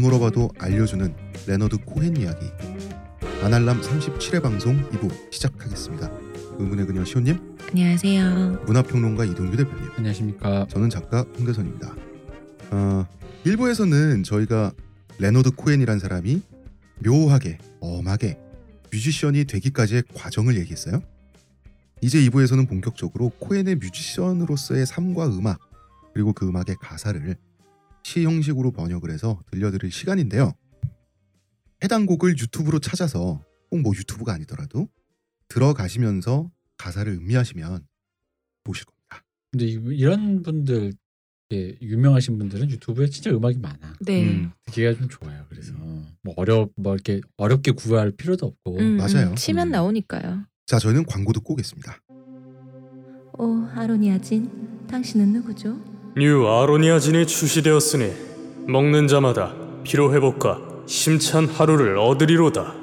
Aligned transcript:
안 0.00 0.04
물어봐도 0.04 0.48
알려주는 0.58 1.14
레너드 1.46 1.76
코헨 1.84 2.16
이야기. 2.16 2.46
안알남 3.42 3.82
37회 3.82 4.42
방송 4.42 4.82
2부 4.92 5.30
시작하겠습니다. 5.30 6.10
의문의 6.58 6.86
그녀 6.86 7.04
시온님, 7.04 7.58
안녕하세요. 7.68 8.62
문화평론가 8.64 9.26
이동규 9.26 9.58
대표님, 9.58 9.90
안녕하십니까. 9.98 10.66
저는 10.70 10.88
작가 10.88 11.26
홍대선입니다. 11.36 11.94
어, 12.70 13.06
1부에서는 13.44 14.24
저희가 14.24 14.72
레너드 15.18 15.50
코헨이란 15.50 15.98
사람이 15.98 16.40
묘하게, 17.04 17.58
엄하게 17.80 18.38
뮤지션이 18.90 19.44
되기까지의 19.44 20.04
과정을 20.14 20.56
얘기했어요. 20.60 21.02
이제 22.00 22.18
2부에서는 22.20 22.66
본격적으로 22.66 23.32
코헨의 23.38 23.74
뮤지션으로서의 23.74 24.86
삶과 24.86 25.26
음악 25.26 25.60
그리고 26.14 26.32
그 26.32 26.48
음악의 26.48 26.76
가사를 26.80 27.36
시 28.02 28.24
형식으로 28.24 28.72
번역을 28.72 29.10
해서 29.10 29.40
들려드릴 29.50 29.90
시간인데요. 29.92 30.52
해당 31.82 32.06
곡을 32.06 32.38
유튜브로 32.38 32.78
찾아서 32.78 33.42
꼭 33.70 33.80
뭐 33.82 33.92
유튜브가 33.94 34.32
아니더라도 34.34 34.88
들어가시면서 35.48 36.50
가사를 36.76 37.12
음미하시면 37.12 37.86
보실 38.64 38.84
겁니다. 38.84 39.24
근데 39.52 39.66
이- 39.66 39.80
이런 39.96 40.42
분들 40.42 40.92
예, 41.52 41.76
유명하신 41.82 42.38
분들은 42.38 42.70
유튜브에 42.70 43.08
진짜 43.08 43.30
음악이 43.30 43.58
많아. 43.58 43.94
네. 44.02 44.24
음, 44.24 44.52
듣기가 44.66 44.94
좀 44.94 45.08
좋아요. 45.08 45.44
그래서 45.48 45.72
뭐 46.22 46.32
어려 46.36 46.68
뭐 46.76 46.94
이렇게 46.94 47.20
어렵게 47.36 47.72
구할 47.72 48.12
필요도 48.12 48.46
없고. 48.46 48.78
음, 48.78 48.96
맞아요. 48.96 49.30
음, 49.30 49.34
치면 49.36 49.68
음. 49.68 49.72
나오니까요. 49.72 50.44
자, 50.66 50.78
저희는 50.78 51.04
광고 51.06 51.32
듣고 51.32 51.54
오겠습니다. 51.54 52.00
오, 53.38 53.64
아로니아진, 53.74 54.86
당신은 54.86 55.32
누구죠? 55.32 55.76
뉴 56.16 56.46
아로니아진이 56.46 57.26
출시되었으니 57.26 58.12
먹는 58.66 59.06
자마다 59.06 59.52
피로 59.84 60.12
회복과 60.12 60.58
힘찬 60.86 61.46
하루를 61.46 61.98
얻으리로다. 61.98 62.74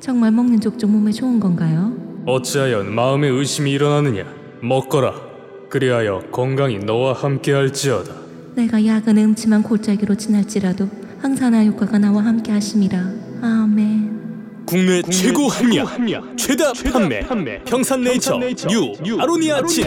정말 0.00 0.30
먹는 0.30 0.60
족족 0.60 0.90
몸에 0.90 1.10
좋은 1.10 1.40
건가요? 1.40 1.92
어찌하여 2.26 2.84
마음에 2.84 3.28
의심이 3.28 3.72
일어나느냐? 3.72 4.24
먹거라. 4.62 5.14
그리하여 5.68 6.22
건강이 6.30 6.78
너와 6.78 7.14
함께할지어다. 7.14 8.14
내가 8.54 8.84
약은 8.84 9.18
음침한 9.18 9.62
골짜기로 9.62 10.14
지날지라도 10.14 10.88
항산화 11.20 11.64
효과가 11.64 11.98
나와 11.98 12.24
함께 12.24 12.52
하심이라. 12.52 12.98
아멘. 13.42 14.64
국내, 14.64 15.02
최고 15.02 15.48
합리화, 15.48 15.86
최다, 16.36 16.72
판매, 16.92 17.62
평산네이처, 17.64 18.38
뉴, 18.68 19.20
아로니아진. 19.20 19.86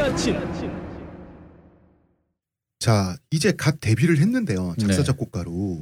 자, 2.80 3.17
이제 3.30 3.52
갓 3.52 3.80
데뷔를 3.81 4.17
했는데요. 4.19 4.75
작사 4.80 4.97
네. 4.97 5.03
작곡가로 5.03 5.81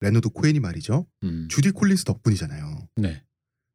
레너드 0.00 0.30
코헨이 0.30 0.58
말이죠. 0.60 1.06
음. 1.22 1.46
주디 1.50 1.72
콜린스 1.72 2.04
덕분이잖아요. 2.04 2.88
네. 2.96 3.22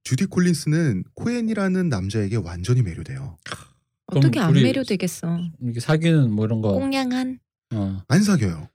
주디 0.03 0.25
콜린스는 0.25 1.03
코헨이라는 1.13 1.89
남자에게 1.89 2.38
완전히 2.38 2.81
매료돼요. 2.81 3.38
어떻게 4.07 4.39
안 4.39 4.53
매료되겠어? 4.53 5.39
이게 5.63 5.80
사귀는 5.80 6.31
뭐 6.31 6.45
이런 6.45 6.61
거. 6.61 6.73
꽁냥한 6.73 7.39
어. 7.73 8.02
안 8.07 8.23
사겨요. 8.23 8.69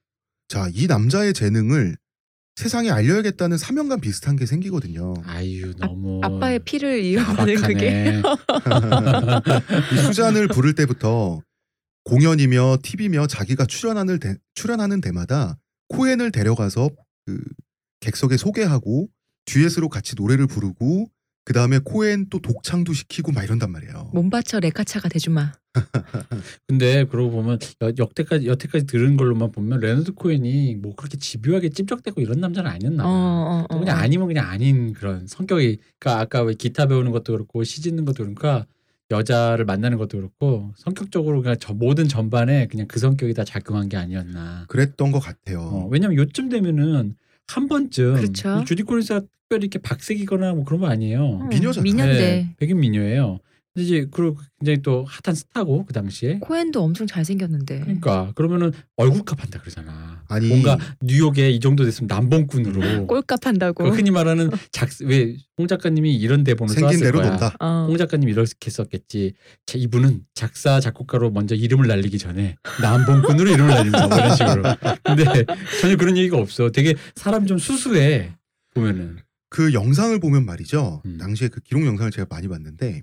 자, 0.49 0.69
이 0.73 0.87
남자의 0.87 1.33
재능을 1.33 1.97
세상에 2.57 2.91
알려야겠다는 2.91 3.57
사명감 3.59 4.01
비슷한 4.01 4.37
게 4.37 4.45
생기거든요. 4.45 5.15
아유 5.25 5.73
너무 5.79 6.21
아 6.23 6.29
빠의 6.39 6.59
피를 6.61 7.01
이어가는 7.01 7.55
그게. 7.63 8.21
이 9.95 9.97
수잔을 10.07 10.49
부를 10.49 10.75
때부터 10.75 11.41
공연이며 12.05 12.79
TV며 12.83 13.27
자기가 13.27 13.67
출연하는 13.67 14.19
데, 14.19 14.37
출연하는 14.55 15.01
데마다 15.01 15.59
코헨을 15.89 16.33
데려가서 16.33 16.91
그 17.27 17.43
객석에 18.01 18.37
소개하고 18.37 19.09
듀엣으로 19.45 19.89
같이 19.89 20.15
노래를 20.17 20.47
부르고 20.47 21.11
그 21.45 21.53
다음에 21.53 21.79
코헨 21.83 22.29
또 22.31 22.39
독창도 22.39 22.93
시키고 22.93 23.33
막 23.33 23.43
이런단 23.43 23.73
말이에요. 23.73 24.11
몸 24.13 24.31
바쳐 24.31 24.61
레카차가 24.61 25.09
되주마. 25.09 25.53
근데 26.69 27.05
그러고 27.05 27.31
보면 27.31 27.59
여, 27.83 27.93
역대까지 27.97 28.47
여태까지 28.47 28.87
들은 28.87 29.17
걸로만 29.17 29.51
보면 29.53 29.81
레너드 29.81 30.13
코헨이 30.13 30.77
뭐 30.77 30.95
그렇게 30.95 31.17
집요하게 31.17 31.71
찝적대고 31.71 32.21
이런 32.21 32.41
남자는 32.41 32.71
아니었나 32.71 33.05
어, 33.05 33.07
봐. 33.07 33.13
어, 33.13 33.67
어. 33.69 33.79
그냥 33.79 33.99
아니면 33.99 34.29
그냥 34.29 34.49
아닌 34.49 34.93
그런 34.93 35.27
성격이 35.27 35.79
그러니까 35.99 36.23
아까 36.23 36.43
왜 36.43 36.55
기타 36.55 36.87
배우는 36.87 37.13
것도 37.13 37.33
그렇고 37.33 37.65
시 37.65 37.83
짓는 37.83 38.05
것도 38.05 38.19
그러니까 38.19 38.67
여자를 39.11 39.65
만나는 39.65 39.99
것도 39.99 40.19
그렇고 40.19 40.73
성격적으로 40.77 41.43
그냥 41.43 41.57
저 41.59 41.75
모든 41.75 42.07
전반에 42.09 42.67
그냥 42.69 42.87
그 42.87 42.99
성격이 43.01 43.35
다 43.35 43.45
작용한 43.45 43.89
게 43.89 43.97
아니었나. 43.97 44.67
그랬던 44.69 45.11
것 45.11 45.19
같아요. 45.19 45.61
어, 45.61 45.89
왜냐면 45.91 46.17
요쯤 46.17 46.49
되면은 46.49 47.17
한 47.49 47.69
번쯤 47.69 48.15
그렇죠. 48.15 48.61
이 48.61 48.65
주디 48.65 48.85
콜린스가 48.85 49.21
특별히 49.21 49.65
이렇게 49.65 49.81
박색이거나 49.81 50.55
뭐 50.55 50.65
그런 50.65 50.81
거 50.81 50.87
아니에요. 50.87 51.25
어, 51.25 51.45
미녀잖아. 51.45 51.83
미녀인데 51.83 52.19
네, 52.21 52.55
백인 52.57 52.79
미녀예요. 52.79 53.41
이제 53.77 54.07
그리고 54.11 54.37
굉장히 54.59 54.83
또 54.83 55.05
핫한 55.05 55.35
스타고 55.35 55.85
그 55.85 55.93
당시에. 55.93 56.39
코엔도 56.41 56.83
엄청 56.83 57.07
잘생겼는데. 57.07 57.81
그러니까 57.81 58.33
그러면은 58.35 58.73
얼굴값 58.97 59.41
한다 59.43 59.61
그러잖아. 59.61 60.23
아니. 60.29 60.49
뭔가 60.49 60.77
뉴욕에 61.01 61.51
이 61.51 61.61
정도 61.61 61.85
됐으면 61.85 62.09
남봉꾼으로. 62.09 63.07
꼴값 63.07 63.47
한다고. 63.47 63.85
그 63.85 63.91
흔히 63.91 64.11
말하는 64.11 64.51
작왜홍 64.73 65.69
작가님이 65.69 66.17
이런 66.17 66.43
대본을 66.43 66.75
생긴 66.75 67.01
대로. 67.01 67.23
논다. 67.23 67.55
어. 67.61 67.87
홍 67.89 67.97
작가님이 67.97 68.33
이렇게 68.33 68.71
썼겠지. 68.71 69.35
자, 69.67 69.79
이분은 69.79 70.25
작사 70.35 70.81
작곡가로 70.81 71.31
먼저 71.31 71.55
이름을 71.55 71.87
날리기 71.87 72.19
전에 72.19 72.57
남봉꾼으로 72.83 73.51
이름을 73.51 73.69
날린다 73.69 74.09
뭐 74.09 74.19
이런 74.19 74.37
식으로. 74.37 74.63
근데 75.05 75.45
전혀 75.81 75.97
그런 75.97 76.17
얘기가 76.17 76.37
없어. 76.39 76.71
되게 76.71 76.95
사람 77.15 77.47
좀 77.47 77.59
수수해 77.59 78.35
보면은. 78.75 79.19
그 79.49 79.73
영상을 79.73 80.19
보면 80.21 80.47
말이죠. 80.47 81.03
음. 81.07 81.19
당시에 81.19 81.49
그 81.49 81.61
기록 81.61 81.85
영상을 81.85 82.13
제가 82.13 82.27
많이 82.31 82.47
봤는데 82.47 83.03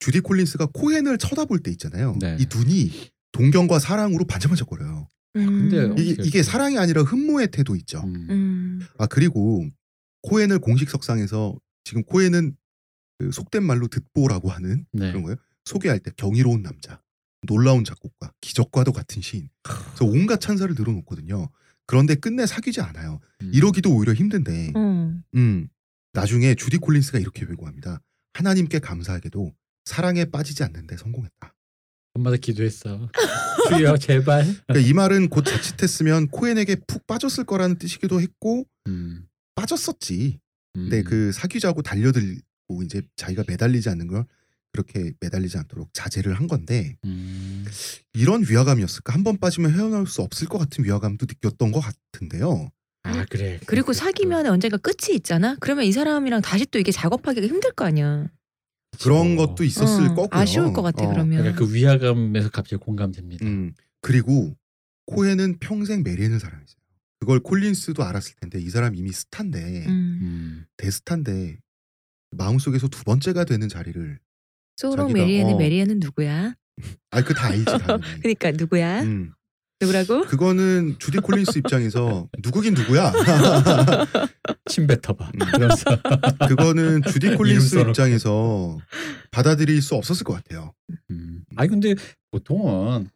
주디 0.00 0.20
콜린스가 0.20 0.66
코헨을 0.72 1.18
쳐다볼 1.18 1.60
때 1.60 1.70
있잖아요. 1.70 2.16
네. 2.20 2.36
이 2.40 2.46
눈이 2.52 3.10
동경과 3.32 3.78
사랑으로 3.78 4.24
반짝반짝거려요. 4.26 5.08
음. 5.36 5.46
근데 5.46 6.02
이게, 6.02 6.12
어떻게 6.12 6.28
이게 6.28 6.42
사랑이 6.42 6.78
아니라 6.78 7.02
흠모의 7.02 7.50
태도 7.50 7.76
있죠. 7.76 8.02
음. 8.02 8.26
음. 8.30 8.80
아 8.98 9.06
그리고 9.06 9.68
코헨을 10.22 10.58
공식 10.58 10.90
석상에서 10.90 11.56
지금 11.84 12.02
코헨은 12.02 12.56
그 13.18 13.30
속된 13.30 13.62
말로 13.62 13.86
듣보라고 13.88 14.48
하는 14.48 14.86
네. 14.92 15.08
그런 15.08 15.22
거예요. 15.22 15.36
소개할 15.64 16.00
때 16.00 16.10
경이로운 16.16 16.62
남자, 16.62 17.00
놀라운 17.46 17.84
작곡가, 17.84 18.32
기적과도 18.40 18.92
같은 18.92 19.22
시인. 19.22 19.48
그래서 19.62 20.04
온갖 20.06 20.40
찬사를 20.40 20.74
늘어놓거든요. 20.74 21.48
그런데 21.86 22.14
끝내 22.14 22.46
사귀지 22.46 22.80
않아요. 22.80 23.20
음. 23.42 23.50
이러기도 23.52 23.94
오히려 23.94 24.14
힘든데, 24.14 24.72
어. 24.74 25.20
음 25.34 25.68
나중에 26.12 26.54
주디 26.54 26.78
콜린스가 26.78 27.18
이렇게 27.18 27.44
회고합니다. 27.44 28.00
하나님께 28.34 28.78
감사하게도 28.78 29.52
사랑에 29.90 30.24
빠지지 30.24 30.62
않는데 30.62 30.96
성공했다. 30.96 31.52
밤마다 32.14 32.36
기도했어. 32.36 33.10
주여 33.68 33.96
제발. 33.98 34.44
그러니까 34.66 34.88
이 34.88 34.92
말은 34.92 35.28
곧 35.28 35.42
자칫했으면 35.44 36.28
코헨에게 36.28 36.76
푹 36.86 37.06
빠졌을 37.08 37.44
거라는 37.44 37.76
뜻이기도 37.76 38.20
했고 38.20 38.64
음. 38.86 39.26
빠졌었지. 39.56 40.38
음. 40.76 40.80
근데 40.82 41.02
그 41.02 41.32
사귀자고 41.32 41.82
달려들고 41.82 42.82
이제 42.84 43.02
자기가 43.16 43.44
매달리지 43.48 43.88
않는 43.90 44.06
걸 44.06 44.24
그렇게 44.72 45.12
매달리지 45.20 45.58
않도록 45.58 45.90
자제를 45.92 46.34
한 46.34 46.46
건데 46.46 46.96
음. 47.04 47.64
이런 48.14 48.44
위화감이었을까? 48.48 49.12
한 49.12 49.24
번 49.24 49.38
빠지면 49.38 49.72
헤어나올 49.72 50.06
수 50.06 50.22
없을 50.22 50.46
것 50.46 50.58
같은 50.58 50.84
위화감도 50.84 51.26
느꼈던 51.28 51.72
것 51.72 51.80
같은데요. 51.80 52.70
아 53.02 53.24
그래. 53.28 53.58
그리고 53.66 53.92
사귀면 53.92 54.46
언젠가 54.46 54.76
끝이 54.76 55.16
있잖아. 55.16 55.56
그러면 55.58 55.84
이 55.84 55.90
사람이랑 55.92 56.42
다시 56.42 56.66
또 56.66 56.78
이게 56.78 56.92
작업하기가 56.92 57.46
힘들 57.46 57.72
거 57.72 57.84
아니야. 57.84 58.28
그런 59.02 59.38
어. 59.38 59.46
것도 59.46 59.64
있었을 59.64 60.04
어, 60.10 60.14
거고요. 60.14 60.28
아쉬울 60.32 60.72
것 60.72 60.82
같아 60.82 61.04
어, 61.04 61.08
그러면. 61.12 61.38
그러니까 61.38 61.64
그 61.64 61.72
위화감에서 61.74 62.50
갑자기 62.50 62.76
공감됩니다. 62.82 63.44
음 63.46 63.72
그리고 64.02 64.56
코헨은 65.06 65.58
평생 65.60 66.02
메리앤을 66.02 66.40
사랑했어요. 66.40 66.80
그걸 67.20 67.40
콜린스도 67.40 68.02
알았을 68.02 68.34
텐데 68.40 68.60
이 68.60 68.70
사람 68.70 68.94
이미 68.94 69.12
스타인데 69.12 69.86
음. 69.86 70.18
음. 70.22 70.64
대스타인데 70.76 71.58
마음속에서 72.32 72.88
두 72.88 73.04
번째가 73.04 73.44
되는 73.44 73.68
자리를 73.68 74.18
소롱 74.76 75.08
자기가, 75.08 75.18
메리앤의 75.26 75.54
어. 75.54 75.56
메리앤은 75.58 75.98
누구야? 76.00 76.54
아 77.10 77.22
그 77.22 77.34
다 77.34 77.48
알지 77.48 77.64
당연히. 77.84 78.02
그러니까 78.22 78.50
누구야? 78.52 79.02
음, 79.02 79.32
누구라고? 79.80 80.22
그거는 80.26 80.96
주디 80.98 81.18
콜린스 81.18 81.58
입장에서 81.58 82.28
누구긴 82.44 82.74
누구야. 82.74 83.12
침 84.66 84.86
뱉어봐. 84.86 85.30
음. 85.34 86.48
그거는 86.48 87.02
주디 87.02 87.34
콜린스. 87.36 87.78
입장에서 87.78 88.78
받아들일 89.30 89.80
수 89.80 89.94
없었을 89.94 90.24
것 90.24 90.34
같아요. 90.34 90.74
음. 91.10 91.44
아니 91.56 91.68
근데 91.70 91.94
보통은 92.30 93.08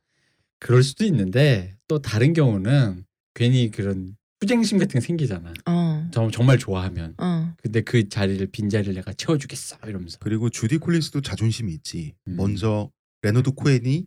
그럴 0.58 0.82
수도 0.82 1.04
있는데 1.04 1.76
또 1.86 2.00
다른 2.00 2.32
경우는 2.32 3.04
괜히 3.34 3.70
그런 3.70 4.16
투쟁심 4.40 4.78
같은 4.78 5.00
게 5.00 5.06
생기잖아. 5.06 5.52
어. 5.66 6.08
정- 6.12 6.30
정말 6.30 6.58
좋아하면. 6.58 7.14
어. 7.18 7.54
근데 7.62 7.82
그 7.82 8.08
자리를 8.08 8.46
빈 8.52 8.70
자리를 8.70 8.94
내가 8.94 9.12
채워주겠어 9.12 9.76
이러면서. 9.86 10.18
그리고 10.20 10.48
주디 10.48 10.78
콜린스도 10.78 11.20
자존심이 11.20 11.72
있지. 11.74 12.14
음. 12.28 12.36
먼저 12.36 12.90
레너드 13.22 13.50
코헨이 13.52 14.06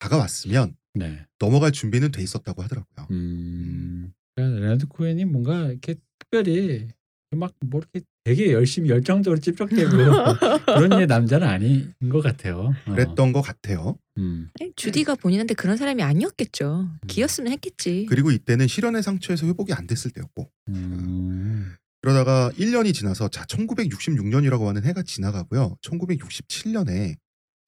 다가왔으면 0.00 0.74
네. 0.94 1.24
넘어갈 1.38 1.72
준비는 1.72 2.12
돼 2.12 2.22
있었다고 2.22 2.62
하더라고요. 2.62 3.06
음. 3.10 4.12
그러니까 4.34 4.60
레너드 4.60 4.86
코엔이 4.86 5.24
뭔가 5.24 5.66
이렇게 5.66 5.96
특별히 6.18 6.88
막뭐 7.30 7.50
이렇게 7.80 8.02
되게 8.24 8.52
열심히 8.52 8.90
열정적으로 8.90 9.40
찝쩍대고 9.40 9.90
그런 10.66 11.06
남자는 11.06 11.46
아닌 11.46 11.92
것 12.08 12.20
같아요. 12.22 12.72
어. 12.86 12.90
그랬던 12.92 13.32
것 13.32 13.42
같아요. 13.42 13.98
음. 14.18 14.50
아니, 14.60 14.72
주디가 14.76 15.16
본인한테 15.16 15.54
그런 15.54 15.76
사람이 15.76 16.02
아니었겠죠. 16.02 16.88
기였으면 17.08 17.52
했겠지. 17.52 18.06
그리고 18.08 18.30
이때는 18.30 18.68
실연의 18.68 19.02
상처에서 19.02 19.46
회복이 19.46 19.72
안 19.72 19.86
됐을 19.86 20.10
때였고 20.12 20.50
음. 20.68 21.74
그러다가 22.00 22.50
1년이 22.56 22.94
지나서 22.94 23.28
자 23.28 23.44
1966년이라고 23.44 24.66
하는 24.66 24.84
해가 24.84 25.02
지나가고요. 25.02 25.76
1967년에 25.82 27.16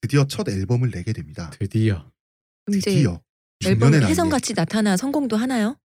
드디어 0.02 0.26
첫 0.26 0.48
앨범을 0.48 0.90
내게 0.90 1.12
됩니다. 1.12 1.50
드디어 1.58 2.10
이제 2.68 2.80
드디어 2.90 3.20
앨범 3.66 3.90
6년의 3.92 4.02
혜성같이 4.06 4.54
나타나 4.54 4.96
성공도 4.96 5.36
하나요? 5.36 5.76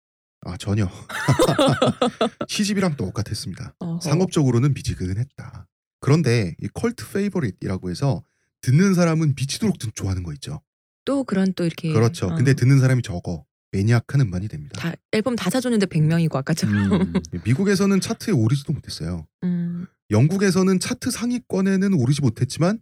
아 0.45 0.55
전혀 0.57 0.87
시집이랑 2.47 2.95
똑같았습니다. 2.95 3.75
어허. 3.79 3.99
상업적으로는 4.01 4.73
미지근했다. 4.73 5.67
그런데 5.99 6.55
이 6.61 6.67
cult 6.73 7.09
favorite이라고 7.11 7.89
해서 7.89 8.23
듣는 8.61 8.93
사람은 8.93 9.33
미치도록 9.37 9.77
듣- 9.79 9.93
좋아하는 9.95 10.23
거 10.23 10.33
있죠. 10.33 10.61
또 11.05 11.23
그런 11.23 11.53
또 11.53 11.65
이렇게 11.65 11.91
그렇죠. 11.91 12.27
어, 12.27 12.35
근데 12.35 12.53
듣는 12.53 12.79
사람이 12.79 13.01
적어 13.01 13.45
maniac한 13.71 14.21
음반이 14.21 14.47
됩니다. 14.47 14.79
다 14.79 14.93
앨범 15.11 15.35
다 15.35 15.49
사줬는데 15.49 15.87
100명이고 15.87 16.35
아까처럼. 16.35 16.91
음. 16.93 17.13
미국에서는 17.43 17.99
차트에 17.99 18.33
오르지도 18.33 18.73
못했어요. 18.73 19.27
음. 19.43 19.85
영국에서는 20.11 20.79
차트 20.79 21.11
상위권에는 21.11 21.93
오르지 21.93 22.21
못했지만 22.21 22.79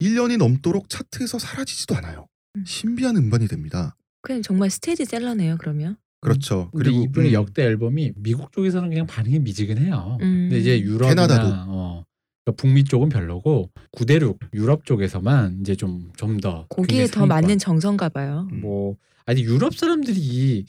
1년이 0.00 0.36
넘도록 0.36 0.88
차트에서 0.88 1.38
사라지지도 1.38 1.96
않아요. 1.96 2.28
음. 2.56 2.64
신비한 2.66 3.16
음반이 3.16 3.46
됩니다. 3.48 3.96
그냥 4.22 4.42
정말 4.42 4.70
스테디셀러네요. 4.70 5.56
그러면. 5.58 5.96
그렇죠. 6.20 6.70
근데 6.72 6.90
그리고 6.90 7.04
이분의 7.04 7.30
음, 7.30 7.34
역대 7.34 7.62
앨범이 7.64 8.12
미국 8.16 8.50
쪽에서는 8.52 8.88
그냥 8.88 9.06
반응이 9.06 9.38
미지근해요. 9.40 10.18
음. 10.20 10.48
근데 10.48 10.58
이제 10.58 10.80
유럽이나 10.80 11.26
캐나다도. 11.26 11.48
어, 11.68 12.04
그러니까 12.44 12.60
북미 12.60 12.82
쪽은 12.84 13.08
별로고 13.08 13.70
구대륙 13.92 14.40
유럽 14.54 14.84
쪽에서만 14.84 15.58
이제 15.60 15.76
좀 15.76 16.10
좀 16.16 16.40
더 16.40 16.66
거기에 16.70 17.06
더 17.06 17.26
맞는 17.26 17.58
정성가 17.58 18.08
봐요. 18.08 18.48
음. 18.52 18.60
뭐 18.62 18.96
아니 19.26 19.42
유럽 19.44 19.76
사람들이 19.76 20.64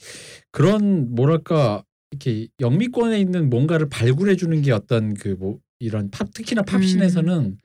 그런 0.52 1.14
뭐랄까 1.14 1.82
이렇게 2.12 2.48
영미권에 2.60 3.18
있는 3.20 3.50
뭔가를 3.50 3.88
발굴해 3.88 4.36
주는 4.36 4.60
게 4.62 4.70
어떤 4.72 5.14
그 5.14 5.36
뭐 5.38 5.58
이런 5.80 6.10
팝 6.10 6.32
특히나 6.34 6.62
팝신에서는 6.62 7.56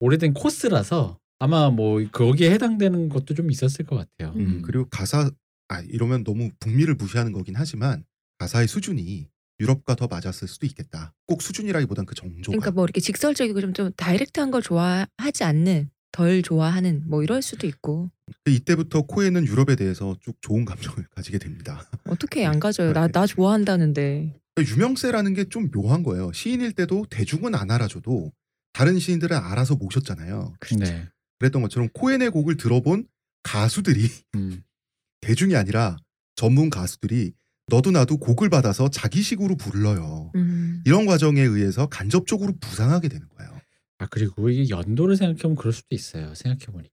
오래된 0.00 0.32
코스라서 0.32 1.18
아마 1.44 1.68
뭐 1.68 2.02
거기에 2.10 2.50
해당되는 2.52 3.10
것도 3.10 3.34
좀 3.34 3.50
있었을 3.50 3.84
것 3.84 3.96
같아요. 3.96 4.32
음, 4.36 4.62
그리고 4.62 4.88
가사 4.88 5.30
아 5.68 5.80
이러면 5.80 6.24
너무 6.24 6.50
북미를 6.58 6.94
무시하는 6.94 7.32
거긴 7.32 7.54
하지만 7.56 8.02
가사의 8.38 8.66
수준이 8.66 9.28
유럽과 9.60 9.94
더 9.94 10.06
맞았을 10.06 10.48
수도 10.48 10.64
있겠다. 10.66 11.12
꼭 11.26 11.42
수준이라기보단 11.42 12.06
그 12.06 12.14
정조가. 12.14 12.44
그러니까 12.56 12.70
뭐 12.70 12.84
이렇게 12.84 13.00
직설적이고 13.00 13.60
좀, 13.60 13.72
좀 13.74 13.92
다이렉트한 13.94 14.50
걸 14.50 14.62
좋아하지 14.62 15.44
않는 15.44 15.90
덜 16.12 16.42
좋아하는 16.42 17.02
뭐 17.06 17.22
이럴 17.22 17.42
수도 17.42 17.66
있고 17.66 18.10
이때부터 18.46 19.02
코에는 19.02 19.46
유럽에 19.46 19.76
대해서 19.76 20.16
쭉 20.22 20.36
좋은 20.40 20.64
감정을 20.64 21.06
가지게 21.14 21.38
됩니다. 21.38 21.84
어떻게 22.08 22.46
안 22.46 22.58
가져요? 22.58 22.92
나 22.92 23.06
나 23.08 23.26
좋아한다는데. 23.26 24.40
유명세라는 24.58 25.34
게 25.34 25.44
좀 25.44 25.70
묘한 25.70 26.02
거예요. 26.02 26.32
시인일 26.32 26.72
때도 26.72 27.04
대중은 27.10 27.54
안 27.54 27.70
알아줘도 27.70 28.32
다른 28.72 28.98
시인들은 28.98 29.36
알아서 29.36 29.76
모셨잖아요. 29.76 30.54
네. 30.78 31.08
그랬던 31.38 31.62
것처럼 31.62 31.88
코엔의 31.92 32.30
곡을 32.30 32.56
들어본 32.56 33.06
가수들이 33.42 34.08
음. 34.36 34.62
대중이 35.20 35.56
아니라 35.56 35.96
전문 36.36 36.70
가수들이 36.70 37.32
너도 37.68 37.90
나도 37.90 38.18
곡을 38.18 38.50
받아서 38.50 38.90
자기식으로 38.90 39.56
불러요. 39.56 40.30
음. 40.34 40.82
이런 40.84 41.06
과정에 41.06 41.40
의해서 41.40 41.86
간접적으로 41.86 42.52
부상하게 42.60 43.08
되는 43.08 43.26
거예요. 43.28 43.58
아 43.98 44.06
그리고 44.10 44.50
이게 44.50 44.68
연도를 44.68 45.16
생각해보면 45.16 45.56
그럴 45.56 45.72
수도 45.72 45.94
있어요. 45.94 46.34
생각해보니 46.34 46.90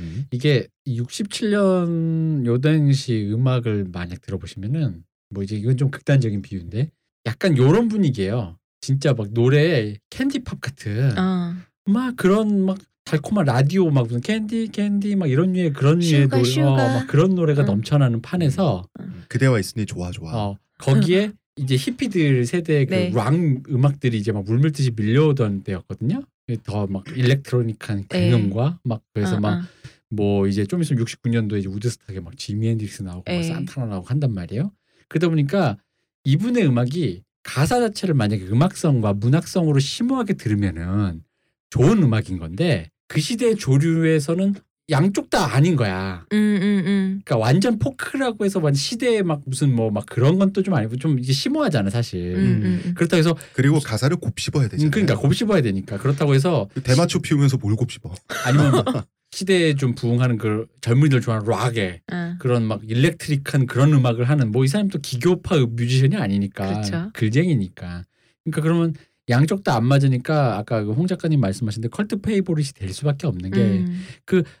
음. 0.00 0.26
이게 0.30 0.68
67년 0.86 2.46
요 2.46 2.60
당시 2.60 3.28
음악을 3.32 3.86
만약 3.92 4.20
들어보시면은 4.20 5.04
뭐 5.30 5.42
이제 5.42 5.56
이건 5.56 5.76
좀 5.76 5.90
극단적인 5.90 6.42
비유인데 6.42 6.90
약간 7.26 7.56
요런 7.56 7.88
분위기예요. 7.88 8.58
진짜 8.80 9.14
막 9.14 9.32
노래 9.32 9.96
candy 10.10 10.41
pop 10.41 10.60
같은 10.60 11.18
아. 11.18 11.56
막 11.86 12.16
그런 12.16 12.64
막 12.64 12.78
달콤한 13.04 13.44
라디오 13.44 13.90
막 13.90 14.06
무슨 14.06 14.20
캔디 14.20 14.68
캔디 14.68 15.16
막 15.16 15.26
이런 15.28 15.52
류의 15.52 15.72
그런 15.72 15.98
류의 15.98 16.22
sugar, 16.22 16.36
노래 16.36 16.40
어, 16.40 16.44
sugar. 16.44 16.94
막 16.94 17.06
그런 17.06 17.34
노래가 17.34 17.62
응. 17.62 17.66
넘쳐나는 17.66 18.22
판에서 18.22 18.88
그대와 19.28 19.60
있으니 19.60 19.84
좋아 19.86 20.10
좋아. 20.10 20.32
어 20.34 20.56
거기에 20.78 21.32
이제 21.56 21.76
히피들 21.76 22.46
세대의 22.46 22.86
네. 22.86 23.10
그 23.10 23.21
락 23.21 23.32
음악들이 23.68 24.18
이제 24.18 24.32
막 24.32 24.44
물밀듯이 24.44 24.92
밀려오던 24.96 25.62
때였거든요. 25.64 26.22
더 26.64 26.86
막 26.86 27.04
electronic한 27.16 28.06
네. 28.08 28.30
굉음과 28.30 28.80
막 28.84 29.02
그래서 29.12 29.36
아, 29.36 29.40
막 29.40 29.52
아. 29.62 29.68
뭐 30.10 30.46
이제 30.46 30.64
좀 30.66 30.82
있으면 30.82 31.04
69년도에 31.04 31.58
이제 31.60 31.68
우드스탁에 31.68 32.20
막 32.20 32.36
지미 32.36 32.68
헨드릭스 32.68 33.02
나오고 33.02 33.24
막 33.26 33.32
에. 33.32 33.42
산타나 33.42 33.86
나오고 33.86 34.06
한단 34.08 34.32
말이에요. 34.32 34.72
그러다 35.08 35.28
보니까 35.28 35.76
이분의 36.24 36.66
음악이 36.66 37.22
가사 37.42 37.78
자체를 37.80 38.14
만약에 38.14 38.44
음악성과 38.46 39.12
문학성으로 39.14 39.78
심오하게 39.78 40.34
들으면은 40.34 41.22
좋은 41.70 42.02
음악인 42.02 42.38
건데 42.38 42.90
그 43.08 43.20
시대의 43.20 43.56
조류에서는 43.56 44.54
양쪽 44.90 45.30
다 45.30 45.54
아닌 45.54 45.76
거야. 45.76 46.26
음, 46.32 46.36
음, 46.36 46.82
음. 46.86 47.20
그러니까 47.24 47.38
완전 47.38 47.78
포크라고 47.78 48.44
해서 48.44 48.60
완전 48.60 48.74
시대에 48.78 49.22
막 49.22 49.40
무슨 49.46 49.74
뭐 49.74 49.90
막 49.90 50.04
그런 50.04 50.38
건 50.38 50.52
또 50.52 50.62
좀 50.62 50.74
아니고 50.74 50.96
좀 50.96 51.18
이게 51.18 51.32
심오하잖아 51.32 51.88
사실. 51.88 52.34
음, 52.36 52.62
음, 52.62 52.82
음. 52.84 52.94
그렇다고 52.94 53.18
해서 53.18 53.34
그리고 53.54 53.80
가사를 53.80 54.14
곱씹어야 54.16 54.64
되잖아요. 54.68 54.88
음, 54.88 54.90
그러니까 54.90 55.16
곱씹어야 55.16 55.62
되니까 55.62 55.96
그렇다고 55.98 56.34
해서 56.34 56.68
대마초 56.82 57.20
피우면서 57.20 57.56
뭘 57.56 57.76
곱씹어? 57.76 58.12
아니면 58.44 58.72
시대에 59.32 59.74
좀 59.74 59.94
부응하는 59.94 60.36
그 60.38 60.66
젊은이들 60.82 61.20
좋아하는 61.22 61.48
락에 61.48 62.02
아. 62.12 62.36
그런 62.38 62.64
막 62.64 62.82
electric한 62.86 63.66
그런 63.66 63.92
음악을 63.94 64.28
하는 64.28 64.50
뭐 64.52 64.64
이 64.64 64.68
사람이 64.68 64.90
또 64.90 64.98
기교파 65.00 65.56
뮤지션이 65.70 66.16
아니니까 66.16 66.66
그렇죠. 66.68 67.10
글쟁이니까 67.14 68.04
그러니까 68.44 68.60
그러면 68.62 68.94
양쪽 69.28 69.64
다 69.64 69.76
안 69.76 69.86
맞으니까 69.86 70.58
아까 70.58 70.84
그 70.84 70.93
홍 70.93 71.06
작가님 71.06 71.40
말씀하신 71.40 71.82
데 71.82 71.88
cult 71.88 72.20
favorite이 72.20 72.74
될 72.74 72.92
수밖에 72.92 73.26
없는 73.26 73.50
게 73.50 73.60
음. 73.60 74.02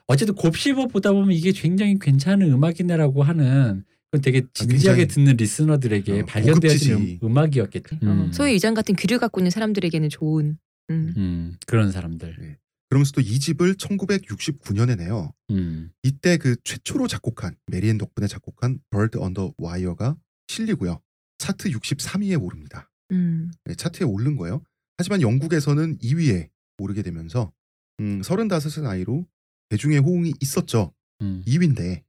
어쨌든 0.06 0.34
곱씹어 0.34 0.86
보다 0.88 1.12
보면 1.12 1.32
이게 1.32 1.52
굉장히 1.52 1.98
괜찮은 1.98 2.50
음악이네라고 2.50 3.22
하는 3.22 3.84
그건 4.10 4.22
되게 4.22 4.42
진지하게 4.54 5.02
굉장히, 5.02 5.06
듣는 5.08 5.36
listener들에게 5.36 6.20
어, 6.20 6.24
발견되어지는 6.26 6.96
고급지지. 7.18 7.26
음, 7.26 7.38
악이었겠죠 7.38 7.96
어, 8.02 8.30
소위 8.32 8.56
이장 8.56 8.74
같은 8.74 8.94
귀를 8.96 9.18
갖고 9.18 9.40
있는 9.40 9.50
사람들에게는 9.50 10.08
좋은. 10.08 10.56
음. 10.90 11.14
음, 11.16 11.56
그런 11.66 11.90
사람들. 11.92 12.56
그러면서 12.90 13.12
또 13.12 13.20
2집을 13.22 13.74
1969년에 13.74 14.96
내요. 14.96 15.32
음, 15.50 15.90
이때 16.02 16.36
그 16.36 16.56
최초로 16.64 17.08
작곡한 17.08 17.56
메리앤 17.66 17.98
덕분에 17.98 18.26
작곡한 18.28 18.78
Bird 18.90 19.18
on 19.18 19.34
the 19.34 19.50
Wire가 19.60 20.16
실리고요. 20.48 21.00
차트 21.38 21.70
63위에 21.70 22.40
오릅니다. 22.40 22.90
음. 23.14 23.50
네, 23.64 23.74
차트에 23.74 24.06
오른 24.06 24.36
거예요. 24.36 24.62
하지만 24.98 25.22
영국에서는 25.22 25.98
2위에 25.98 26.48
오르게 26.78 27.02
되면서 27.02 27.52
음, 28.00 28.20
35의 28.20 28.82
나이로 28.82 29.26
대중의 29.70 29.98
호응이 30.00 30.34
있었죠. 30.40 30.92
음. 31.22 31.42
2위인데 31.46 32.02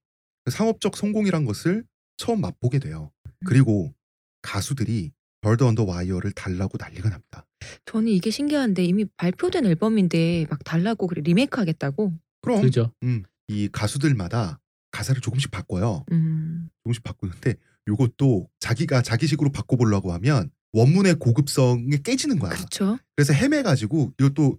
그 0.44 0.52
상업적 0.52 0.96
성공이란 0.98 1.46
것을 1.46 1.84
처음 2.18 2.42
맛보게 2.42 2.80
돼요. 2.80 3.12
그리고 3.46 3.94
가수들이 4.42 5.12
on 5.46 5.76
the 5.76 5.88
Wire를 5.88 6.32
달라고 6.32 6.78
난리가 6.80 7.10
납니다. 7.10 7.46
저는 7.86 8.08
이게 8.10 8.32
신기한데 8.32 8.84
이미 8.84 9.06
발표된 9.18 9.66
앨범인데 9.66 10.48
막 10.50 10.64
달라고 10.64 11.08
그래 11.08 11.22
리메이크 11.24 11.60
하겠다고. 11.60 12.14
그럼 12.42 12.62
그죠. 12.62 12.92
음, 13.04 13.24
이 13.48 13.70
가수들마다 13.72 14.60
가사를 14.92 15.22
조금씩 15.22 15.52
바꿔요. 15.52 16.06
음. 16.12 16.70
조금씩 16.84 17.04
바꾸는데 17.04 17.56
요것도 17.88 18.50
자기가 18.60 19.02
자기식으로 19.02 19.52
바꿔보려고 19.52 20.14
하면 20.14 20.50
원문의 20.76 21.16
고급성이 21.16 21.98
깨지는 22.04 22.38
거야. 22.38 22.52
그렇죠. 22.52 23.00
그래서 23.16 23.32
헤매가지고 23.34 24.12
이것도 24.20 24.58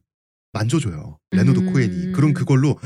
만져줘요. 0.53 1.19
레너드 1.31 1.61
음. 1.61 1.73
코엔이. 1.73 2.13
그럼 2.13 2.33
그걸로 2.33 2.79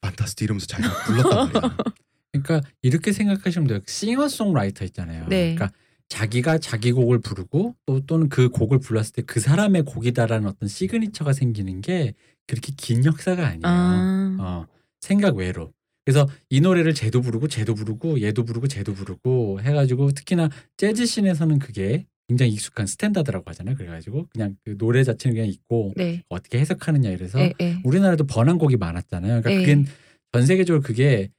fantastic 0.00 0.44
이러면서 0.44 0.66
자기가 0.66 1.04
불렀단 1.04 1.52
말이야. 1.52 1.76
그러니까 2.32 2.60
이렇게 2.82 3.12
생각하시면 3.12 3.68
돼요. 3.68 3.80
싱어송라이터 3.86 4.84
있잖아요. 4.86 5.26
네. 5.28 5.54
그러니까 5.54 5.70
자기가 6.08 6.58
자기 6.58 6.90
곡을 6.90 7.20
부르고 7.20 7.76
또 7.86 8.00
또는 8.06 8.28
그 8.28 8.48
곡을 8.48 8.80
불렀을 8.80 9.12
때 9.12 9.22
그 9.22 9.38
사람의 9.40 9.84
곡이다라는 9.84 10.48
어떤 10.48 10.68
signature가 10.68 11.32
생기는 11.34 11.80
게 11.80 12.14
그렇게 12.48 12.72
긴 12.76 13.04
역사가 13.04 13.46
아니에요. 13.46 13.60
아. 13.64 14.36
어, 14.40 14.66
생각 15.00 15.36
외로. 15.36 15.72
그래서 16.04 16.26
이 16.48 16.60
노래를 16.60 16.94
쟤도 16.94 17.20
부르고 17.20 17.46
쟤도 17.48 17.74
부르고 17.74 18.20
얘도 18.22 18.44
부르고 18.44 18.66
쟤도 18.66 18.94
부르고 18.94 19.60
해가지고 19.60 20.10
특히나 20.12 20.48
재즈 20.78 21.04
scene에서는 21.06 21.58
그게 21.58 22.06
굉장히 22.28 22.52
익숙한 22.52 22.86
standard라고 22.86 23.48
하잖아요. 23.50 23.74
그래가지고 23.74 24.28
그냥 24.32 24.56
그 24.64 24.76
노래 24.76 25.02
자체는 25.02 25.34
그냥 25.34 25.48
있고 25.48 25.94
네. 25.96 26.22
어떻게 26.28 26.58
해석하느냐 26.58 27.10
이래서 27.10 27.40
예, 27.40 27.54
예. 27.60 27.78
우리나라도 27.84 28.24
번안곡이 28.24 28.76
많았잖아요. 28.76 29.40
그러니까 29.40 29.48
네. 29.50 29.74
그게 29.74 29.90
전 30.32 30.46
세계적으로 30.46 30.82
그게 30.82 31.30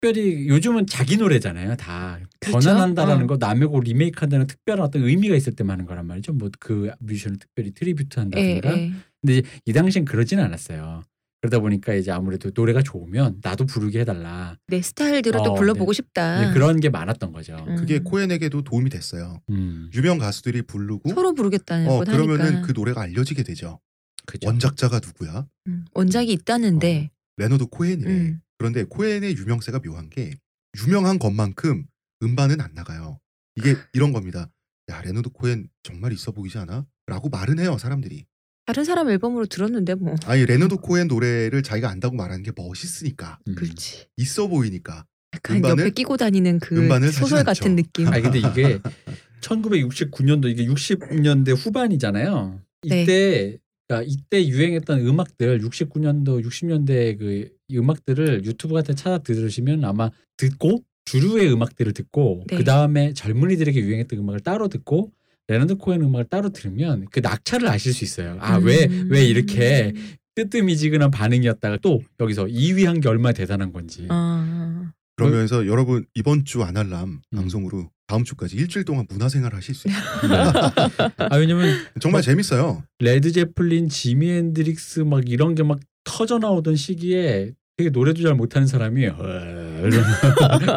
특별히 0.00 0.48
요즘은 0.48 0.86
자기 0.86 1.16
노래잖아요. 1.16 1.76
다 1.76 2.20
그렇죠. 2.40 2.60
전환한다라는 2.60 3.24
어. 3.24 3.26
거 3.26 3.36
남의 3.38 3.68
곡 3.68 3.84
리메이크한다는 3.84 4.46
특별한 4.46 4.84
어떤 4.84 5.02
의미가 5.02 5.34
있을 5.34 5.54
때만 5.56 5.74
하는 5.74 5.86
거란 5.86 6.06
말이죠. 6.06 6.34
뭐 6.34 6.50
그 6.60 6.90
뮤지션을 7.00 7.38
특별히 7.38 7.70
tribute 7.72 8.18
예, 8.18 8.20
한다든가. 8.20 8.78
예. 8.78 8.92
근데 9.22 9.48
이 9.64 9.72
당시엔 9.72 10.04
그러진 10.04 10.40
않았어요. 10.40 11.02
그러다 11.44 11.58
보니까 11.58 11.92
이제 11.92 12.10
아무래도 12.10 12.50
노래가 12.54 12.82
좋으면 12.82 13.40
나도 13.42 13.66
부르게 13.66 14.00
해달라. 14.00 14.56
내 14.66 14.80
스타일대로 14.80 15.42
또 15.42 15.52
어, 15.52 15.54
불러보고 15.54 15.92
네. 15.92 15.96
싶다. 15.96 16.42
이제 16.42 16.54
그런 16.54 16.80
게 16.80 16.88
많았던 16.88 17.32
거죠. 17.32 17.62
음. 17.68 17.76
그게 17.76 17.98
코엔에게도 17.98 18.62
도움이 18.62 18.88
됐어요. 18.88 19.42
음, 19.50 19.90
유명 19.94 20.16
가수들이 20.16 20.62
부르고 20.62 21.10
서로 21.10 21.34
부르겠다는 21.34 21.86
어건 21.86 22.06
그러면은 22.06 22.62
그 22.62 22.72
노래가 22.74 23.02
알려지게 23.02 23.42
되죠. 23.42 23.78
그죠. 24.24 24.48
원작자가 24.48 25.00
누구야? 25.00 25.46
음, 25.66 25.84
원작이 25.92 26.32
있다는데 26.32 27.10
레너드 27.36 27.66
코엔이래. 27.66 28.10
음. 28.10 28.40
그런데 28.56 28.84
코엔의 28.84 29.36
유명세가 29.36 29.80
묘한 29.80 30.08
게 30.08 30.34
유명한 30.82 31.18
것만큼 31.18 31.84
음반은 32.22 32.62
안 32.62 32.72
나가요. 32.72 33.18
이게 33.56 33.76
이런 33.92 34.14
겁니다. 34.14 34.48
야 34.88 35.02
레너드 35.02 35.28
코엔 35.28 35.68
정말 35.82 36.14
있어 36.14 36.32
보이지 36.32 36.56
않아? 36.56 36.86
라고 37.06 37.28
말은 37.28 37.58
해요 37.58 37.76
사람들이. 37.76 38.24
다른 38.66 38.84
사람 38.84 39.10
앨범으로 39.10 39.46
들었는데 39.46 39.94
뭐 39.94 40.14
아니 40.24 40.46
레너드 40.46 40.76
코엔 40.76 41.08
노래를 41.08 41.62
자기가 41.62 41.88
안다고 41.90 42.16
말하는 42.16 42.42
게 42.42 42.50
멋있으니까 42.56 43.38
음. 43.48 43.54
그렇지. 43.54 44.06
있어 44.16 44.46
보이니까 44.48 45.04
약간 45.34 45.60
음반을- 45.60 45.80
옆에 45.80 45.90
끼고 45.90 46.16
다니는 46.16 46.60
그 46.60 46.76
소설 47.12 47.40
않죠. 47.40 47.44
같은 47.44 47.76
느낌. 47.76 48.08
아니 48.08 48.22
근데 48.22 48.38
이게 48.38 48.78
1969년도 49.42 50.46
이게 50.50 50.64
60년대 50.66 51.54
후반이잖아요. 51.54 52.60
네. 52.88 53.02
이때 53.02 53.58
그러니까 53.86 54.10
이때 54.10 54.46
유행했던 54.48 55.06
음악들 55.06 55.60
69년도 55.60 56.42
60년대 56.44 57.18
그 57.18 57.50
음악들을 57.72 58.46
유튜브 58.46 58.72
같은 58.74 58.94
데 58.94 59.02
찾아 59.02 59.18
들으시면 59.18 59.84
아마 59.84 60.10
듣고 60.38 60.82
주류의 61.04 61.52
음악들을 61.52 61.92
듣고 61.92 62.44
네. 62.48 62.56
그 62.56 62.64
다음에 62.64 63.12
젊은이들에게 63.12 63.78
유행했던 63.78 64.18
음악을 64.20 64.40
따로 64.40 64.68
듣고 64.68 65.12
레너드 65.48 65.76
코엔 65.76 66.02
음악을 66.02 66.24
따로 66.30 66.50
들으면 66.50 67.06
그 67.10 67.20
낙차를 67.20 67.68
아실 67.68 67.92
수 67.92 68.04
있어요. 68.04 68.36
아왜왜 68.40 68.86
음. 68.86 69.14
이렇게 69.14 69.92
뜨뜻미지근한 70.34 71.10
반응이었다가 71.10 71.78
또 71.82 72.02
여기서 72.20 72.46
2위 72.46 72.84
한 72.86 73.00
게 73.00 73.08
얼마나 73.08 73.32
대단한 73.32 73.72
건지. 73.72 74.06
아, 74.10 74.90
그러면서 75.16 75.66
여러분 75.66 76.04
이번 76.14 76.44
주 76.44 76.62
아날람 76.62 77.08
음. 77.32 77.36
방송으로 77.36 77.90
다음 78.06 78.24
주까지 78.24 78.56
일주일 78.56 78.84
동안 78.84 79.06
문화생활 79.08 79.54
하실 79.54 79.74
수 79.74 79.88
있어요. 79.88 80.02
아 81.30 81.36
왜냐면 81.36 81.74
정말 82.00 82.18
뭐- 82.18 82.22
재밌어요. 82.22 82.82
레드 82.98 83.30
제플린, 83.32 83.88
지미 83.88 84.30
헨드릭스 84.30 85.00
막 85.00 85.28
이런 85.28 85.54
게 85.54 85.62
막 85.62 85.78
터져 86.04 86.38
나오던 86.38 86.76
시기에 86.76 87.52
되게 87.76 87.90
노래도 87.90 88.22
잘 88.22 88.34
못하는 88.34 88.66
사람이 88.68 89.06
어, 89.06 89.16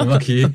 음악이 0.03 0.47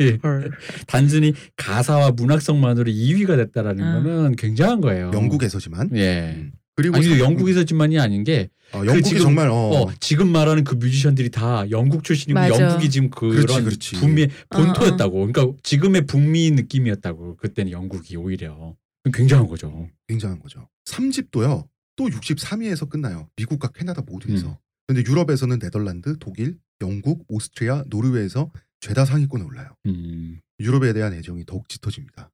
단순히 0.89 1.35
가사와 1.57 2.11
문학성만으로 2.13 2.91
2위가 2.91 3.37
됐다라는 3.37 3.85
아. 3.85 3.93
거는 4.03 4.37
굉장한 4.37 4.81
거예요. 4.81 5.13
영국에서지만. 5.15 5.91
예. 5.97 6.35
음. 6.37 6.53
그리고 6.75 6.97
아니 6.97 7.07
참- 7.11 7.19
영국에서지만이 7.19 7.99
아닌 8.01 8.25
게 8.25 8.49
어, 8.73 8.79
영국이 8.79 9.03
지금- 9.03 9.23
정말 9.23 9.49
어, 9.51 9.55
어, 9.55 9.93
지금 10.01 10.33
말하는 10.33 10.65
그 10.65 10.75
뮤지션들이 10.75 11.31
다 11.31 11.65
영국 11.71 12.03
출신이고 12.03 12.35
맞아. 12.41 12.61
영국이 12.61 12.91
지금 12.91 13.11
그런 13.11 13.37
그렇지, 13.37 13.63
그렇지. 13.63 13.97
북미 13.97 14.25
어, 14.25 14.29
본토였다고. 14.57 15.27
그러니까 15.33 15.57
지금의 15.63 16.07
북미 16.07 16.51
느낌이었다고. 16.51 17.37
그때는 17.37 17.71
영국이 17.71 18.17
오히려 18.17 18.75
굉장한 19.13 19.47
거죠. 19.47 19.89
굉장한 20.09 20.41
거죠. 20.41 20.67
3집도요. 20.87 21.67
또 21.95 22.07
63위에서 22.09 22.89
끝나요. 22.89 23.29
미국과 23.37 23.69
캐나다 23.69 24.03
모두에서. 24.05 24.49
음. 24.49 24.55
근데 24.87 25.03
유럽에서는 25.07 25.59
네덜란드, 25.59 26.17
독일, 26.19 26.59
영국, 26.81 27.25
오스트리아, 27.29 27.85
노르웨이에서 27.89 28.51
죄다 28.81 29.05
상위권에 29.05 29.45
올라요. 29.45 29.75
음. 29.87 30.41
유럽에 30.61 30.93
대한 30.93 31.15
애정이 31.15 31.45
더욱 31.47 31.69
짙어집니다. 31.69 32.31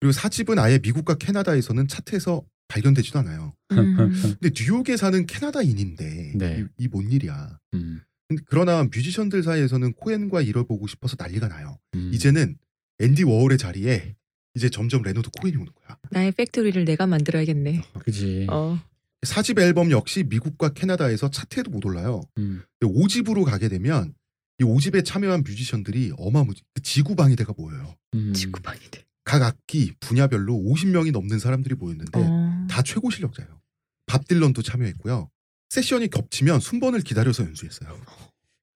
그리고 0.00 0.12
4집은 0.12 0.58
아예 0.58 0.78
미국과 0.82 1.14
캐나다에서는 1.14 1.86
차트에서 1.88 2.42
발견되지도 2.68 3.18
않아요. 3.20 3.54
음. 3.72 3.96
근데 4.40 4.50
뉴욕에 4.56 4.96
사는 4.96 5.26
캐나다인인데 5.26 6.32
네. 6.36 6.66
이뭔 6.78 7.10
일이야. 7.10 7.58
음. 7.74 8.00
그러나 8.46 8.84
뮤지션들 8.84 9.42
사이에서는 9.42 9.92
코엔과 9.94 10.42
일을 10.42 10.64
보고 10.64 10.86
싶어서 10.86 11.16
난리가 11.18 11.48
나요. 11.48 11.78
음. 11.94 12.10
이제는 12.12 12.56
앤디 13.00 13.24
워홀의 13.24 13.58
자리에 13.58 14.14
이제 14.54 14.68
점점 14.68 15.02
레너드 15.02 15.30
코엔이 15.40 15.56
오는 15.56 15.72
거야. 15.74 15.98
나의 16.10 16.32
factory를 16.32 16.84
내가 16.84 17.06
만들어야겠네. 17.06 17.82
그지. 18.04 18.46
어. 18.50 18.80
4집 19.22 19.58
앨범 19.60 19.90
역시 19.90 20.24
미국과 20.24 20.70
캐나다에서 20.70 21.30
차트에도 21.30 21.70
못 21.70 21.84
올라요. 21.84 22.22
음. 22.38 22.62
근데 22.78 22.94
5집으로 22.94 23.44
가게 23.44 23.68
되면 23.68 24.14
이 24.60 24.64
5집에 24.64 25.04
참여한 25.04 25.42
뮤지션들이 25.46 26.12
어마무지 26.18 26.62
그 26.74 26.82
지구방위대가 26.82 27.52
모여요. 27.56 27.94
음. 28.14 28.32
지구방위대. 28.32 29.04
각 29.24 29.42
악기 29.42 29.92
분야별로 30.00 30.54
50명이 30.54 31.12
넘는 31.12 31.38
사람들이 31.38 31.74
모였는데 31.74 32.18
어. 32.20 32.66
다 32.68 32.82
최고 32.82 33.10
실력자예요. 33.10 33.60
밥 34.06 34.26
딜런도 34.26 34.62
참여했고요. 34.62 35.30
세션이 35.68 36.08
겹치면 36.08 36.58
순번을 36.60 37.00
기다려서 37.02 37.44
연주했어요. 37.44 37.96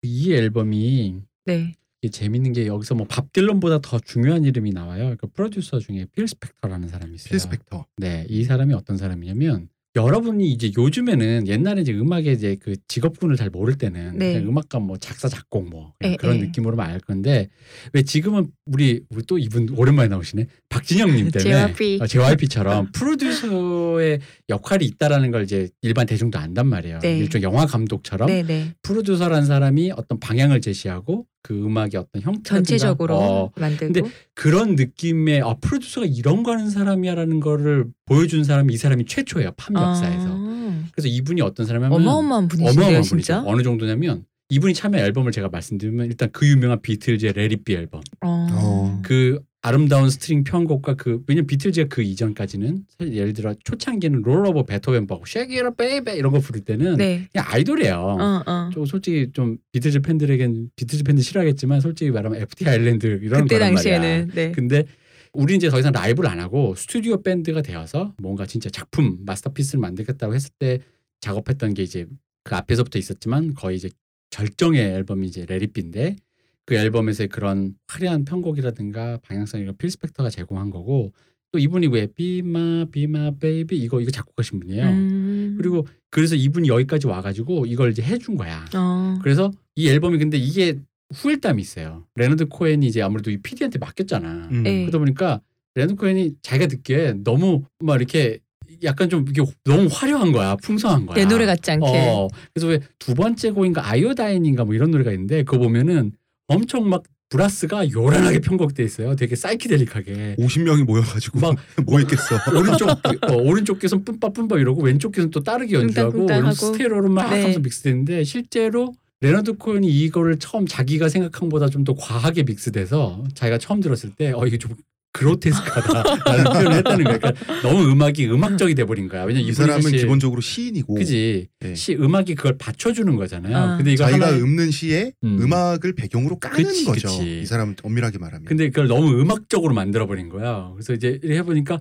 이 0.02 0.32
앨범이 0.32 1.22
네. 1.46 1.74
이게 2.02 2.10
재밌는 2.10 2.52
게 2.52 2.66
여기서 2.66 2.94
뭐 2.94 3.06
밥 3.08 3.32
딜런보다 3.32 3.80
더 3.80 3.98
중요한 3.98 4.44
이름이 4.44 4.70
나와요. 4.72 5.16
그 5.18 5.26
프로듀서 5.26 5.78
중에 5.80 6.06
필 6.12 6.28
스펙터라는 6.28 6.88
사람이 6.88 7.14
있어요. 7.14 7.30
필 7.30 7.40
스펙터. 7.40 7.86
네, 7.96 8.26
이 8.28 8.44
사람이 8.44 8.74
어떤 8.74 8.96
사람이냐면 8.98 9.68
여러분이 9.96 10.50
이제 10.50 10.72
요즘에는 10.76 11.46
옛날에 11.46 11.82
이제 11.82 11.92
음악의 11.92 12.34
이제 12.34 12.56
그 12.60 12.74
직업군을 12.88 13.36
잘 13.36 13.48
모를 13.48 13.78
때는 13.78 14.18
네. 14.18 14.32
그냥 14.32 14.48
음악가 14.48 14.80
뭐 14.80 14.96
작사 14.96 15.28
작곡 15.28 15.68
뭐 15.68 15.92
에, 16.00 16.16
그런 16.16 16.36
에. 16.36 16.40
느낌으로만 16.40 16.90
알 16.90 16.98
건데 16.98 17.48
왜 17.92 18.02
지금은 18.02 18.48
우리 18.66 19.02
우리 19.08 19.22
또 19.24 19.38
이분 19.38 19.68
오랜만에 19.76 20.08
나오시네 20.08 20.46
박진영님 20.68 21.30
때문에 21.32 21.74
JYP. 21.74 21.98
어, 22.02 22.06
JYP처럼 22.06 22.88
프로듀서의 22.92 24.18
역할이 24.48 24.84
있다라는 24.84 25.30
걸 25.30 25.44
이제 25.44 25.68
일반 25.82 26.06
대중도 26.06 26.38
안단 26.38 26.66
말이에요. 26.66 26.98
네. 26.98 27.18
일종 27.18 27.42
영화 27.42 27.64
감독처럼 27.66 28.26
네네. 28.26 28.74
프로듀서라는 28.82 29.46
사람이 29.46 29.92
어떤 29.92 30.18
방향을 30.18 30.60
제시하고 30.60 31.26
그 31.44 31.54
음악의 31.54 31.90
어떤 31.96 32.22
형태 32.22 32.42
전체적으로 32.42 33.16
어, 33.16 33.52
만들고. 33.60 33.92
근데 33.92 34.10
그런 34.32 34.76
느낌의 34.76 35.42
아 35.42 35.54
프로듀서가 35.60 36.06
이런 36.06 36.42
거 36.42 36.52
하는 36.52 36.70
사람이야라는 36.70 37.38
거를 37.40 37.84
보여준 38.06 38.44
사람이 38.44 38.72
이 38.72 38.76
사람이 38.78 39.04
최초예요 39.04 39.52
팝 39.54 39.74
역사에서. 39.74 40.26
아, 40.30 40.84
그래서 40.92 41.08
이분이 41.08 41.42
어떤 41.42 41.66
사람이냐면 41.66 42.00
어마어마한 42.00 42.48
분이신데요, 42.48 42.80
어마어마한 42.80 43.02
진짜. 43.02 43.42
분이죠. 43.42 43.50
어느 43.50 43.62
정도냐면 43.62 44.24
이분이 44.48 44.72
참여 44.72 44.98
앨범을 44.98 45.32
제가 45.32 45.50
말씀드리면 45.50 46.06
일단 46.06 46.30
그 46.32 46.48
유명한 46.48 46.80
비틀즈의 46.80 47.34
Let 47.34 47.51
It 47.51 47.63
Be 47.63 47.74
앨범 47.74 48.00
어. 48.22 48.46
어. 48.50 49.02
그 49.04 49.40
아름다운 49.66 50.10
스트링 50.10 50.44
편곡과 50.44 50.92
그 50.92 51.24
왜냐면 51.26 51.46
비틀즈가 51.46 51.88
그 51.88 52.02
이전까지는 52.02 52.84
사실 52.98 53.14
예를 53.14 53.32
들어 53.32 53.54
초창기는 53.64 54.20
Roll 54.20 54.46
Over 54.46 54.62
Beethoven 54.62 55.06
보고 55.06 55.24
shake 55.24 55.58
it 55.62 55.70
up 55.70 55.86
baby 55.86 56.16
이런 56.16 56.32
거 56.32 56.38
부를 56.38 56.60
때는 56.60 56.98
네. 56.98 57.26
그냥 57.32 57.46
아이돌이에요. 57.48 57.94
어, 57.96 58.42
어. 58.46 58.70
좀 58.74 58.84
솔직히 58.84 59.30
좀 59.32 59.56
비틀즈 59.72 60.00
팬들에겐 60.00 60.68
비틀즈 60.76 61.04
팬들 61.04 61.24
싫어하겠지만 61.24 61.80
솔직히 61.80 62.10
말하면 62.10 62.42
FT 62.42 62.68
아일랜드 62.68 63.06
이런 63.22 63.44
그때 63.44 63.56
거란 63.56 63.72
말이야. 63.72 64.00
당시에는 64.00 64.30
네. 64.34 64.52
근데 64.52 64.84
우리 65.32 65.56
이제 65.56 65.70
더 65.70 65.80
이상 65.80 65.92
라이브를 65.92 66.28
안 66.28 66.40
하고 66.40 66.74
스튜디오 66.74 67.22
밴드가 67.22 67.62
되어서 67.62 68.12
뭔가 68.18 68.44
진짜 68.44 68.68
작품 68.68 69.16
masterpiece를 69.24 69.80
만들겠다고 69.80 70.34
했을 70.34 70.50
때 70.58 70.80
작업했던 71.22 71.72
게 71.72 71.82
이제 71.82 72.04
그 72.42 72.54
앞에서부터 72.54 72.98
있었지만 72.98 73.54
거의 73.54 73.78
이제 73.78 73.88
절정의 74.28 74.82
앨범이 74.82 75.26
이제 75.26 75.46
Let 75.48 75.67
It 75.67 75.79
Be인데 75.79 76.16
그 76.66 76.74
앨범에서의 76.74 77.28
그런 77.28 77.74
화려한 77.88 78.24
편곡이라든가 78.24 79.18
방향성이 79.22 79.66
필 79.78 79.90
스펙터가 79.90 80.30
제공한 80.30 80.70
거고 80.70 81.12
또 81.52 81.58
이분이 81.58 81.86
왜 81.88 82.06
Be 82.06 82.46
My 82.46 82.86
Be 82.90 83.11
My 83.11 83.32
Baby 83.38 83.76
이거 83.76 84.00
이거 84.00 84.10
작곡하신 84.10 84.60
분이에요. 84.60 84.86
음. 84.86 85.54
그리고 85.58 85.86
그래서 86.10 86.34
이분이 86.34 86.68
여기까지 86.68 87.06
와가지고 87.06 87.66
이걸 87.66 87.90
이제 87.90 88.02
해준 88.02 88.36
거야. 88.36 88.64
어. 88.74 89.18
그래서 89.22 89.50
이 89.76 89.88
앨범이 89.88 90.18
근데 90.18 90.36
이게 90.36 90.78
후일담이 91.14 91.60
있어요. 91.60 92.04
레너드 92.16 92.46
코엔이 92.46 92.86
이제 92.86 93.02
아무래도 93.02 93.30
이 93.30 93.36
PD한테 93.36 93.78
맡겼잖아. 93.78 94.48
음. 94.50 94.62
네. 94.64 94.80
그러다 94.80 94.98
보니까 94.98 95.40
레너드 95.76 95.94
코엔이 95.96 96.36
자기가 96.42 96.66
듣기에 96.66 97.14
너무 97.24 97.62
막 97.80 97.96
이렇게 97.96 98.38
약간 98.82 99.08
좀 99.08 99.24
이게 99.28 99.40
너무 99.64 99.88
화려한 99.90 100.32
거야, 100.32 100.56
풍성한 100.56 101.06
거야. 101.06 101.14
내 101.16 101.24
노래 101.26 101.46
같지 101.46 101.70
않게. 101.70 101.86
어, 101.86 102.28
그래서 102.52 102.66
왜 102.68 102.80
두 102.98 103.14
번째 103.14 103.50
곡인가 103.50 103.88
Iodine인가 103.88 104.64
뭐 104.64 104.74
이런 104.74 104.90
노래가 104.90 105.12
있는데 105.12 105.42
그거 105.44 105.58
보면은 105.58 106.12
엄청 106.48 106.88
막 106.88 107.02
브라스가 107.30 107.90
요란하게 107.90 108.40
편곡돼 108.40 108.84
있어요. 108.84 109.16
되게 109.16 109.34
사이키델릭하게. 109.34 110.36
50명이 110.38 110.84
모여가지고 110.84 111.40
막 111.40 111.56
뭐 111.86 111.98
했겠어. 111.98 112.36
오른쪽 112.56 112.88
어, 112.90 113.36
오른쪽 113.42 113.78
귀선 113.80 114.04
뿜빠뿜빠 114.04 114.58
이러고 114.58 114.82
왼쪽 114.82 115.12
귀선 115.12 115.30
또 115.30 115.42
다르게 115.42 115.74
연주하고. 115.74 116.26
스테레오로 116.52 117.08
막 117.08 117.30
네. 117.30 117.40
하면서 117.40 117.58
믹스되는데 117.60 118.24
실제로 118.24 118.94
레너드 119.20 119.54
코엔이 119.54 119.88
이거를 119.88 120.38
처음 120.38 120.66
자기가 120.66 121.08
생각한 121.08 121.48
것보다 121.48 121.68
좀 121.68 121.84
더 121.84 121.94
과하게 121.94 122.42
믹스돼서 122.44 123.24
자기가 123.34 123.58
처음 123.58 123.80
들었을 123.80 124.10
때 124.10 124.32
어 124.32 124.46
이게 124.46 124.58
좀 124.58 124.72
그로테스크하다라는 125.14 126.44
표현을 126.52 126.72
했다는 126.74 127.04
거야. 127.04 127.18
그러니까 127.18 127.60
너무 127.62 127.90
음악이 127.90 128.28
음악적이 128.28 128.74
돼버린 128.74 129.08
거야. 129.08 129.24
왜냐 129.24 129.40
이 129.40 129.52
사람은 129.52 129.82
사실 129.82 130.00
기본적으로 130.00 130.40
시인이고 130.40 130.94
그지 130.94 131.48
네. 131.60 131.74
시 131.74 131.94
음악이 131.94 132.34
그걸 132.34 132.58
받쳐주는 132.58 133.14
거잖아요. 133.16 133.56
아. 133.56 133.76
근데 133.76 133.92
이거 133.92 134.04
자기가 134.04 134.26
하나 134.26 134.36
읊는 134.36 134.70
시에 134.70 135.12
음. 135.22 135.38
음. 135.40 135.52
악을 135.52 135.94
배경으로 135.94 136.38
까는 136.38 136.56
그치, 136.56 136.84
거죠. 136.84 137.08
그치. 137.08 137.40
이 137.42 137.46
사람은 137.46 137.76
엄밀하게 137.82 138.18
말하면. 138.18 138.44
근데 138.44 138.68
그걸 138.68 138.88
너무 138.88 139.20
음악적으로 139.20 139.72
만들어 139.72 140.06
버린 140.06 140.28
거야. 140.28 140.70
그래서 140.74 140.92
이제 140.92 141.18
이렇게 141.22 141.38
해보니까 141.38 141.80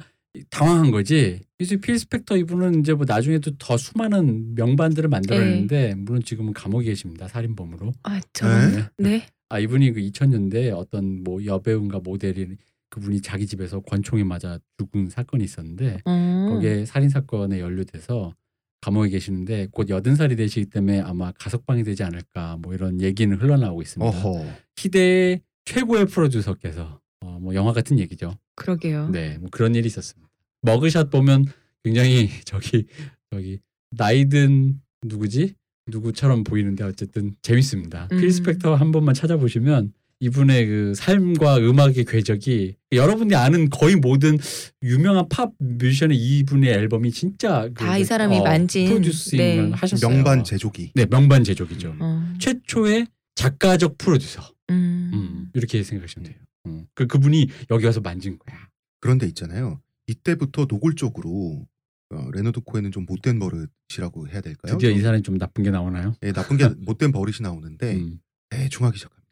당황한 0.49 0.91
거지. 0.91 1.41
그래서 1.57 1.75
필 1.77 1.97
스펙터 1.97 2.37
이분은 2.37 2.81
이제 2.81 2.93
뭐 2.93 3.05
나중에도 3.07 3.51
더 3.57 3.77
수많은 3.77 4.55
명반들을 4.55 5.09
만들어냈는데 5.09 5.95
물론 5.97 6.23
지금은 6.23 6.53
감옥에 6.53 6.85
계십니다. 6.85 7.27
살인범으로. 7.27 7.93
아, 8.03 8.19
저는 8.33 8.75
네? 8.97 9.09
네. 9.09 9.27
아 9.49 9.59
이분이 9.59 9.91
그 9.93 10.01
2000년대 10.01 10.75
어떤 10.75 11.23
뭐 11.23 11.43
여배우인가 11.45 11.99
모델이 12.03 12.57
그분이 12.93 13.21
자기 13.21 13.47
집에서 13.47 13.79
권총에 13.79 14.23
맞아 14.23 14.59
죽은 14.77 15.09
사건이 15.09 15.43
있었는데 15.43 16.01
어. 16.05 16.47
거기에 16.51 16.85
살인 16.85 17.09
사건에 17.09 17.59
연루돼서 17.59 18.35
감옥에 18.81 19.09
계시는데 19.09 19.69
곧 19.71 19.89
여든 19.89 20.15
살이 20.15 20.35
되시기 20.35 20.67
때문에 20.67 21.00
아마 21.00 21.31
가석방이 21.31 21.83
되지 21.83 22.03
않을까 22.03 22.57
뭐 22.62 22.75
이런 22.75 23.01
얘기는 23.01 23.35
흘러나오고 23.35 23.81
있습니다. 23.81 24.07
어허. 24.07 24.45
시대의 24.75 25.41
최고의 25.65 26.05
프로듀서께서 26.05 27.00
어, 27.21 27.39
뭐 27.41 27.55
영화 27.55 27.73
같은 27.73 27.97
얘기죠. 27.97 28.38
그러게요. 28.55 29.09
네, 29.09 29.39
뭐 29.39 29.50
그런 29.51 29.73
일이 29.73 29.88
있었습니다. 29.88 30.29
머그샷 30.62 31.09
보면 31.09 31.45
굉장히 31.83 32.29
저기 32.45 32.85
저기 33.31 33.59
나이든 33.89 34.79
누구지 35.03 35.55
누구처럼 35.88 36.43
보이는데 36.43 36.83
어쨌든 36.83 37.35
재밌습니다. 37.41 38.07
음. 38.12 38.19
필 38.19 38.31
스펙터 38.31 38.75
한 38.75 38.91
번만 38.91 39.15
찾아보시면 39.15 39.93
이분의 40.24 40.65
그 40.68 40.94
삶과 40.96 41.58
음악의 41.58 42.06
궤적이 42.06 42.77
여러분이 42.94 43.36
아는 43.36 43.70
거의 43.70 43.98
모든 43.98 44.38
유명한 44.82 45.27
팝 45.27 45.51
뮤지션의 45.60 46.18
이분의 46.18 46.72
앨범이 46.72 47.12
진짜 47.12 47.63
그 47.74 47.84
다이 47.84 48.06
사람이 48.06 48.38
어, 48.39 48.44
만진, 48.44 48.88
producing을 48.88 49.69
네. 49.70 49.72
하셨어요. 49.75 50.10
명반 50.10 50.46
제조기. 50.46 50.92
네, 50.96 51.06
명반 51.08 51.44
제조기죠. 51.44 51.98
어. 52.00 52.34
최초의 52.39 53.08
작가적 53.36 53.98
프로듀서. 53.98 54.42
음. 54.70 55.12
음, 55.13 55.50
이렇게 55.53 55.84
생각하시면 55.84 56.30
돼요. 56.30 56.38
음. 56.68 56.86
그 56.96 57.06
그분이 57.06 57.50
여기 57.72 57.86
와서 57.86 58.00
만진 58.00 58.39
거야. 58.39 58.70
그런데 59.01 59.27
있잖아요. 59.27 59.82
이때부터 60.08 60.68
노골적으로 60.70 61.68
어, 62.12 62.30
레너드 62.32 62.62
코엔은 62.62 62.92
좀 62.92 63.06
못된 63.06 63.39
버릇이라고 63.39 64.30
해야 64.30 64.39
될까요? 64.39 64.77
드디어 64.77 64.89
좀, 64.92 65.00
이 65.00 65.01
사람이 65.01 65.24
좀 65.24 65.38
나쁜 65.38 65.63
게 65.65 65.72
나오나요? 65.72 66.15
예, 66.24 66.32
나쁜 66.32 66.56
게 66.56 66.70
못된 66.80 67.12
버릇이 67.12 67.38
나오는데 67.42 67.96
음. 67.96 68.20
대충 68.50 68.86
하기 68.86 68.98
시작합니다. 68.98 69.23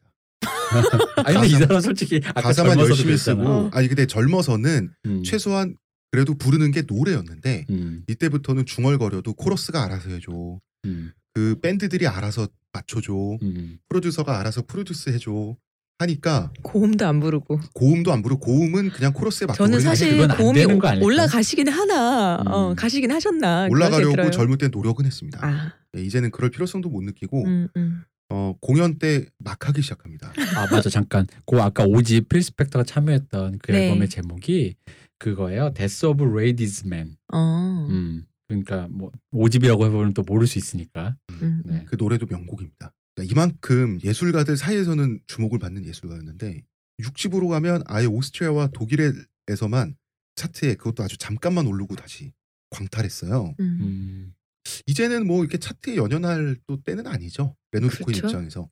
아니 1.26 1.36
근데 1.36 1.48
이 1.48 1.52
사람 1.52 1.82
솔직히 1.82 2.22
아까 2.26 2.42
가사만 2.42 2.72
젊어서도 2.78 2.90
열심히 2.90 3.06
그랬잖아. 3.08 3.44
쓰고 3.44 3.70
아니 3.74 3.88
근데 3.88 4.06
젊어서는 4.06 4.90
음. 5.06 5.24
최소한 5.24 5.76
그래도 6.12 6.36
부르는 6.36 6.72
게 6.72 6.84
노래였는데 6.88 7.66
음. 7.70 8.04
이때부터는 8.08 8.66
중얼거려도 8.66 9.34
코러스가 9.34 9.84
알아서 9.84 10.10
해줘. 10.10 10.60
음. 10.86 11.12
그 11.34 11.60
밴드들이 11.62 12.08
알아서 12.08 12.48
맞춰줘. 12.74 13.14
음. 13.42 13.78
프로듀서가 13.90 14.40
알아서 14.40 14.64
프로듀스 14.66 15.10
해줘. 15.12 15.56
하니까 16.00 16.52
고음도 16.64 17.06
안 17.06 17.20
부르고. 17.20 17.60
고음도 17.74 18.12
안 18.12 18.24
부르고 18.24 18.40
고음은 18.42 18.90
그냥 18.90 19.14
코러스에 19.14 19.46
맞춰 19.46 19.58
저는 19.58 19.74
버리는 19.74 19.90
사실 19.90 20.08
사실 20.08 20.18
그건 20.18 20.32
안 20.32 20.38
고음이 20.38 20.60
되는 20.60 20.80
거 20.80 20.88
아닐까? 20.88 21.06
올라가시긴 21.06 21.70
하나, 21.70 22.38
음. 22.38 22.48
어, 22.48 22.74
가시긴 22.74 23.12
하셨나. 23.12 23.70
그런 23.70 23.70
생각이 23.70 23.74
올라가려고 23.74 24.16
들어요. 24.16 24.32
젊을 24.32 24.58
때 24.58 24.68
노력은 24.70 25.06
했습니다. 25.06 25.40
아, 25.46 25.74
예, 25.96 26.02
이제는 26.02 26.32
그럴 26.32 26.50
필요성도 26.50 26.90
못 26.90 27.04
느끼고 27.04 27.46
음, 27.46 27.68
음. 27.78 28.04
어, 28.32 28.56
공연 28.62 28.98
때 28.98 29.26
막 29.40 29.68
하기 29.68 29.82
시작합니다. 29.82 30.32
아 30.56 30.68
맞아 30.72 30.90
잠깐. 30.90 31.28
그 31.46 31.62
아까 31.62 31.84
오집 31.84 32.30
필스펙터가 32.30 32.84
참여했던 32.86 33.60
그 33.60 33.72
네. 33.72 33.88
앨범의 33.90 34.08
제목이 34.10 34.76
그거예요. 35.20 35.74
Death 35.74 36.06
of 36.06 36.24
Ladies 36.24 36.84
Man. 36.88 37.18
어, 37.34 37.88
음. 37.90 38.26
그러니까 38.48 38.88
뭐 38.90 39.12
오집이라고 39.32 39.86
해보면 39.86 40.14
또 40.14 40.24
모를 40.24 40.48
수 40.48 40.58
있으니까. 40.58 41.16
음, 41.42 41.62
네. 41.66 41.84
그 41.88 41.96
노래도 41.98 42.26
명곡입니다. 42.26 42.94
그러니까 43.16 43.32
이만큼 43.32 44.00
예술가들 44.04 44.56
사이에서는 44.58 45.20
주목을 45.28 45.60
받는 45.60 45.86
예술가였는데 45.86 46.64
6집으로 47.02 47.50
가면 47.50 47.84
아예 47.86 48.06
오스트리아와 48.06 48.68
독일에서만 48.74 49.96
차트에 50.36 50.76
그것도 50.76 51.04
아주 51.04 51.18
잠깐만 51.18 51.68
오르고 51.68 51.96
다시 51.96 52.32
광탈했어요. 52.70 53.56
음. 53.60 54.34
음. 54.66 54.82
이제는 54.86 55.28
뭐 55.28 55.42
이렇게 55.42 55.58
차트에 55.58 55.96
연연할 55.96 56.58
또 56.68 56.82
때는 56.82 57.08
아니죠. 57.08 57.56
레너드 57.72 58.04
코엔 58.04 58.18
그렇죠. 58.18 58.28
입장에서. 58.28 58.70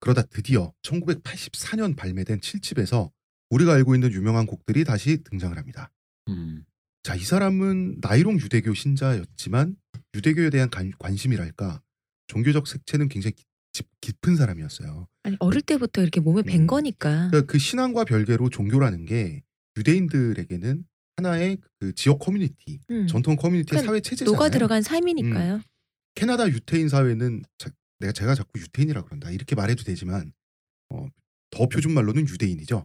그러다 0.00 0.22
드디어 0.22 0.72
1984년 0.82 1.96
발매된 1.96 2.40
7집에서 2.40 3.10
우리가 3.50 3.74
알고 3.74 3.94
있는 3.94 4.12
유명한 4.12 4.46
곡들이 4.46 4.84
다시 4.84 5.22
등장을 5.24 5.56
합니다. 5.56 5.90
음. 6.28 6.64
자, 7.02 7.14
이 7.14 7.20
사람은 7.20 7.98
나이롱 8.00 8.38
유대교 8.40 8.74
신자였지만 8.74 9.76
유대교에 10.14 10.50
대한 10.50 10.70
관, 10.70 10.92
관심이랄까 10.98 11.82
종교적 12.26 12.66
색채는 12.66 13.08
굉장히 13.08 13.34
깊, 13.72 13.86
깊은 14.00 14.36
사람이었어요. 14.36 15.08
아니 15.22 15.36
어릴 15.40 15.62
때부터 15.62 16.02
이렇게 16.02 16.20
몸에 16.20 16.42
밴 16.42 16.62
음. 16.62 16.66
거니까. 16.66 17.28
그러니까 17.30 17.42
그 17.52 17.58
신앙과 17.58 18.04
별개로 18.04 18.48
종교라는 18.48 19.04
게 19.04 19.42
유대인들에게는 19.76 20.84
하나의 21.16 21.58
그 21.78 21.94
지역 21.94 22.18
커뮤니티, 22.18 22.80
음. 22.90 23.06
전통 23.06 23.36
커뮤니티의 23.36 23.64
그러니까 23.82 23.92
사회 23.92 24.00
체제잖아요. 24.00 24.32
녹아 24.32 24.48
들어간 24.50 24.82
삶이니까요. 24.82 25.60
캐나다 26.14 26.48
유태인 26.48 26.88
사회는 26.88 27.42
자- 27.58 27.70
내가 28.00 28.12
제가 28.12 28.34
자꾸 28.34 28.58
유태인이라 28.60 29.02
그런다 29.02 29.30
이렇게 29.30 29.54
말해도 29.54 29.84
되지만 29.84 30.32
어, 30.90 31.06
더 31.50 31.68
표준 31.68 31.92
말로는 31.94 32.28
유대인이죠. 32.28 32.84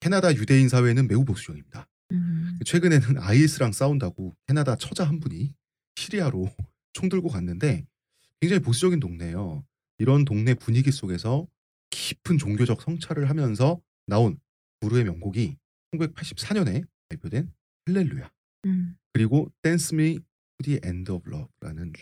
캐나다 0.00 0.34
유대인 0.34 0.68
사회는 0.68 1.08
매우 1.08 1.24
보수적입니다. 1.24 1.88
음. 2.12 2.58
최근에는 2.64 3.18
IS랑 3.18 3.72
싸운다고 3.72 4.34
캐나다 4.46 4.76
처자 4.76 5.04
한 5.04 5.20
분이 5.20 5.54
시리아로 5.96 6.48
총 6.92 7.08
들고 7.08 7.28
갔는데 7.28 7.86
굉장히 8.40 8.60
보수적인 8.60 9.00
동네예요. 9.00 9.64
이런 9.98 10.24
동네 10.24 10.54
분위기 10.54 10.90
속에서 10.92 11.46
깊은 11.90 12.38
종교적 12.38 12.82
성찰을 12.82 13.30
하면서 13.30 13.80
나온 14.06 14.38
불후의 14.80 15.04
명곡이 15.04 15.56
1984년에 15.94 16.84
발표된 17.08 17.52
할렐루야 17.86 18.30
음. 18.66 18.96
그리고 19.12 19.50
Dance 19.62 19.94
Me 19.96 20.14
to 20.18 20.24
the 20.64 20.80
End 20.84 21.10
of 21.10 21.22
Love라는 21.28 21.92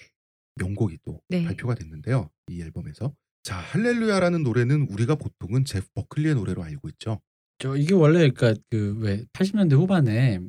명곡이 0.56 0.98
또 1.04 1.20
네. 1.28 1.44
발표가 1.44 1.74
됐는데요. 1.74 2.30
이 2.50 2.60
앨범에서 2.60 3.14
자 3.42 3.56
할렐루야라는 3.56 4.42
노래는 4.42 4.88
우리가 4.90 5.14
보통은 5.14 5.64
제프 5.64 5.86
버클리의 5.94 6.34
노래로 6.34 6.62
알고 6.62 6.88
있죠. 6.90 7.20
저 7.58 7.76
이게 7.76 7.94
원래 7.94 8.30
그러니까 8.30 8.54
그 8.70 8.96
왜 9.00 9.24
80년대 9.32 9.72
후반에 9.72 10.40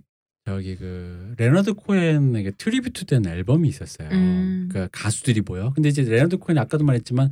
저기 0.45 0.75
그 0.75 1.33
레너드 1.37 1.73
코엔에게 1.73 2.51
tribute 2.57 3.05
된 3.05 3.25
앨범이 3.25 3.69
있었어요. 3.69 4.09
음. 4.11 4.67
그러니까 4.69 4.89
가수들이 4.99 5.41
모여. 5.41 5.71
근데 5.73 5.89
이제 5.89 6.01
레너드 6.03 6.37
코엔이 6.37 6.59
아까도 6.59 6.83
말했지만 6.83 7.29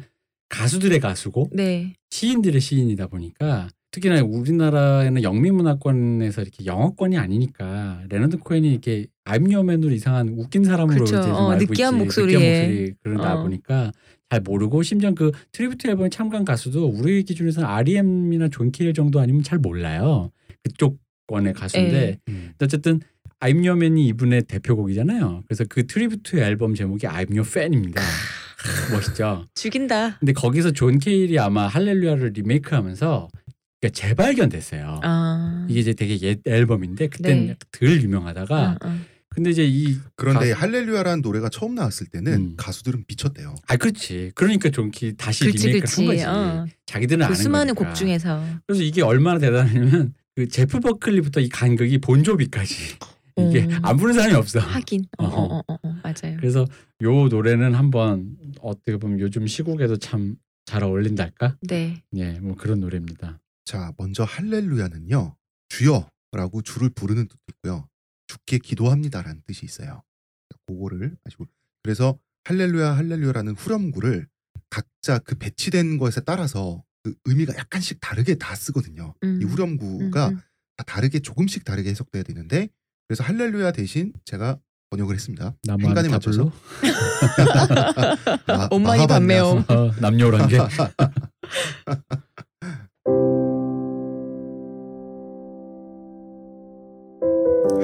가수들의 0.49 0.99
가수고 0.99 1.49
네. 1.53 1.93
시인들의 2.11 2.59
시인이다 2.61 3.07
보니까 3.07 3.69
특히나 3.91 4.21
우리나라에는 4.23 5.23
영미 5.23 5.51
문화권에서 5.51 6.41
이렇게 6.43 6.65
영어권이 6.65 7.17
아니니까 7.17 8.03
레너드 8.09 8.37
코엔이 8.37 8.69
이렇게 8.71 9.07
I'm 9.25 9.39
Your 9.39 9.58
Man으로 9.58 9.91
이상한 9.93 10.29
웃긴 10.29 10.63
사람으로 10.63 11.05
그쵸. 11.05 11.17
이제 11.17 11.21
좀 11.27 11.31
어, 11.31 11.51
알고 11.51 11.65
느끼한 11.65 11.93
있지. 11.95 12.03
목소리에. 12.03 12.37
느끼한 12.37 12.67
목소리 12.69 12.93
그러다 13.03 13.35
어. 13.35 13.43
보니까 13.43 13.91
잘 14.29 14.41
모르고 14.41 14.83
심지어 14.83 15.11
그 15.15 15.31
tribute 15.51 15.87
앨범에 15.87 16.09
참가한 16.09 16.45
가수도 16.45 16.87
우리 16.87 17.23
기준에서는 17.23 17.67
R.E.M이나 17.67 18.49
존 18.49 18.71
케일 18.71 18.93
정도 18.93 19.19
아니면 19.19 19.41
잘 19.41 19.57
몰라요. 19.57 20.29
그쪽 20.63 20.99
권의 21.27 21.53
가수인데 21.53 22.19
네. 22.25 22.53
어쨌든 22.61 22.99
I'm 23.39 23.55
Your 23.65 23.71
Man이 23.71 24.05
이분의 24.09 24.43
대표곡이잖아요. 24.43 25.43
그래서 25.47 25.63
그 25.67 25.87
tribute 25.87 26.37
앨범 26.37 26.75
제목이 26.75 27.07
I'm 27.07 27.29
Your 27.31 27.41
Fan입니다. 27.47 28.01
멋있죠. 28.91 29.45
죽인다. 29.55 30.17
근데 30.19 30.33
거기서 30.33 30.71
존 30.71 30.99
케일이 30.99 31.39
아마 31.39 31.65
할렐루야를 31.67 32.33
리메이크하면서 32.35 33.29
그러니까 33.81 33.89
재발견됐어요. 34.01 34.99
아. 35.03 35.65
이게 35.69 35.79
이제 35.79 35.93
되게 35.93 36.19
옛 36.21 36.39
앨범인데 36.45 37.07
그때는 37.07 37.47
네. 37.47 37.55
덜 37.71 38.01
유명하다가 38.01 38.77
어, 38.81 38.87
어. 38.87 38.95
근데 39.29 39.51
이제 39.51 39.65
이 39.65 39.95
그런데 40.15 40.49
가수- 40.51 40.61
할렐루야라는 40.61 41.21
노래가 41.21 41.49
처음 41.49 41.75
나왔을 41.75 42.07
때는 42.07 42.33
음. 42.33 42.53
가수들은 42.57 43.05
미쳤대요. 43.07 43.55
아 43.67 43.77
그렇지. 43.77 44.31
그러니까 44.35 44.69
존 44.69 44.91
케일 44.91 45.15
다시 45.15 45.45
그치 45.45 45.67
리메이크를 45.67 45.81
그치. 45.81 46.01
한 46.01 46.05
거지. 46.07 46.23
어. 46.25 46.65
자기들은 46.87 47.19
그 47.19 47.25
아는 47.25 47.35
수많은 47.35 47.75
거니까. 47.75 47.89
곡 47.93 47.95
중에서. 47.95 48.43
그래서 48.67 48.83
이게 48.83 49.01
얼마나 49.01 49.39
대단하냐면 49.39 50.13
그 50.35 50.47
제프 50.47 50.79
버클리부터 50.81 51.39
이 51.41 51.47
간극이 51.49 51.99
본조비까지 51.99 52.75
이게 53.37 53.63
음. 53.65 53.79
안 53.83 53.95
부르는 53.95 54.15
사람이 54.19 54.35
없어. 54.35 54.59
하긴. 54.59 55.05
어. 55.19 55.25
어, 55.25 55.55
어, 55.59 55.63
어, 55.67 55.73
어. 55.83 55.95
맞아요. 56.03 56.35
그래서 56.37 56.65
요 57.03 57.27
노래는 57.29 57.75
한번 57.75 58.35
어떻게 58.61 58.97
보면 58.97 59.21
요즘 59.21 59.47
시국에도 59.47 59.95
참 59.95 60.35
잘 60.65 60.83
어울린달까? 60.83 61.55
네. 61.63 62.03
예, 62.15 62.33
뭐 62.41 62.55
그런 62.55 62.79
노래입니다. 62.79 63.39
자, 63.69 63.93
먼저 63.99 64.23
할렐루야는요. 64.23 65.35
주여라고 65.69 66.63
주를 66.63 66.89
부르는 66.89 67.27
뜻도 67.27 67.39
있고요. 67.53 67.87
주께 68.25 68.57
기도합니다라는 68.57 69.43
뜻이 69.45 69.63
있어요. 69.63 70.01
그거를 70.65 71.15
아시고 71.23 71.45
그래서 71.83 72.17
할렐루야 72.45 72.97
할렐루야라는 72.97 73.53
후렴구를 73.53 74.27
각자 74.71 75.19
그 75.19 75.35
배치된 75.35 75.99
것에 75.99 76.21
따라서 76.21 76.83
그 77.03 77.13
의미가 77.25 77.55
약간씩 77.57 77.99
다르게 78.01 78.33
다 78.39 78.55
쓰거든요. 78.55 79.13
음. 79.23 79.39
이 79.39 79.45
후렴구가 79.45 80.29
음, 80.29 80.33
음. 80.33 80.41
다 80.77 80.83
다르게 80.85 81.19
조금씩 81.19 81.63
다르게 81.63 81.91
해석돼야 81.91 82.23
되는데 82.23 82.69
그래서 83.07 83.23
할렐루야 83.23 83.73
대신 83.73 84.13
제가 84.25 84.57
번역을 84.89 85.13
했습니다. 85.13 85.53
타블로 86.09 86.51
마- 88.47 88.67
엄마이. 88.71 88.97
어, 89.69 89.91
남녀란 90.01 90.47
게 90.47 90.57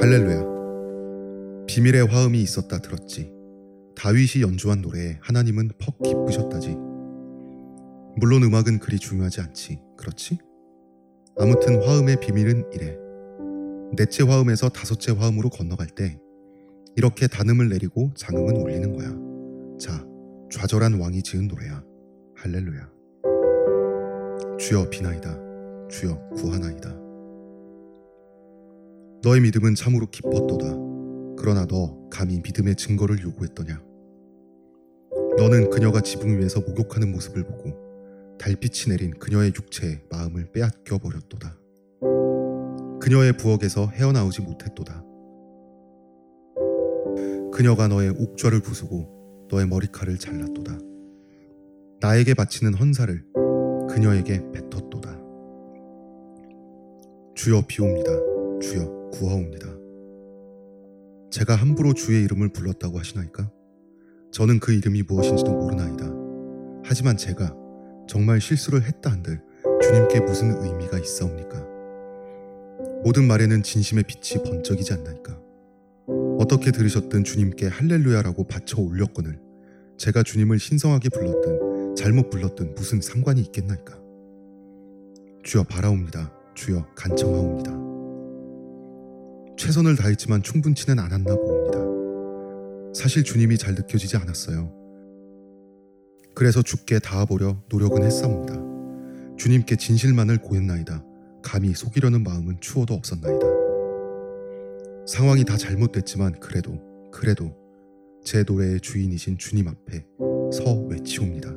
할렐루야. 0.06 1.65
비밀의 1.65 2.06
화음이 2.06 2.39
있었다 2.39 2.78
들었지. 2.78 3.34
다윗이 3.96 4.44
연주한 4.44 4.82
노래에 4.82 5.18
하나님은 5.20 5.72
퍽 5.80 5.98
기쁘셨다지. 6.04 6.76
물론 8.15 8.44
음악은 8.44 8.78
그리 8.78 9.00
중요하지 9.00 9.41
않지. 9.41 9.80
그렇지? 9.98 10.38
아무튼 11.39 11.82
화음의 11.82 12.20
비밀은 12.20 12.65
이래. 12.72 12.96
넷째 13.98 14.24
화음에서 14.24 14.70
다섯째 14.70 15.12
화음으로 15.12 15.50
건너갈 15.50 15.88
때 15.88 16.20
이렇게 16.96 17.26
단음을 17.26 17.70
내리고 17.70 18.12
장음은 18.15 18.58
올리는 18.58 18.94
거야. 18.94 19.10
자, 19.80 20.06
좌절한 20.52 21.00
왕이 21.00 21.24
지은 21.24 21.48
노래야. 21.48 21.84
할렐루야. 22.36 22.91
주여 24.60 24.88
비나이다. 24.91 25.36
주여 25.89 26.30
구하나이다. 26.36 27.05
너의 29.26 29.42
믿음은 29.42 29.74
참으로 29.74 30.06
깊었도다. 30.06 30.68
그러나 31.36 31.66
너 31.66 31.98
감히 32.12 32.40
믿음의 32.42 32.76
증거를 32.76 33.24
요구했더냐? 33.24 33.82
너는 35.40 35.72
그녀가 35.72 36.00
지붕 36.00 36.40
위에서 36.40 36.62
목욕하는 36.62 37.12
모습을 37.12 37.44
보고 37.44 37.72
달빛이 38.38 38.96
내린 38.96 39.18
그녀의 39.18 39.54
육체에 39.58 40.04
마음을 40.12 40.52
빼앗겨 40.52 41.00
버렸도다. 41.00 41.58
그녀의 43.02 43.36
부엌에서 43.38 43.88
헤어나오지 43.88 44.44
못했도다. 44.44 45.04
그녀가 47.52 47.88
너의 47.88 48.12
옥좌를 48.12 48.60
부수고 48.60 49.48
너의 49.50 49.66
머리칼을 49.66 50.20
잘랐도다. 50.20 50.78
나에게 52.00 52.36
바치는 52.36 52.76
헌사를 52.76 53.26
그녀에게 53.90 54.52
뱉었도다. 54.52 55.20
주여 57.34 57.64
비옵니다. 57.68 58.12
주여 58.62 59.05
구하옵니다. 59.19 59.67
제가 61.32 61.56
함부로 61.56 61.93
주의 61.93 62.23
이름을 62.23 62.49
불렀다고 62.49 62.99
하시나이까? 62.99 63.51
저는 64.32 64.60
그 64.60 64.73
이름이 64.73 65.04
무엇인지도 65.04 65.51
모르나이다. 65.51 66.06
하지만 66.84 67.17
제가 67.17 67.56
정말 68.08 68.39
실수를 68.39 68.84
했다 68.84 69.12
한들 69.12 69.41
주님께 69.82 70.19
무슨 70.21 70.51
의미가 70.63 70.99
있사옵니까? 70.99 71.65
모든 73.04 73.28
말에는 73.28 73.63
진심의 73.63 74.04
빛이 74.08 74.43
번쩍이지 74.43 74.93
않나이까? 74.93 75.39
어떻게 76.39 76.71
들으셨든 76.71 77.23
주님께 77.23 77.67
할렐루야라고 77.67 78.45
바쳐 78.45 78.82
올렸거늘 78.82 79.39
제가 79.97 80.23
주님을 80.23 80.60
신성하게 80.60 81.10
불렀든 81.10 81.95
잘못 81.95 82.30
불렀든 82.30 82.75
무슨 82.75 83.01
상관이 83.01 83.41
있겠나이까? 83.41 83.97
주여 85.43 85.63
바라옵니다. 85.63 86.34
주여 86.56 86.86
간청하옵니다. 86.95 87.85
최선을 89.65 89.95
다했지만 89.95 90.43
충분치는 90.43 90.99
않았나 90.99 91.36
봅니다. 91.36 91.80
사실 92.93 93.23
주님이 93.23 93.58
잘 93.58 93.73
느껴지지 93.73 94.15
않았어요. 94.15 94.71
그래서 96.36 96.62
죽게 96.62 96.99
닿아보려 96.99 97.63
노력은 97.69 98.04
했사옵니다. 98.04 99.36
주님께 99.38 99.75
진실만을 99.78 100.38
고했나이다. 100.38 101.04
감히 101.41 101.73
속이려는 101.73 102.21
마음은 102.21 102.58
추워도 102.62 102.93
없었나이다. 102.93 103.47
상황이 105.08 105.43
다 105.43 105.58
잘못됐지만 105.58 106.39
그래도 106.39 106.80
그래도 107.12 107.51
제 108.23 108.43
노래의 108.43 108.82
주인이신 108.82 109.39
주님 109.39 109.67
앞에 109.67 110.06
서 110.54 110.75
외치옵니다. 110.75 111.49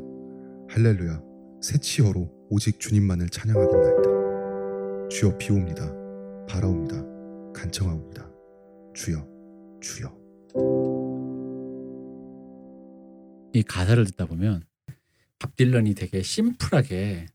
할렐루야 0.70 1.20
새 1.60 1.76
치어로 1.76 2.26
오직 2.48 2.80
주님만을 2.80 3.28
찬양하겠나이다. 3.28 5.08
주여 5.10 5.36
비옵니다. 5.36 5.92
바라옵니다. 6.48 7.17
간청하옵니다. 7.58 8.30
주여 8.94 9.26
주여 9.80 10.16
이 13.54 13.62
가사를 13.62 14.04
듣다 14.06 14.26
보면 14.26 14.62
밥 15.38 15.56
딜런이 15.56 15.94
되게 15.94 16.22
심플하게 16.22 17.26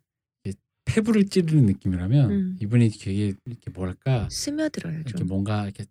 이렇게 0.43 0.59
폐부를 0.85 1.25
찌르는 1.25 1.65
느낌이라면 1.65 2.31
음. 2.31 2.57
이분이 2.61 2.89
되게 2.91 3.33
이렇게 3.45 3.71
뭐랄까 3.73 4.27
스며들어요 4.29 4.95
이렇게 4.95 5.13
좀. 5.13 5.27
뭔가 5.27 5.63
이렇게 5.63 5.85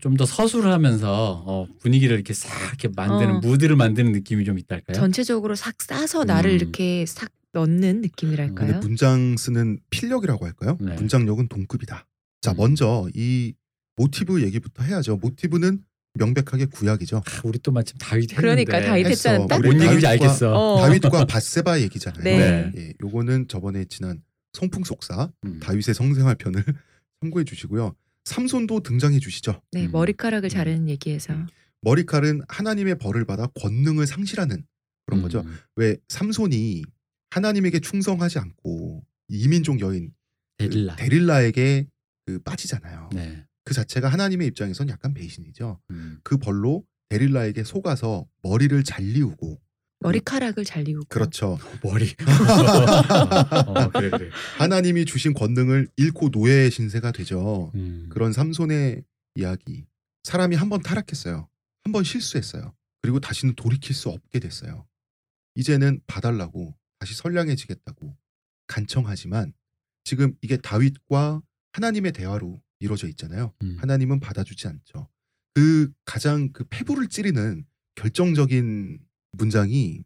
좀 0.00 0.16
더 0.16 0.24
서술하면서 0.24 1.42
어, 1.44 1.66
분위기를 1.80 2.14
이렇게 2.14 2.34
싹 2.34 2.48
이렇게 2.68 2.88
만드는 2.94 3.36
어. 3.36 3.40
무드를 3.40 3.74
만드는 3.74 4.12
느낌이 4.12 4.44
좀 4.44 4.58
있달까요? 4.58 4.94
전체적으로 4.94 5.56
싹 5.56 5.82
싸서 5.82 6.24
나를 6.24 6.50
음. 6.52 6.54
이렇게 6.54 7.04
싹 7.06 7.32
넣는 7.52 8.00
느낌이랄까요? 8.02 8.66
근데 8.74 8.78
문장 8.78 9.36
쓰는 9.36 9.80
필력이라고 9.90 10.44
할까요? 10.46 10.78
네. 10.80 10.94
문장력은 10.94 11.48
동급이다. 11.48 12.06
자 12.42 12.50
음. 12.50 12.56
먼저 12.58 13.08
이 13.14 13.54
모티브 13.96 14.42
얘기부터 14.42 14.82
해야죠. 14.82 15.16
모티브는 15.16 15.82
명백하게 16.14 16.66
구약이죠. 16.66 17.18
아, 17.24 17.40
우리 17.44 17.58
또 17.60 17.72
마침 17.72 17.96
다윗 17.98 18.30
했는데 18.36 18.64
그러니까 18.64 18.80
다윗. 18.86 19.06
했잖아. 19.06 19.46
뭔 19.58 19.80
얘기인지 19.80 20.06
알겠어. 20.06 20.52
어. 20.52 20.80
다윗과 20.80 21.24
바세바 21.24 21.80
얘기잖아요. 21.80 22.22
네. 22.22 22.72
예, 22.76 22.92
요거는 23.02 23.48
저번에 23.48 23.86
지난 23.86 24.22
성풍 24.52 24.84
속사 24.84 25.30
음. 25.46 25.60
다윗의 25.60 25.94
성생활 25.94 26.34
편을 26.34 26.62
참고해 27.22 27.44
주시고요. 27.44 27.94
삼손도 28.24 28.80
등장해 28.80 29.20
주시죠. 29.20 29.62
네 29.72 29.86
음. 29.86 29.92
머리카락을 29.92 30.48
자르는 30.50 30.88
얘기에서 30.88 31.32
음. 31.32 31.46
머리칼은 31.80 32.42
하나님의 32.48 32.98
벌을 32.98 33.24
받아 33.24 33.46
권능을 33.54 34.06
상실하는 34.06 34.64
그런 35.06 35.22
거죠. 35.22 35.40
음. 35.40 35.56
왜 35.76 35.96
삼손이 36.08 36.82
하나님에게 37.30 37.80
충성하지 37.80 38.38
않고 38.38 39.02
이민족 39.28 39.80
여인 39.80 40.12
그 40.58 40.68
데릴라. 40.68 40.96
데릴라에게 40.96 41.86
그 42.26 42.38
빠지잖아요. 42.40 43.10
네. 43.12 43.44
그 43.64 43.74
자체가 43.74 44.08
하나님의 44.08 44.46
입장에선 44.48 44.88
약간 44.88 45.14
배신이죠. 45.14 45.80
음. 45.90 46.20
그 46.24 46.36
벌로 46.38 46.84
데릴라에게 47.10 47.64
속아서 47.64 48.26
머리를 48.42 48.82
잘리우고 48.84 49.60
머리카락을 50.00 50.64
잘리우고 50.64 51.06
그렇죠. 51.08 51.58
머리. 51.84 52.12
어, 53.66 53.88
그래 53.90 54.10
그래. 54.10 54.30
하나님이 54.58 55.04
주신 55.04 55.32
권능을 55.32 55.88
잃고 55.96 56.30
노예의 56.30 56.70
신세가 56.70 57.12
되죠. 57.12 57.70
음. 57.74 58.08
그런 58.10 58.32
삼손의 58.32 59.04
이야기. 59.36 59.84
사람이 60.24 60.56
한 60.56 60.68
번 60.68 60.80
타락했어요. 60.82 61.48
한 61.84 61.92
번 61.92 62.04
실수했어요. 62.04 62.74
그리고 63.00 63.18
다시는 63.20 63.54
돌이킬 63.54 63.94
수 63.94 64.08
없게 64.08 64.38
됐어요. 64.38 64.86
이제는 65.56 66.00
봐달라고 66.06 66.74
다시 67.00 67.14
선량해지겠다고 67.14 68.16
간청하지만 68.68 69.52
지금 70.04 70.34
이게 70.40 70.56
다윗과 70.56 71.42
하나님의 71.72 72.12
대화로 72.12 72.62
이루어져 72.80 73.08
있잖아요. 73.08 73.52
음. 73.62 73.76
하나님은 73.78 74.20
받아주지 74.20 74.68
않죠. 74.68 75.08
그 75.54 75.92
가장 76.04 76.52
그 76.52 76.64
폐부를 76.64 77.08
찌르는 77.08 77.64
결정적인 77.94 78.98
문장이 79.32 80.04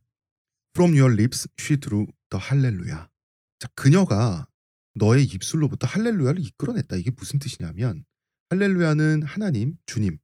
From 0.76 0.94
your 0.96 1.12
lips 1.14 1.48
she 1.58 1.80
drew 1.80 2.06
the 2.30 2.44
hallelujah. 2.44 3.08
자, 3.58 3.68
그녀가 3.74 4.46
너의 4.94 5.24
입술로부터 5.24 5.86
할렐루야를 5.86 6.44
이끌어냈다. 6.44 6.96
이게 6.96 7.10
무슨 7.16 7.38
뜻이냐면 7.38 8.04
할렐루야는 8.50 9.22
하나님, 9.22 9.76
주님, 9.86 10.18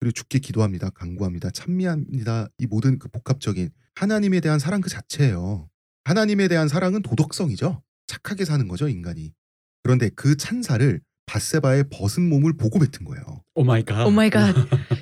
그리고 0.00 0.12
주께 0.12 0.38
기도합니다, 0.38 0.90
간구합니다, 0.90 1.50
찬미합니다. 1.50 2.48
이 2.58 2.66
모든 2.66 2.98
그 2.98 3.08
복합적인 3.08 3.70
하나님에 3.94 4.40
대한 4.40 4.58
사랑 4.58 4.80
그 4.80 4.88
자체예요. 4.88 5.68
하나님에 6.04 6.48
대한 6.48 6.68
사랑은 6.68 7.02
도덕성이죠. 7.02 7.82
착하게 8.06 8.44
사는 8.44 8.66
거죠, 8.68 8.88
인간이. 8.88 9.34
그런데 9.82 10.10
그 10.14 10.36
찬사를 10.36 11.00
밧세바의 11.26 11.84
벗은 11.90 12.26
몸을 12.28 12.54
보고 12.56 12.78
뱉은 12.78 13.04
거예요. 13.04 13.44
Oh 13.54 13.62
my 13.64 13.84
God. 13.84 14.06
Oh 14.06 14.10
my 14.10 14.30
God 14.30 14.54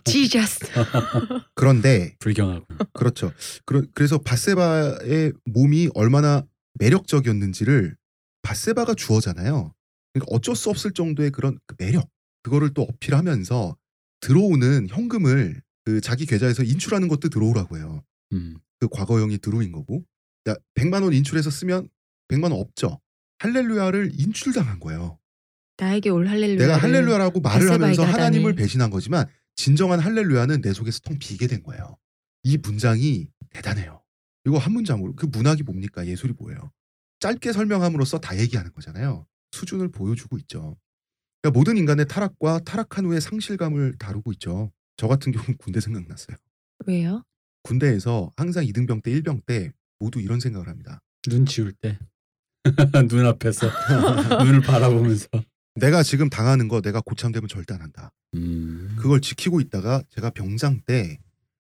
Jesus 0.04 0.66
그런데 1.54 2.16
불경하고. 2.18 2.66
그렇죠. 2.92 3.32
그러, 3.64 3.82
그래서 3.94 4.18
밧세바의 4.18 5.32
몸이 5.44 5.90
얼마나 5.94 6.44
매력적이었는지를 6.80 7.96
바세바가 8.42 8.94
주어잖아요. 8.94 9.72
그러니까 10.12 10.34
어쩔 10.34 10.56
수 10.56 10.70
없을 10.70 10.92
정도의 10.92 11.30
그런 11.30 11.58
그 11.66 11.74
매력 11.78 12.08
그거를 12.42 12.74
또 12.74 12.82
어필하면서 12.82 13.76
들어오는 14.20 14.88
현금을 14.88 15.62
그 15.84 16.00
자기 16.00 16.26
계좌에서 16.26 16.64
인출하는 16.64 17.08
것도 17.08 17.28
들어오라고 17.28 17.76
해요. 17.76 18.02
음. 18.32 18.56
그 18.80 18.88
과거형이 18.88 19.38
들어인 19.38 19.72
거고. 19.72 20.04
야, 20.48 20.54
100만 20.74 21.02
원 21.02 21.12
인출해서 21.12 21.50
쓰면 21.50 21.88
100만 22.28 22.44
원 22.44 22.52
없죠. 22.54 23.00
할렐루야를 23.38 24.12
인출당한 24.18 24.80
거예요. 24.80 25.18
나에게 25.78 26.08
올 26.08 26.26
할렐루야 26.26 26.58
내가 26.58 26.76
할렐루야라고 26.78 27.40
말을 27.40 27.70
하면서 27.70 28.04
하나님을. 28.04 28.54
배신한 28.54 28.90
거지만 28.90 29.26
진정한 29.56 30.00
할렐루야는 30.00 30.62
내 30.62 30.72
속에서 30.72 31.00
텅 31.00 31.18
비게 31.18 31.46
된 31.46 31.62
거예요. 31.62 31.96
이 32.42 32.56
문장이 32.56 33.28
대단해요. 33.50 34.02
이거 34.46 34.58
한 34.58 34.72
문장으로 34.72 35.14
그 35.16 35.26
문학이 35.26 35.64
뭡니까? 35.64 36.06
예술이 36.06 36.34
뭐예요? 36.38 36.70
짧게 37.20 37.52
설명함으로써 37.52 38.18
다 38.18 38.38
얘기하는 38.38 38.72
거잖아요. 38.72 39.26
수준을 39.52 39.90
보여주고 39.90 40.38
있죠. 40.38 40.76
그러니까 41.42 41.58
모든 41.58 41.76
인간의 41.76 42.06
타락과 42.08 42.60
타락한 42.60 43.06
후의 43.06 43.20
상실감을 43.20 43.96
다루고 43.98 44.32
있죠. 44.32 44.72
저 44.96 45.08
같은 45.08 45.32
경우는 45.32 45.56
군대 45.58 45.80
생각났어요. 45.80 46.36
왜요? 46.86 47.22
군대에서 47.62 48.30
항상 48.36 48.64
2등병 48.64 49.02
때 49.02 49.10
1병 49.10 49.44
때 49.44 49.72
모두 49.98 50.20
이런 50.20 50.40
생각을 50.40 50.68
합니다. 50.68 51.00
눈 51.28 51.46
지울 51.46 51.72
때 51.72 51.98
눈앞에서 53.08 53.66
눈을 54.44 54.60
바라보면서 54.62 55.28
내가 55.74 56.02
지금 56.02 56.30
당하는 56.30 56.68
거 56.68 56.80
내가 56.80 57.00
고참되면 57.00 57.48
절대 57.48 57.74
안 57.74 57.82
한다. 57.82 58.12
음. 58.34 58.96
그걸 58.98 59.20
지키고 59.20 59.60
있다가 59.60 60.02
제가 60.10 60.30
병장 60.30 60.80
때 60.86 61.18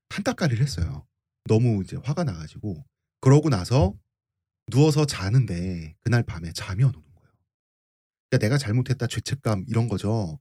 한따까리를 0.08 0.62
했어요. 0.62 1.06
너무 1.44 1.82
이제 1.82 1.96
화가 2.02 2.24
나가지고 2.24 2.84
그러고 3.20 3.48
나서 3.48 3.94
누워서 4.70 5.04
자는데 5.04 5.94
그날 6.00 6.22
밤에 6.22 6.52
잠이 6.52 6.82
안 6.82 6.90
오는 6.90 7.00
거예요. 7.14 7.30
그러니까 8.30 8.46
내가 8.46 8.58
잘못했다 8.58 9.06
죄책감 9.06 9.64
이런 9.68 9.88
거죠. 9.88 10.40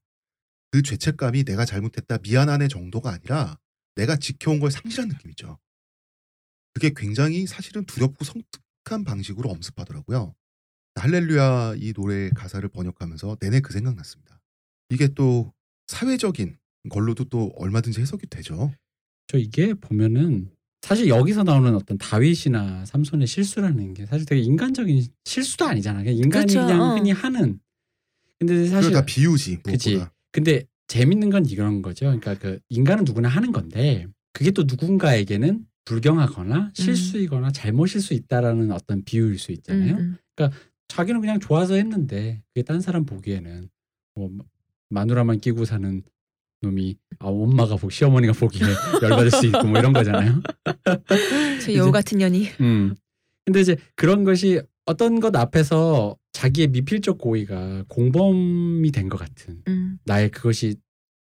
그 0.72 0.82
죄책감이 0.82 1.44
내가 1.44 1.66
잘못했다 1.66 2.18
미안하네 2.24 2.68
정도가 2.68 3.12
아니라 3.12 3.60
내가 3.96 4.16
지켜온 4.16 4.60
걸 4.60 4.72
상실한 4.72 5.10
느낌이죠. 5.10 5.58
그게 6.74 6.92
굉장히 6.96 7.48
사실은 7.48 7.86
두렵고 7.86 8.26
성특한 8.26 9.04
방식으로 9.06 9.50
엄습하더라고요. 9.50 10.36
할렐루야 10.96 11.76
이 11.78 11.94
노래 11.94 12.30
가사를 12.30 12.68
번역하면서 12.70 13.38
내내 13.40 13.60
그 13.60 13.74
생각 13.74 13.96
났습니다. 13.96 14.40
이게 14.90 15.10
또 15.10 15.54
사회적인 15.88 16.58
걸로도 16.90 17.26
또 17.26 17.52
얼마든지 17.58 18.00
해석이 18.02 18.28
되죠. 18.28 18.74
저 19.28 19.38
이게 19.38 19.74
보면은 19.74 20.52
사실 20.82 21.08
여기서 21.08 21.44
나오는 21.44 21.76
어떤 21.76 21.98
다윗이나 21.98 22.86
삼손의 22.86 23.28
실수라는 23.28 23.94
게 23.94 24.06
사실 24.06 24.26
되게 24.26 24.42
인간적인 24.42 25.04
실수도 25.26 25.66
아니잖아. 25.66 26.04
그냥 26.04 26.16
인간이 26.16 26.46
그쵸, 26.46 26.66
그냥 26.66 26.82
어. 26.82 26.96
흔히 26.96 27.12
하는. 27.12 27.60
근데 28.40 28.68
사실 28.68 28.92
다 28.92 29.04
비유지. 29.04 29.60
무엇보다. 29.64 30.14
근데 30.32 30.66
재밌는 30.88 31.30
건 31.30 31.46
이런 31.48 31.82
거죠. 31.82 32.06
그러니까 32.06 32.36
그 32.36 32.60
인간은 32.70 33.04
누구나 33.04 33.28
하는 33.30 33.52
건데 33.52 34.08
그게 34.32 34.52
또 34.52 34.64
누군가에게는 34.64 35.66
불경하거나 35.86 36.72
실수이거나 36.74 37.52
잘못일 37.52 38.02
수 38.02 38.14
있다라는 38.14 38.72
어떤 38.72 39.04
비유일 39.04 39.40
수 39.40 39.52
있잖아요. 39.52 39.96
음, 39.96 40.18
음. 40.40 40.52
자기는 40.96 41.20
그냥 41.22 41.40
좋아서 41.40 41.76
했는데 41.76 42.42
그게 42.54 42.64
딴 42.64 42.80
사람 42.82 43.06
보기에는 43.06 43.70
뭐 44.16 44.32
마누라만 44.90 45.40
끼고 45.40 45.66
사는 45.66 46.02
놈이 46.62 46.96
아 47.20 47.28
엄마가 47.28 47.76
보 47.76 47.90
시어머니가 47.90 48.34
보기에 48.34 48.62
열받을 49.04 49.30
수 49.32 49.46
있고 49.46 49.64
뭐 49.66 49.78
이런 49.78 49.92
거잖아요. 49.94 50.42
저 51.64 51.74
여우 51.74 51.92
같은 51.92 52.18
년이. 52.18 52.48
음. 52.62 52.96
근데 53.46 53.60
이제 53.62 53.76
그런 53.96 54.24
것이 54.24 54.62
어떤 54.86 55.20
것 55.20 55.36
앞에서 55.36 56.18
자기의 56.32 56.68
미필적 56.70 57.18
고의가 57.18 57.84
공범이 57.90 58.90
된 58.92 59.10
것 59.10 59.18
같은 59.18 59.62
음. 59.68 60.00
나의 60.06 60.32
그것이 60.32 60.76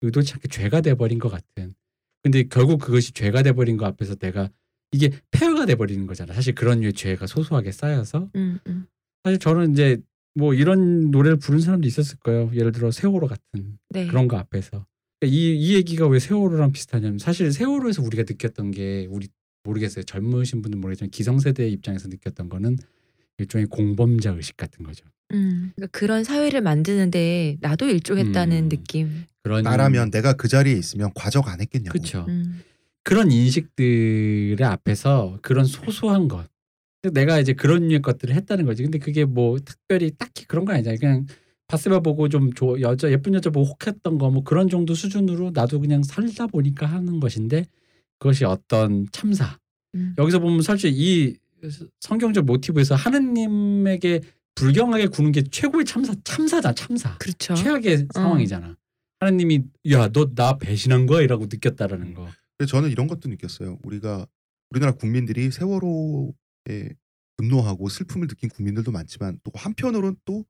의도치 0.02 0.34
않게 0.34 0.48
죄가 0.48 0.80
돼버린 0.80 1.18
것 1.18 1.28
같은. 1.28 1.74
근데 2.22 2.42
결국 2.44 2.80
그것이 2.80 3.12
죄가 3.12 3.42
돼버린 3.42 3.76
것 3.76 3.86
앞에서 3.86 4.14
내가 4.16 4.50
이게 4.92 5.10
폐허가 5.30 5.64
돼버리는 5.66 6.06
거잖아. 6.06 6.34
사실 6.34 6.54
그런 6.54 6.80
류의 6.80 6.92
죄가 6.94 7.26
소소하게 7.26 7.70
쌓여서 7.72 8.28
음, 8.34 8.58
음. 8.66 8.86
사실 9.24 9.38
저는 9.38 9.72
이제 9.72 10.00
뭐 10.34 10.54
이런 10.54 11.10
노래를 11.10 11.38
부른 11.38 11.60
사람도 11.60 11.86
있었을 11.86 12.18
거예요. 12.18 12.50
예를 12.54 12.72
들어 12.72 12.90
세월호 12.90 13.26
같은 13.26 13.78
네. 13.90 14.06
그런 14.06 14.28
거 14.28 14.36
앞에서 14.38 14.86
그러니까 15.20 15.36
이, 15.36 15.56
이 15.56 15.74
얘기가 15.74 16.06
왜 16.06 16.18
세월호랑 16.18 16.72
비슷하냐면 16.72 17.18
사실 17.18 17.52
세월호에서 17.52 18.02
우리가 18.02 18.24
느꼈던 18.28 18.70
게 18.70 19.06
우리 19.10 19.28
모르겠어요. 19.64 20.04
젊으신 20.04 20.62
분들 20.62 20.78
모르겠지만 20.78 21.10
기성세대 21.10 21.68
입장에서 21.68 22.08
느꼈던 22.08 22.48
거는 22.48 22.76
일종의 23.38 23.66
공범자 23.66 24.30
의식 24.30 24.56
같은 24.56 24.84
거죠. 24.84 25.04
음. 25.32 25.72
그러니까 25.76 25.98
그런 25.98 26.24
사회를 26.24 26.60
만드는데 26.60 27.58
나도 27.60 27.88
일조했다는 27.88 28.64
음. 28.64 28.68
느낌. 28.68 29.24
그런 29.42 29.64
나라면 29.64 30.10
내가 30.10 30.32
그 30.32 30.48
자리에 30.48 30.74
있으면 30.74 31.10
과적 31.14 31.48
안 31.48 31.60
했겠냐고. 31.60 31.92
그렇죠. 31.92 32.26
음. 32.28 32.62
그런 33.02 33.30
인식들의 33.30 34.62
앞에서 34.62 35.38
그런 35.42 35.64
소소한 35.64 36.28
것 36.28 36.48
내가 37.08 37.40
이제 37.40 37.52
그런 37.54 37.88
류의 37.88 38.02
것들을 38.02 38.34
했다는 38.34 38.64
거지. 38.66 38.82
근데 38.82 38.98
그게 38.98 39.24
뭐 39.24 39.58
특별히 39.58 40.10
딱히 40.16 40.46
그런 40.46 40.64
거 40.64 40.72
아니잖아요. 40.72 40.98
그냥 40.98 41.26
바스바 41.68 42.00
보고 42.00 42.28
좀 42.28 42.52
조, 42.52 42.80
여자 42.80 43.10
예쁜 43.10 43.32
여자 43.34 43.48
보고 43.50 43.66
혹했던 43.66 44.18
거 44.18 44.30
뭐 44.30 44.42
그런 44.44 44.68
정도 44.68 44.94
수준으로 44.94 45.52
나도 45.54 45.80
그냥 45.80 46.02
살다 46.02 46.46
보니까 46.48 46.86
하는 46.86 47.20
것인데 47.20 47.64
그것이 48.18 48.44
어떤 48.44 49.06
참사. 49.12 49.58
음. 49.94 50.14
여기서 50.18 50.40
보면 50.40 50.62
사실 50.62 50.90
이 50.92 51.36
성경적 52.00 52.44
모티브에서 52.44 52.94
하느님에게 52.96 54.20
불경하게 54.54 55.06
구는 55.06 55.32
게 55.32 55.42
최고의 55.42 55.84
참사 55.84 56.14
참사다 56.24 56.74
참사. 56.74 57.16
그렇죠. 57.18 57.54
최악의 57.54 58.08
상황이잖아. 58.14 58.76
하느님이 59.20 59.62
야 59.90 60.08
너 60.08 60.34
나 60.34 60.58
배신한 60.58 61.06
거야 61.06 61.22
이라고 61.22 61.46
느꼈다라는 61.46 62.14
거. 62.14 62.28
그래서 62.58 62.70
저는 62.72 62.90
이런 62.90 63.06
것도 63.06 63.28
느꼈어요. 63.28 63.78
우리가 63.84 64.26
우리나라 64.70 64.92
국민들이 64.92 65.50
세월호에 65.50 66.32
분노하고 67.36 67.88
슬픔을 67.88 68.28
느낀 68.28 68.50
국민들도 68.50 68.90
많지만 68.92 69.40
또 69.44 69.50
한편으로는 69.54 70.16
또, 70.24 70.44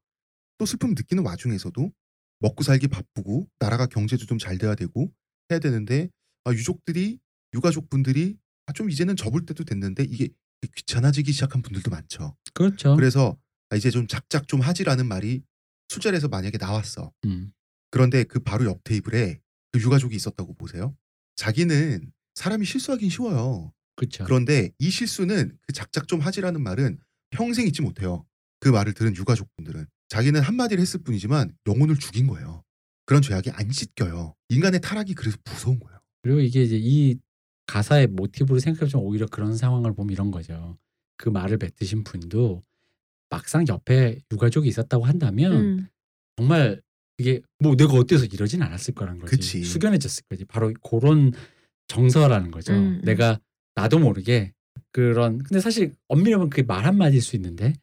또 0.58 0.66
슬픔을 0.66 0.94
느끼는 0.96 1.24
와중에서도 1.24 1.92
먹고 2.40 2.62
살기 2.64 2.88
바쁘고 2.88 3.48
나라가 3.58 3.86
경제도 3.86 4.24
좀 4.26 4.38
잘 4.38 4.58
돼야 4.58 4.74
되고 4.74 5.12
해야 5.50 5.58
되는데 5.60 6.08
아, 6.44 6.52
유족들이 6.52 7.18
유가족 7.54 7.90
분들이 7.90 8.36
아, 8.66 8.72
좀 8.72 8.90
이제는 8.90 9.16
접을 9.16 9.44
때도 9.46 9.64
됐는데 9.64 10.04
이게 10.04 10.28
귀찮아지기 10.76 11.32
시작한 11.32 11.62
분들도 11.62 11.90
많죠. 11.90 12.36
그렇죠. 12.54 12.96
그래서 12.96 13.36
아, 13.70 13.76
이제 13.76 13.90
좀 13.90 14.06
작작 14.06 14.48
좀 14.48 14.60
하지라는 14.60 15.06
말이 15.06 15.42
술자리에서 15.88 16.28
만약에 16.28 16.58
나왔어. 16.58 17.12
음. 17.24 17.52
그런데 17.90 18.24
그 18.24 18.40
바로 18.40 18.64
옆 18.64 18.82
테이블에 18.84 19.40
그 19.72 19.80
유가족이 19.80 20.14
있었다고 20.14 20.54
보세요. 20.54 20.96
자기는 21.36 22.12
사람이 22.34 22.64
실수하긴 22.64 23.10
쉬워요. 23.10 23.72
그렇죠. 24.00 24.24
그런데 24.24 24.70
이 24.78 24.88
실수는 24.88 25.56
그 25.66 25.72
작작 25.74 26.08
좀 26.08 26.20
하지라는 26.20 26.62
말은 26.62 26.98
평생 27.28 27.66
잊지 27.66 27.82
못해요. 27.82 28.24
그 28.58 28.68
말을 28.70 28.94
들은 28.94 29.14
유가족분들은 29.14 29.86
자기는 30.08 30.40
한마디를 30.40 30.80
했을 30.80 31.02
뿐이지만 31.02 31.54
영혼을 31.66 31.96
죽인 31.96 32.26
거예요. 32.26 32.64
그런 33.04 33.20
죄악이 33.20 33.50
안 33.50 33.70
씻겨요. 33.70 34.34
인간의 34.48 34.80
타락이 34.80 35.14
그래서 35.14 35.36
무서운 35.44 35.78
거예요. 35.80 36.00
그리고 36.22 36.40
이게 36.40 36.62
이제 36.62 36.78
이 36.80 37.18
가사의 37.66 38.06
모티브로 38.08 38.58
생각해보면 38.58 39.06
오히려 39.06 39.26
그런 39.26 39.54
상황을 39.54 39.94
보면 39.94 40.12
이런 40.12 40.30
거죠. 40.30 40.78
그 41.18 41.28
말을 41.28 41.58
뱉으신 41.58 42.02
분도 42.02 42.62
막상 43.28 43.66
옆에 43.68 44.18
유가족이 44.32 44.66
있었다고 44.66 45.04
한다면 45.04 45.52
음. 45.52 45.88
정말 46.36 46.80
이게 47.18 47.42
뭐 47.58 47.76
내가 47.76 47.92
어때서 47.92 48.24
이러진 48.24 48.62
않았을 48.62 48.94
거란 48.94 49.18
거지. 49.18 49.36
그치. 49.36 49.62
숙연해졌을 49.62 50.24
거지. 50.28 50.46
바로 50.46 50.72
그런 50.82 51.32
정서라는 51.88 52.50
거죠. 52.50 52.72
음, 52.72 52.78
음. 52.78 53.00
내가 53.04 53.38
나도 53.74 53.98
모르게 53.98 54.52
그런 54.92 55.38
근데 55.38 55.60
사실 55.60 55.94
엄밀히 56.08 56.34
보면 56.34 56.50
그게 56.50 56.62
말 56.62 56.84
한마디일 56.84 57.22
수 57.22 57.36
있는데 57.36 57.74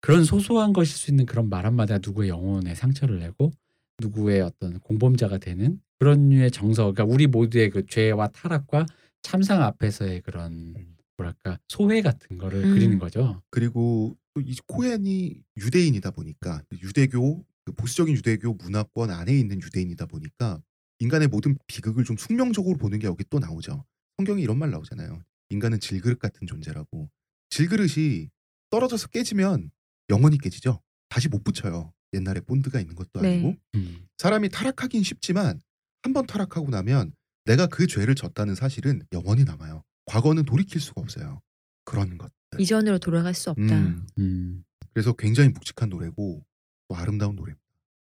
그런 0.00 0.24
소소한 0.24 0.72
것일 0.72 0.94
수 0.94 1.10
있는 1.10 1.26
그런 1.26 1.48
말 1.48 1.66
한마디가 1.66 2.00
누구의 2.04 2.28
영혼에 2.28 2.74
상처를 2.74 3.18
내고 3.18 3.52
누구의 4.00 4.42
어떤 4.42 4.78
공범자가 4.80 5.38
되는 5.38 5.80
그런 5.98 6.28
류의 6.28 6.50
정서 6.50 6.92
그러니까 6.92 7.04
우리 7.04 7.26
모두의 7.26 7.70
그 7.70 7.86
죄와 7.86 8.28
타락과 8.28 8.86
참상 9.22 9.62
앞에서의 9.62 10.20
그런 10.20 10.74
뭐랄까 11.16 11.58
소회 11.68 12.02
같은 12.02 12.38
거를 12.38 12.64
음. 12.64 12.74
그리는 12.74 12.98
거죠. 12.98 13.42
그리고 13.50 14.16
또이 14.34 14.54
코엔이 14.66 15.42
유대인이다 15.56 16.10
보니까 16.10 16.62
유대교 16.82 17.44
그 17.64 17.72
보수적인 17.72 18.14
유대교 18.14 18.54
문화권 18.54 19.10
안에 19.10 19.36
있는 19.36 19.60
유대인이다 19.60 20.06
보니까 20.06 20.60
인간의 20.98 21.28
모든 21.28 21.56
비극을 21.66 22.04
좀 22.04 22.16
숙명적으로 22.16 22.76
보는 22.76 22.98
게 22.98 23.06
여기 23.06 23.24
또 23.28 23.38
나오죠. 23.38 23.84
성경에 24.18 24.42
이런 24.42 24.58
말 24.58 24.70
나오잖아요. 24.70 25.20
인간은 25.50 25.80
질그릇 25.80 26.18
같은 26.18 26.46
존재라고. 26.46 27.10
질그릇이 27.50 28.28
떨어져서 28.70 29.08
깨지면 29.08 29.70
영원히 30.10 30.38
깨지죠. 30.38 30.80
다시 31.08 31.28
못 31.28 31.44
붙여요. 31.44 31.92
옛날에 32.12 32.40
본드가 32.40 32.80
있는 32.80 32.94
것도 32.94 33.20
네. 33.20 33.34
아니고 33.34 33.56
음. 33.74 34.06
사람이 34.18 34.48
타락하긴 34.50 35.02
쉽지만 35.02 35.60
한 36.02 36.12
번 36.12 36.24
타락하고 36.26 36.70
나면 36.70 37.12
내가 37.46 37.66
그 37.66 37.86
죄를 37.88 38.14
졌다는 38.14 38.54
사실은 38.54 39.02
영원히 39.12 39.42
남아요. 39.44 39.82
과거는 40.06 40.44
돌이킬 40.44 40.80
수가 40.80 41.00
없어요. 41.00 41.40
그런 41.84 42.16
것. 42.16 42.30
이전으로 42.58 42.98
돌아갈 43.00 43.34
수 43.34 43.50
없다. 43.50 43.76
음, 43.76 44.06
음. 44.18 44.64
그래서 44.92 45.12
굉장히 45.12 45.48
묵직한 45.50 45.88
노래고 45.88 46.44
또 46.88 46.94
아름다운 46.96 47.34
노래입니다. 47.36 47.60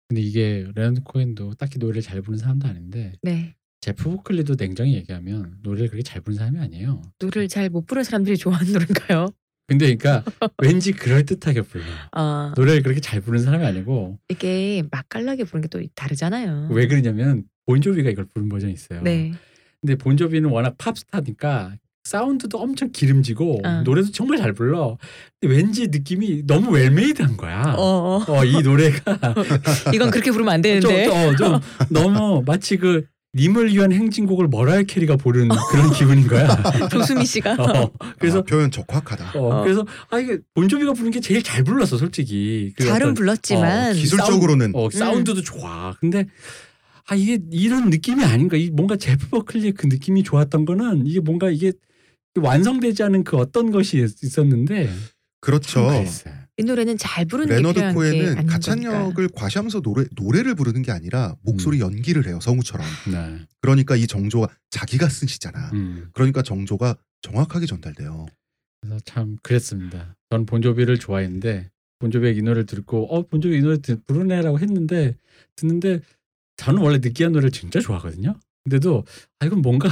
근데 0.09 0.21
이게 0.23 0.69
레너드 0.75 1.01
코엔도 1.03 1.55
딱히 1.55 1.79
노래를 1.79 2.03
잘 2.03 2.21
부르는 2.21 2.39
사람도 2.39 2.67
아닌데 2.69 3.15
네. 3.23 3.55
제프 3.85 4.05
버클리도 4.05 4.55
냉정히 4.59 4.95
얘기하면 4.95 5.57
노래를 5.63 5.89
그렇게 5.89 6.03
잘 6.03 6.23
부르는 6.23 6.39
사람이 6.39 6.59
아니에요. 6.59 7.03
노래를 7.21 7.49
잘 7.49 7.69
못 7.69 7.85
부르는 7.87 8.03
사람들이 8.05 8.39
좋아하는 8.39 8.73
노래인가요? 8.73 9.29
근데 9.67 9.95
그러니까 9.95 10.25
왠지 10.63 10.93
그럴 10.93 11.27
듯하게 11.27 11.61
불러. 11.61 11.85
아 12.13 12.55
노래를 12.57 12.83
그렇게 12.83 13.01
잘 13.03 13.21
부르는 13.21 13.45
사람이 13.45 13.63
아니고 13.67 14.19
이게 14.31 14.83
맛깔나게 14.91 15.45
부르는 15.45 15.69
게 15.69 15.69
또 15.69 15.87
다르잖아요. 15.95 16.69
왜 16.71 16.87
그러냐면 16.87 17.45
본조비가 17.67 18.09
이걸 18.09 18.25
부른 18.33 18.49
버전이 18.49 18.73
있어요. 18.73 19.03
네. 19.03 19.33
근데 19.83 19.97
본조비는 19.97 20.49
워낙 20.49 20.77
팝스타니까 20.79 21.75
사운드도 22.05 22.59
엄청 22.59 22.91
기름지고 22.91 23.61
어. 23.67 23.83
노래도 23.83 24.11
정말 24.13 24.39
잘 24.39 24.55
불러. 24.55 24.97
근데 25.41 25.55
왠지 25.57 25.89
느낌이 25.89 26.47
너무 26.47 26.71
well-made한 26.73 27.37
거야. 27.37 27.75
어, 27.77 28.23
어. 28.27 28.33
어, 28.33 28.45
이 28.47 28.63
노래가 28.63 29.19
이건 29.95 30.11
그렇게 30.11 30.31
부르면 30.31 30.55
안 30.55 30.63
좀, 30.63 30.81
되는데. 30.91 31.05
좀, 31.05 31.37
좀 31.37 31.61
너무 31.91 32.43
마치 32.47 32.79
그 32.79 33.05
님을 33.35 33.73
위한 33.73 33.93
행진곡을 33.93 34.49
머라이 34.49 34.85
캐리가 34.85 35.17
부른 35.17 35.49
그런 35.71 35.91
기분인 35.93 36.27
거야. 36.27 36.89
조수미 36.89 37.27
씨가. 37.27 37.55
어, 37.59 37.91
그래서 38.19 38.39
아, 38.39 38.43
표현 38.43 38.71
적확하다. 38.71 39.33
어, 39.39 39.61
어. 39.61 39.63
그래서 39.65 39.85
아 40.11 40.19
이게 40.19 40.39
본조비가 40.55 40.93
부른 40.93 41.11
게 41.11 41.21
제일 41.21 41.43
잘 41.43 41.65
불렀어 41.65 41.97
솔직히. 41.97 42.73
그 42.77 42.85
잘은 42.85 43.09
어떤, 43.09 43.15
불렀지만 43.15 43.91
어, 43.91 43.93
기술적으로는 43.95 44.73
어, 44.75 44.89
사운드도 44.91 45.43
좋아. 45.43 45.95
근데 46.01 46.27
아 47.07 47.15
이게 47.15 47.39
이런 47.51 47.91
느낌이 47.91 48.25
아닌가. 48.25 48.57
이 48.57 48.71
뭔가 48.71 48.97
제프 48.97 49.29
버클리의 49.31 49.73
그 49.73 49.87
느낌이 49.87 50.23
좋았던 50.23 50.65
거는 50.65 51.07
이게 51.07 51.21
뭔가 51.21 51.51
이게 51.51 51.73
완성되지 52.37 53.03
않은 53.05 53.25
그 53.25 53.37
어떤 53.37 53.71
것이 53.71 54.07
있었는데 54.23 54.87
참 54.87 54.97
그렇죠. 55.41 55.89
이 56.57 56.63
노래는 56.63 56.99
잘 56.99 57.25
부르는 57.25 57.49
게 57.49 57.55
레너드 57.57 57.93
코엔은 57.95 58.47
가창력을 58.47 59.15
거니까. 59.15 59.35
과시하면서 59.41 59.81
노래 59.81 60.05
노래를 60.15 60.55
부르는 60.55 60.83
게 60.83 60.93
아니라 60.93 61.35
목소리 61.43 61.81
연기를 61.81 62.27
해요 62.29 62.39
성우처럼. 62.41 62.87
네. 63.11 63.41
그러니까 63.61 63.97
이 63.97 64.07
정조가 64.07 64.47
자기가 64.71 65.09
쓴 65.09 65.27
시잖아. 65.27 65.71
음. 65.73 66.09
그러니까 66.13 66.43
정조가 66.43 66.97
정확하게 67.23 67.67
전달돼요. 67.67 68.27
그래서 68.81 69.01
참 69.05 69.37
그랬습니다. 69.43 70.15
전 70.31 70.47
본조비를 70.47 70.99
좋아했는데 70.99 71.71
본조비의 71.99 72.37
이 72.37 72.43
노래를 72.43 72.67
듣고 72.67 73.13
어 73.13 73.27
본조비 73.27 73.57
이 73.57 73.61
노래 73.61 73.79
듣- 73.79 74.07
부르네라고 74.07 74.61
했는데 74.61 75.17
듣는데 75.57 76.01
저는 76.57 76.83
원래 76.83 76.99
느끼한 76.99 77.33
노래를 77.33 77.51
진짜 77.51 77.81
좋아하거든요. 77.81 78.39
근데도 78.63 79.05
아 79.41 79.47
이건 79.47 79.61
뭔가 79.61 79.89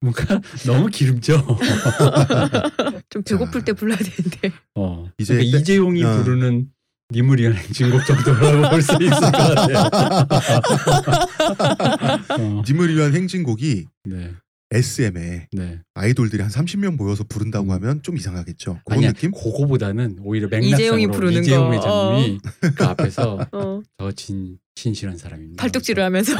뭔가 0.00 0.40
너무 0.66 0.86
기름져. 0.88 1.42
좀 3.10 3.22
배고플 3.22 3.60
자. 3.60 3.64
때 3.64 3.72
불러야 3.72 3.96
되는데. 3.98 4.52
어. 4.74 5.08
이제 5.18 5.36
때- 5.38 5.42
이재용이 5.44 6.02
어. 6.04 6.16
부르는 6.22 6.68
니물 7.12 7.38
위한 7.40 7.54
행진곡 7.54 8.04
정도라고 8.04 8.68
볼 8.70 8.82
수 8.82 8.92
있을 9.00 9.10
것 9.10 9.32
같아요. 9.32 9.78
어, 12.38 12.62
님을 12.68 12.94
위한 12.96 13.14
행진곡이 13.14 13.86
네, 14.04 14.32
SM에 14.72 15.46
네. 15.52 15.80
아이돌들이 15.94 16.42
한 16.42 16.50
30명 16.50 16.96
모여서 16.96 17.22
부른다고 17.24 17.66
음. 17.66 17.70
하면 17.70 18.02
좀 18.02 18.16
이상하겠죠. 18.16 18.80
그런 18.84 18.98
아니야, 18.98 19.12
느낌? 19.12 19.30
그거보다는 19.30 20.18
오히려 20.22 20.48
맥락상으로 20.48 20.76
이재용이 20.76 21.06
부르는 21.06 21.42
이재용 21.42 21.70
거. 21.70 21.76
회장님이 21.76 22.40
그 22.74 22.84
앞에서 22.84 23.46
어. 23.52 23.80
저진 23.98 24.58
진실한 24.74 25.16
사람입니다. 25.16 25.60
팔뚝질을 25.62 26.02
하면서. 26.02 26.34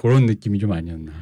그런 0.00 0.26
느낌이 0.26 0.58
좀 0.58 0.72
아니었나. 0.72 1.12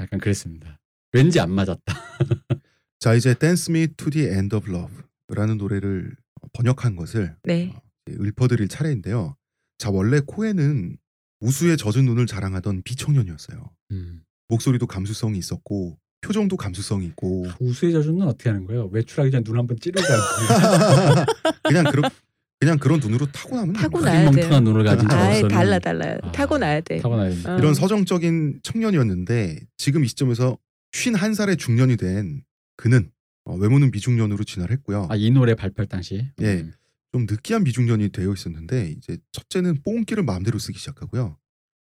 약간 0.00 0.18
그랬습니다. 0.18 0.79
왠지 1.12 1.40
안 1.40 1.50
맞았다. 1.50 1.94
자 3.00 3.14
이제 3.14 3.34
Dance 3.34 3.72
Me 3.72 3.86
to 3.96 4.10
the 4.10 4.28
End 4.28 4.54
of 4.54 4.68
Love라는 4.70 5.56
노래를 5.58 6.14
번역한 6.52 6.96
것을 6.96 7.34
네. 7.44 7.74
이제 8.06 8.16
읊어드릴 8.20 8.68
차례인데요. 8.68 9.36
자 9.78 9.90
원래 9.90 10.20
코에는 10.24 10.96
우수의 11.40 11.76
젖은 11.78 12.04
눈을 12.04 12.26
자랑하던 12.26 12.82
비청년이었어요. 12.84 13.70
음. 13.92 14.22
목소리도 14.48 14.86
감수성이 14.86 15.38
있었고 15.38 15.98
표정도 16.20 16.56
감수성이 16.58 17.06
있고 17.06 17.46
우수의 17.60 17.92
저주는 17.92 18.20
어떻게 18.26 18.50
하는 18.50 18.66
거예요? 18.66 18.90
외출하기 18.92 19.30
전에 19.30 19.42
눈 19.42 19.56
한번 19.58 19.78
찌르고 19.80 20.02
그냥 21.64 21.84
그런 21.90 22.10
그냥 22.58 22.78
그런 22.78 23.00
눈으로 23.00 23.24
타고나면 23.32 23.72
되는 23.72 23.88
타고나- 23.88 24.02
거예요. 24.02 24.04
나야 24.04 24.30
멍텅한. 24.30 24.64
눈을 24.64 24.84
가진 24.84 25.10
아예 25.10 25.42
달라 25.48 25.78
달라요. 25.78 26.18
아. 26.22 26.32
타고 26.32 26.58
나야 26.58 26.80
돼. 26.82 26.98
타고나야 26.98 27.30
된다. 27.30 27.54
어. 27.54 27.58
이런 27.58 27.72
서정적인 27.72 28.60
청년이었는데 28.62 29.60
지금 29.78 30.04
이 30.04 30.08
시점에서 30.08 30.58
51살의 30.92 31.58
중년이 31.58 31.96
된 31.96 32.42
그는 32.76 33.10
어, 33.44 33.56
외모는 33.56 33.90
미중년으로 33.90 34.44
진화했고요. 34.44 35.08
아, 35.10 35.16
이 35.16 35.30
노래 35.30 35.54
발표 35.54 35.84
당시. 35.86 36.30
예. 36.40 36.60
음. 36.60 36.72
좀 37.12 37.26
느끼한 37.28 37.64
미중년이 37.64 38.10
되어 38.10 38.32
있었는데 38.32 38.94
이제 38.96 39.18
첫째는 39.32 39.82
뽕기를 39.82 40.22
마음대로 40.22 40.58
쓰기 40.58 40.78
시작하고요. 40.78 41.36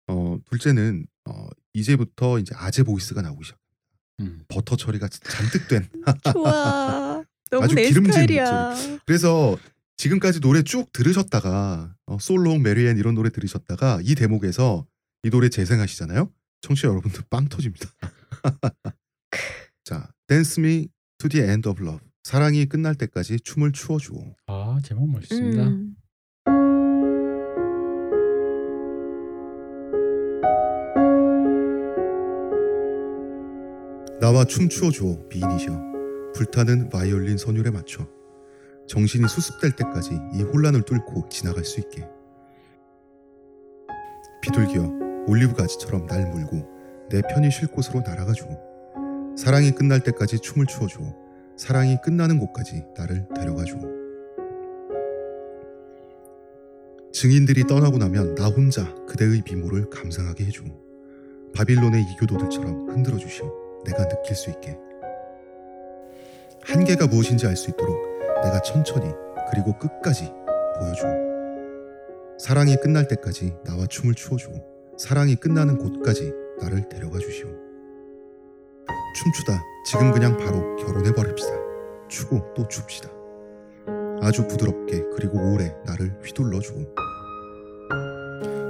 어, 0.07 0.39
둘째는 0.49 1.05
어, 1.25 1.47
이제부터 1.73 2.39
이제 2.39 2.55
아재 2.55 2.83
voice가 2.83 3.21
나오기 3.21 3.45
시작. 3.45 3.59
음. 4.21 4.43
버터 4.47 4.75
처리가 4.75 5.07
잔뜩 5.07 5.67
된. 5.67 5.87
좋아. 6.33 7.23
너무 7.51 7.63
아주 7.63 7.75
내 7.75 7.87
기름진 7.87 8.11
스타일이야. 8.11 8.75
그래서 9.05 9.57
지금까지 9.97 10.39
노래 10.39 10.63
쭉 10.63 10.91
들으셨다가 10.91 11.93
어, 12.07 12.17
So 12.19 12.34
Long 12.34 12.63
Marianne 12.63 12.97
이런 12.97 13.13
노래 13.13 13.29
들으셨다가 13.29 13.99
이 14.03 14.15
대목에서 14.15 14.87
이 15.23 15.29
노래 15.29 15.49
재생하시잖아요. 15.49 16.31
청취자 16.61 16.87
여러분들 16.87 17.23
빵 17.29 17.47
터집니다. 17.49 17.87
자, 19.83 20.11
Dance 20.27 20.61
Me 20.61 20.87
to 21.17 21.29
the 21.29 21.45
End 21.45 21.67
of 21.67 21.81
Love. 21.81 22.05
사랑이 22.23 22.65
끝날 22.65 22.95
때까지 22.95 23.39
춤을 23.39 23.71
추어주오. 23.71 24.35
아 24.47 24.77
제목 24.83 25.09
멋있습니다. 25.09 25.63
음. 25.63 25.95
나와 34.19 34.43
춤추어 34.43 34.91
주오 34.91 35.25
미인이셔 35.29 35.71
불타는 36.35 36.89
바이올린 36.89 37.37
선율에 37.37 37.71
맞춰 37.71 38.05
정신이 38.87 39.27
수습될 39.27 39.71
때까지 39.71 40.11
이 40.33 40.41
혼란을 40.43 40.83
뚫고 40.83 41.29
지나갈 41.29 41.63
수 41.63 41.79
있게 41.79 42.05
비둘기여 44.41 45.25
올리브 45.27 45.53
가지처럼 45.53 46.05
날 46.05 46.29
물고 46.31 46.67
내 47.09 47.21
편히 47.21 47.49
쉴 47.49 47.67
곳으로 47.69 48.01
날아가 48.01 48.33
주오 48.33 48.49
사랑이 49.39 49.71
끝날 49.71 50.01
때까지 50.01 50.39
춤을 50.39 50.65
추어 50.65 50.85
주오 50.85 51.15
사랑이 51.55 51.97
끝나는 52.03 52.39
곳까지 52.39 52.83
나를 52.97 53.25
데려가 53.33 53.63
주오 53.63 53.79
증인들이 57.13 57.65
떠나고 57.65 57.97
나면 57.97 58.35
나 58.35 58.47
혼자 58.47 58.93
그대의 59.05 59.43
미모를 59.45 59.89
감상하게 59.89 60.43
해주오 60.43 60.65
바빌론의 61.55 62.03
이교도들처럼 62.11 62.89
흔들어 62.89 63.17
주시오. 63.17 63.81
내가 63.85 64.07
느낄 64.09 64.35
수 64.35 64.49
있게. 64.49 64.77
한계가 66.63 67.07
무엇인지 67.07 67.47
알 67.47 67.55
수 67.55 67.71
있도록 67.71 67.97
내가 68.43 68.61
천천히 68.61 69.09
그리고 69.51 69.77
끝까지 69.79 70.31
보여주고 70.79 72.37
사랑이 72.37 72.75
끝날 72.75 73.07
때까지 73.07 73.55
나와 73.63 73.87
춤을 73.87 74.15
추어주고 74.15 74.95
사랑이 74.97 75.37
끝나는 75.37 75.77
곳까지 75.77 76.33
나를 76.61 76.89
데려가 76.89 77.19
주시오 77.19 77.68
춤추다. 79.15 79.63
지금 79.85 80.11
그냥 80.11 80.37
바로 80.37 80.75
결혼해 80.77 81.11
버립시다. 81.13 81.51
추고 82.07 82.53
또 82.55 82.67
춥시다. 82.67 83.09
아주 84.21 84.47
부드럽게 84.47 85.03
그리고 85.15 85.53
오래 85.53 85.75
나를 85.85 86.19
휘둘러 86.23 86.59
주고. 86.59 86.85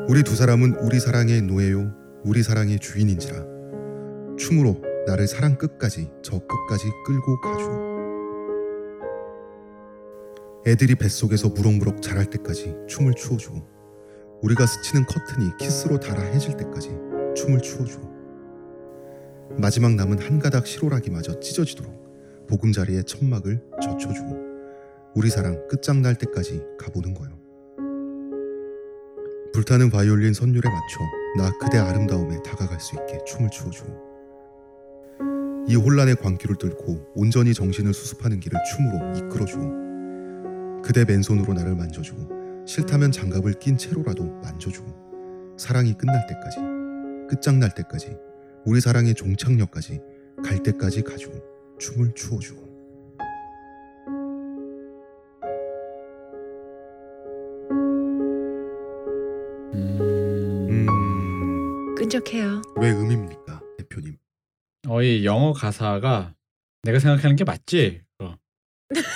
우리 0.07 0.23
두 0.23 0.35
사람은 0.35 0.75
우리 0.81 0.99
사랑의 0.99 1.41
노예요. 1.41 1.91
우리 2.23 2.43
사랑의 2.43 2.79
주인인지라. 2.79 3.45
춤으로 4.37 4.81
나를 5.07 5.27
사랑 5.27 5.57
끝까지 5.57 6.11
저 6.21 6.39
끝까지 6.39 6.85
끌고 7.05 7.41
가주. 7.41 7.89
애들이 10.67 10.95
뱃속에서 10.95 11.49
무럭무럭 11.49 12.01
자랄 12.01 12.25
때까지 12.25 12.75
춤을 12.87 13.13
추어주고. 13.13 13.79
우리가 14.41 14.65
스치는 14.65 15.05
커튼이 15.05 15.51
키스로 15.59 15.99
달아 15.99 16.21
해질 16.21 16.55
때까지 16.57 16.89
춤을 17.35 17.59
추어주고 17.61 18.18
마지막 19.57 19.95
남은 19.95 20.19
한 20.19 20.39
가닥 20.39 20.67
시로라기마저 20.67 21.39
찢어지도록 21.39 22.47
보금자리에 22.47 23.03
천막을 23.03 23.61
젖혀주고 23.81 24.49
우리 25.15 25.29
사랑 25.29 25.67
끝장날 25.67 26.15
때까지 26.15 26.61
가보는 26.77 27.13
거요. 27.13 27.37
불타는 29.53 29.89
바이올린 29.89 30.33
선율에 30.33 30.61
맞춰 30.69 30.99
나 31.37 31.51
그대 31.59 31.77
아름다움에 31.77 32.41
다가갈 32.43 32.79
수 32.79 32.95
있게 32.95 33.19
춤을 33.25 33.49
추어주고 33.49 34.09
이 35.67 35.75
혼란의 35.75 36.15
광기를 36.15 36.55
뚫고 36.55 37.13
온전히 37.15 37.53
정신을 37.53 37.93
수습하는 37.93 38.39
길을 38.39 38.59
춤으로 38.71 39.17
이끌어주고 39.17 40.81
그대 40.81 41.05
맨손으로 41.05 41.53
나를 41.53 41.75
만져주고 41.75 42.65
싫다면 42.65 43.11
장갑을 43.11 43.53
낀 43.53 43.77
채로라도 43.77 44.23
만져주고 44.23 45.55
사랑이 45.57 45.93
끝날 45.93 46.25
때까지 46.27 46.57
끝장날 47.29 47.73
때까지 47.75 48.15
우리 48.65 48.81
사랑의 48.81 49.13
종착역까지 49.15 49.99
갈 50.43 50.61
때까지 50.63 51.03
가주고 51.03 51.77
춤을 51.79 52.13
추어주고 52.15 52.69
음. 59.73 60.67
음... 60.69 61.95
끈적해요. 61.95 62.61
왜 62.79 62.91
음입니까 62.91 63.61
대표님 63.77 64.17
어, 64.87 65.01
이 65.01 65.25
영어 65.25 65.53
가사가 65.53 66.33
내가 66.83 66.99
생각하는 66.99 67.35
게 67.35 67.43
맞지? 67.43 68.01
어. 68.19 68.35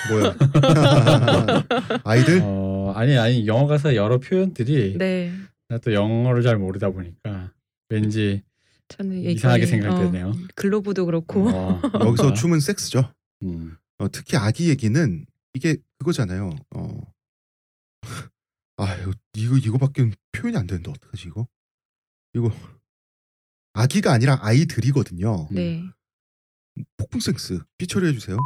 뭐야 0.10 0.36
아이들 2.04 2.42
어, 2.44 2.94
아니 2.96 3.18
아니 3.18 3.48
영어 3.48 3.68
가사 3.68 3.96
여러 3.96 4.20
표현들이 4.20 4.98
네. 4.98 5.32
나 5.70 5.78
또 5.80 5.94
영어를 5.94 6.44
잘 6.44 6.58
모르다 6.58 6.90
보니까 6.92 7.52
왠지 7.90 8.44
저는 8.90 9.18
이상하게 9.18 9.66
생각되네요. 9.66 10.28
어, 10.30 10.34
글로브도 10.56 11.06
그렇고 11.06 11.50
어. 11.50 11.82
여기서 12.02 12.34
춤은 12.34 12.60
섹스죠. 12.60 13.14
음. 13.44 13.78
어, 13.98 14.10
특히 14.12 14.38
아기 14.38 14.70
얘기는 14.70 15.26
이게 15.54 15.78
그거잖아요. 16.00 16.56
어. 16.76 17.02
아유 18.78 19.12
이거 19.36 19.58
이거밖에 19.58 20.12
표현이 20.32 20.58
안 20.58 20.68
되는데 20.68 20.90
어떡하지 20.92 21.28
이거? 21.28 21.48
이거 22.34 22.52
아기가 23.74 24.12
아니라 24.12 24.40
아이들이거든요. 24.42 25.48
네. 25.52 25.84
폭풍 26.98 27.20
섹스 27.20 27.60
피처리 27.78 28.08
해주세요. 28.08 28.38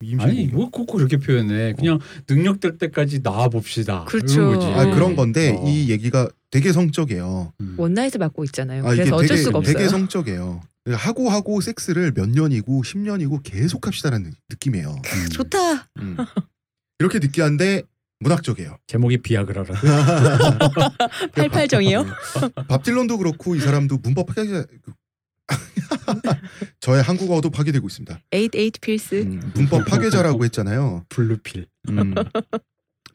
임신 0.00 0.20
아니 0.20 0.36
공격. 0.50 0.56
뭐꼭 0.56 0.96
그렇게 0.96 1.16
표현해. 1.16 1.72
그냥 1.74 1.98
능력 2.26 2.60
될 2.60 2.78
때까지 2.78 3.22
나와 3.22 3.48
봅시다. 3.48 4.04
그렇죠. 4.04 4.52
거지. 4.52 4.66
아 4.68 4.84
그런 4.94 5.16
건데 5.16 5.56
어. 5.58 5.68
이 5.68 5.90
얘기가 5.90 6.28
되게 6.50 6.72
성적이에요. 6.72 7.52
음. 7.60 7.74
원나잇을 7.78 8.18
맡고 8.18 8.44
있잖아요. 8.44 8.86
아, 8.86 8.92
이게 8.92 9.02
그래서 9.02 9.16
어쩔 9.16 9.28
되게, 9.28 9.42
수가 9.42 9.58
없어요. 9.58 9.74
되게 9.74 9.88
성적이에요. 9.88 10.60
하고 10.92 11.28
하고 11.28 11.60
섹스를 11.60 12.12
몇 12.12 12.28
년이고 12.30 12.82
10년이고 12.82 13.40
계속 13.42 13.86
합시다라는 13.86 14.32
느낌이에요. 14.50 14.90
음. 14.90 15.28
좋다. 15.30 15.88
음. 15.98 16.16
이렇게 17.00 17.18
느끼한데 17.18 17.82
문학적이에요. 18.20 18.78
제목이 18.86 19.18
비아그라라. 19.18 19.74
팔팔정이요? 21.34 22.06
밥 22.68 22.82
딜런도 22.82 23.18
그렇고 23.18 23.54
이 23.54 23.60
사람도 23.60 23.98
문법 24.02 24.26
파괴 24.26 24.64
저의 26.80 27.02
한국어도 27.02 27.50
파괴되고 27.50 27.86
있습니다. 27.86 28.20
ate 28.32 28.54
eight 28.54 28.80
pills. 28.80 29.14
음, 29.22 29.52
문법 29.54 29.84
파괴자라고 29.86 30.44
했잖아요. 30.44 31.04
blue 31.08 31.34
pill. 31.34 31.66
음. 31.90 32.14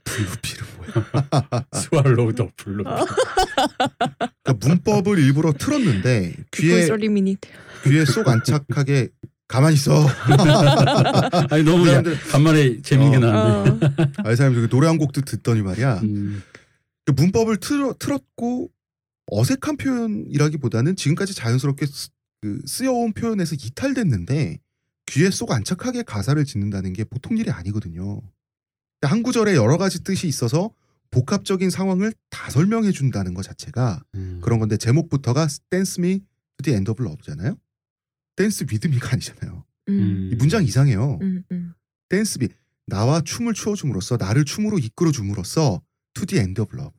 blue 0.04 0.27
pill은 0.27 0.68
뭐야? 0.78 1.66
swallow 1.74 2.34
the 2.34 2.50
blue 2.58 2.69
pill. 2.69 2.84
그러니까 4.44 4.68
문법을 4.68 5.20
일부러 5.20 5.54
틀었는데 5.54 6.36
귀에. 6.52 6.88
귀에 7.86 8.06
쏙 8.06 8.28
안착하게 8.28 9.10
가만히 9.48 9.76
있어. 9.76 10.06
아니 11.50 11.64
너무 11.64 11.86
사람들- 11.86 12.32
간만에 12.32 12.82
재밌게 12.82 13.18
어. 13.18 13.20
나왔는데. 13.20 13.86
어. 13.86 13.90
아, 14.26 14.32
이 14.32 14.36
사람들 14.36 14.68
노래 14.70 14.88
한 14.88 14.98
곡도 14.98 15.22
듣더니 15.22 15.62
말이야. 15.62 16.00
음. 16.04 16.42
그 17.06 17.12
문법을 17.12 17.58
틀어, 17.58 17.94
틀었고 18.00 18.70
어색한 19.28 19.78
표현이라기보다는 19.78 20.96
지금까지 20.96 21.34
자연스럽게 21.36 21.86
쓰, 21.86 22.10
그 22.44 22.60
쓰여온 22.66 23.14
표현에서 23.14 23.56
이탈됐는데 23.56 24.60
귀에 25.06 25.32
쏙 25.32 25.52
안착하게 25.52 26.04
가사를 26.04 26.44
짓는다는 26.44 26.92
게 26.92 27.06
보통 27.06 27.38
일이 27.38 27.50
아니거든요. 27.50 28.22
한 29.02 29.24
구절에 29.24 29.56
여러 29.56 29.78
가지 29.78 30.04
뜻이 30.04 30.28
있어서 30.28 30.74
복합적인 31.10 31.70
상황을 31.70 32.14
다 32.30 32.50
설명해 32.50 32.92
준다는 32.92 33.34
것 33.34 33.44
자체가 33.44 34.04
음. 34.16 34.42
그런 34.44 34.60
건데 34.60 34.76
제목부터가 34.76 35.48
Dance 35.70 36.04
Me 36.04 36.20
to 36.20 36.64
the 36.64 36.76
End 36.76 36.92
of 36.92 37.02
Love잖아요. 37.02 37.56
dance 38.36 38.66
with 38.70 38.91
me가 38.91 39.12
아니잖아요. 39.14 39.64
음. 39.88 40.30
이 40.34 40.36
문장 40.36 40.66
이상해요. 40.66 41.20
음, 41.22 41.46
음. 41.50 41.74
dance 42.10 42.40
me 42.40 42.50
나와 42.86 43.22
춤을 43.22 43.54
추어 43.54 43.76
줌으로써 43.76 44.18
나를 44.18 44.44
춤으로 44.44 44.80
이끌어 44.80 45.14
줌으로써 45.14 45.82
to 46.14 46.26
the 46.26 46.42
end 46.42 46.60
of 46.60 46.76
love 46.76 46.94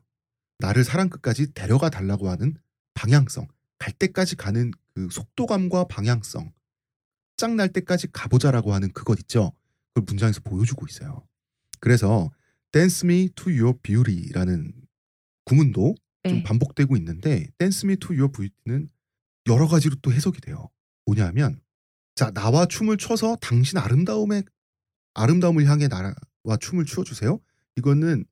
나를 0.61 0.85
사랑 0.85 1.11
끝까지 1.11 1.53
데려가 1.53 1.91
달라고 1.91 2.31
하는 2.31 2.57
방향성 2.95 3.47
갈 3.79 3.93
때까지 3.93 4.37
가는 4.37 4.71
그 4.95 5.09
속도감과 5.11 5.85
방향성 5.85 6.53
짱날 7.37 7.69
때까지 7.73 8.09
가보자라고 8.13 8.73
하는 8.73 8.93
그것 8.93 9.19
있죠 9.21 9.53
그걸 9.93 10.05
문장에서 10.07 10.41
보여주고 10.41 10.87
있어요 10.89 11.27
그래서 11.81 12.31
dance 12.73 13.07
me 13.07 13.29
to 13.35 13.53
your 13.53 13.79
beauty라는 13.83 14.73
구문도 15.45 15.95
좀 16.29 16.39
네. 16.39 16.43
반복되고 16.43 16.97
있는데 16.97 17.49
dance 17.59 17.87
me 17.87 17.97
to 17.97 18.15
your 18.17 18.31
beauty는 18.33 18.89
여러 19.49 19.67
가지로 19.67 19.97
또 20.03 20.13
해석이 20.13 20.41
돼요 20.41 20.71
뭐냐면 21.07 21.61
자 22.15 22.31
나와 22.31 22.67
춤을 22.67 22.97
춰서 22.97 23.37
당신 23.41 23.79
아름다움에 23.79 24.43
아름다움을 25.15 25.67
향해 25.67 25.89
나와 25.89 26.15
춤을 26.61 26.85
추어주세요. 26.85 27.39
이거는 27.77 28.25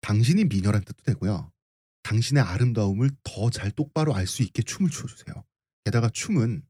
당신이 0.00 0.44
미녀란 0.44 0.82
뜻도 0.84 1.02
되고요. 1.04 1.52
당신의 2.02 2.42
아름다움을 2.42 3.10
더 3.22 3.50
잘 3.50 3.70
똑바로 3.72 4.14
알 4.14 4.26
수 4.26 4.42
있게 4.42 4.62
춤을 4.62 4.90
추어주세요. 4.90 5.44
게다가 5.84 6.08
춤은 6.08 6.62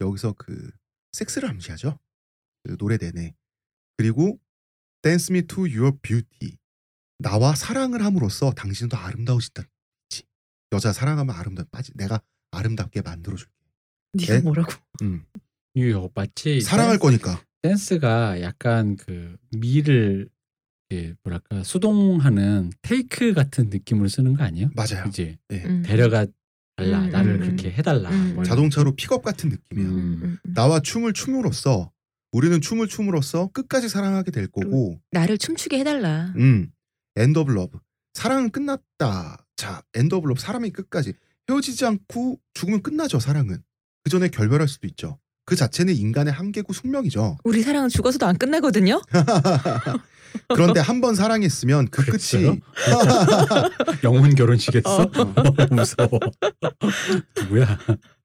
여기서 0.00 0.34
그 0.34 0.70
섹스를 1.12 1.48
암시하죠. 1.48 1.98
그 2.64 2.76
노래 2.76 2.98
내내. 2.98 3.34
그리고 3.96 4.38
Dance 5.02 5.32
me 5.34 5.42
to 5.46 5.64
your 5.64 5.96
beauty. 6.02 6.58
나와 7.18 7.54
사랑을 7.54 8.04
함으로써 8.04 8.52
당신은 8.52 8.88
더 8.88 8.96
아름다워진다는 8.96 9.68
뜻이지. 10.08 10.26
여자 10.72 10.92
사랑하면 10.92 11.34
아름다 11.34 11.64
빠지. 11.70 11.92
내가 11.94 12.20
아름답게 12.50 13.02
만들어줄게. 13.02 13.52
네가 14.14 14.34
네? 14.34 14.40
뭐라고? 14.40 14.72
음. 15.02 15.24
이거 15.74 16.10
마치 16.14 16.60
사랑할 16.60 16.98
거니까. 16.98 17.42
댄스가 17.62 18.40
약간 18.40 18.96
그 18.96 19.36
me를 19.56 20.28
예, 20.92 21.14
뭐랄까 21.22 21.64
수동하는 21.64 22.70
take 22.82 23.32
같은 23.32 23.70
느낌으로 23.70 24.08
쓰는 24.08 24.34
거 24.34 24.44
아니에요? 24.44 24.70
맞아요. 24.74 25.04
그지 25.04 25.38
예. 25.52 25.64
음. 25.64 25.82
데려가 25.82 26.26
달라. 26.76 27.00
음, 27.00 27.10
나를 27.10 27.34
음, 27.36 27.40
그렇게 27.40 27.68
음. 27.68 27.72
해달라. 27.72 28.10
음, 28.10 28.24
뭐 28.26 28.32
이런 28.32 28.44
자동차로 28.44 28.94
픽업 28.96 29.22
같은 29.22 29.48
느낌이에요. 29.48 29.88
음. 29.90 29.96
음, 29.96 30.20
음, 30.22 30.38
음. 30.44 30.54
나와 30.54 30.80
춤을 30.80 31.14
춤으로써 31.14 31.90
우리는 32.32 32.60
춤을 32.60 32.86
춤으로써 32.86 33.48
끝까지 33.48 33.88
사랑하게 33.88 34.30
될 34.30 34.46
거고. 34.46 35.00
나를 35.10 35.38
춤추게 35.38 35.78
해달라. 35.78 36.32
음. 36.36 36.70
end 37.16 37.38
of 37.38 37.50
love 37.52 37.78
사랑은 38.12 38.50
끝났다. 38.50 39.46
자 39.56 39.82
end 39.94 40.14
of 40.16 40.28
love 40.28 40.40
사랑이 40.40 40.70
끝까지. 40.70 41.14
헤어지지 41.48 41.86
않고 41.86 42.38
죽으면 42.54 42.82
끝나죠 42.82 43.20
사랑은. 43.20 43.62
그 44.04 44.10
전에 44.10 44.28
결별할 44.28 44.68
수도 44.68 44.86
있죠. 44.88 45.18
그 45.46 45.56
자체는 45.56 45.94
인간의 45.94 46.32
한계고 46.32 46.72
숙명이죠. 46.72 47.38
우리 47.44 47.62
사랑은 47.62 47.88
죽어서도 47.88 48.26
안 48.26 48.36
끝나거든요. 48.36 49.00
그런데 50.48 50.80
한 50.80 51.00
번 51.00 51.14
사랑했으면 51.14 51.88
그? 51.88 52.04
끝이 52.04 52.60
영혼 54.04 54.34
결혼식했어? 54.34 55.02
어. 55.02 55.06
무서워 55.74 56.08
누구야? 57.36 57.78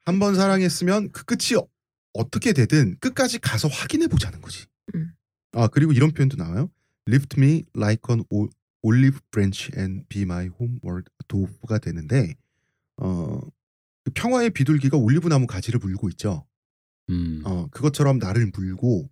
한 0.05 0.19
번 0.19 0.35
사랑했으면 0.35 1.11
그 1.11 1.23
끝이 1.25 1.57
어- 1.59 1.67
어떻게 2.13 2.53
되든 2.53 2.97
끝까지 2.99 3.39
가서 3.39 3.67
확인해 3.67 4.07
보자는 4.07 4.41
거지. 4.41 4.65
음. 4.95 5.11
아 5.53 5.67
그리고 5.67 5.91
이런 5.91 6.11
표현도 6.11 6.37
나와요. 6.37 6.69
Lift 7.07 7.39
me 7.39 7.63
like 7.75 8.01
an 8.09 8.23
olive 8.83 9.19
branch 9.31 9.71
and 9.77 10.05
be 10.09 10.23
my 10.23 10.49
homeward 10.59 11.09
도가 11.27 11.77
되는데 11.79 12.35
어, 12.97 13.39
그 14.03 14.11
평화의 14.13 14.49
비둘기가 14.51 14.97
올리브 14.97 15.27
나무 15.29 15.45
가지를 15.47 15.79
물고 15.79 16.09
있죠. 16.09 16.45
음. 17.09 17.41
어, 17.45 17.67
그것처럼 17.71 18.17
나를 18.17 18.51
물고 18.55 19.09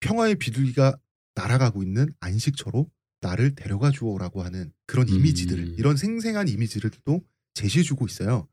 평화의 0.00 0.34
비둘기가 0.36 0.96
날아가고 1.36 1.82
있는 1.84 2.12
안식처로 2.20 2.90
나를 3.20 3.54
데려가 3.54 3.90
주어라고 3.92 4.42
하는 4.42 4.72
그런 4.86 5.08
음. 5.08 5.14
이미지들 5.14 5.78
이런 5.78 5.96
생생한 5.96 6.48
이미지들도 6.48 7.22
제시해 7.54 7.82
주고 7.84 8.06
있어요. 8.06 8.48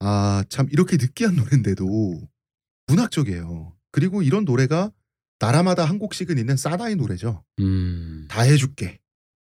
아 0.00 0.44
참 0.50 0.68
이렇게 0.70 0.96
느끼한 0.98 1.34
노래인데도 1.36 2.28
문학적이에요. 2.88 3.74
그리고 3.90 4.22
이런 4.22 4.44
노래가 4.44 4.92
나라마다 5.38 5.84
한 5.84 5.98
곡씩은 5.98 6.36
있는 6.38 6.56
사나이 6.56 6.94
노래죠. 6.96 7.44
음. 7.60 8.26
다 8.28 8.42
해줄게. 8.42 8.98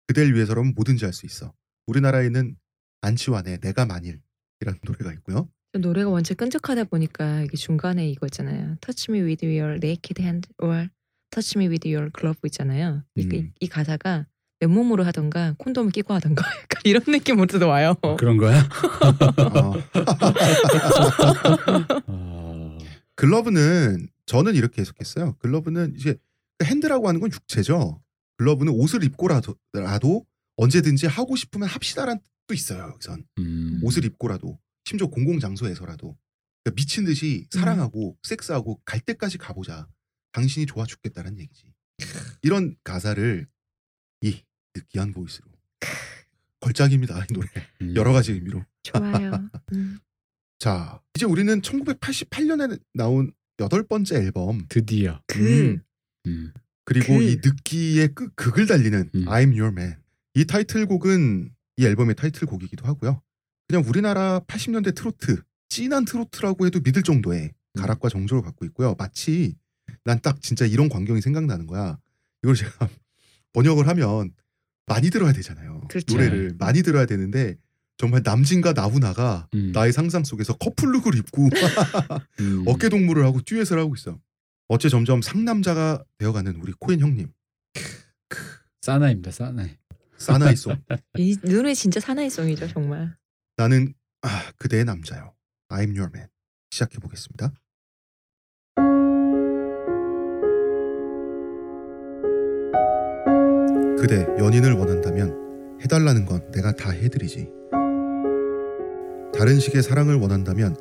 그댈 0.06 0.34
위해서라면 0.34 0.74
뭐든지 0.74 1.04
할 1.04 1.12
수 1.14 1.26
있어. 1.26 1.54
우리나라에는 1.86 2.56
안치환의 3.00 3.58
내가 3.60 3.86
만일이라는 3.86 4.20
노래가 4.84 5.12
있고요. 5.14 5.48
노래가 5.74 6.10
원체 6.10 6.34
끈적하다 6.34 6.84
보니까 6.84 7.42
이게 7.42 7.56
중간에 7.56 8.08
이거 8.08 8.26
있잖아요. 8.26 8.76
Touch 8.80 9.10
me 9.10 9.22
with 9.22 9.44
your 9.46 9.78
naked 9.82 10.20
hand 10.22 10.48
or 10.62 10.88
Touch 11.32 11.58
me 11.58 11.66
with 11.68 11.88
your 11.88 12.10
glove 12.12 12.38
있잖아요. 12.44 13.02
이, 13.16 13.26
그, 13.26 13.36
음. 13.36 13.52
이 13.58 13.66
가사가 13.66 14.26
맨몸으로 14.60 15.02
하던가 15.02 15.54
콘돔을 15.58 15.90
끼고 15.90 16.12
하던가 16.12 16.44
약간 16.62 16.82
이런 16.84 17.02
느낌으로도 17.08 17.66
와요. 17.66 17.96
어, 18.02 18.16
그런 18.16 18.36
거야? 18.36 18.68
어, 19.38 19.72
어. 22.06 22.78
glove는 23.16 24.08
저는 24.26 24.54
이렇게 24.54 24.82
해석했어요. 24.82 25.36
glove는 25.38 25.94
이제 25.96 26.16
hand라고 26.62 27.08
하는 27.08 27.20
건 27.20 27.30
육체죠. 27.32 28.00
glove는 28.36 28.72
옷을 28.74 29.02
입고라도 29.02 29.56
라도 29.72 30.26
언제든지 30.56 31.06
하고 31.06 31.34
싶으면 31.34 31.66
합시다라는 31.66 32.20
뜻도 32.20 32.54
있어요. 32.54 32.90
여기선 32.92 33.24
음. 33.38 33.80
옷을 33.82 34.04
입고라도 34.04 34.58
심지어 34.84 35.06
공공 35.08 35.40
장소에서라도 35.40 36.14
그러니까 36.62 36.76
미친 36.76 37.06
듯이 37.06 37.46
사랑하고 37.50 38.18
섹스하고 38.22 38.80
갈 38.84 39.00
때까지 39.00 39.38
가보자. 39.38 39.88
당신이 40.32 40.66
좋아 40.66 40.84
죽겠다는 40.84 41.38
얘기지. 41.38 41.64
이런 42.42 42.74
가사를 42.84 43.46
이 44.22 44.42
느끼한 44.74 45.12
voice로 45.12 45.46
걸작입니다. 46.60 47.24
이 47.24 47.32
노래 47.32 47.48
음. 47.82 47.94
여러 47.96 48.12
가지 48.12 48.32
의미로. 48.32 48.64
좋아요. 48.82 49.48
음. 49.74 49.98
자 50.58 51.00
이제 51.14 51.26
우리는 51.26 51.60
1988년에 51.60 52.80
나온 52.94 53.32
여덟 53.60 53.82
번째 53.86 54.16
앨범 54.16 54.64
드디어 54.68 55.20
그 55.26 55.78
음. 56.26 56.52
그리고 56.84 57.18
그- 57.18 57.22
이 57.22 57.36
느끼의 57.36 58.14
끄, 58.14 58.30
극을 58.34 58.66
달리는 58.66 59.10
음. 59.14 59.24
I'm 59.26 59.56
Your 59.58 59.68
Man 59.68 59.96
이 60.34 60.44
타이틀곡은 60.44 61.54
이 61.76 61.84
앨범의 61.86 62.14
타이틀곡이기도 62.16 62.86
하고요. 62.86 63.22
그냥 63.68 63.84
우리나라 63.86 64.40
80년대 64.40 64.94
트로트 64.94 65.42
진한 65.68 66.04
트로트라고 66.04 66.66
해도 66.66 66.80
믿을 66.80 67.02
정도의 67.02 67.52
가락과 67.74 68.08
정조를 68.08 68.42
갖고 68.42 68.64
있고요. 68.66 68.94
마치 68.98 69.56
난 70.04 70.20
딱 70.20 70.40
진짜 70.42 70.66
이런 70.66 70.88
광경이 70.88 71.20
생각나는 71.20 71.66
거야. 71.66 71.98
이걸 72.42 72.54
제가 72.56 72.72
번역을 73.52 73.86
하면 73.88 74.32
많이 74.86 75.10
들어야 75.10 75.32
되잖아요. 75.32 75.82
그렇죠. 75.88 76.14
노래를 76.14 76.54
많이 76.58 76.82
들어야 76.82 77.06
되는데 77.06 77.56
정말 77.98 78.22
남진과 78.24 78.72
나훈아가 78.72 79.48
음. 79.54 79.70
나의 79.72 79.92
상상 79.92 80.24
속에서 80.24 80.56
커플룩을 80.56 81.14
입고 81.16 81.48
음. 82.40 82.64
어깨 82.66 82.88
동무를 82.88 83.24
하고 83.24 83.40
듀엣을 83.42 83.78
하고 83.78 83.94
있어. 83.94 84.18
어째 84.68 84.88
점점 84.88 85.22
상남자가 85.22 86.02
되어가는 86.18 86.56
우리 86.56 86.72
코엔 86.78 87.00
형님 87.00 87.30
사나입니다. 88.80 89.30
사나이. 89.30 89.70
사나이송 90.18 90.76
이 91.18 91.36
노래 91.42 91.74
진짜 91.74 92.00
사나이송이죠 92.00 92.68
정말. 92.68 93.16
나는 93.56 93.92
아, 94.22 94.52
그대의 94.56 94.84
남자요. 94.84 95.34
I'm 95.68 95.96
your 95.96 96.10
man. 96.14 96.28
시작해 96.70 96.98
보겠습니다. 96.98 97.52
그대 104.02 104.26
연인을 104.36 104.72
원한다면 104.72 105.78
해달라는 105.80 106.26
건 106.26 106.42
내가 106.50 106.72
다 106.72 106.90
해드리지. 106.90 107.48
다른 109.32 109.60
식의 109.60 109.80
사랑을 109.80 110.16
원한다면 110.16 110.74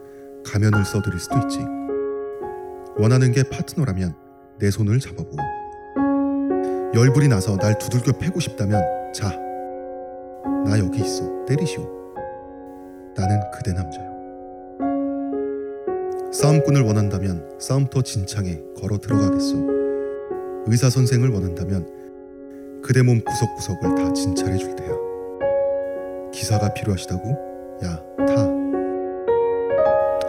가면을 0.43 0.83
써드릴 0.83 1.19
수도 1.19 1.37
있지. 1.37 1.59
원하는 2.97 3.31
게 3.31 3.43
파트너라면 3.43 4.15
내 4.57 4.71
손을 4.71 4.99
잡아보고. 4.99 5.37
열불이 6.95 7.27
나서 7.27 7.57
날 7.57 7.77
두들겨 7.77 8.13
패고 8.13 8.39
싶다면 8.39 8.81
자, 9.13 9.29
나 10.65 10.79
여기 10.79 11.01
있어. 11.01 11.45
때리시오. 11.45 11.87
나는 13.15 13.39
그대 13.53 13.71
남자요. 13.71 14.09
싸움꾼을 16.33 16.81
원한다면 16.81 17.51
싸움터 17.59 18.01
진창에 18.01 18.59
걸어 18.79 18.97
들어가겠소. 18.97 19.67
의사 20.65 20.89
선생을 20.89 21.29
원한다면 21.29 22.00
그대 22.83 23.01
몸 23.03 23.21
구석구석을 23.21 23.95
다 23.95 24.13
진찰해 24.13 24.57
줄 24.57 24.75
테야. 24.75 24.89
기사가 26.31 26.73
필요하시다고? 26.73 27.29
야, 27.85 28.03
타. 28.25 28.51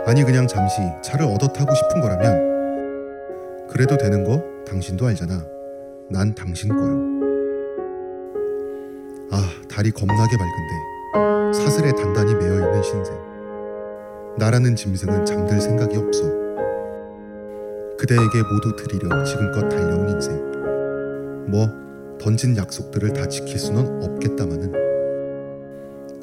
아니 0.07 0.25
그냥 0.25 0.47
잠시 0.47 0.81
차를 1.03 1.27
얻어 1.27 1.49
타고 1.49 1.75
싶은 1.75 2.01
거라면 2.01 3.69
그래도 3.69 3.97
되는 3.97 4.25
거 4.25 4.43
당신도 4.67 5.07
알잖아. 5.07 5.43
난 6.11 6.35
당신 6.35 6.69
거요. 6.69 7.13
아, 9.31 9.49
달이 9.71 9.91
겁나게 9.93 10.37
밝은데 10.37 11.59
사슬에 11.59 11.93
단단히 11.93 12.35
매여 12.35 12.53
있는 12.55 12.83
신생. 12.83 13.17
나라는 14.39 14.77
짐승은 14.77 15.25
잠들 15.25 15.61
생각이 15.61 15.97
없어. 15.97 16.25
그대에게 17.99 18.43
모두 18.53 18.77
드리려 18.77 19.23
지금껏 19.25 19.69
달려온 19.69 20.09
인생. 20.11 20.35
뭐 21.47 21.82
던진 22.23 22.57
약속들을 22.57 23.12
다 23.14 23.27
지킬 23.27 23.59
수는 23.59 24.01
없겠다마는. 24.05 24.73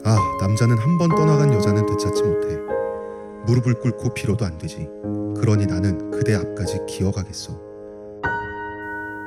아, 0.06 0.18
남자는 0.42 0.78
한 0.78 0.98
번 0.98 1.10
떠나간 1.10 1.54
여자는 1.54 1.86
되찾지 1.86 2.24
못해. 2.24 2.58
무릎을 3.46 3.74
꿇고 3.76 4.14
빌어도 4.14 4.46
안 4.46 4.58
되지. 4.58 4.88
그러니 5.36 5.66
나는 5.66 6.10
그대 6.12 6.36
앞까지 6.36 6.86
기어가겠소. 6.88 7.54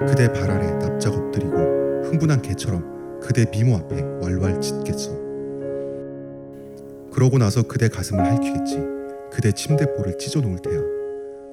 그대 0.08 0.32
발 0.32 0.50
아래 0.50 0.70
납작 0.78 1.12
엎드리고 1.14 1.56
흥분한 2.04 2.40
개처럼 2.40 3.20
그대 3.20 3.44
미모 3.50 3.76
앞에 3.76 4.00
왈왈 4.22 4.60
짖겠소. 4.60 5.12
그러고 7.12 7.36
나서 7.36 7.62
그대 7.62 7.88
가슴을 7.88 8.24
핥히겠지. 8.24 8.78
그대 9.30 9.52
침대볼을 9.52 10.16
찢어 10.18 10.40
놓을 10.40 10.58
테야. 10.62 10.80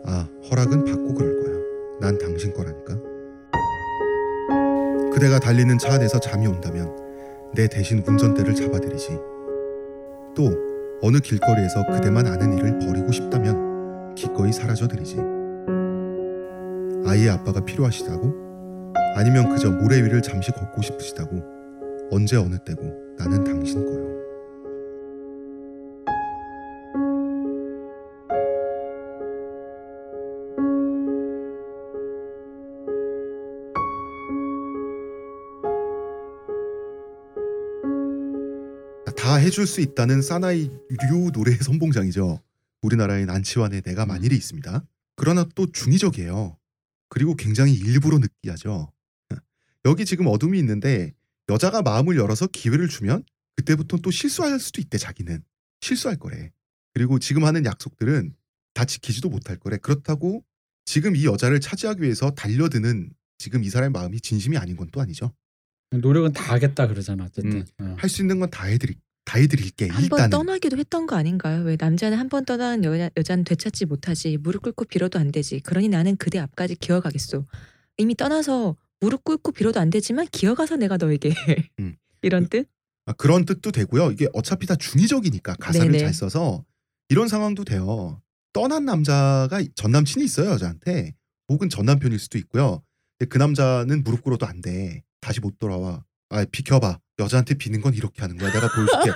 아, 0.05 0.29
허락은 0.49 0.85
받고 0.85 1.13
그럴 1.13 1.43
거야. 1.43 1.55
난 1.99 2.17
당신 2.17 2.53
거라니까. 2.53 3.08
그대가 5.19 5.37
달리는 5.37 5.77
차 5.77 5.95
안에서 5.95 6.17
잠이 6.17 6.47
온다면 6.47 6.95
내 7.53 7.67
대신 7.67 8.01
운전대를 8.07 8.55
잡아드리지. 8.55 9.19
또 10.33 10.49
어느 11.01 11.19
길거리에서 11.19 11.85
그대만 11.87 12.25
아는 12.25 12.57
일을 12.57 12.79
버리고 12.79 13.11
싶다면 13.11 14.15
기꺼이 14.15 14.53
사라져드리지. 14.53 15.17
아이의 17.05 17.31
아빠가 17.31 17.59
필요하시다고? 17.59 18.93
아니면 19.17 19.49
그저 19.49 19.69
모래 19.69 19.97
위를 19.97 20.21
잠시 20.21 20.53
걷고 20.53 20.81
싶으시다고? 20.81 21.43
언제 22.11 22.37
어느 22.37 22.57
때고 22.57 22.81
나는 23.17 23.43
당신 23.43 23.85
거요. 23.85 24.08
해줄 39.49 39.65
수 39.65 39.81
있다는 39.81 40.21
사나이 40.21 40.69
류 41.09 41.31
노래의 41.33 41.57
선봉장이죠. 41.57 42.39
우리나라에 42.83 43.25
난치환의 43.25 43.81
내가 43.81 44.05
만일이 44.05 44.35
있습니다. 44.35 44.85
그러나 45.15 45.43
또 45.55 45.71
중의적이에요. 45.71 46.55
그리고 47.09 47.33
굉장히 47.35 47.73
일부러 47.73 48.19
느끼하죠. 48.19 48.93
여기 49.85 50.05
지금 50.05 50.27
어둠이 50.27 50.59
있는데 50.59 51.13
여자가 51.49 51.81
마음을 51.81 52.15
열어서 52.17 52.45
기회를 52.45 52.89
주면 52.89 53.23
그때부터 53.55 53.97
또 53.97 54.11
실수할 54.11 54.59
수도 54.59 54.81
있대 54.81 54.99
자기는 54.99 55.43
실수할 55.81 56.15
거래. 56.17 56.51
그리고 56.93 57.17
지금 57.17 57.43
하는 57.43 57.65
약속들은 57.65 58.35
다 58.75 58.85
지키지도 58.85 59.29
못할 59.29 59.57
거래. 59.57 59.77
그렇다고 59.77 60.45
지금 60.85 61.15
이 61.15 61.25
여자를 61.25 61.59
차지하기 61.59 62.03
위해서 62.03 62.29
달려드는 62.29 63.11
지금 63.39 63.63
이 63.63 63.69
사람의 63.71 63.89
마음이 63.93 64.21
진심이 64.21 64.57
아닌 64.57 64.77
건 64.77 64.87
또 64.91 65.01
아니죠. 65.01 65.33
노력은 65.89 66.33
다 66.33 66.53
하겠다 66.53 66.85
그러잖아. 66.87 67.23
어쨌든. 67.25 67.65
어. 67.79 67.95
할수 67.97 68.21
있는 68.21 68.39
건 68.39 68.47
다 68.51 68.65
해드릴 68.65 68.95
다 69.29 69.37
해드릴게 69.37 69.89
한번 69.89 70.03
일단은. 70.03 70.29
떠나기도 70.31 70.77
했던 70.77 71.05
거 71.05 71.15
아닌가요? 71.15 71.61
왜 71.63 71.77
남자는 71.79 72.17
한 72.17 72.29
번 72.29 72.45
떠난 72.45 72.83
여자, 72.83 73.11
여자는 73.15 73.43
되찾지 73.43 73.85
못하지 73.85 74.37
무릎 74.37 74.63
꿇고 74.63 74.85
빌어도 74.85 75.19
안 75.19 75.31
되지. 75.31 75.59
그러니 75.59 75.87
나는 75.87 76.15
그대 76.17 76.39
앞까지 76.39 76.75
기어가겠소. 76.77 77.45
이미 77.97 78.15
떠나서 78.15 78.75
무릎 78.99 79.23
꿇고 79.23 79.51
빌어도 79.51 79.79
안 79.79 79.91
되지만 79.91 80.25
기어가서 80.31 80.77
내가 80.77 80.97
너에게 80.97 81.29
음. 81.79 81.95
이런 82.23 82.47
뜻? 82.49 82.67
아, 83.05 83.13
그런 83.13 83.45
뜻도 83.45 83.71
되고요. 83.71 84.09
이게 84.11 84.27
어차피 84.33 84.65
다 84.65 84.75
중의적이니까 84.75 85.55
가사를 85.59 85.91
네네. 85.91 85.99
잘 86.03 86.13
써서 86.13 86.65
이런 87.09 87.27
상황도 87.27 87.65
돼요. 87.65 88.19
떠난 88.51 88.85
남자가 88.85 89.61
전 89.75 89.91
남친이 89.91 90.25
있어요 90.25 90.49
여자한테 90.49 91.13
혹은 91.49 91.69
전 91.69 91.85
남편일 91.85 92.17
수도 92.17 92.39
있고요. 92.39 92.81
근데 93.19 93.29
그 93.29 93.37
남자는 93.37 94.03
무릎 94.03 94.23
꿇어도 94.23 94.47
안 94.47 94.61
돼. 94.61 95.03
다시 95.21 95.39
못 95.39 95.59
돌아와. 95.59 96.03
아 96.29 96.45
비켜봐. 96.45 96.99
여자한테 97.19 97.55
비는 97.55 97.81
건 97.81 97.93
이렇게 97.93 98.21
하는 98.21 98.37
거야. 98.37 98.51
내가 98.51 98.67
보여줄게. 98.73 99.11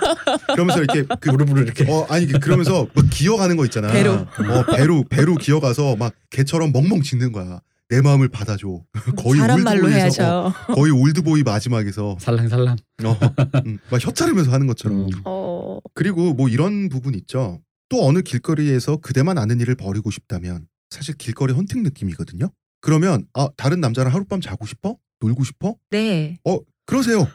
그러면서 0.54 0.82
이렇게 0.82 1.04
그 1.20 1.30
무릎으로 1.30 1.62
이렇게. 1.62 1.90
어 1.90 2.06
아니 2.08 2.26
그러면서 2.26 2.86
막 2.94 3.06
기어가는 3.10 3.56
거 3.56 3.64
있잖아. 3.64 3.92
배로. 3.92 4.12
어 4.12 4.64
배로 4.76 5.04
배로 5.08 5.34
기어가서 5.36 5.96
막 5.96 6.14
개처럼 6.30 6.72
멍멍 6.72 7.02
짖는 7.02 7.32
거야. 7.32 7.60
내 7.88 8.00
마음을 8.00 8.28
받아줘. 8.28 8.80
거의 9.16 9.40
사람 9.40 9.62
말로 9.62 9.84
올드보이에서. 9.86 10.46
어, 10.46 10.52
거의 10.74 10.90
올드보이 10.90 11.42
마지막에서 11.42 12.16
살랑살랑. 12.18 12.76
어, 13.04 13.18
음, 13.66 13.78
막 13.90 14.04
혀차르면서 14.04 14.50
하는 14.52 14.66
것처럼. 14.66 15.00
음. 15.00 15.08
어, 15.24 15.78
그리고 15.92 16.32
뭐 16.32 16.48
이런 16.48 16.88
부분 16.88 17.14
있죠. 17.14 17.60
또 17.90 18.06
어느 18.06 18.22
길거리에서 18.22 18.96
그대만 18.96 19.36
아는 19.38 19.60
일을 19.60 19.74
벌이고 19.74 20.10
싶다면 20.10 20.66
사실 20.90 21.14
길거리 21.16 21.52
헌팅 21.52 21.82
느낌이거든요. 21.82 22.50
그러면 22.80 23.26
아 23.34 23.48
다른 23.56 23.80
남자랑 23.80 24.12
하룻밤 24.12 24.40
자고 24.40 24.66
싶어? 24.66 24.96
놀고 25.20 25.44
싶어? 25.44 25.76
네. 25.90 26.38
그러세요. 26.86 27.28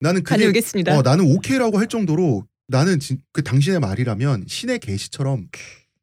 나는 0.00 0.22
그게 0.22 0.36
다녀오겠습니다. 0.36 0.96
어 0.96 1.02
나는 1.02 1.24
오케이라고 1.24 1.78
할 1.78 1.88
정도로 1.88 2.46
나는 2.68 3.00
진, 3.00 3.20
그 3.32 3.42
당신의 3.42 3.80
말이라면 3.80 4.44
신의 4.46 4.78
계시처럼 4.78 5.48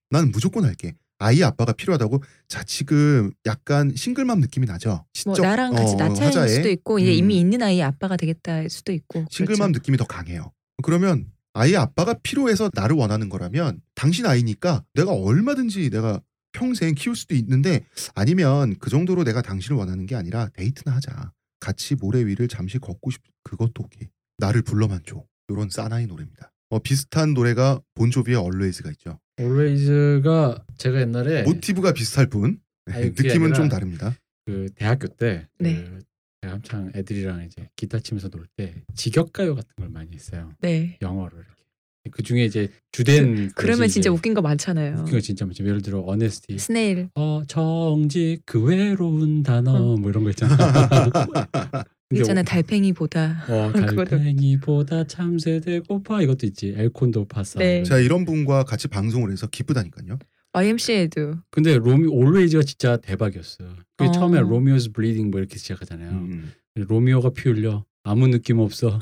나는 0.10 0.32
무조건 0.32 0.66
할게. 0.66 0.96
아이 1.18 1.44
아빠가 1.44 1.72
필요하다고. 1.72 2.22
자 2.50 2.64
지금 2.64 3.32
약간 3.46 3.94
싱글맘 3.96 4.42
느낌이 4.42 4.66
나죠. 4.68 5.06
뭐 5.26 5.36
나랑 5.38 5.74
같이 5.74 5.94
어, 5.94 5.98
나차일 5.98 6.28
화자에. 6.28 6.48
수도 6.50 6.70
있고 6.70 7.00
이제 7.00 7.12
음. 7.12 7.14
이미 7.16 7.40
있는 7.40 7.62
아이의 7.62 7.84
아빠가 7.84 8.18
되겠다일 8.18 8.70
수도 8.70 8.92
있고. 8.92 9.26
싱글맘 9.30 9.72
그렇죠. 9.72 9.80
느낌이 9.80 9.98
더 9.98 10.06
강해요. 10.06 10.52
그러면 10.84 11.32
아이의 11.54 11.78
아빠가 11.78 12.16
필요해서 12.22 12.70
나를 12.74 12.98
원하는 12.98 13.30
거라면 13.30 13.80
당신 13.96 14.26
아이니까 14.26 14.84
내가 14.94 15.14
얼마든지 15.14 15.90
내가 15.90 16.20
평생 16.52 16.96
키울 16.96 17.16
수도 17.16 17.34
있는데 17.36 17.86
아니면 18.14 18.76
그 18.80 18.90
정도로 18.90 19.24
내가 19.24 19.42
당신을 19.42 19.78
원하는 19.78 20.06
게 20.06 20.16
아니라 20.16 20.50
데이트나 20.54 20.96
하자. 20.96 21.32
같이 21.66 21.96
모래 21.96 22.24
위를 22.24 22.48
잠시 22.48 22.78
걷고 22.78 23.10
싶 23.10 23.24
그것도 23.44 23.84
오케이. 23.86 24.08
나를 24.38 24.62
불러만 24.62 25.02
줘. 25.04 25.26
요런 25.50 25.70
사나이 25.72 26.06
노래입니다. 26.06 26.52
어, 26.70 26.78
비슷한 26.80 27.34
노래가 27.34 27.82
본조비의 27.96 28.38
Always가 28.38 28.92
있죠. 28.92 29.20
Always가 29.40 30.64
제가 30.78 31.02
옛날에 31.02 31.42
모티브가 31.44 31.94
비슷할 31.94 32.28
뿐 32.28 32.60
네. 32.86 32.94
아니, 32.94 33.16
그게 33.16 33.30
느낌은 33.30 33.54
좀 33.56 33.68
다릅니다. 33.68 34.16
그 34.46 34.70
대학교 34.76 35.08
때 35.08 35.48
네. 35.58 35.84
그 35.84 36.04
제가 36.42 36.54
한창 36.54 36.92
애들이랑 36.94 37.46
이제 37.46 37.68
기타 37.76 37.98
치면서 38.00 38.30
놀 38.30 38.46
때 38.56 38.84
직역 38.94 39.34
가요 39.34 39.56
같은 39.56 39.70
걸 39.76 39.90
많이 39.90 40.14
했어요. 40.14 40.54
네. 40.62 40.98
이렇게 41.02 41.06
그 42.12 42.24
중에 42.24 42.46
이제 42.46 42.70
주된 42.92 43.52
그 43.56 43.66
러면 43.66 43.80
것이 43.80 43.94
진짜 43.96 44.12
웃긴 44.12 44.34
거 44.34 44.42
많잖아요. 44.42 44.98
웃긴 45.00 45.14
거 45.16 45.20
진짜 45.20 45.46
많죠. 45.46 45.66
예를 45.66 45.82
들어 45.82 46.02
어네스티, 46.02 46.58
스네일. 46.58 47.10
어 47.16 47.42
정직 47.48 48.42
그 48.46 48.62
외로운 48.62 49.44
단어 49.44 49.74
어. 49.74 49.98
뭐 49.98 50.10
이런 50.10 50.24
거 50.24 50.30
있잖아. 50.30 50.56
있잖아 52.14 52.44
달팽이보다. 52.44 53.46
어. 53.50 53.72
달팽이보다 54.06 55.06
참새들 55.08 55.84
고파 55.84 56.22
이것도 56.22 56.46
있지. 56.48 56.74
엘콘도 56.78 57.26
파사. 57.26 57.60
네. 57.60 57.84
제가 57.84 58.00
이런 58.00 58.26
분과 58.26 58.64
같이 58.64 58.88
방송을 58.88 59.32
해서 59.32 59.48
기쁘다니까요. 59.48 60.20
YMCA도 60.54 61.36
근데 61.52 61.78
로미 61.78 62.08
Always가 62.08 62.64
진짜 62.64 62.96
대박이었어요. 62.98 63.76
그게 63.98 64.10
어. 64.10 64.12
처음에 64.12 64.40
Romeo's 64.40 64.94
bleeding 64.94 65.30
뭐 65.30 65.40
이렇게 65.40 65.58
시작하잖아요. 65.58 66.12
음. 66.12 66.52
로미오가 66.76 67.32
피 67.32 67.50
흘려 67.50 67.84
아무 68.04 68.28
느낌 68.28 68.60
없어. 68.60 69.00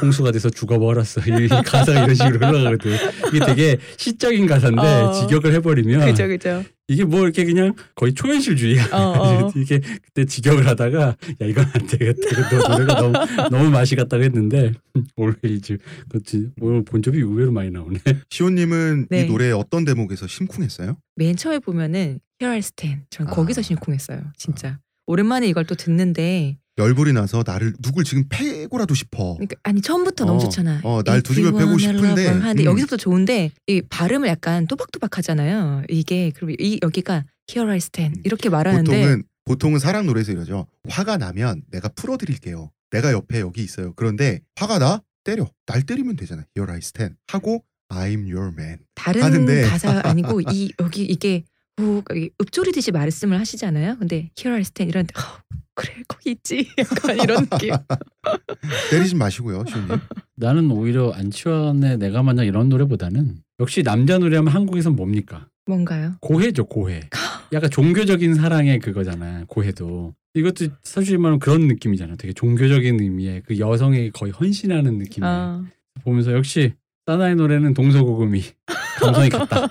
홍수가 0.00 0.32
돼서 0.32 0.50
죽어버렸어. 0.50 1.22
이, 1.26 1.44
이 1.44 1.48
가사가 1.48 2.04
이런 2.04 2.14
식으로 2.14 2.46
흘러가거든. 2.46 2.92
이게 3.34 3.44
되게 3.44 3.78
시적인 3.96 4.46
가사인데 4.46 4.82
어. 4.82 5.12
직역을 5.12 5.52
해버리면 5.54 6.06
그죠 6.06 6.28
그죠. 6.28 6.64
이게 6.90 7.04
뭐 7.04 7.22
이렇게 7.22 7.44
그냥 7.44 7.74
거의 7.94 8.14
초현실주의야. 8.14 8.88
어, 8.92 9.46
어. 9.46 9.52
이게 9.56 9.80
그때 9.80 10.24
직역을 10.24 10.66
하다가 10.66 11.00
야 11.00 11.46
이건 11.46 11.66
안 11.72 11.86
되겠다. 11.86 12.20
이거 12.30 12.68
노래가 12.68 12.94
너무 13.00 13.12
너무 13.50 13.70
맛이 13.70 13.94
갔다고 13.96 14.22
했는데 14.22 14.72
Always 15.16 15.78
그렇지. 16.08 16.50
오늘 16.60 16.84
본점이 16.84 17.18
의외로 17.18 17.52
많이 17.52 17.70
나오네. 17.70 17.98
시온님은 18.30 19.08
네. 19.10 19.22
이 19.22 19.26
노래 19.26 19.50
어떤 19.50 19.84
대목에서 19.84 20.26
심쿵했어요? 20.26 20.96
맨 21.16 21.36
처음에 21.36 21.58
보면은 21.58 22.20
Here 22.40 22.54
I 22.54 22.58
Stand. 22.58 23.04
전 23.10 23.28
아. 23.28 23.30
거기서 23.30 23.62
심쿵했어요. 23.62 24.22
진짜. 24.36 24.78
오랜만에 25.06 25.48
이걸 25.48 25.64
또 25.64 25.74
듣는데 25.74 26.58
열불이 26.78 27.12
나서 27.12 27.42
나를 27.44 27.74
누굴 27.80 28.04
지금 28.04 28.24
패고라도 28.28 28.94
싶어. 28.94 29.34
그러니까 29.34 29.56
아니 29.64 29.80
처음부터 29.82 30.24
너무 30.24 30.38
어, 30.38 30.42
좋잖아. 30.42 30.80
어, 30.84 31.02
날두 31.04 31.34
집을 31.34 31.48
If 31.48 31.58
you 31.58 31.66
패고 31.66 31.78
싶은데, 31.78 32.26
하는데 32.28 32.62
음. 32.62 32.64
여기서부터 32.64 32.96
좋은데 32.96 33.50
이 33.66 33.82
발음을 33.82 34.28
약간 34.28 34.66
또박또박하잖아요. 34.66 35.82
이게 35.88 36.30
그리고 36.34 36.56
이 36.62 36.78
여기가 36.82 37.24
Here 37.50 37.70
I 37.70 37.76
Stand 37.78 38.20
이렇게 38.24 38.48
말하는데 38.48 38.90
보통은 38.90 39.22
보통은 39.44 39.78
사랑 39.78 40.06
노래에서 40.06 40.32
이러죠. 40.32 40.66
화가 40.88 41.16
나면 41.16 41.62
내가 41.70 41.88
풀어드릴게요. 41.88 42.70
내가 42.90 43.12
옆에 43.12 43.40
여기 43.40 43.62
있어요. 43.62 43.92
그런데 43.96 44.40
화가 44.56 44.78
나 44.78 45.02
때려. 45.24 45.50
날 45.66 45.82
때리면 45.82 46.16
되잖아. 46.16 46.44
Here 46.56 46.72
I 46.72 46.78
stand 46.78 47.16
하고 47.26 47.64
I'm 47.90 48.30
your 48.30 48.52
man. 48.52 48.78
다른 48.94 49.22
하는데. 49.22 49.62
가사 49.62 50.02
아니고 50.04 50.42
이 50.52 50.72
여기 50.80 51.02
이게 51.04 51.44
오, 51.78 52.02
이 52.16 52.30
읊조리듯이 52.40 52.90
말씀을 52.92 53.38
하시잖아요. 53.38 53.96
근데 53.98 54.30
Here 54.38 54.54
I 54.56 54.60
Stand 54.60 54.90
이런데 54.90 55.12
어, 55.18 55.56
그래 55.74 55.94
거기 56.08 56.32
있지 56.32 56.66
약간 56.78 57.18
이런 57.20 57.46
느낌. 57.46 57.70
때리지 58.90 59.14
마시고요, 59.14 59.64
시온님. 59.68 59.98
나는 60.36 60.70
오히려 60.70 61.12
안치환의 61.12 61.98
내가 61.98 62.22
만약 62.22 62.44
이런 62.44 62.68
노래보다는 62.68 63.36
역시 63.60 63.82
남자 63.82 64.18
노래하면 64.18 64.52
한국에선 64.52 64.96
뭡니까? 64.96 65.48
뭔가요? 65.66 66.14
고해죠 66.20 66.64
고해. 66.66 67.08
약간 67.52 67.70
종교적인 67.70 68.34
사랑의 68.34 68.78
그거잖아 68.80 69.44
고해도. 69.46 70.14
이것도 70.34 70.66
사실 70.82 71.18
말하면 71.18 71.38
그런 71.38 71.66
느낌이잖아. 71.68 72.16
되게 72.16 72.32
종교적인 72.32 73.00
의미의 73.00 73.42
그 73.46 73.58
여성에게 73.58 74.10
거의 74.10 74.32
헌신하는 74.32 74.98
느낌이. 74.98 75.26
아, 75.26 75.64
보면서 76.02 76.32
역시 76.32 76.74
사나의 77.06 77.36
노래는 77.36 77.74
동서고금이 77.74 78.42
감성이 79.00 79.28
같다. 79.30 79.68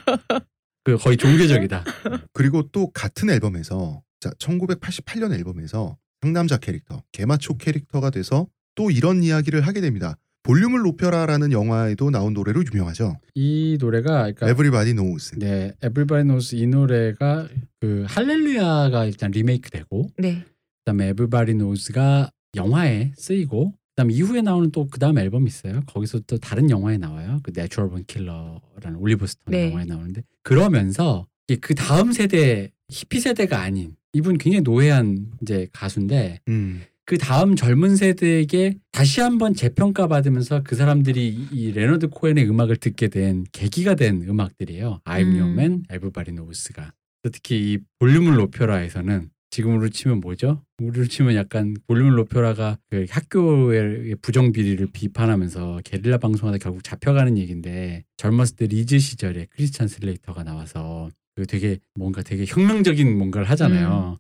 그 0.88 0.96
거의 0.96 1.18
종교적이다. 1.18 1.84
그리고 2.32 2.64
또 2.72 2.90
같은 2.92 3.30
앨범에서 3.30 4.02
자 4.22 4.30
1988년 4.40 5.34
앨범에서 5.34 5.98
상남자 6.22 6.56
캐릭터 6.56 7.04
개마초 7.12 7.58
캐릭터가 7.58 8.10
돼서 8.10 8.48
또 8.76 8.90
이런 8.90 9.22
이야기를 9.22 9.68
하게 9.68 9.82
됩니다. 9.82 10.18
볼륨을 10.44 10.80
높여라라는 10.84 11.52
영화에도 11.52 12.10
나온 12.10 12.34
노래로 12.34 12.64
유명하죠. 12.72 13.20
이 13.36 13.78
노래가 13.82 14.32
그러니까 14.32 14.50
Everybody 14.50 14.94
Knows. 14.94 15.38
네, 15.38 15.74
Everybody 15.84 16.24
Knows 16.24 16.56
이 16.56 16.68
노래가 16.68 17.50
그 17.82 18.06
할렐루야가 18.08 19.04
일단 19.04 19.32
리메이크되고 19.32 20.12
네. 20.20 20.46
그다음에 20.86 21.10
Everybody 21.10 21.58
Knows가 21.58 22.32
영화에 22.56 23.12
쓰이고 23.18 23.74
그다음 23.98 24.12
이후에 24.12 24.42
나오는 24.44 24.70
또 24.72 24.86
그다음 24.88 25.18
앨범이 25.18 25.48
있어요. 25.48 25.82
거기서 25.88 26.20
또 26.28 26.38
다른 26.38 26.70
영화에 26.70 27.00
나와요. 27.00 27.40
그 27.42 27.52
Natural 27.54 27.90
Born 27.90 28.04
Killer라는 28.06 28.96
올리버 29.00 29.26
스톤 29.26 29.52
네. 29.52 29.72
영화에 29.72 29.86
나오는데 29.86 30.22
그러면서 30.44 31.26
이게 31.48 31.60
그 31.60 31.74
다음 31.74 32.12
세대 32.12 32.72
히피 32.90 33.20
세대가 33.20 33.60
아닌 33.60 33.96
이분 34.14 34.38
굉장히 34.38 34.62
노회한 34.62 35.32
이제 35.42 35.68
가수인데 35.74 36.42
음. 36.48 36.84
그 37.06 37.18
다음 37.18 37.56
젊은 37.56 37.96
세대에게 37.96 38.78
다시 38.92 39.20
한번 39.22 39.56
재평가 39.56 40.08
받으면서 40.08 40.62
그 40.64 40.76
사람들이 40.76 41.28
이- 41.30 41.48
이 41.52 41.72
레너드 41.72 42.08
코엔의 42.10 42.48
음악을 42.48 42.76
듣게 42.78 43.08
된 43.08 43.46
계기가 43.52 43.96
된 43.96 44.22
음악들이에요. 44.30 45.02
I'm 45.06 45.26
Your 45.40 45.46
음. 45.46 45.54
Man, 45.60 45.84
Everybody 45.92 46.36
Knows가. 46.36 46.92
특히 47.32 47.74
이 47.74 47.78
볼륨을 48.00 48.36
높여라에서는 48.36 49.30
지금으로 49.50 49.90
치면 49.90 50.20
뭐죠? 50.20 50.64
우리로 50.80 51.08
치면 51.08 51.36
약간 51.36 51.76
볼륨을 51.88 52.16
높여라가 52.16 52.78
그 52.90 53.06
학교의 53.10 54.16
부정 54.22 54.52
비리를 54.52 54.86
비판하면서 54.92 55.82
게릴라 55.84 56.18
방송하다 56.18 56.58
결국 56.60 56.84
잡혀가는 56.84 57.38
얘기인데 57.38 58.04
젊었을 58.18 58.56
때 58.56 58.68
리즈 58.68 59.00
시절에 59.00 59.48
크리스찬 59.52 59.88
슬레이터가 59.88 60.44
나와서 60.44 61.10
그 61.36 61.46
되게 61.46 61.78
뭔가 61.96 62.22
되게 62.24 62.46
혁명적인 62.48 63.18
뭔가를 63.18 63.50
하잖아요. 63.52 64.18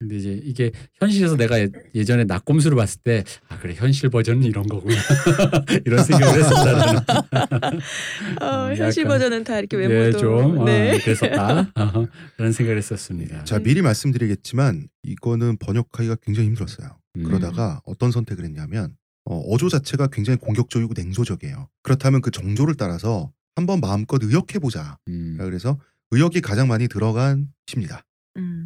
근데 0.00 0.16
이제 0.16 0.40
이게 0.42 0.72
현실에서 0.98 1.36
내가 1.36 1.60
예- 1.60 1.68
예전에 1.94 2.24
나꼼수를 2.24 2.74
봤을 2.74 3.00
때 3.04 3.22
아 3.48 3.58
그래 3.58 3.74
현실 3.76 4.08
버전은 4.08 4.44
이런 4.44 4.66
거구나 4.66 4.96
이런 5.84 6.02
생각을 6.02 6.38
했었다는 6.42 6.98
어, 8.40 8.68
음, 8.68 8.76
현실 8.76 9.04
버전은 9.04 9.44
다 9.44 9.58
이렇게 9.58 9.76
네, 9.76 9.86
외모도 9.86 10.18
좀 10.18 10.58
어, 10.58 10.64
네. 10.64 10.98
그랬었다 10.98 11.70
어, 11.76 12.06
그런 12.36 12.52
생각을 12.52 12.78
했었습니다. 12.78 13.44
자 13.44 13.58
네. 13.58 13.64
미리 13.64 13.82
말씀드리겠지만 13.82 14.88
이거는 15.02 15.58
번역하기가 15.58 16.16
굉장히 16.22 16.48
힘들었어요. 16.48 16.96
음. 17.16 17.24
그러다가 17.24 17.82
어떤 17.84 18.10
선택을 18.10 18.44
했냐면 18.44 18.96
어, 19.26 19.36
어조 19.38 19.68
자체가 19.68 20.06
굉장히 20.06 20.38
공격적이고 20.38 20.94
냉소적이에요. 20.96 21.68
그렇다면 21.82 22.22
그 22.22 22.30
정조를 22.30 22.74
따라서 22.76 23.30
한번 23.54 23.80
마음껏 23.80 24.18
의역해 24.22 24.58
보자. 24.60 24.96
음. 25.08 25.36
그래서 25.38 25.78
의역이 26.10 26.40
가장 26.40 26.68
많이 26.68 26.88
들어간 26.88 27.48
시입니다. 27.66 28.02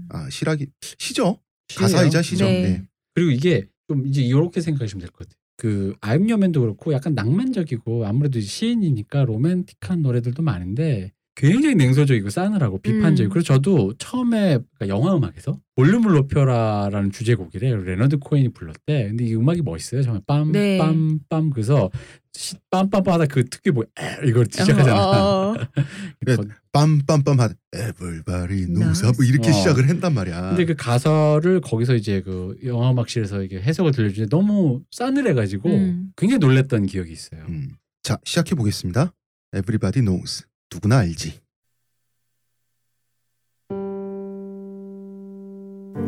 음. 0.05 0.17
아 0.17 0.31
시락이 0.31 0.67
시죠? 0.99 1.39
시예요. 1.69 1.81
가사이자 1.89 2.23
시죠. 2.23 2.45
네. 2.45 2.63
네. 2.63 2.83
그리고 3.15 3.31
이게 3.31 3.67
좀 3.89 4.07
이제 4.07 4.23
이렇게 4.23 4.61
생각하시면 4.61 5.01
될 5.01 5.11
것 5.11 5.21
같아요. 5.29 5.39
그 5.57 5.95
I'm 6.01 6.16
Your 6.16 6.36
Man도 6.36 6.61
그렇고 6.61 6.93
약간 6.93 7.15
낭만적이고 7.15 8.07
아무래도 8.07 8.41
시인이니까 8.41 9.25
로맨틱한 9.25 10.03
노래들도 10.03 10.43
많은데 10.43 11.13
굉장히 11.37 11.75
냉소적이고 11.75 12.31
싸늘하고 12.31 12.79
비판적이고 12.79 13.29
음. 13.29 13.33
그래서 13.33 13.55
저도 13.55 13.95
처음에 13.99 14.59
그러니까 14.79 14.89
영화 14.89 15.17
음악에서 15.17 15.59
볼륨을 15.75 16.13
높여라라는 16.13 17.11
주제곡이래 17.11 17.75
레너드 17.85 18.19
코엔이 18.19 18.51
불렀대 18.53 19.09
근데 19.09 19.25
이 19.25 19.35
음악이 19.35 19.63
멋있어요 19.63 20.03
정말 20.03 20.23
네. 20.53 20.79
빰빰빰 20.79 21.51
그래서 21.53 21.91
시- 22.33 22.55
빰빰빰 22.71 23.07
하다 23.09 23.27
그 23.27 23.45
특유의 23.49 23.73
뭐 23.75 23.85
에, 23.99 24.29
이걸 24.29 24.47
시작하잖아 24.49 24.95
어. 24.97 25.55
거- 26.25 26.45
빰빰빰 26.73 27.37
하다 27.39 27.55
Everybody 27.75 28.67
knows 28.67 29.01
knows. 29.03 29.07
뭐 29.17 29.25
이렇게 29.27 29.49
어. 29.51 29.53
시작을 29.53 29.89
한단 29.89 30.15
말이야. 30.15 30.51
근데 30.51 30.65
그 30.65 30.75
가사를 30.77 31.61
거기서 31.61 31.97
이제 31.97 32.21
그 32.23 32.57
영화 32.65 32.93
음악실에서 32.93 33.43
이게 33.43 33.61
해석을 33.61 33.91
들려주는데 33.91 34.29
너무 34.35 34.83
싸늘해가지고 34.93 35.69
음. 35.69 36.13
굉장히 36.17 36.39
놀랬던 36.39 36.87
기억이 36.87 37.13
있어요. 37.13 37.45
음. 37.49 37.71
자 38.05 38.19
시작해 38.25 38.55
보겠습니다. 38.55 39.13
Everybody 39.57 40.05
knows 40.05 40.45
누구나 40.75 40.99
알지. 40.99 41.41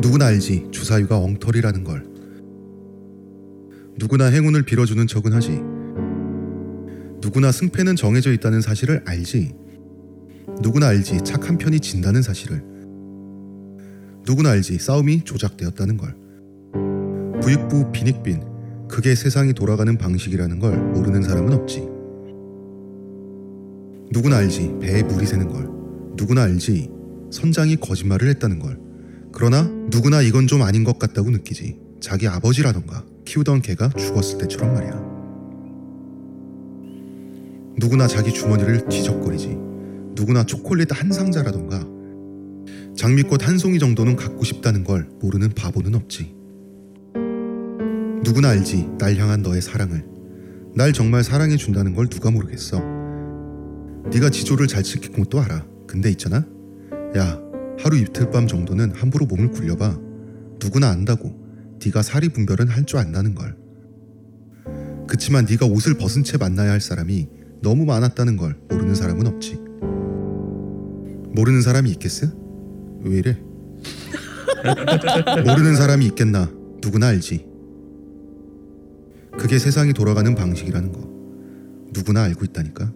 누구나 0.00 0.26
알지 0.26 0.68
주사위가 0.72 1.18
엉터리라는 1.18 1.84
걸. 1.84 2.04
누구나 3.96 4.26
행운을 4.26 4.64
빌어주는 4.64 5.06
척은 5.06 5.32
하지. 5.32 5.60
누구나 7.20 7.52
승패는 7.52 7.94
정해져 7.94 8.32
있다는 8.32 8.60
사실을 8.60 9.04
알지. 9.06 9.54
누구나 10.62 10.88
알지 10.88 11.22
착한 11.22 11.58
편이 11.58 11.78
진다는 11.78 12.22
사실을. 12.22 12.60
누구나 14.26 14.50
알지 14.50 14.78
싸움이 14.78 15.22
조작되었다는 15.22 15.96
걸. 15.96 16.16
부익부 17.40 17.92
빈익빈 17.92 18.88
그게 18.88 19.14
세상이 19.14 19.52
돌아가는 19.52 19.96
방식이라는 19.96 20.58
걸 20.58 20.76
모르는 20.76 21.22
사람은 21.22 21.52
없지. 21.52 21.95
누구나 24.10 24.36
알지 24.36 24.76
배에 24.80 25.02
물이 25.02 25.26
새는 25.26 25.48
걸. 25.48 25.68
누구나 26.16 26.42
알지 26.42 26.90
선장이 27.30 27.76
거짓말을 27.76 28.28
했다는 28.28 28.58
걸. 28.58 28.78
그러나 29.32 29.62
누구나 29.90 30.22
이건 30.22 30.46
좀 30.46 30.62
아닌 30.62 30.84
것 30.84 30.98
같다고 30.98 31.30
느끼지. 31.30 31.78
자기 32.00 32.28
아버지라던가 32.28 33.04
키우던 33.24 33.62
개가 33.62 33.90
죽었을 33.90 34.38
때처럼 34.38 34.74
말이야. 34.74 35.16
누구나 37.78 38.06
자기 38.06 38.32
주머니를 38.32 38.88
뒤적거리지. 38.88 39.48
누구나 40.14 40.44
초콜릿 40.44 40.88
한 40.98 41.12
상자라던가 41.12 41.86
장미꽃 42.96 43.46
한 43.46 43.58
송이 43.58 43.78
정도는 43.78 44.16
갖고 44.16 44.44
싶다는 44.44 44.82
걸 44.82 45.08
모르는 45.20 45.50
바보는 45.50 45.94
없지. 45.94 46.34
누구나 48.24 48.48
알지 48.48 48.88
날 48.98 49.16
향한 49.16 49.42
너의 49.42 49.60
사랑을 49.60 50.04
날 50.74 50.92
정말 50.92 51.22
사랑해 51.22 51.56
준다는 51.56 51.94
걸 51.94 52.08
누가 52.08 52.30
모르겠어 52.30 52.95
네가 54.12 54.30
지조를 54.30 54.66
잘 54.66 54.82
지킨 54.82 55.12
것도 55.12 55.40
알아. 55.40 55.66
근데 55.86 56.10
있잖아. 56.10 56.44
야, 57.16 57.40
하루 57.78 57.96
이틀 57.98 58.30
밤 58.30 58.46
정도는 58.46 58.92
함부로 58.92 59.26
몸을 59.26 59.50
굴려봐. 59.50 59.98
누구나 60.62 60.88
안다고. 60.90 61.34
네가 61.84 62.02
사리 62.02 62.28
분별은 62.28 62.68
할 62.68 62.84
줄 62.84 62.98
안다는 62.98 63.34
걸. 63.34 63.56
그치만 65.06 65.46
네가 65.48 65.66
옷을 65.66 65.94
벗은 65.94 66.24
채 66.24 66.36
만나야 66.36 66.72
할 66.72 66.80
사람이 66.80 67.28
너무 67.62 67.84
많았다는 67.84 68.36
걸 68.36 68.56
모르는 68.68 68.94
사람은 68.94 69.26
없지. 69.26 69.58
모르는 71.32 71.62
사람이 71.62 71.90
있겠어? 71.92 72.26
왜 73.02 73.18
이래? 73.18 73.36
모르는 75.46 75.76
사람이 75.76 76.06
있겠나? 76.06 76.50
누구나 76.82 77.08
알지. 77.08 77.46
그게 79.38 79.58
세상이 79.58 79.92
돌아가는 79.92 80.34
방식이라는 80.34 80.92
거. 80.92 81.00
누구나 81.92 82.22
알고 82.22 82.44
있다니까. 82.46 82.92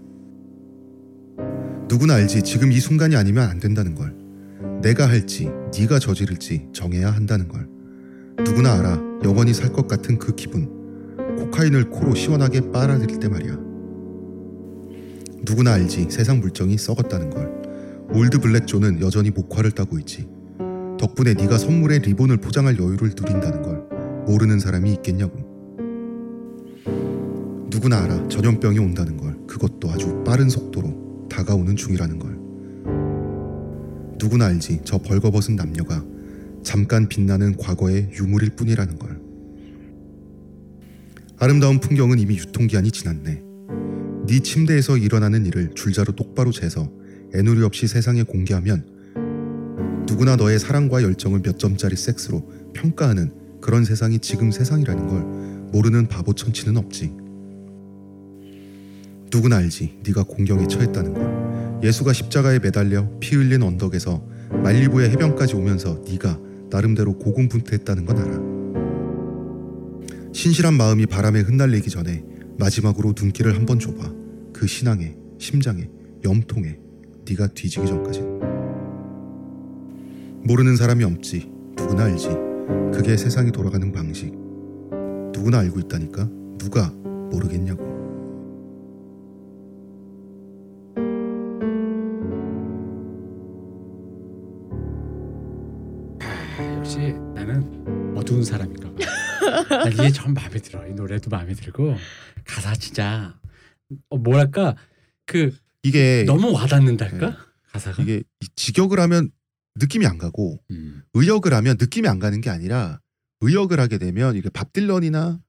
누구나 1.91 2.14
알지. 2.14 2.43
지금 2.43 2.70
이 2.70 2.78
순간이 2.78 3.16
아니면 3.16 3.49
안 3.49 3.59
된다는 3.59 3.97
걸. 3.97 4.14
내가 4.80 5.09
할지, 5.09 5.51
네가 5.76 5.99
저지를지 5.99 6.68
정해야 6.72 7.11
한다는 7.11 7.49
걸. 7.49 7.66
누구나 8.45 8.74
알아. 8.74 9.01
영원히 9.24 9.53
살 9.53 9.72
것 9.72 9.88
같은 9.88 10.16
그 10.16 10.36
기분. 10.36 10.68
코카인을 11.36 11.91
코로 11.91 12.14
시원하게 12.14 12.70
빨아들일 12.70 13.18
때 13.18 13.28
말이야. 13.28 13.59
누구나 15.45 15.72
알지. 15.72 16.07
세상 16.11 16.38
물정이 16.38 16.78
썩었다는 16.78 17.30
걸. 17.30 17.61
Old 18.14 18.38
Black 18.38 18.68
Joe는 18.68 19.01
여전히 19.01 19.30
목화를 19.30 19.72
따고 19.72 19.99
있지. 19.99 20.28
덕분에 20.97 21.34
네가 21.34 21.59
선물에 21.59 21.99
리본을 21.99 22.36
포장할 22.36 22.78
여유를 22.78 23.14
누린다는 23.16 23.62
걸 23.62 23.82
모르는 24.26 24.61
사람이 24.61 24.93
있겠냐고. 24.95 25.38
누구나 27.68 27.99
알아. 28.05 28.28
전염병이 28.28 28.78
온다는 28.78 29.16
걸. 29.16 29.36
그것도 29.49 29.91
아주 29.91 30.22
빠른 30.24 30.49
속도로 30.49 31.09
다가오는 31.31 31.76
중이라는 31.76 32.18
걸. 32.18 32.39
누구나 34.18 34.47
알지. 34.47 34.81
저 34.85 34.99
벌거벗은 34.99 35.57
남녀가 35.57 36.05
잠깐 36.62 37.09
빛나는 37.09 37.57
과거의 37.57 38.11
유물일 38.12 38.51
뿐이라는 38.51 38.99
걸. 38.99 39.18
아름다운 41.39 41.81
풍경은 41.81 42.18
이미 42.18 42.37
유통기한이 42.37 42.91
지났네. 42.91 43.43
네 44.26 44.41
침대에서 44.41 44.99
일어나는 44.99 45.47
일을 45.47 45.70
줄자로 45.74 46.12
똑바로 46.12 46.53
재서 46.53 46.93
애누리 47.35 47.62
없이 47.62 47.87
세상에 47.87 48.22
공개하면 48.22 48.85
누구나 50.07 50.37
너의 50.37 50.59
사랑과 50.59 51.03
열정을 51.03 51.41
몇 51.41 51.59
점짜리 51.59 51.97
섹스로 51.97 52.47
평가하는 52.74 53.33
그런 53.61 53.85
세상이 53.85 54.18
지금 54.18 54.51
세상이라는 54.51 55.07
걸 55.09 55.22
모르는 55.72 56.09
바보 56.09 56.35
천치는 56.35 56.76
없지. 56.76 57.20
누구나 59.33 59.57
알지. 59.57 60.01
네가 60.07 60.24
공경에 60.24 60.66
처했다는 60.66 61.14
걸. 61.14 61.81
예수가 61.85 62.12
십자가에 62.12 62.59
매달려 62.59 63.09
피 63.20 63.37
흘린 63.37 63.62
언덕에서 63.62 64.22
말리부의 64.51 65.11
해변까지 65.11 65.55
오면서 65.57 66.03
네가 66.09 66.39
나름대로 66.70 67.16
고군분투했다는 67.16 68.05
건 68.05 68.18
알아. 68.18 68.51
신실한 70.33 70.74
마음이 70.74 71.07
바람에 71.07 71.41
흩날리기 71.41 71.91
전에 71.91 72.24
마지막으로 72.59 73.14
눈길을 73.18 73.57
한번 73.57 73.78
줘봐. 73.78 74.12
그 74.53 74.66
신앙에, 74.66 75.16
심장에, 75.39 75.89
염통에 76.24 76.78
네가 77.28 77.49
뒤지기 77.49 77.87
전까지. 77.87 78.20
모르는 80.43 80.76
사람이 80.76 81.05
없지. 81.05 81.51
누구나 81.76 82.05
알지. 82.05 82.28
그게 82.93 83.16
세상이 83.16 83.53
돌아가는 83.53 83.91
방식. 83.93 84.33
누구나 85.33 85.59
알고 85.61 85.81
있다니까. 85.81 86.28
누가 86.59 86.91
모르겠냐고. 87.31 87.89
어두운 98.31 98.45
사람인가 98.45 98.95
봐. 98.95 99.85
난 99.85 99.93
이게 99.93 100.11
참 100.11 100.33
마음에 100.33 100.61
들어. 100.61 100.87
이 100.87 100.93
노래도 100.93 101.31
마음에 101.31 101.53
들고 101.53 101.97
가사 102.45 102.74
진짜 102.76 103.37
어, 104.09 104.18
뭐랄까 104.18 104.76
그 105.26 105.53
이게 105.83 106.22
너무 106.26 106.53
와닿는달까 106.53 107.37
가사가. 107.72 108.03
이게 108.03 108.22
이 108.41 108.47
직역을 108.55 109.01
하면 109.01 109.31
느낌이 109.76 110.07
안 110.07 110.16
가고 110.16 110.62
음. 110.70 111.03
의역을 111.14 111.53
하면 111.55 111.76
느낌이 111.81 112.07
안 112.07 112.20
가는 112.20 112.41
게 112.41 112.51
아니라 112.51 113.01
의역을 113.41 113.81
하게 113.81 113.99
되면 113.99 114.37
이게 114.37 114.49
밥 114.49 114.72
딜런이나 114.72 115.41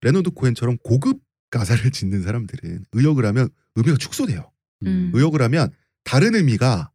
레너드 0.00 0.30
코엔처럼 0.30 0.78
고급 0.78 1.20
가사를 1.50 1.90
짓는 1.90 2.22
사람들은 2.22 2.86
의역을 2.92 3.26
하면 3.26 3.48
의미가 3.74 3.98
축소돼요. 3.98 4.50
음. 4.86 5.10
의역을 5.14 5.42
하면 5.42 5.70
다른 6.04 6.34
의미가 6.34 6.90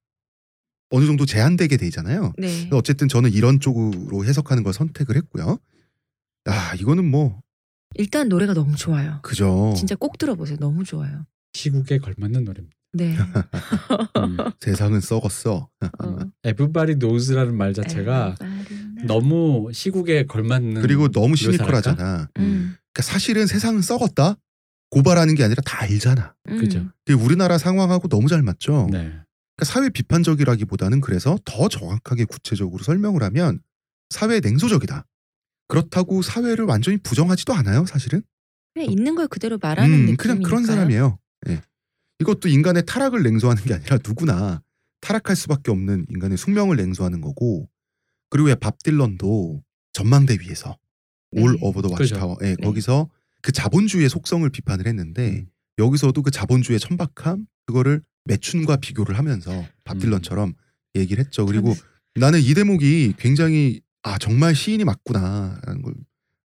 어느 0.92 1.06
정도 1.06 1.26
제한되게 1.26 1.78
되잖아요. 1.78 2.34
네. 2.38 2.70
어쨌든 2.72 3.08
저는 3.08 3.32
이런 3.32 3.60
쪽으로 3.60 4.26
해석하는 4.26 4.64
걸 4.64 4.74
선택을 4.74 5.16
했고요. 5.18 5.60
아 6.46 6.74
이거는 6.76 7.06
뭐 7.10 7.42
일단 7.96 8.30
노래가 8.30 8.54
너무 8.54 8.76
좋아요. 8.76 9.20
그죠. 9.22 9.74
진짜 9.78 9.96
꼭 9.96 10.18
들어보세요. 10.18 10.58
너무 10.58 10.84
좋아요. 10.84 11.26
시국에 11.54 11.98
걸맞는 12.00 12.44
노래입니다. 12.44 12.76
네. 12.94 13.16
음. 14.18 14.38
세상은 14.60 15.00
썩었어. 15.00 15.70
어. 16.00 16.18
Everybody 16.44 16.98
Knows라는 16.98 17.56
말 17.56 17.74
자체가 17.74 18.36
Everybody 18.42 19.06
너무 19.06 19.70
시국에 19.74 20.26
걸맞는 20.26 20.82
그리고 20.82 21.08
너무? 21.10 21.36
시니컬하잖아. 21.36 22.30
음. 22.38 22.76
그러니까 22.94 23.02
사실은 23.04 23.46
세상은 23.48 23.82
썩었다. 23.82 24.38
고발하는 24.90 25.36
게 25.36 25.44
아니라 25.44 25.62
다 25.64 25.84
알잖아. 25.84 26.34
음. 26.50 26.58
그죠. 26.58 26.86
우리나라 27.16 27.58
상황하고 27.60 28.08
너무 28.08 28.28
잘 28.28 28.42
맞죠. 28.42 28.88
네. 28.92 29.14
그러니까 29.60 29.66
사회 29.66 29.90
비판적이라기보다는 29.90 31.02
그래서 31.02 31.38
더 31.44 31.68
정확하게 31.68 32.24
구체적으로 32.26 32.82
설명을 32.82 33.24
하면 33.24 33.62
사회 34.10 34.40
냉소적이다. 34.40 35.06
그렇다고 35.68 36.22
사회를 36.22 36.66
완전히 36.66 36.98
부정하지도 36.98 37.54
않아요, 37.54 37.86
사실은. 37.86 38.24
그냥 38.74 38.90
있는 38.90 39.16
걸 39.16 39.28
그대로 39.28 39.58
말하는 39.62 39.94
음, 39.94 40.00
느낌이니까요. 40.06 40.36
그냥 40.36 40.44
그런 40.44 40.66
사람이에요. 40.66 41.20
예. 41.50 41.62
이것도 42.20 42.48
인간의 42.48 42.86
타락을 42.86 43.22
냉소하는 43.22 43.64
게 43.64 43.74
아니라 43.74 43.98
누구나 44.06 44.62
타락할 45.02 45.36
수밖에 45.36 45.72
없는 45.72 46.06
인간의 46.10 46.38
숙명을 46.38 46.78
냉소하는 46.78 47.22
거고 47.22 47.70
그리고 48.30 48.48
왜 48.48 48.65
밥 48.65 48.82
딜런도 48.84 49.64
전망대 49.94 50.38
위에서 50.42 50.78
네. 51.32 51.42
All 51.42 51.58
Over 51.62 51.82
the. 51.82 51.90
Watchtower 51.90 52.38
예, 52.44 52.56
거기서 52.56 53.10
그 53.42 53.52
자본주의의 53.52 54.10
속성을 54.10 54.50
비판을 54.50 54.88
했는데 54.88 55.32
음. 55.32 55.48
여기서도 55.78 56.22
그 56.22 56.32
자본주의의 56.32 56.80
천박함 56.80 57.46
그거를 57.66 58.02
매춘과 58.34 58.78
비교를 58.78 59.18
하면서 59.18 59.66
밥 59.84 59.96
음. 59.96 60.00
딜런처럼 60.00 60.54
얘기를 60.96 61.24
했죠. 61.24 61.46
그리고 61.46 61.76
나는 62.16 62.40
이 62.42 62.54
대목이 62.54 63.14
굉장히 63.18 63.82
아 64.04 64.18
정말 64.18 64.56
시인이 64.56 64.84
맞구나라는 64.86 65.82
걸 65.82 65.94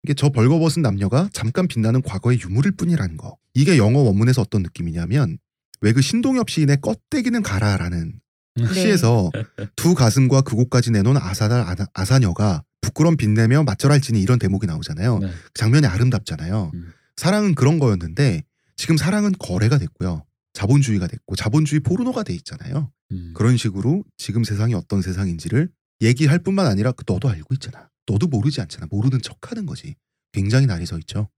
이게 0.03 0.13
저 0.13 0.29
벌거벗은 0.29 0.81
남녀가 0.81 1.29
잠깐 1.33 1.67
빛나는 1.67 2.01
과거의 2.01 2.39
유물일 2.43 2.73
뿐이라는 2.73 3.17
거. 3.17 3.37
이게 3.53 3.77
영어 3.77 3.99
원문에서 3.99 4.41
어떤 4.41 4.61
느낌이냐면 4.63 5.37
왜 5.81 5.93
그 5.93 6.01
신동엽 6.01 6.49
시인의 6.49 6.79
껍데기는 6.81 7.41
가라라는 7.41 8.19
네. 8.55 8.73
시에서 8.73 9.31
두 9.77 9.95
가슴과 9.95 10.41
그곳까지 10.41 10.91
내놓은 10.91 11.15
아사달 11.17 11.63
아사- 11.65 11.87
아사녀가 11.93 12.63
부끄럼 12.81 13.15
빛내며 13.15 13.63
맞절할지니 13.63 14.21
이런 14.21 14.39
대목이 14.39 14.67
나오잖아요. 14.67 15.19
네. 15.19 15.31
장면이 15.53 15.85
아름답잖아요. 15.87 16.71
음. 16.73 16.91
사랑은 17.15 17.55
그런 17.55 17.79
거였는데 17.79 18.43
지금 18.75 18.97
사랑은 18.97 19.31
거래가 19.39 19.77
됐고요. 19.77 20.23
자본주의가 20.59 21.07
됐고 21.07 21.37
자본주의 21.37 21.79
포르노가 21.79 22.23
돼 22.23 22.33
있잖아요. 22.33 22.91
음. 23.11 23.33
그런 23.33 23.55
식으로 23.55 24.03
지금 24.17 24.43
세상이 24.43 24.73
어떤 24.73 25.01
세상인지를 25.01 25.69
얘기할 26.01 26.39
뿐만 26.39 26.65
아니라 26.65 26.91
그 26.91 27.05
너도 27.07 27.29
알고 27.29 27.53
있잖아. 27.53 27.89
너도 28.05 28.27
모르지 28.27 28.59
않잖아. 28.59 28.87
모르는 28.91 29.21
척하는 29.21 29.65
거지. 29.65 29.95
굉장히 30.33 30.65
날이 30.65 30.85
서 30.85 30.97
있죠. 30.99 31.29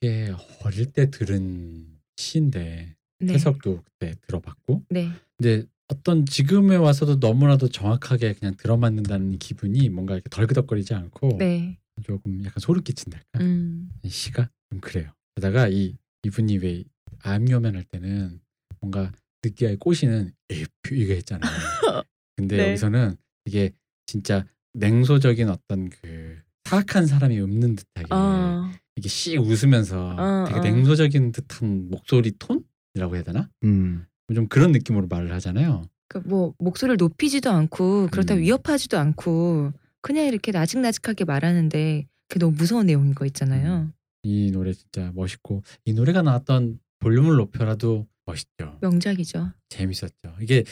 이게 0.00 0.32
어릴 0.62 0.92
때 0.92 1.10
들은 1.10 1.98
시인데 2.16 2.94
네. 3.18 3.34
해석도 3.34 3.82
그때 3.82 4.14
들어봤고 4.28 4.84
네. 4.90 5.10
근데 5.36 5.66
어떤 5.88 6.24
지금에 6.24 6.76
와서도 6.76 7.16
너무나도 7.16 7.70
정확하게 7.70 8.34
그냥 8.34 8.54
들어맞는다는 8.56 9.38
기분이 9.38 9.88
뭔가 9.88 10.14
이렇게 10.14 10.28
덜그덕거리지 10.30 10.94
않고 10.94 11.38
네. 11.38 11.78
조금 12.04 12.44
약간 12.44 12.60
소름 12.60 12.84
끼친달까 12.84 13.40
음. 13.40 13.90
시가 14.06 14.48
좀 14.70 14.80
그래요. 14.80 15.10
게다가 15.34 15.66
이 15.66 15.96
이분이 16.22 16.58
왜 16.58 16.84
암요면 17.22 17.74
할 17.74 17.82
때는 17.82 18.40
뭔가 18.80 19.12
느끼하게 19.42 19.76
꼬시는 19.76 20.32
이거 20.48 21.12
했잖아요. 21.14 21.42
근데 22.36 22.56
네. 22.56 22.68
여기서는 22.68 23.16
이게 23.44 23.72
진짜 24.06 24.44
냉소적인 24.74 25.48
어떤 25.48 25.90
그 25.90 26.38
사악한 26.64 27.06
사람이 27.06 27.40
없는 27.40 27.76
듯하게 27.76 28.06
어. 28.10 28.70
이게 28.96 29.08
씩 29.08 29.38
웃으면서 29.40 30.16
어, 30.18 30.44
되게 30.46 30.58
어. 30.58 30.62
냉소적인 30.62 31.32
듯한 31.32 31.88
목소리 31.90 32.32
톤이라고 32.38 33.16
해야 33.16 33.22
되나? 33.22 33.48
음. 33.64 34.06
좀 34.34 34.46
그런 34.48 34.72
느낌으로 34.72 35.06
말을 35.06 35.32
하잖아요. 35.32 35.84
그러니까 36.08 36.28
뭐 36.28 36.54
목소리를 36.58 36.96
높이지도 36.98 37.50
않고 37.50 38.08
그렇다고 38.08 38.40
음. 38.40 38.42
위협하지도 38.42 38.98
않고 38.98 39.72
그냥 40.00 40.26
이렇게 40.26 40.52
나직나직하게 40.52 41.24
말하는데 41.24 42.06
그게 42.28 42.38
너무 42.38 42.54
무서운 42.56 42.86
내용인 42.86 43.14
거 43.14 43.24
있잖아요. 43.26 43.90
이 44.22 44.50
노래 44.50 44.72
진짜 44.72 45.10
멋있고 45.14 45.62
이 45.84 45.92
노래가 45.92 46.22
나왔던 46.22 46.78
볼륨을 46.98 47.36
높여라도 47.36 48.06
멋있죠. 48.32 48.78
명작이죠. 48.80 49.52
재밌었죠. 49.70 50.36
이게 50.40 50.64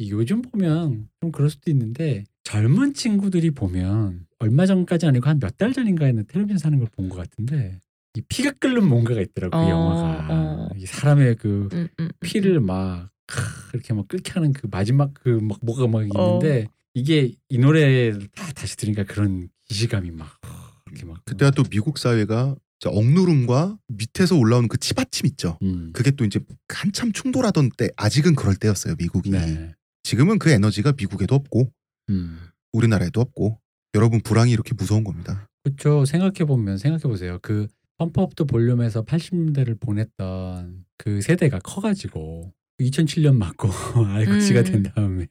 요즘 0.00 0.42
보면 0.42 1.08
좀 1.20 1.30
그럴 1.32 1.50
수도 1.50 1.70
있는데 1.70 2.24
젊은 2.44 2.94
친구들이 2.94 3.50
보면 3.52 4.26
얼마 4.38 4.66
전까지 4.66 5.06
아니고 5.06 5.28
한 5.28 5.38
몇 5.38 5.56
달 5.58 5.72
전인가에는 5.72 6.24
텔레비전 6.26 6.58
사는 6.58 6.78
걸 6.78 6.88
본 6.90 7.08
것 7.08 7.16
같은데 7.16 7.78
이 8.16 8.22
피가 8.22 8.52
끓는 8.52 8.88
뭔가가 8.88 9.20
있더라고 9.20 9.56
이 9.58 9.66
어, 9.66 9.68
영화가 9.70 10.28
어. 10.30 10.68
이 10.76 10.86
사람의 10.86 11.36
그 11.36 11.68
음, 11.72 11.78
음, 11.78 11.88
음, 12.00 12.08
피를 12.20 12.60
막 12.60 13.10
크, 13.26 13.40
이렇게 13.74 13.92
막 13.94 14.08
끓게 14.08 14.32
하는 14.32 14.52
그 14.52 14.66
마지막 14.70 15.12
그 15.14 15.38
막 15.40 15.58
뭐가 15.62 15.86
막 15.86 16.02
있는데 16.02 16.64
어. 16.66 16.72
이게 16.94 17.32
이 17.48 17.58
노래를 17.58 18.26
다 18.34 18.52
다시 18.52 18.76
들으니까 18.76 19.04
그런 19.04 19.48
기시감이 19.66 20.10
막 20.10 20.40
이렇게 20.88 21.04
막 21.04 21.24
그때가 21.24 21.52
또 21.52 21.62
미국 21.64 21.98
사회가 21.98 22.56
억누름과 22.88 23.76
밑에서 23.88 24.36
올라오는 24.36 24.68
그 24.68 24.78
치받침 24.78 25.26
있죠. 25.26 25.58
음. 25.62 25.90
그게 25.92 26.10
또 26.12 26.24
이제 26.24 26.40
한참 26.68 27.12
충돌하던 27.12 27.70
때 27.76 27.90
아직은 27.96 28.34
그럴 28.34 28.56
때였어요 28.56 28.94
미국이. 28.98 29.30
네. 29.30 29.74
지금은 30.02 30.38
그 30.38 30.50
에너지가 30.50 30.94
미국에도 30.96 31.34
없고 31.34 31.70
음. 32.08 32.48
우리나라에도 32.72 33.20
없고 33.20 33.60
여러분 33.94 34.20
불황이 34.20 34.50
이렇게 34.50 34.74
무서운 34.74 35.04
겁니다. 35.04 35.46
그렇죠. 35.62 36.04
생각해 36.04 36.46
보면 36.46 36.78
생각해 36.78 37.02
보세요. 37.02 37.38
그 37.42 37.66
펌프업도 37.98 38.46
볼륨에서 38.46 39.04
80년대를 39.04 39.78
보냈던 39.78 40.84
그 40.96 41.20
세대가 41.20 41.58
커가지고 41.58 42.52
2007년 42.80 43.36
맞고 43.36 43.68
알고치가 44.08 44.60
음. 44.60 44.64
된 44.64 44.82
다음에 44.84 45.26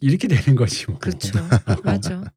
이렇게 0.00 0.28
되는 0.28 0.54
거지 0.54 0.86
뭐. 0.86 0.98
그렇죠. 0.98 1.38
맞아. 1.82 2.30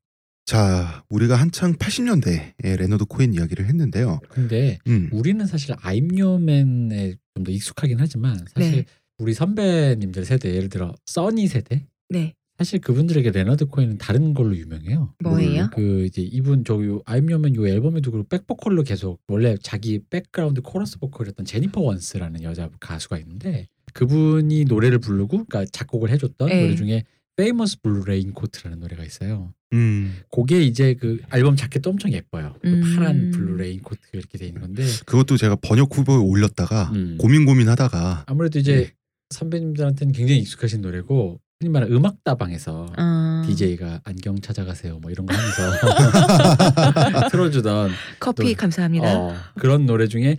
자, 0.48 1.04
우리가 1.10 1.36
한창 1.36 1.74
80년대에 1.76 2.78
레너드 2.80 3.04
코엔 3.04 3.34
이야기를 3.34 3.66
했는데요. 3.66 4.22
근데 4.30 4.80
음, 4.88 5.10
우리는 5.12 5.46
사실 5.46 5.76
아임요맨에 5.78 7.16
좀 7.36 7.44
더 7.44 7.52
익숙하긴 7.52 8.00
하지만 8.00 8.40
사실 8.56 8.72
네. 8.78 8.86
우리 9.20 9.34
선배님들 9.34 10.26
세대 10.26 10.56
예를 10.56 10.70
들어 10.70 10.96
써니 11.06 11.48
세대 11.48 11.86
네. 12.10 12.34
사실 12.58 12.80
그분들에게 12.80 13.30
레너드 13.30 13.66
코엔은 13.66 13.98
다른 14.00 14.34
걸로 14.34 14.56
유명해요. 14.58 15.14
뭐예요? 15.24 15.70
그 15.74 16.06
이제 16.06 16.24
이분 16.24 16.64
저기 16.64 16.98
I'm 17.06 17.21
Your 17.21 17.41
Man 17.41 17.56
요 17.56 17.68
앨범에도 17.68 18.10
그리고 18.10 18.28
백보컬로 18.28 18.82
계속 18.84 19.20
원래 19.28 19.56
자기 19.62 20.00
백그라운드 20.10 20.62
코러스 20.62 20.98
보컬이었던 20.98 21.46
제니퍼 21.46 21.82
원스라는 21.82 22.42
여자 22.42 22.70
가수가 22.80 23.20
있는데 23.20 23.68
그분이 23.94 24.64
노래를 24.66 24.98
부르고 25.00 25.46
그러니까 25.46 25.66
작곡을 25.72 26.10
해줬던 26.10 26.50
네. 26.50 26.62
노래 26.64 26.76
중에 26.76 27.04
Famous 27.40 27.80
Blue 27.82 28.02
Raincoat라는 28.02 28.80
노래가 28.80 29.04
있어요. 29.04 29.54
음, 29.74 30.18
그게 30.32 30.62
이제 30.64 30.96
그 30.96 31.20
앨범 31.34 31.56
자켓도 31.56 31.90
엄청 31.90 32.12
예뻐요. 32.14 32.56
그 32.62 32.68
음. 32.70 32.96
파란 32.96 33.32
blue 33.32 33.58
raincoat 33.58 34.00
이렇게 34.14 34.38
돼 34.38 34.48
있는 34.48 34.62
건데 34.62 34.84
그것도 35.06 35.38
제가 35.38 35.58
번역 35.62 35.96
후보에 35.96 36.16
올렸다가 36.18 36.90
음. 36.96 37.18
고민 37.20 37.46
고민하다가 37.46 38.24
아무래도 38.28 38.60
이제 38.60 38.76
네. 38.76 38.92
선배님들한테는 39.32 40.14
굉장히 40.14 40.40
익숙하신 40.40 40.82
노래고 40.82 41.40
흔히 41.60 41.70
말하는 41.72 41.94
음악 41.96 42.24
다방에서 42.24 42.94
어, 42.98 43.42
DJ가 43.46 44.00
안경 44.04 44.40
찾아가세요 44.40 45.00
뭐 45.00 45.12
이런 45.12 45.26
거 45.26 45.36
하면서 45.36 45.72
틀어주던 47.30 47.92
커피 48.20 48.54
또- 48.56 48.60
감사합니다. 48.62 49.18
어, 49.18 49.36
그런 49.60 49.86
노래 49.86 50.08
중에 50.08 50.38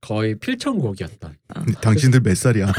거의 0.00 0.38
필청곡이었던 0.38 1.36
당신들 1.80 2.20
몇 2.20 2.36
살이야? 2.36 2.72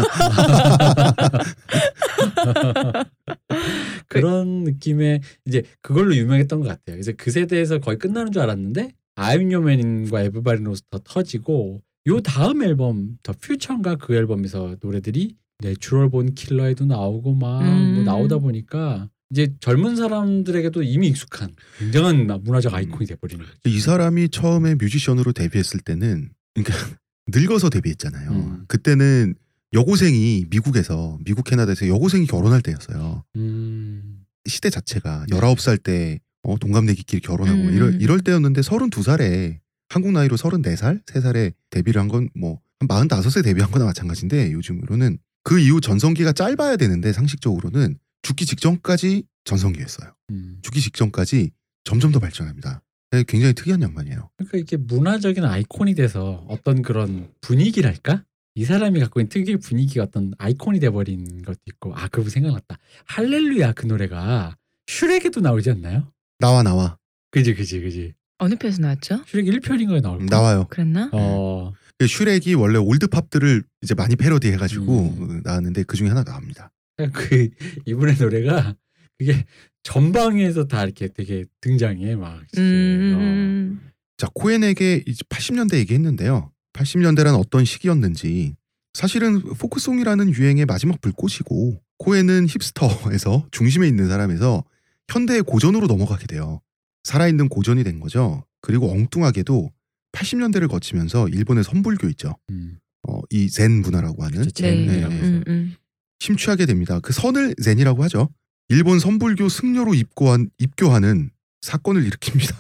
그런 4.08 4.64
느낌의 4.64 5.22
이제 5.46 5.64
그걸로 5.82 6.16
유명했던 6.16 6.60
것 6.60 6.68
같아요. 6.68 6.96
그래서 6.96 7.12
그 7.18 7.32
세대에서 7.32 7.80
거의 7.80 7.98
끝나는 7.98 8.32
줄 8.32 8.42
알았는데 8.42 8.92
I'm 9.16 9.52
Your 9.52 10.22
Man과 10.24 10.62
Everybody 10.62 10.84
Knows도 10.90 11.00
터지고 11.04 11.82
요 12.08 12.22
다음 12.22 12.64
앨범 12.64 13.18
The 13.24 13.34
Future인가 13.34 13.96
그 13.96 14.16
앨범에서 14.16 14.78
노래들이 14.82 15.36
Natural 15.60 16.10
Born 16.10 16.36
Killer에도 16.36 16.86
나오고 16.86 17.36
막 17.36 17.62
음. 17.62 17.96
뭐 17.96 18.04
나오다 18.04 18.38
보니까 18.38 19.10
이제 19.30 19.54
젊은 19.60 19.96
사람들에게도 19.96 20.84
이미 20.84 21.08
익숙한 21.10 21.54
굉장한 21.80 22.28
문화적 22.44 22.74
아이콘이 22.74 23.08
돼버리는 23.08 23.44
거죠. 23.44 23.58
이 23.66 23.80
사람이 23.80 24.30
처음에 24.30 24.76
뮤지션으로 24.76 25.34
데뷔했을 25.34 25.82
때는 25.82 26.30
그러니까 26.54 26.76
늙어서 27.28 27.70
데뷔했잖아요. 27.70 28.32
음. 28.32 28.64
그때는 28.68 29.36
여고생이 29.78 30.46
미국에서 30.50 31.20
미국 31.24 31.44
캐나다에서 31.46 31.88
여고생이 31.88 32.26
결혼할 32.26 32.62
때였어요. 32.62 33.24
음. 33.36 34.24
시대 34.48 34.70
자체가 34.72 35.28
19살 35.30 35.82
때 35.84 36.20
어, 36.42 36.58
동갑내기끼리 36.58 37.22
결혼하고 37.22 37.60
음. 37.60 37.74
이럴, 37.74 38.02
이럴 38.02 38.20
때였는데 38.22 38.62
32살에 38.62 39.60
한국 39.90 40.12
나이로 40.14 40.36
34살, 40.36 41.06
3살에 41.06 41.54
데뷔를 41.70 42.02
한 42.02 42.08
건 42.08 42.30
뭐한 42.36 43.08
45세 43.08 43.44
데뷔한 43.44 43.70
거나 43.72 43.86
마찬가지인데 43.86 44.52
요즘으로는 44.54 45.20
그 45.44 45.60
이후 45.60 45.80
전성기가 45.80 46.32
짧아야 46.34 46.78
되는데 46.78 47.14
상식적으로는 47.14 47.98
죽기 48.24 48.46
직전까지 48.46 49.24
전성기였어요. 49.46 50.12
음. 50.32 50.58
죽기 50.62 50.82
직전까지 50.82 51.52
점점 51.84 52.12
더 52.12 52.20
발전합니다. 52.20 52.82
네, 53.12 53.24
굉장히 53.28 53.54
특이한 53.54 53.82
양반이에요. 53.82 54.30
그러니까 54.38 54.58
이게 54.58 54.76
문화적인 54.76 55.46
아이콘이 55.46 55.96
돼서 55.96 56.44
어떤 56.50 56.82
그런 56.82 57.30
분위기랄까? 57.42 58.24
이 58.58 58.66
사람이 58.66 59.00
갖고 59.00 59.20
있는 59.20 59.30
특유의 59.30 59.58
분위기가 59.58 60.04
어떤 60.04 60.34
아이콘이 60.40 60.80
돼버린 60.80 61.44
것도 61.44 61.60
있고 61.68 61.94
아 61.96 62.08
그거 62.08 62.28
생각났다 62.28 62.80
할렐루야 63.06 63.74
그 63.74 63.86
노래가 63.86 64.58
슈렉에도 64.88 65.42
나오지 65.42 65.70
않나요? 65.70 66.12
나와 66.40 66.64
나와 66.64 66.98
그지 67.30 67.54
그지 67.54 67.82
그지 67.82 68.14
어느 68.40 68.56
편에서 68.56 68.82
나왔죠? 68.82 69.22
슈렉 69.28 69.46
1편인가에 69.46 70.02
나올 70.02 70.18
거 70.20 70.26
나와요. 70.26 70.66
그랬나? 70.70 71.12
어 71.14 71.72
슈렉이 72.04 72.56
원래 72.56 72.80
old 72.80 73.08
팝들을 73.08 73.64
이제 73.84 73.94
많이 73.94 74.16
패러디 74.16 74.52
해가지고 74.54 75.16
음. 75.20 75.42
나왔는데 75.44 75.84
그 75.84 75.96
중에 75.96 76.08
하나 76.08 76.24
나옵니다. 76.24 76.72
그 77.14 77.50
이분의 77.86 78.16
노래가 78.18 78.76
그게 79.20 79.46
전방에서 79.84 80.66
다 80.66 80.84
이렇게 80.84 81.08
되게 81.10 81.46
등장해 81.62 82.16
막 82.16 82.44
진짜. 82.52 82.62
어. 82.62 83.20
음. 83.20 83.92
자 84.18 84.28
코엔에게 84.34 85.04
이제 85.06 85.24
80년대 85.30 85.76
얘기했는데요. 85.76 86.52
80년대란 86.78 87.38
어떤 87.38 87.66
시기였는지 87.66 88.56
사실은 88.94 89.42
포크송이라는 89.42 90.34
유행의 90.34 90.66
마지막 90.66 91.02
불꽃이고 91.02 91.82
코엔은 91.98 92.48
힙스터에서 92.48 93.48
중심에 93.52 93.88
있는 93.88 94.08
사람에서 94.08 94.64
현대의 95.10 95.42
고전으로 95.44 95.88
넘어가게 95.88 96.28
돼요. 96.28 96.62
살아있는 97.04 97.50
고전이 97.50 97.84
된 97.84 98.00
거죠. 98.00 98.44
그리고 98.62 98.92
엉뚱하게도 98.92 99.72
80년대를 100.12 100.68
거치면서 100.70 101.28
일본의 101.30 101.64
선불교 101.64 102.08
있죠. 102.10 102.36
음. 102.50 102.80
어, 103.08 103.20
이 103.30 103.50
젠 103.50 103.72
문화라고 103.82 104.24
하는. 104.24 104.48
젠이라고 104.50 105.14
네. 105.14 105.20
해서 105.20 105.28
음, 105.28 105.44
음. 105.48 105.76
심취하게 106.20 106.66
됩니다. 106.66 107.00
그 107.00 107.14
선을 107.14 107.56
젠이라고 107.64 108.04
하죠. 108.04 108.30
일본 108.70 109.00
선불교 109.00 109.48
승려로 109.48 109.94
입고한 109.94 110.50
입교하는 110.58 111.30
사건을 111.62 112.08
일으킵니다. 112.10 112.56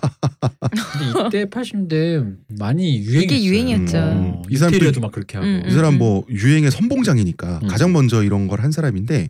근데 0.71 1.27
이때 1.39 1.45
80년대 1.49 2.37
많이 2.59 2.97
유행했어요. 2.99 3.21
이게 3.21 3.43
유행이었죠. 3.45 3.97
어, 3.97 4.41
이 4.49 4.57
사람 4.57 4.73
이태리어도 4.73 4.95
또- 4.95 5.01
막 5.01 5.11
그렇게 5.11 5.37
하고 5.37 5.47
음, 5.47 5.63
이 5.67 5.71
사람 5.71 5.97
뭐 5.97 6.25
유행의 6.29 6.71
선봉장이니까 6.71 7.59
음. 7.63 7.67
가장 7.67 7.93
먼저 7.93 8.23
이런 8.23 8.47
걸 8.47 8.57
한 8.59 8.71
사람인데 8.71 9.29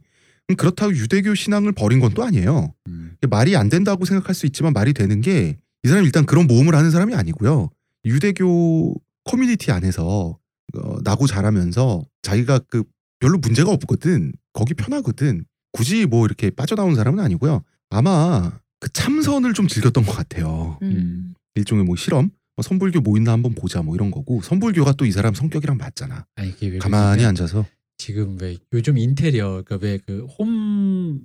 음, 0.50 0.56
그렇다고 0.56 0.94
유대교 0.96 1.36
신앙을 1.36 1.74
버린 1.74 2.00
건 2.00 2.14
또 2.14 2.24
아니에요. 2.24 2.74
음. 2.88 3.16
말이 3.30 3.56
안 3.58 3.68
된다고 3.70 4.06
생각할 4.06 4.34
수 4.34 4.46
있지만 4.46 4.74
말이 4.74 4.94
되는 4.94 5.22
게 5.22 5.58
이 5.84 5.88
사람이 5.90 6.06
일단 6.08 6.26
그런 6.26 6.48
모험을 6.48 6.74
하는 6.76 6.90
사람이 6.90 7.14
아니고요. 7.14 7.70
유대교 8.04 8.96
커뮤니티 9.26 9.72
안에서 9.72 10.38
어, 10.76 10.98
나고 11.04 11.28
자라면서 11.28 12.04
자기가 12.24 12.60
그 12.68 12.84
별로 13.20 13.38
문제가 13.38 13.72
없거든. 13.72 14.34
거기 14.54 14.74
편하거든. 14.74 15.46
굳이 15.72 16.06
뭐 16.08 16.26
이렇게 16.26 16.50
빠져나온 16.50 16.96
사람은 16.96 17.24
아니고요. 17.24 17.64
아마 17.92 18.52
그 18.80 18.92
참선을 18.94 19.54
좀 19.54 19.68
즐겼던 19.68 20.06
것 20.06 20.12
같아요. 20.14 20.78
음. 20.82 21.34
일종의 21.56 21.84
뭐 21.86 21.96
실험, 21.96 22.30
뭐 22.56 22.64
선불교 22.64 23.02
뭐 23.02 23.18
있나 23.18 23.32
한번 23.32 23.56
보자 23.56 23.82
뭐 23.82 23.96
이런 23.96 24.12
거고 24.12 24.42
선불교가 24.42 24.94
또 24.94 25.06
이 25.06 25.12
사람 25.12 25.34
성격이랑 25.34 25.78
맞잖아. 25.78 26.26
아니 26.36 26.50
이게 26.50 26.68
왜 26.68 26.78
가만히 26.78 27.18
그러냐면 27.18 27.30
앉아서 27.30 27.66
지금 27.98 28.38
왜 28.40 28.58
요즘 28.74 28.98
인테리어 28.98 29.64
그러니까 29.66 29.78
왜그홈홈 29.86 31.22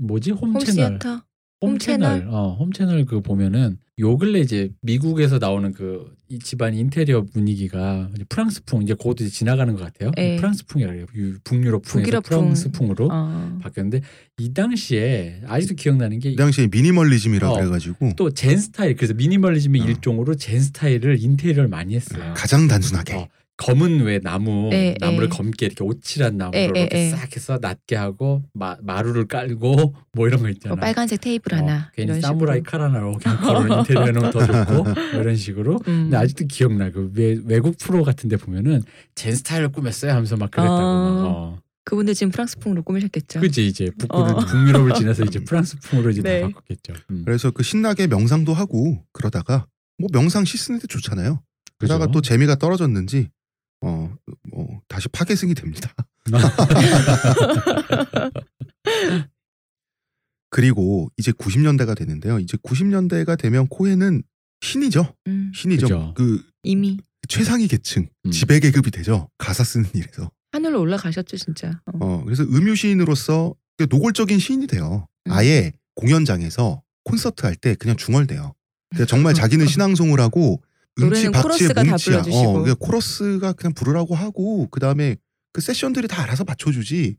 뭐지 0.00 0.30
홈, 0.30 0.54
홈 0.54 0.60
채널. 0.60 0.98
홈홈 1.62 1.78
채널 1.78 2.20
채널? 2.20 2.34
어 2.34 2.56
홈 2.58 2.72
채널 2.72 3.04
그 3.06 3.20
보면은 3.20 3.78
요 3.98 4.18
근래 4.18 4.40
이제 4.40 4.70
미국에서 4.82 5.38
나오는 5.38 5.72
그 5.72 6.14
이 6.28 6.40
집안 6.40 6.74
인테리어 6.74 7.22
분위기가 7.22 8.10
이제 8.16 8.24
프랑스풍 8.28 8.82
이제 8.82 8.94
곧 8.98 9.20
이제 9.20 9.30
지나가는 9.30 9.72
것 9.76 9.84
같아요. 9.84 10.10
예. 10.18 10.34
프랑스풍이라. 10.34 10.96
유- 11.14 11.38
북유럽풍에서 11.44 11.80
북유럽풍. 12.00 12.20
프랑스풍으로 12.40 13.08
어. 13.12 13.58
바뀌었는데 13.62 14.00
이 14.38 14.52
당시에 14.52 15.42
아직도 15.46 15.76
기억나는 15.76 16.18
게 16.18 16.30
이 16.32 16.34
당시에 16.34 16.66
미니멀리즘이라고 16.66 17.54
어. 17.54 17.58
그래가지고 17.58 18.14
또 18.16 18.30
젠 18.30 18.58
스타일 18.58 18.96
그래서 18.96 19.14
미니멀리즘의 19.14 19.82
어. 19.82 19.84
일종으로 19.84 20.34
젠 20.34 20.58
스타일을 20.58 21.22
인테리어를 21.22 21.68
많이 21.68 21.94
했어요. 21.94 22.34
가장 22.36 22.66
단순하게 22.66 23.14
어, 23.14 23.28
검은 23.58 24.00
왜 24.02 24.18
나무 24.18 24.68
예, 24.72 24.94
나무를 25.00 25.28
예. 25.32 25.36
검게 25.36 25.66
이렇게 25.66 25.82
오칠한 25.82 26.36
나무를 26.36 26.58
예, 26.60 26.64
이렇게 26.64 26.88
예, 26.92 27.06
예. 27.06 27.10
싹 27.10 27.34
해서 27.34 27.58
낮게 27.60 27.96
하고 27.96 28.42
마, 28.52 28.76
마루를 28.82 29.26
깔고 29.26 29.94
뭐 30.12 30.26
이런 30.26 30.42
거 30.42 30.50
있잖아. 30.50 30.74
뭐 30.74 30.80
빨간색 30.80 31.22
테이블 31.22 31.54
하나 31.54 31.76
어, 31.76 31.90
괜히 31.94 32.08
이런 32.08 32.20
사무라이 32.20 32.58
식으로. 32.58 32.70
칼 32.70 32.80
하나로 32.82 33.12
그냥 33.14 33.40
걸어 33.40 33.60
인테리어 33.78 34.04
해놓으면 34.04 34.30
더 34.30 34.46
좋고 34.46 34.82
뭐 34.84 34.94
이런 35.20 35.36
식으로. 35.36 35.72
음. 35.88 36.04
근데 36.04 36.16
아직도 36.18 36.46
기억나. 36.48 36.90
그 36.90 37.10
외, 37.14 37.38
외국 37.46 37.78
프로 37.78 38.04
같은데 38.04 38.36
보면은 38.36 38.82
젠 39.14 39.34
스타일로 39.34 39.70
꾸몄어요 39.70 40.12
하면서 40.12 40.36
막 40.36 40.50
그랬다고. 40.50 40.76
막. 40.76 41.26
어. 41.26 41.58
그분들 41.84 42.14
지금 42.14 42.32
프랑스풍으로 42.32 42.82
꾸미셨겠죠. 42.82 43.40
그지 43.40 43.66
이제 43.66 43.90
북구를 43.96 44.32
어. 44.34 44.38
북유럽을 44.38 44.92
지나서 44.94 45.24
이제 45.24 45.38
프랑스풍으로 45.44 46.10
이제 46.10 46.20
네. 46.20 46.40
다 46.40 46.48
바꿨겠죠. 46.48 46.94
음. 47.10 47.22
그래서 47.24 47.50
그 47.52 47.62
신나게 47.62 48.08
명상도 48.08 48.52
하고 48.52 49.04
그러다가 49.12 49.66
뭐 49.98 50.08
명상 50.12 50.44
씻는데 50.44 50.88
좋잖아요. 50.88 51.40
그러다가 51.78 52.06
그죠? 52.06 52.12
또 52.12 52.20
재미가 52.22 52.56
떨어졌는지 52.56 53.28
어, 53.82 54.14
뭐 54.50 54.80
다시 54.88 55.08
파괴승이 55.08 55.54
됩니다. 55.54 55.92
그리고 60.50 61.10
이제 61.16 61.32
90년대가 61.32 61.96
되는데요. 61.96 62.38
이제 62.38 62.56
90년대가 62.58 63.38
되면 63.38 63.66
코엔은 63.68 64.22
신이죠. 64.60 65.14
음. 65.26 65.52
신이죠. 65.54 65.86
그죠. 65.86 66.14
그 66.16 66.42
이미 66.62 66.98
최상위 67.28 67.68
계층, 67.68 68.08
음. 68.24 68.30
지배 68.30 68.60
계급이 68.60 68.90
되죠. 68.90 69.28
가사 69.38 69.64
쓰는 69.64 69.88
일에서. 69.94 70.30
하늘로 70.52 70.80
올라가셨죠 70.80 71.36
진짜. 71.36 71.80
어. 71.86 71.98
어, 72.00 72.24
그래서 72.24 72.44
음유 72.44 72.76
시인으로서 72.76 73.54
노골적인 73.90 74.38
시인이 74.38 74.66
돼요. 74.68 75.06
음. 75.26 75.32
아예 75.32 75.72
공연장에서 75.96 76.82
콘서트 77.04 77.44
할 77.44 77.56
때 77.56 77.74
그냥 77.74 77.96
중얼대요. 77.96 78.54
그러니까 78.90 79.06
정말 79.06 79.34
자기는 79.60 79.66
신앙송을 79.66 80.20
하고 80.20 80.62
노래는 80.98 81.32
박치의 81.32 81.42
코러스가 81.42 81.82
다. 81.84 81.96
불러주시고. 81.96 82.70
어, 82.70 82.74
코러스가 82.74 83.52
그냥 83.52 83.74
부르라고 83.74 84.14
하고 84.14 84.68
그 84.70 84.80
다음에 84.80 85.16
그 85.52 85.60
세션들이 85.60 86.08
다 86.08 86.22
알아서 86.22 86.44
맞춰주지. 86.44 87.16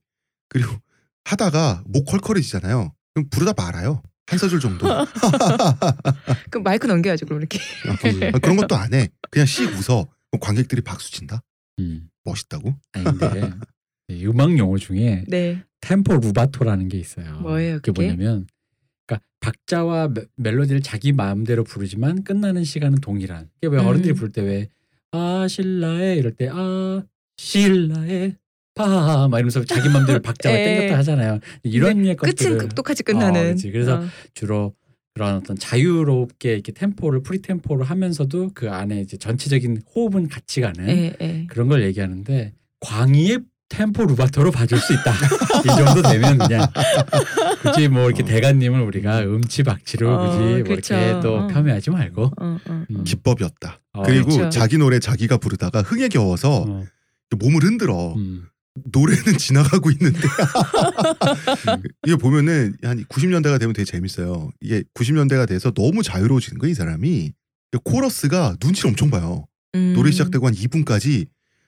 그리고 0.50 0.72
하다가 1.26 1.84
목 1.86 2.06
컬컬해지잖아요. 2.06 2.94
그럼 3.14 3.30
부르다 3.30 3.54
말아요. 3.56 4.02
한 4.28 4.40
소절 4.40 4.60
정도. 4.60 4.88
어, 4.92 5.06
그 6.50 6.58
마이크 6.58 6.88
넘겨야죠 6.88 7.26
그럼 7.26 7.40
이렇게. 7.42 7.60
그런 8.42 8.58
것도 8.58 8.76
안 8.76 8.94
해. 8.94 9.10
그냥 9.32 9.46
씩 9.46 9.70
웃어. 9.70 10.08
그럼 10.32 10.40
관객들이 10.42 10.82
박수 10.82 11.12
친다. 11.12 11.42
음. 11.80 12.10
멋있다고. 12.24 12.76
아닌데 12.92 13.54
이 14.10 14.26
음악 14.26 14.58
용어 14.58 14.78
중에 14.78 15.24
네. 15.28 15.64
템포 15.82 16.18
루바토라는 16.18 16.90
게 16.90 16.98
있어요. 16.98 17.40
뭐예요, 17.40 17.76
그게 17.78 17.92
그게? 17.92 18.08
뭐냐면 18.08 18.48
박자와 19.40 20.10
멜- 20.10 20.28
멜로디를 20.36 20.82
자기 20.82 21.12
마음대로 21.12 21.64
부르지만 21.64 22.24
끝나는 22.24 22.64
시간은 22.64 23.00
동일한. 23.00 23.50
이게 23.62 23.68
왜 23.74 23.80
음. 23.82 23.86
어른들이 23.88 24.14
부를 24.14 24.32
때 24.32 24.42
왜 24.42 24.70
아 25.14 25.48
신라에 25.48 26.16
이럴 26.18 26.34
때 26.34 26.50
아 26.52 27.02
신라에 27.38 28.36
파막 28.76 29.40
이러면서 29.40 29.64
자기 29.64 29.88
마음대로 29.90 30.20
박자가 30.20 30.56
에. 30.56 30.64
땡겼다 30.80 30.98
하잖아요. 31.00 31.40
이런 31.64 32.06
예 32.06 32.14
끝은 32.16 32.34
것들을 32.36 32.70
똑같이 32.76 33.04
끝나는. 33.04 33.54
어. 33.54 33.72
그래서 33.72 34.02
어. 34.02 34.06
주로 34.34 34.74
그런 35.16 35.38
어떤 35.38 35.58
자유롭게 35.58 36.54
이렇게 36.54 36.72
템포를 36.74 37.24
free 37.24 37.42
템포를 37.42 37.86
하면서도 37.86 38.52
그 38.54 38.70
안에 38.70 39.02
이제 39.02 39.18
전체적인 39.18 39.82
호흡은 39.96 40.28
같이 40.28 40.62
가는 40.62 40.88
예, 40.90 41.16
예. 41.22 41.46
그런 41.48 41.70
걸 41.70 41.84
얘기하는데 41.84 42.54
광의의 42.82 43.40
템포 43.70 44.06
루바토로 44.06 44.52
봐줄 44.52 44.78
수 44.78 44.94
있다. 44.94 45.12
이 45.64 45.68
정도 45.84 46.02
되면 46.08 46.38
그냥 46.38 46.62
굳이 47.62 47.88
뭐 47.88 48.06
이렇게 48.06 48.24
어. 48.24 48.26
대가님을 48.26 48.82
우리가 48.82 49.22
음치박치로 49.22 50.10
어, 50.10 50.28
굳이 50.28 50.40
뭐 50.40 50.64
그렇죠. 50.64 50.96
이렇게 50.96 51.22
또 51.22 51.38
어. 51.38 51.48
폄훼하지 51.48 51.90
말고. 51.92 52.32
어, 52.40 52.58
어. 52.66 52.86
음. 52.90 53.04
기법이었다. 53.04 53.82
어, 53.94 54.04
그리고 54.04 54.30
그렇죠. 54.30 54.50
자기 54.50 54.78
노래 54.78 55.00
자기가 55.00 55.38
부르다가 55.38 55.82
흥에 55.82 56.08
겨워서 56.08 56.62
어, 56.68 56.84
몸을 57.38 57.64
흔들어. 57.64 58.14
음. 58.16 58.48
노래는 58.92 59.38
지나가고 59.40 59.90
있는데 59.92 60.20
이게 62.06 62.16
보면은 62.16 62.76
한 62.84 63.04
90년대가 63.06 63.60
되면 63.60 63.74
되게 63.74 63.86
재밌어요. 63.86 64.52
이게 64.62 64.84
90년대가 64.94 65.48
돼서 65.48 65.72
너무 65.72 66.04
자유로워지는 66.04 66.60
거야 66.60 66.72
이 66.72 66.74
사람이. 66.74 67.34
코러스가 67.84 68.56
눈치를 68.64 68.90
엄청 68.90 69.10
봐요. 69.10 69.46
음. 69.76 69.94
노래 69.96 70.12
시작되고 70.12 70.46
한 70.46 70.54
2분까지 70.54 71.28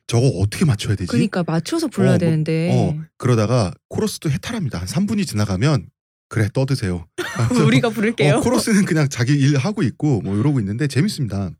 저거 0.09 0.27
어떻게 0.39 0.65
맞춰야 0.65 0.95
되지? 0.95 1.07
그러니까 1.07 1.43
맞춰서 1.45 1.87
불러야 1.87 2.13
어, 2.13 2.13
뭐, 2.13 2.17
되는데 2.17 2.71
어 2.73 2.99
그러다가 3.17 3.71
코러스도 3.89 4.31
해탈합니다. 4.31 4.79
한 4.79 4.87
3분이 4.87 5.25
지나가면 5.27 5.87
그래 6.29 6.49
떠드세요. 6.51 7.05
그래서 7.47 7.63
우리가 7.63 7.89
부를게요. 7.89 8.37
어, 8.37 8.41
코러스는 8.41 8.85
그냥 8.85 9.07
자기 9.07 9.33
일 9.33 9.55
하고 9.57 9.83
있고 9.83 10.21
뭐 10.21 10.35
이러고 10.35 10.59
있는데 10.59 10.87
재밌습니다. 10.87 11.51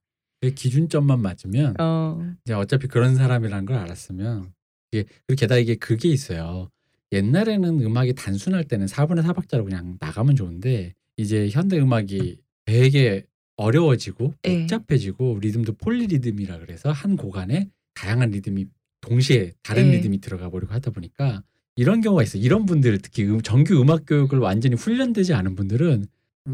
그 0.41 0.52
기준점만 0.52 1.22
맞으면 1.22 1.76
어. 1.80 2.20
이제 2.43 2.54
어차피 2.54 2.88
그런 2.88 3.16
사람이라는 3.16 3.66
걸 3.66 3.78
알았으면 3.78 4.52
이게 4.91 5.06
게다가 5.28 5.60
이게 5.60 5.76
그게 5.76 6.10
있어요. 6.10 6.72
옛날에는 7.12 7.82
음악이 7.82 8.14
단순할 8.14 8.64
때는 8.64 8.88
4분의 8.88 9.24
4박자로 9.28 9.64
그냥 9.64 9.97
나가면 10.00 10.36
좋은데 10.36 10.95
이제 11.18 11.50
현대 11.50 11.78
음악이 11.78 12.39
되게 12.66 13.26
어려워지고 13.58 14.34
예. 14.45 14.60
복잡해지고 14.62 15.38
리듬도 15.39 15.74
폴리리듬이라 15.74 16.60
그래서 16.60 16.91
한 16.91 17.16
곡안에 17.16 17.70
다양한 18.00 18.30
리듬이 18.32 18.66
동시에 19.02 19.52
다른 19.62 19.88
예. 19.88 19.97
리듬이 19.97 20.20
들어가 20.22 20.50
버리고 20.50 20.74
하다 20.74 20.91
보니까 20.91 21.43
이런 21.76 22.00
경우가 22.02 22.24
있어요. 22.24 22.41
이런 22.41 22.66
분들 22.66 23.00
특히 23.00 23.24
음- 23.26 23.41
정규 23.41 23.80
음악 23.82 24.06
교육을 24.06 24.39
완전히 24.39 24.76
훈련되지 24.76 25.34
않은 25.34 25.56
분들은 25.56 26.06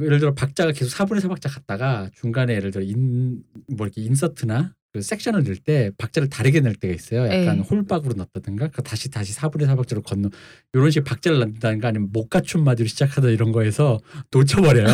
예를 0.02 0.20
들어 0.20 0.34
박자가 0.34 0.72
계속 0.72 0.90
4분의 0.98 1.22
4박자 1.22 1.54
갔다가 1.54 2.10
중간에 2.16 2.56
예를 2.56 2.72
들어 2.72 2.84
인 2.84 3.44
뭐 3.70 3.86
이렇게 3.88 4.02
인서트나 4.02 4.74
그 4.92 5.02
섹션을 5.02 5.44
넣을 5.44 5.58
때 5.58 5.92
박자를 5.98 6.30
다르게 6.30 6.62
넣을 6.62 6.76
때가 6.76 6.94
있어요. 6.94 7.24
약간 7.26 7.58
예. 7.58 7.62
홀박으로 7.62 8.14
넣었다든가 8.16 8.70
그 8.70 8.82
다시 8.82 9.10
다시 9.10 9.34
4분의 9.36 9.68
4박자로 9.68 10.04
건너 10.04 10.30
이런 10.74 10.90
식의 10.92 11.04
박자를 11.04 11.40
넣는다든가 11.40 11.90
아니면 11.90 12.10
못 12.14 12.30
갖춘 12.30 12.64
마디로 12.64 12.88
시작하다 12.88 13.30
이런 13.30 13.52
거에서 13.52 14.00
놓쳐버려요. 14.32 14.88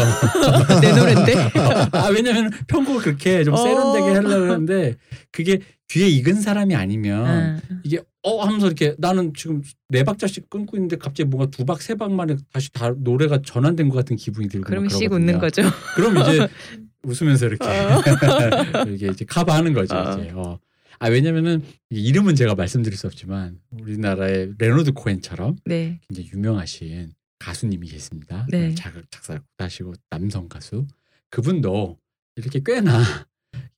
내 0.81 0.91
노래인데. 0.93 1.33
아 1.93 2.07
왜냐면 2.13 2.49
편곡을 2.67 3.01
그렇게 3.01 3.43
좀 3.43 3.53
어. 3.53 3.57
세련되게 3.57 4.05
하려고 4.15 4.51
하는데 4.51 4.95
그게 5.31 5.59
귀에 5.91 6.07
익은 6.07 6.35
사람이 6.41 6.73
아니면 6.75 7.59
어. 7.59 7.77
이게 7.83 7.99
어 8.23 8.43
하면서 8.45 8.67
이렇게 8.67 8.95
나는 8.97 9.33
지금 9.35 9.61
네 9.89 10.03
박자씩 10.03 10.49
끊고 10.49 10.77
있는데 10.77 10.95
갑자기 10.95 11.27
뭔가 11.27 11.49
두 11.51 11.65
박 11.65 11.79
세 11.81 11.95
박 11.97 12.13
만에 12.13 12.37
다시 12.53 12.71
다 12.71 12.91
노래가 12.97 13.41
전환된 13.41 13.89
것 13.89 13.95
같은 13.97 14.15
기분이 14.15 14.47
들고 14.47 14.65
그러면 14.67 14.89
막 14.91 14.97
씩. 14.97 15.11
웃는 15.11 15.39
거죠. 15.39 15.63
그럼 15.95 16.17
이제 16.17 16.47
웃으면서 17.03 17.47
이렇게 17.47 17.67
어. 17.67 18.01
이게 18.93 19.07
이제 19.07 19.25
커버하는 19.25 19.73
거죠 19.73 19.95
어. 19.95 20.13
이제. 20.19 20.31
어. 20.35 20.59
아 20.99 21.07
왜냐면은 21.09 21.63
이름은 21.89 22.35
제가 22.35 22.53
말씀드릴 22.55 22.95
수 22.97 23.07
없지만 23.07 23.57
우리나라의 23.71 24.53
레너드 24.59 24.91
코엔처럼 24.93 25.57
네. 25.65 25.99
굉장히 26.07 26.29
유명하신 26.31 27.11
가수님이 27.39 27.87
계십니다. 27.87 28.45
네. 28.51 28.75
작, 28.75 28.93
작사 29.09 29.33
작곡하시고 29.33 29.93
남성 30.11 30.47
가수 30.47 30.85
그분도 31.31 31.97
이렇게 32.35 32.61
꽤나 32.63 33.01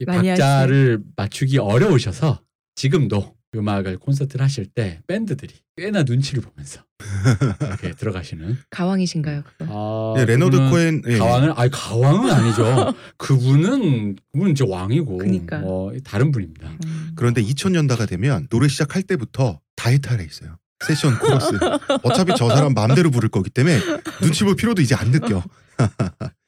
박자를 0.05 0.99
맞추기 1.15 1.57
어려우셔서 1.59 2.41
지금도 2.75 3.35
음악을 3.55 3.97
콘서트를 3.99 4.43
하실 4.43 4.65
때 4.65 5.01
밴드들이 5.07 5.53
꽤나 5.77 6.01
눈치를 6.03 6.41
보면서 6.41 6.81
이렇게 7.61 7.91
들어가시는. 7.97 8.57
가왕이신가요? 8.71 9.43
아, 9.59 10.13
예, 10.17 10.25
레너드 10.25 10.57
코엔 10.71 11.03
예. 11.07 11.17
가왕을 11.19 11.53
아니 11.55 11.69
가왕은 11.71 12.31
아니죠. 12.31 12.93
그분은 13.17 14.15
그분은 14.31 14.51
이제 14.53 14.65
왕이고 14.67 15.17
그니까. 15.19 15.59
뭐 15.59 15.93
다른 16.03 16.31
분입니다. 16.31 16.67
음. 16.85 17.11
그런데 17.15 17.43
2000년대가 17.43 18.07
되면 18.07 18.47
노래 18.49 18.67
시작할 18.67 19.03
때부터 19.03 19.59
다 19.75 19.89
해탈해 19.89 20.23
있어요. 20.25 20.57
세션 20.85 21.17
코러스. 21.19 21.51
어차피 22.03 22.33
저 22.35 22.49
사람 22.49 22.73
마음대로 22.73 23.11
부를 23.11 23.29
거기 23.29 23.49
때문에 23.51 23.79
눈치 24.21 24.43
볼 24.43 24.55
필요도 24.55 24.81
이제 24.81 24.95
안 24.95 25.11
느껴. 25.11 25.43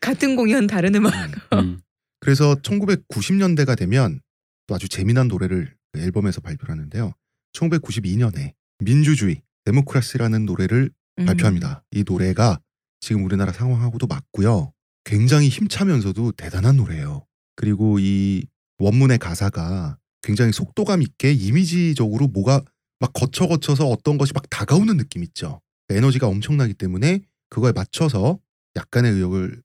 같은 0.01 0.35
공연 0.35 0.65
다른 0.67 0.95
음악. 0.95 1.13
음. 1.53 1.79
그래서 2.25 2.55
1990년대가 2.55 3.77
되면 3.77 4.19
또 4.65 4.73
아주 4.73 4.89
재미난 4.89 5.27
노래를 5.27 5.75
그 5.91 6.01
앨범에서 6.01 6.41
발표를 6.41 6.71
하는데요. 6.71 7.13
1992년에 7.53 8.53
민주주의, 8.79 9.43
데모크라시라는 9.65 10.47
노래를 10.47 10.89
음. 11.19 11.25
발표합니다. 11.25 11.83
이 11.91 12.03
노래가 12.03 12.59
지금 12.99 13.23
우리나라 13.25 13.51
상황하고도 13.51 14.07
맞고요. 14.07 14.73
굉장히 15.03 15.49
힘차면서도 15.49 16.31
대단한 16.31 16.77
노래예요. 16.77 17.27
그리고 17.55 17.99
이 17.99 18.47
원문의 18.79 19.19
가사가 19.19 19.99
굉장히 20.23 20.51
속도감 20.51 21.03
있게 21.03 21.31
이미지적으로 21.31 22.27
뭐가 22.29 22.63
막 22.99 23.13
거쳐 23.13 23.45
거쳐서 23.47 23.85
어떤 23.85 24.17
것이 24.17 24.33
막 24.33 24.49
다가오는 24.49 24.97
느낌 24.97 25.21
있죠. 25.25 25.61
에너지가 25.89 26.25
엄청나기 26.25 26.73
때문에 26.73 27.19
그거에 27.51 27.71
맞춰서 27.71 28.39
약간의 28.75 29.11
의역을 29.11 29.61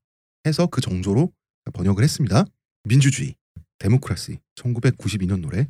해서 0.46 0.66
그 0.66 0.82
정조로 0.82 1.32
번역을 1.72 2.02
했습니다. 2.04 2.44
민주주의, 2.84 3.34
데모크라시, 3.78 4.38
1992년 4.56 5.40
노래. 5.40 5.68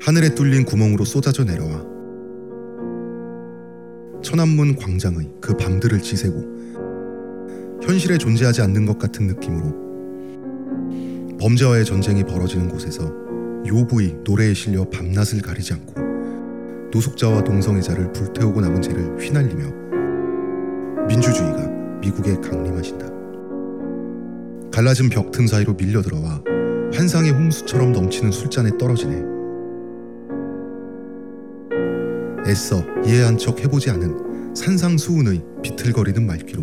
하늘에 0.00 0.34
뚫린 0.34 0.64
구멍으로 0.66 1.04
쏟아져 1.06 1.44
내려와 1.44 1.82
천안문 4.22 4.76
광장의 4.76 5.30
그 5.40 5.56
밤들을 5.56 6.02
지새고 6.02 6.42
현실에 7.82 8.18
존재하지 8.18 8.60
않는 8.62 8.84
것 8.84 8.98
같은 8.98 9.26
느낌으로 9.26 9.84
범죄와의 11.38 11.86
전쟁이 11.86 12.22
벌어지는 12.22 12.68
곳에서 12.68 13.10
요부의 13.66 14.18
노래에 14.24 14.52
실려 14.52 14.88
밤낮을 14.90 15.40
가리지 15.40 15.72
않고 15.72 16.03
노숙자와 16.94 17.42
동성애자를 17.42 18.12
불태우고 18.12 18.60
남은 18.60 18.80
죄를 18.80 19.18
휘날리며 19.18 21.06
민주주의가 21.08 21.66
미국에 22.00 22.36
강림하신다. 22.36 23.06
갈라진 24.70 25.08
벽 25.08 25.32
틈 25.32 25.48
사이로 25.48 25.76
밀려 25.76 26.02
들어와 26.02 26.40
환상의 26.92 27.32
홍수처럼 27.32 27.90
넘치는 27.92 28.30
술잔에 28.30 28.78
떨어지네. 28.78 29.34
애써 32.46 32.84
이해한 33.04 33.38
척 33.38 33.60
해보지 33.60 33.90
않은 33.90 34.54
산상수훈의 34.54 35.42
비틀거리는 35.62 36.24
말귀로 36.24 36.62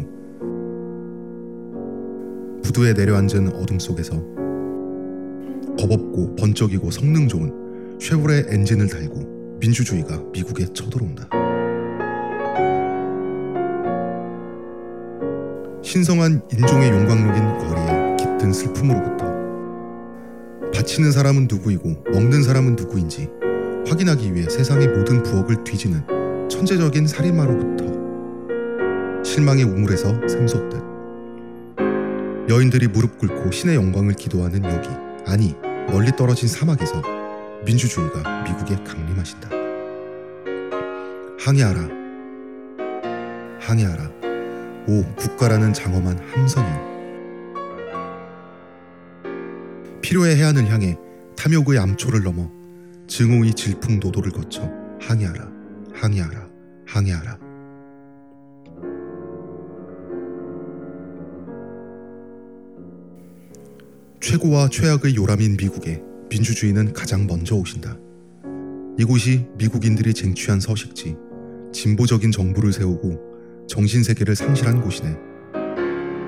부두에 2.63 2.93
내려앉은 2.93 3.53
어둠 3.55 3.79
속에서 3.79 4.13
겁없고 5.77 6.35
번쩍이고 6.37 6.89
성능 6.91 7.27
좋은 7.27 7.99
쉐보레 7.99 8.45
엔진을 8.47 8.87
달고 8.87 9.40
민주주의가 9.61 10.17
미국에 10.33 10.65
쳐들어온다. 10.73 11.29
신성한 15.83 16.41
인종의 16.51 16.89
용광록인 16.89 17.57
거리에 17.59 18.17
깃든 18.17 18.51
슬픔으로부터 18.53 19.31
바치는 20.73 21.11
사람은 21.11 21.47
누구이고 21.49 22.05
먹는 22.11 22.43
사람은 22.43 22.75
누구인지 22.75 23.29
확인하기 23.87 24.33
위해 24.33 24.49
세상의 24.49 24.87
모든 24.87 25.21
부엌을 25.21 25.63
뒤지는 25.63 26.01
천재적인 26.49 27.05
살인마로부터 27.07 27.85
실망의 29.23 29.65
우물에서 29.65 30.27
샘솟듯 30.27 30.81
여인들이 32.49 32.87
무릎 32.87 33.19
꿇고 33.19 33.51
신의 33.51 33.75
영광을 33.75 34.13
기도하는 34.13 34.63
여기 34.63 34.89
아니 35.27 35.53
멀리 35.87 36.09
떨어진 36.15 36.47
사막에서 36.47 37.20
민주주의가 37.65 38.43
미국에 38.43 38.75
강림하신다. 38.83 39.49
항해하라. 41.39 41.89
항해하라. 43.59 44.11
오 44.87 45.03
국가라는 45.15 45.73
장엄한 45.73 46.17
함성이여. 46.17 46.91
필요의 50.01 50.35
해안을 50.37 50.71
향해 50.71 50.97
탐욕의 51.37 51.77
암초를 51.77 52.23
넘어 52.23 52.49
증오의 53.07 53.53
질풍노도를 53.53 54.31
거쳐 54.31 54.63
항해하라. 54.99 55.47
항해하라. 55.93 56.47
항해하라. 56.87 57.39
최고와 64.19 64.69
최악의 64.69 65.15
요람인 65.15 65.57
미국에 65.57 66.10
민주주의는 66.31 66.93
가장 66.93 67.27
먼저 67.27 67.55
오신다. 67.55 67.97
이곳이 68.97 69.47
미국인들이 69.57 70.13
쟁취한 70.13 70.61
서식지, 70.61 71.17
진보적인 71.73 72.31
정부를 72.31 72.71
세우고 72.71 73.67
정신세계를 73.67 74.35
상실한 74.35 74.81
곳이네. 74.81 75.17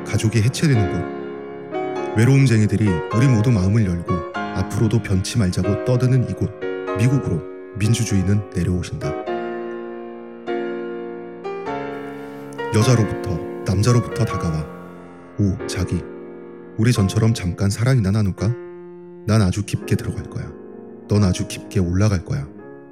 가족이 0.05 0.41
해체되는 0.41 0.91
곳, 0.91 2.17
외로움쟁이들이 2.17 2.85
우리 3.15 3.27
모두 3.27 3.49
마음을 3.49 3.85
열고 3.85 4.13
앞으로도 4.35 5.01
변치 5.01 5.37
말자고 5.37 5.85
떠드는 5.85 6.29
이곳, 6.29 6.51
미국으로 6.97 7.41
민주주의는 7.77 8.49
내려오신다. 8.53 9.09
여자로부터, 12.75 13.39
남자로부터 13.65 14.25
다가와, 14.25 14.67
오, 15.39 15.65
자기, 15.65 16.01
우리 16.77 16.91
전처럼 16.91 17.33
잠깐 17.33 17.69
사랑이나 17.69 18.11
나눌까? 18.11 18.62
난 19.25 19.41
아주 19.41 19.65
깊게 19.65 19.95
들어갈 19.95 20.29
거야. 20.29 20.51
넌 21.07 21.23
아주 21.23 21.47
깊게 21.47 21.79
올라갈 21.79 22.25
거야. 22.25 22.47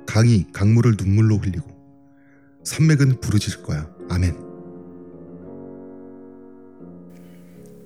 강이 0.05 0.47
강물을 0.51 0.95
눈물로 0.97 1.37
흘리고 1.37 1.69
산맥은 2.63 3.21
부르짖을 3.21 3.63
거야. 3.63 3.89
아멘. 4.09 4.35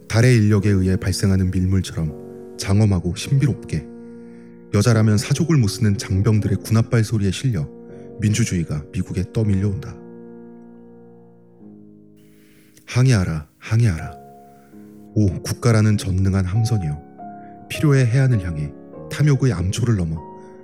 달의 0.08 0.36
인력에 0.38 0.70
의해 0.70 0.96
발생하는 0.96 1.52
밀물처럼 1.52 2.58
장엄하고 2.58 3.16
신비롭게 3.16 3.86
여자라면 4.74 5.18
사족을 5.18 5.58
못 5.58 5.68
쓰는 5.68 5.98
장병들의 5.98 6.58
군합발 6.60 7.04
소리에 7.04 7.32
실려 7.32 7.68
민주주의가 8.20 8.84
미국에 8.92 9.24
떠밀려온다. 9.34 9.96
항해하라, 12.86 13.48
항해하라. 13.58 14.14
오 15.16 15.28
국가라는 15.42 15.98
전능한 15.98 16.46
함선이여 16.46 17.05
필요의 17.70 18.06
해안을 18.08 18.46
향해 18.46 18.72
탐욕의 19.12 19.54
암초를 19.54 19.96
넘어 19.96 20.18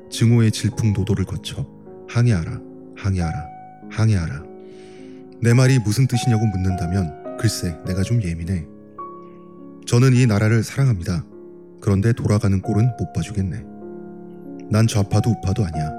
증오의 0.10 0.52
질풍노도를 0.52 1.26
거쳐 1.26 1.66
항해하라 2.10 2.60
항해하라 2.98 3.52
항해하라. 3.92 4.44
내 5.42 5.54
말이 5.54 5.80
무슨 5.80 6.08
뜻이냐고 6.08 6.46
묻는다면 6.46 7.38
글쎄 7.38 7.76
내가 7.86 8.04
좀 8.04 8.22
예민해. 8.22 8.66
저는 9.86 10.14
이 10.14 10.26
나라를 10.26 10.64
사랑합니다. 10.64 11.26
그런데 11.82 12.14
돌아가는 12.14 12.62
꼴은 12.62 12.92
못 13.00 13.14
봐주겠네. 13.14 13.66
난 14.70 14.88
좌파도 14.88 15.32
우파도 15.32 15.66
아니야. 15.66 15.92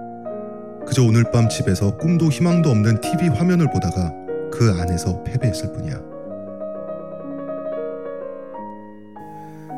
그저 0.87 1.03
오늘 1.03 1.25
밤 1.31 1.49
집에서 1.49 1.97
꿈도 1.99 2.29
희망도 2.29 2.71
없는 2.71 3.01
TV 3.01 3.29
화면을 3.29 3.71
보다가 3.71 4.13
그 4.53 4.71
안에서 4.81 5.23
패배했을 5.25 5.73
뿐이야 5.73 6.12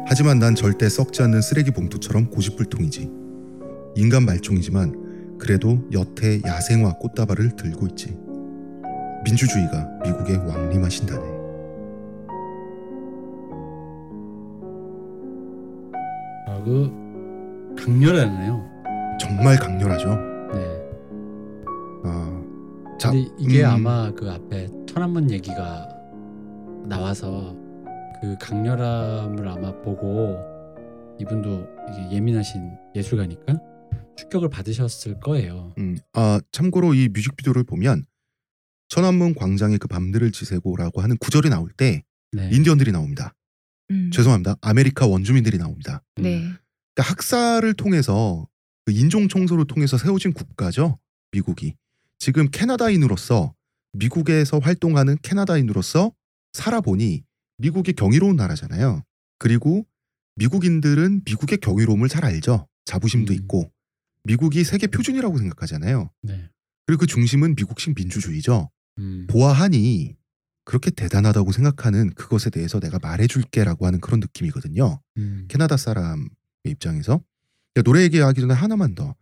하지만 0.07 0.39
난 0.39 0.55
절대 0.55 0.89
썩지 0.89 1.23
않는 1.23 1.41
쓰레기 1.41 1.71
봉투처럼 1.71 2.31
고집불통이지. 2.31 3.11
인간 3.97 4.25
말총이지만 4.25 5.39
그래도 5.39 5.79
여태 5.93 6.41
야생화 6.45 6.99
꽃다발을 6.99 7.57
들고 7.57 7.87
있지. 7.89 8.17
민주주의가 9.25 9.89
미국에 10.05 10.37
왕림하신다네. 10.37 11.23
아, 16.47 16.63
그 16.65 17.75
강렬하네요. 17.83 18.65
정말 19.19 19.57
강렬하죠. 19.57 20.09
네. 20.53 20.89
아, 22.05 22.43
자, 22.99 23.11
근데 23.11 23.31
이게 23.39 23.65
음, 23.65 23.71
아마 23.71 24.13
그 24.13 24.31
앞에 24.31 24.69
천안문 24.87 25.31
얘기가 25.31 25.89
나와서 26.87 27.57
그 28.25 28.39
강렬함을 28.39 29.47
아마 29.47 29.71
보고 29.83 30.41
이분도 31.21 31.69
이게 31.93 32.17
예민하신 32.17 32.71
예술가니까 32.97 33.61
충격을 34.17 34.49
받으셨을 34.49 35.21
거예요. 35.21 35.75
음, 35.77 35.99
아, 36.15 36.41
참고로 36.51 36.95
이 36.95 37.09
뮤직비디오를 37.09 37.65
보면 37.65 38.07
천안문 38.89 39.35
광장의 39.35 39.77
그 39.77 39.89
밤들을 39.89 40.33
지새고라고 40.33 41.03
하는 41.03 41.19
구절이 41.19 41.51
나올 41.51 41.71
때 41.77 42.03
네. 42.33 42.49
인디언들이 42.51 42.93
나옵니다. 42.93 43.35
음. 43.91 44.11
죄송합니다. 44.11 44.57
아메리카 44.63 45.07
원주민들이 45.07 45.59
나옵니다. 45.59 46.03
네. 46.17 46.39
그러니까 46.41 47.13
학살을 47.13 47.75
통해서 47.75 48.49
그 48.87 48.93
인종 48.93 49.29
청소를 49.29 49.67
통해서 49.67 49.99
세워진 49.99 50.33
국가죠. 50.33 50.99
미국이 51.31 51.75
지금 52.19 52.49
캐나다인으로서 52.51 53.55
미국에서 53.93 54.61
활동하는 54.61 55.19
캐나다인으로서 55.21 56.13
살아보니 56.55 57.23
미국이 57.59 57.93
경이로운 57.93 58.37
나라잖아요. 58.37 59.03
그리고 59.39 59.87
미국인들은 60.37 61.23
미국의 61.25 61.59
경이로움을 61.59 62.09
잘 62.09 62.25
알죠. 62.25 62.67
자부심도 62.85 63.33
음. 63.33 63.37
있고 63.37 63.73
미국이 64.25 64.65
세계 64.65 64.87
표준이라고 64.87 65.39
생각하잖아요. 65.39 66.11
네. 66.23 66.51
그리고 66.87 67.01
그 67.01 67.07
중심은 67.07 67.55
미국식 67.57 67.95
민주주의죠. 67.95 68.71
음. 68.99 69.27
보아하니 69.29 70.17
그렇게 70.65 70.91
대단하다고 70.91 71.53
생각하는 71.53 72.11
그것에 72.15 72.51
대해서 72.51 72.81
내가 72.81 72.99
말해줄게라고 72.99 73.87
하는 73.87 74.01
그런 74.01 74.21
느낌이거든요. 74.21 75.01
음. 75.19 75.45
캐나다 75.49 75.77
사람의 75.77 76.29
입장에서 76.65 77.23
그러니까 77.75 77.91
노래 77.91 78.03
얘기하기 78.03 78.41
전에 78.41 78.55
하나만 78.55 78.95
더 78.95 79.15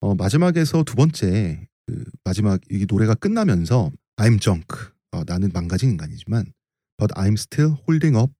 어, 0.00 0.14
마지막에서 0.14 0.82
두 0.82 0.96
번째 0.96 1.68
그 1.86 2.04
마지막 2.24 2.60
이 2.70 2.86
노래가 2.88 3.14
끝나면서 3.14 3.92
I'm 4.16 4.40
junk 4.40 4.66
어, 5.12 5.22
나는 5.26 5.50
망가진 5.52 5.90
인간이지만 5.90 6.52
but 7.00 7.12
I'm 7.16 7.34
still 7.34 7.76
holding 7.88 8.16
up 8.16 8.30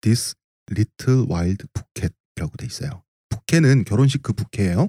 this 0.00 0.34
little 0.70 1.26
wild 1.30 1.64
bouquet이라고 1.74 2.56
돼 2.56 2.66
있어요. 2.66 3.02
부케는 3.28 3.84
결혼식 3.84 4.22
그 4.22 4.32
부케예요. 4.32 4.88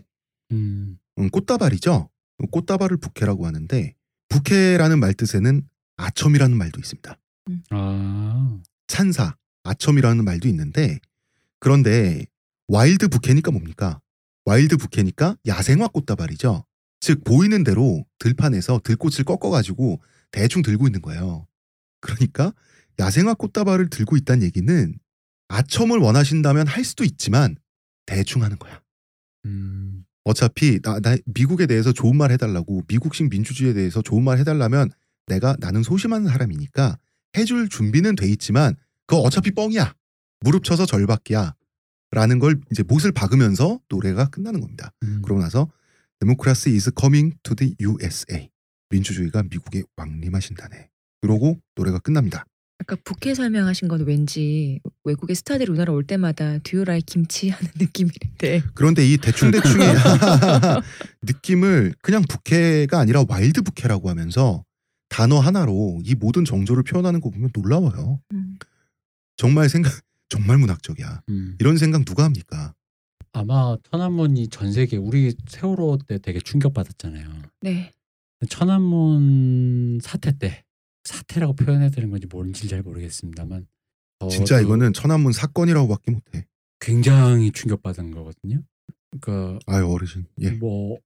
음. 0.51 0.97
음, 1.19 1.29
꽃다발이죠. 1.29 2.09
꽃다발을 2.51 2.97
부케라고 2.97 3.45
하는데 3.45 3.93
부케라는 4.29 4.99
말 4.99 5.13
뜻에는 5.13 5.67
아첨이라는 5.97 6.57
말도 6.57 6.79
있습니다. 6.79 7.17
아. 7.71 8.59
찬사, 8.87 9.35
아첨이라는 9.63 10.23
말도 10.23 10.47
있는데 10.47 10.99
그런데 11.59 12.25
wild 12.69 13.09
부케니까 13.09 13.51
뭡니까? 13.51 13.99
wild 14.45 14.77
부케니까 14.77 15.35
야생화 15.45 15.89
꽃다발이죠. 15.89 16.65
즉 17.01 17.23
보이는 17.23 17.63
대로 17.63 18.05
들판에서 18.19 18.81
들꽃을 18.83 19.25
꺾어가지고 19.25 20.01
대충 20.31 20.61
들고 20.61 20.87
있는 20.87 21.01
거예요. 21.01 21.47
그러니까 21.99 22.53
야생화 22.99 23.33
꽃다발을 23.35 23.89
들고 23.89 24.17
있다는 24.17 24.43
얘기는 24.43 24.93
아첨을 25.47 25.99
원하신다면 25.99 26.67
할 26.67 26.83
수도 26.83 27.03
있지만 27.03 27.55
대충 28.05 28.43
하는 28.43 28.57
거야. 28.59 28.81
음, 29.45 30.05
어차피 30.25 30.79
나, 30.81 30.99
나 30.99 31.15
미국에 31.25 31.65
대해서 31.65 31.91
좋은 31.91 32.15
말 32.17 32.31
해달라고 32.31 32.83
미국식 32.87 33.29
민주주의에 33.29 33.73
대해서 33.73 34.01
좋은 34.01 34.23
말 34.23 34.37
해달라면 34.37 34.89
내가 35.27 35.55
나는 35.59 35.83
소심한 35.83 36.27
사람이니까 36.27 36.97
해줄 37.37 37.69
준비는 37.69 38.15
돼 38.15 38.27
있지만 38.29 38.75
그거 39.07 39.21
어차피 39.21 39.51
뻥이야 39.51 39.95
무릎 40.41 40.63
쳐서 40.63 40.85
절박이야 40.85 41.55
라는 42.11 42.39
걸 42.39 42.59
이제 42.71 42.83
못을 42.83 43.11
박으면서 43.11 43.79
노래가 43.87 44.29
끝나는 44.29 44.61
겁니다. 44.61 44.91
음. 45.03 45.21
그러고 45.23 45.41
나서 45.41 45.71
Democracy 46.19 46.75
is 46.75 46.91
coming 46.99 47.37
to 47.43 47.55
the 47.55 47.75
USA 47.79 48.49
민주주의가 48.89 49.43
미국에 49.43 49.83
왕림하신다네. 49.95 50.89
그러고 51.21 51.59
노래가 51.75 51.99
끝납니다. 51.99 52.45
아까 52.79 52.95
북해 53.03 53.35
설명하신 53.35 53.87
건 53.87 54.05
왠지 54.05 54.79
외국의 55.03 55.35
스타들이 55.35 55.69
우리나라 55.69 55.93
올 55.93 56.03
때마다 56.05 56.57
듀오라의 56.59 57.01
김치 57.01 57.49
하는 57.51 57.71
느낌인데. 57.77 58.63
그런데 58.73 59.05
이 59.05 59.17
대충대충의 59.17 59.87
느낌을 61.23 61.93
그냥 62.01 62.23
부케가 62.27 62.99
아니라 62.99 63.25
wild 63.27 63.61
부케라고 63.61 64.09
하면서 64.09 64.63
단어 65.09 65.39
하나로 65.39 66.01
이 66.05 66.15
모든 66.15 66.45
정조를 66.45 66.83
표현하는 66.83 67.19
거 67.19 67.29
보면 67.29 67.49
놀라워요. 67.53 68.21
음. 68.33 68.57
정말 69.35 69.67
생각 69.69 69.91
정말 70.29 70.57
문학적이야. 70.57 71.21
음. 71.29 71.57
이런 71.59 71.77
생각 71.77 72.05
누가 72.05 72.23
합니까? 72.23 72.73
아마 73.33 73.77
천안문이 73.91 74.47
전 74.47 74.71
세계 74.71 74.97
우리 74.97 75.35
세월호 75.47 75.99
때 76.07 76.17
되게 76.19 76.39
충격받았잖아요. 76.39 77.27
네. 77.61 77.91
천안문 78.47 79.99
사태 80.01 80.37
때 80.37 80.63
사태라고 81.09 81.53
표현해야 81.53 81.89
되는 81.89 82.09
건지 82.09 82.27
뭔지 82.27 82.67
잘 82.67 82.81
모르겠습니다만 82.81 83.67
진짜 84.29 84.59
이거는 84.59 84.93
천안문 84.93 85.31
사건이라고밖에 85.31 86.11
못해. 86.11 86.45
굉장히 86.79 87.51
충격받은 87.51 88.11
거거든요. 88.11 88.61
그러니까 89.19 89.59
아유 89.65 89.87
어르신. 89.87 90.25
예. 90.41 90.51
뭐 90.51 90.97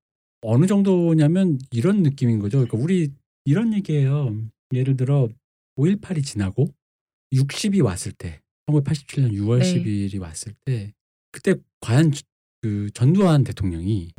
어느 0.42 0.66
정도냐면 0.66 1.58
이런 1.72 2.04
느낌인 2.04 2.40
거죠. 2.40 2.58
그러니까 2.60 2.78
우리 2.78 3.12
이런 3.46 3.74
얘기예요. 3.74 4.36
예를 4.74 4.98
들어 4.98 5.30
5.18이 5.78 6.24
지나고 6.26 6.74
60이 7.34 7.84
왔을 7.84 8.12
때 8.12 8.42
1987년 8.68 9.32
6월 9.34 9.60
네. 9.60 9.74
10일이 9.84 10.20
왔을 10.20 10.54
때 10.66 10.94
그때 11.32 11.56
과연 11.82 12.12
주- 12.12 12.24
그 12.62 12.90
전두환 12.94 13.44
대통령이 13.44 14.12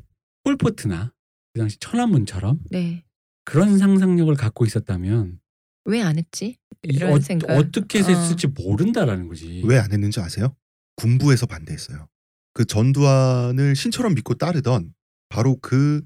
폴포트나 0.45 1.13
그 1.53 1.59
당시 1.61 1.77
천안문처럼 1.79 2.61
네. 2.71 3.05
그런 3.45 3.79
상상력을 3.79 4.35
갖고 4.37 4.65
있었다면 4.65 5.41
왜 5.85 6.01
안 6.03 6.19
했지? 6.19 6.57
이런 6.83 7.13
어, 7.15 7.21
생각. 7.21 7.51
어떻게 7.51 8.01
어. 8.01 8.05
했을지 8.05 8.47
모른다라는 8.47 9.29
거지. 9.29 9.63
왜 9.65 9.79
안 9.79 9.93
했는지 9.93 10.21
아세요? 10.21 10.55
군부에서 10.97 11.47
반대했어요. 11.47 12.09
그 12.53 12.65
전두환을 12.65 13.75
신처럼 13.75 14.15
믿고 14.15 14.35
따르던 14.35 14.95
바로 15.29 15.59
그 15.61 16.03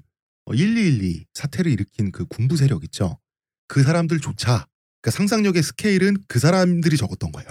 1212 0.47 1.25
사태를 1.33 1.71
일으킨 1.71 2.11
그 2.11 2.25
군부 2.25 2.57
세력 2.57 2.83
있죠. 2.85 3.19
그 3.67 3.83
사람들조차 3.83 4.65
그러니까 5.01 5.11
상상력의 5.17 5.61
스케일은 5.63 6.17
그 6.27 6.39
사람들이 6.39 6.97
적었던 6.97 7.31
거예요. 7.31 7.49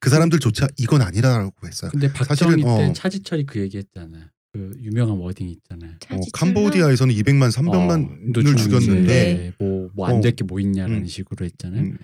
그 0.00 0.08
사람들조차 0.10 0.68
이건 0.78 1.02
아니라고 1.02 1.52
했어요. 1.66 1.90
근데 1.92 2.08
사실은, 2.08 2.60
박정희 2.60 2.62
때 2.78 2.90
어. 2.90 2.92
차지철이 2.92 3.44
그 3.46 3.60
얘기했잖아요. 3.60 4.26
그 4.52 4.76
유명한 4.82 5.16
워딩 5.16 5.48
있잖아요. 5.48 5.92
어? 6.10 6.16
캄보디아에서는 6.34 7.14
200만 7.14 7.50
300만을 7.50 8.58
죽였는데 8.58 9.54
뭐뭐 9.58 10.06
안 10.06 10.16
어. 10.16 10.20
될게뭐 10.20 10.60
있냐라는 10.60 10.98
음. 11.02 11.06
식으로 11.06 11.46
했잖아요. 11.46 11.80
음, 11.82 11.98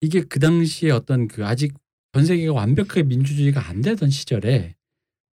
이게 0.00 0.22
그 0.22 0.40
당시에 0.40 0.90
어떤 0.90 1.28
그 1.28 1.44
아직 1.46 1.74
전 2.14 2.24
세계가 2.24 2.52
완벽하게 2.54 3.02
민주주의가 3.04 3.68
안 3.68 3.82
되던 3.82 4.08
시절에 4.10 4.74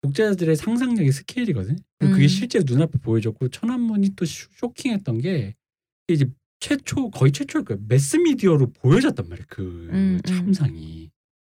독자들의 0.02 0.54
상상력의 0.56 1.12
스케일이거든. 1.12 1.76
그리고 1.98 2.12
그게 2.14 2.26
음. 2.26 2.28
실제 2.28 2.60
눈앞에 2.64 2.98
보여졌고 2.98 3.48
천안문이 3.48 4.10
또 4.16 4.24
쇼- 4.24 4.48
쇼킹했던 4.56 5.18
게 5.18 5.54
이제 6.08 6.26
최초 6.60 7.10
거의 7.10 7.32
최초 7.32 7.64
그 7.64 7.78
매스미디어로 7.88 8.72
보여졌단 8.72 9.28
말이에요. 9.28 9.46
그 9.48 9.62
음, 9.90 9.94
음. 9.94 10.20
참상이. 10.24 11.10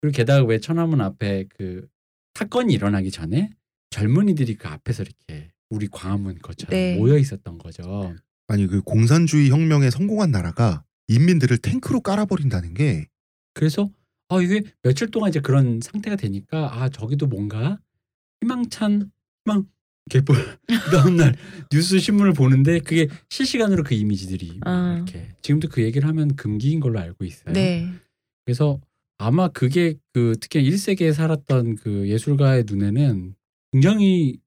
그리고 0.01 0.17
게다가 0.17 0.45
왜 0.45 0.59
천안문 0.61 1.01
앞에 1.01 1.47
그 1.57 1.87
사건이 2.35 2.73
일어나기 2.73 3.11
전에 3.11 3.51
젊은이들이 3.95 4.57
그 4.57 4.67
앞에서 4.67 5.05
이렇게 5.05 5.53
우리 5.71 5.87
광화문 5.87 6.41
것처럼 6.41 6.71
네. 6.71 6.97
모여 6.97 7.17
있었던 7.17 7.59
거죠. 7.59 8.13
아니 8.49 8.67
그 8.67 8.83
공산주의 8.83 9.51
혁명에 9.51 9.89
성공한 9.91 10.33
나라가 10.33 10.83
인민들을 11.07 11.59
탱크로 11.59 12.01
깔아버린다는 12.01 12.75
게 12.75 13.07
그래서 13.55 13.89
아 14.29 14.41
이게 14.41 14.63
며칠 14.83 15.13
동안 15.13 15.29
이제 15.29 15.39
그런 15.39 15.79
상태가 15.81 16.17
되니까 16.17 16.83
아 16.83 16.89
저기도 16.89 17.29
뭔가 17.29 17.79
희망찬 18.41 19.13
희망 19.47 19.69
개뿔 20.11 20.35
그 20.35 20.57
다음 20.91 21.17
날 21.17 21.37
뉴스 21.71 22.01
신문을 22.01 22.33
보는데 22.33 22.81
그게 22.81 23.07
실시간으로 23.31 23.85
그 23.85 23.95
이미지들이 23.95 24.59
막 24.65 24.69
아. 24.69 24.95
이렇게 24.97 25.29
지금도 25.41 25.69
그 25.69 25.83
얘기를 25.85 26.09
하면 26.09 26.35
금기인 26.35 26.81
걸로 26.81 26.99
알고 26.99 27.25
있어요. 27.25 27.53
네. 27.53 27.89
그래서 28.45 28.81
아마 29.19 29.47
그게 29.47 29.95
그 30.13 30.35
특히 30.41 30.69
1세기에 30.69 31.13
살았던 31.13 31.77
그 31.77 32.09
예술가의 32.09 32.65
눈에는 32.67 33.37
굉장히 33.75 34.39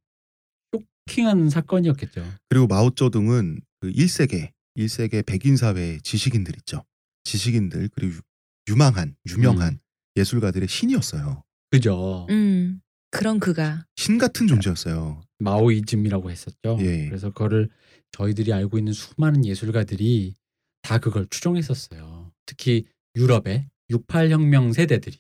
쇼킹한 1.10 1.50
사건이었겠죠. 1.50 2.24
그리고 2.50 2.68
마오쩌둥은 2.68 3.60
그 3.82 3.92
1세계 3.92 4.52
1세계 4.78 5.26
백인 5.26 5.58
사회의 5.58 6.00
지식인들 6.02 6.56
있죠. 6.60 6.86
지식인들 7.26 7.90
그리고 7.94 8.16
유- 8.16 8.22
유망한 8.70 9.16
유명한 9.30 9.74
음. 9.74 9.80
예술가들의 10.16 10.68
신이었어요. 10.70 11.44
그죠. 11.72 12.26
음. 12.30 12.80
그런 13.12 13.40
그가. 13.40 13.86
신 13.96 14.18
같은 14.18 14.48
존재였어요. 14.48 15.22
마오이즘이라고 15.40 16.30
했었죠. 16.32 16.78
예. 16.82 17.08
그래서 17.08 17.30
그거를 17.32 17.70
저희들이 18.12 18.54
알고 18.54 18.78
있는 18.78 18.94
수많은 18.94 19.46
예술가들이 19.46 20.36
다 20.82 20.98
그걸 21.00 21.28
추종했었어요. 21.30 22.32
특히 22.46 22.86
유럽의 23.16 23.68
68혁명 23.92 24.74
세대들이 24.74 25.18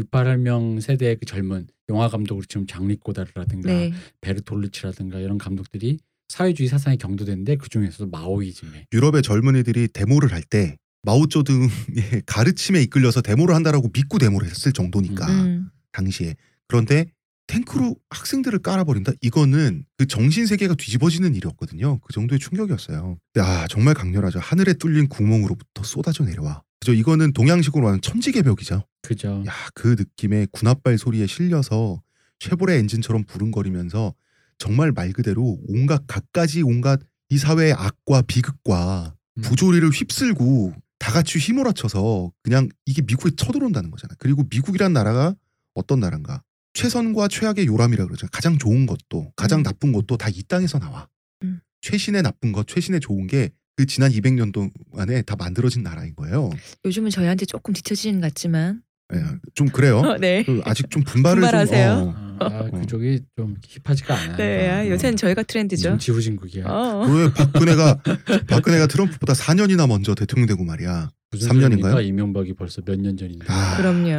68혁명 0.00 0.80
세대의 0.80 1.16
그 1.16 1.24
젊은 1.26 1.68
영화 1.90 2.08
감독으로 2.08 2.44
지금 2.48 2.66
장리 2.66 2.96
꼬다르라든가 2.96 3.68
네. 3.68 3.92
베르톨루치라든가 4.20 5.18
이런 5.18 5.38
감독들이 5.38 5.98
사회주의 6.28 6.68
사상에 6.68 6.96
경도됐는데 6.96 7.56
그 7.56 7.68
중에서도 7.68 8.08
마오이즘에. 8.10 8.86
유럽의 8.92 9.22
젊은이들이 9.22 9.88
데모를 9.92 10.32
할 10.32 10.42
때 10.42 10.76
마오쩌둥의 11.02 11.68
가르침에 12.26 12.80
이끌려서 12.82 13.20
데모를 13.20 13.54
한다라고 13.54 13.90
믿고 13.92 14.18
데모를 14.18 14.48
했을 14.48 14.72
정도니까 14.72 15.26
음. 15.28 15.68
당시에. 15.92 16.34
그런데 16.66 17.06
탱크로 17.46 17.94
학생들을 18.08 18.60
깔아버린다? 18.60 19.12
이거는 19.20 19.84
그 19.98 20.06
정신 20.06 20.46
세계가 20.46 20.76
뒤집어지는 20.76 21.34
일이었거든요. 21.34 21.98
그 22.00 22.12
정도의 22.14 22.38
충격이었어요. 22.38 23.18
야 23.36 23.66
정말 23.68 23.92
강렬하죠. 23.92 24.38
하늘에 24.38 24.72
뚫린 24.72 25.08
구멍으로부터 25.08 25.82
쏟아져 25.82 26.24
내려와 26.24 26.62
그죠 26.84 26.92
이거는 26.92 27.32
동양식으로 27.32 27.86
하는 27.88 28.00
천지개벽이죠 28.02 28.84
그죠. 29.02 29.42
야 29.46 29.52
그 29.74 29.96
느낌의 29.98 30.48
군합발 30.52 30.98
소리에 30.98 31.26
실려서 31.26 32.02
쉐보레 32.40 32.76
엔진처럼 32.78 33.24
부릉거리면서 33.24 34.14
정말 34.58 34.92
말 34.92 35.12
그대로 35.12 35.58
온갖 35.66 36.04
갖가지 36.06 36.62
온갖 36.62 37.00
이 37.30 37.38
사회의 37.38 37.72
악과 37.72 38.22
비극과 38.22 39.14
음. 39.38 39.42
부조리를 39.42 39.88
휩쓸고 39.90 40.74
다 40.98 41.12
같이 41.12 41.38
휘몰아쳐서 41.38 42.32
그냥 42.42 42.68
이게 42.86 43.02
미국에 43.02 43.34
쳐들어온다는 43.36 43.90
거잖아. 43.90 44.14
그리고 44.18 44.44
미국이란 44.50 44.92
나라가 44.92 45.34
어떤 45.74 46.00
나라인가? 46.00 46.42
최선과 46.74 47.28
최악의 47.28 47.66
요람이라 47.66 48.04
그러죠. 48.06 48.26
가장 48.32 48.58
좋은 48.58 48.86
것도 48.86 49.32
가장 49.36 49.60
음. 49.60 49.62
나쁜 49.64 49.92
것도 49.92 50.16
다 50.16 50.28
이 50.30 50.42
땅에서 50.44 50.78
나와. 50.78 51.08
음. 51.42 51.60
최신의 51.80 52.22
나쁜 52.22 52.52
것, 52.52 52.66
최신의 52.66 53.00
좋은 53.00 53.26
게 53.26 53.50
그 53.76 53.86
지난 53.86 54.10
200년 54.12 54.52
동안에 54.52 55.22
다 55.22 55.34
만들어진 55.36 55.82
나라인 55.82 56.14
거예요. 56.14 56.50
요즘은 56.84 57.10
저희한테 57.10 57.44
조금 57.46 57.74
뒤처지는 57.74 58.20
것 58.20 58.28
같지만. 58.28 58.82
예, 59.12 59.18
좀 59.54 59.68
그래요. 59.68 59.98
어, 59.98 60.16
네. 60.18 60.44
그 60.44 60.62
아직 60.64 60.90
좀 60.90 61.02
분발을 61.02 61.40
분발하세요? 61.42 61.94
좀, 61.96 62.08
어. 62.08 62.36
아, 62.40 62.46
아, 62.46 62.70
그쪽이 62.70 63.20
좀 63.36 63.56
힙하지가 63.84 64.14
않아요. 64.16 64.36
네. 64.36 64.70
아, 64.70 64.80
어. 64.82 64.88
요새는 64.90 65.16
저희가 65.16 65.42
트렌드죠. 65.42 65.98
지후진국이야. 65.98 66.64
어. 66.66 67.06
왜 67.08 67.32
박근혜가 67.32 68.02
박근혜가 68.48 68.86
트럼프보다 68.86 69.32
4년이나 69.34 69.86
먼저 69.88 70.14
대통령 70.14 70.46
되고 70.46 70.64
말이야. 70.64 71.10
무슨 71.32 71.48
3년인가요? 71.50 71.60
소리입니까? 71.70 72.00
이명박이 72.00 72.54
벌써 72.54 72.80
몇 72.86 72.96
년 73.00 73.16
전인데. 73.16 73.44
아, 73.48 73.76
그럼요. 73.76 74.10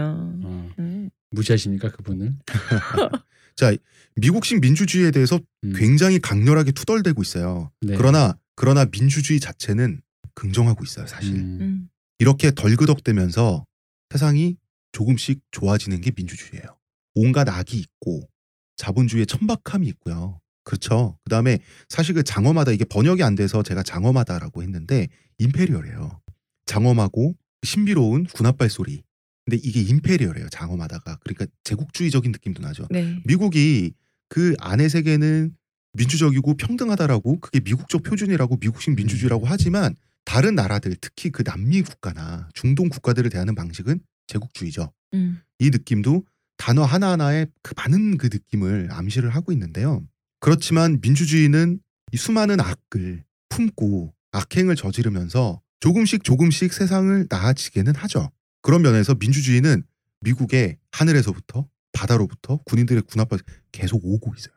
어, 0.44 0.69
음. 0.80 1.10
무시하십니까 1.32 1.90
그분을? 1.91 2.34
자 3.56 3.73
미국식 4.18 4.60
민주주의에 4.61 5.11
대해서 5.11 5.40
음. 5.64 5.73
굉장히 5.76 6.19
강렬하게 6.19 6.72
투덜대고 6.73 7.22
있어요. 7.22 7.72
네. 7.82 7.95
그러나 7.98 8.38
그러나 8.56 8.86
민주주의 8.86 9.40
자체는 9.40 10.02
긍정하고 10.34 10.84
있어요. 10.84 11.07
사실 11.07 11.36
음. 11.36 11.57
음. 11.61 11.90
이렇게 12.19 12.52
덜그덕대면서 12.52 13.65
세상이 14.11 14.57
조금씩 14.91 15.41
좋아지는 15.52 16.02
게 16.02 16.11
민주주의예요. 16.15 16.77
온갖 17.15 17.48
악이 17.49 17.77
있고 17.77 18.30
자본주의의 18.77 19.26
천박함이 19.26 19.88
있고요. 19.88 20.40
그렇죠. 20.64 21.18
그 21.23 21.30
다음에 21.30 21.60
사실 21.90 22.15
그 22.15 22.23
장엄하다 22.23 22.72
이게 22.72 22.86
번역이 22.86 23.23
안 23.23 23.36
돼서 23.36 23.64
제가 23.64 23.84
장엄하다라고 23.84 24.64
했는데 24.64 25.07
임페리얼이에요. 25.38 26.22
장엄하고 26.65 27.36
신비로운 27.64 28.26
군합발 28.26 28.69
소리. 28.69 29.03
근데 29.45 29.57
이게 29.64 29.82
임페리얼이에요. 29.82 30.49
장엄하다가. 30.49 31.19
그러니까 31.23 31.45
제국주의적인 31.64 32.32
느낌도 32.32 32.61
나죠. 32.61 32.88
네. 32.90 33.22
미국이 33.26 33.94
그 34.27 34.56
안의 34.60 34.90
세계는 34.90 35.56
민주적이고 35.95 36.55
평등하다라고 36.55 37.39
그게 37.39 37.59
미국적 37.59 38.03
표준이라고 38.03 38.57
미국식 38.57 38.95
민주주의라고 38.95 39.45
하지만 39.45 39.95
다른 40.26 40.55
나라들 40.55 40.95
특히 40.99 41.30
그 41.30 41.43
남미 41.43 41.81
국가나 41.81 42.49
중동 42.53 42.89
국가들을 42.89 43.30
대하는 43.30 43.55
방식은 43.55 43.99
제국주의죠. 44.27 44.91
음. 45.13 45.41
이 45.59 45.69
느낌도 45.69 46.26
단어 46.57 46.84
하나하나에 46.84 47.47
그 47.61 47.73
많은 47.77 48.17
그 48.17 48.30
느낌을 48.31 48.89
암시를 48.91 49.30
하고 49.30 49.51
있는데요. 49.51 50.03
그렇지만 50.39 50.99
민주주의는 51.01 51.80
이 52.11 52.17
수많은 52.17 52.59
악을 52.59 53.23
품고 53.49 54.13
악행을 54.31 54.76
저지르면서 54.76 55.61
조금씩 55.80 56.23
조금씩 56.23 56.73
세상을 56.73 57.27
나아지게는 57.30 57.95
하죠. 57.95 58.31
그런 58.61 58.81
면에서 58.81 59.15
민주주의는 59.15 59.84
미국의 60.22 60.77
하늘에서부터 60.91 61.67
바다로부터 61.91 62.57
군인들의 62.65 63.03
군합을 63.03 63.39
계속 63.72 64.03
오고 64.03 64.34
있어요. 64.35 64.55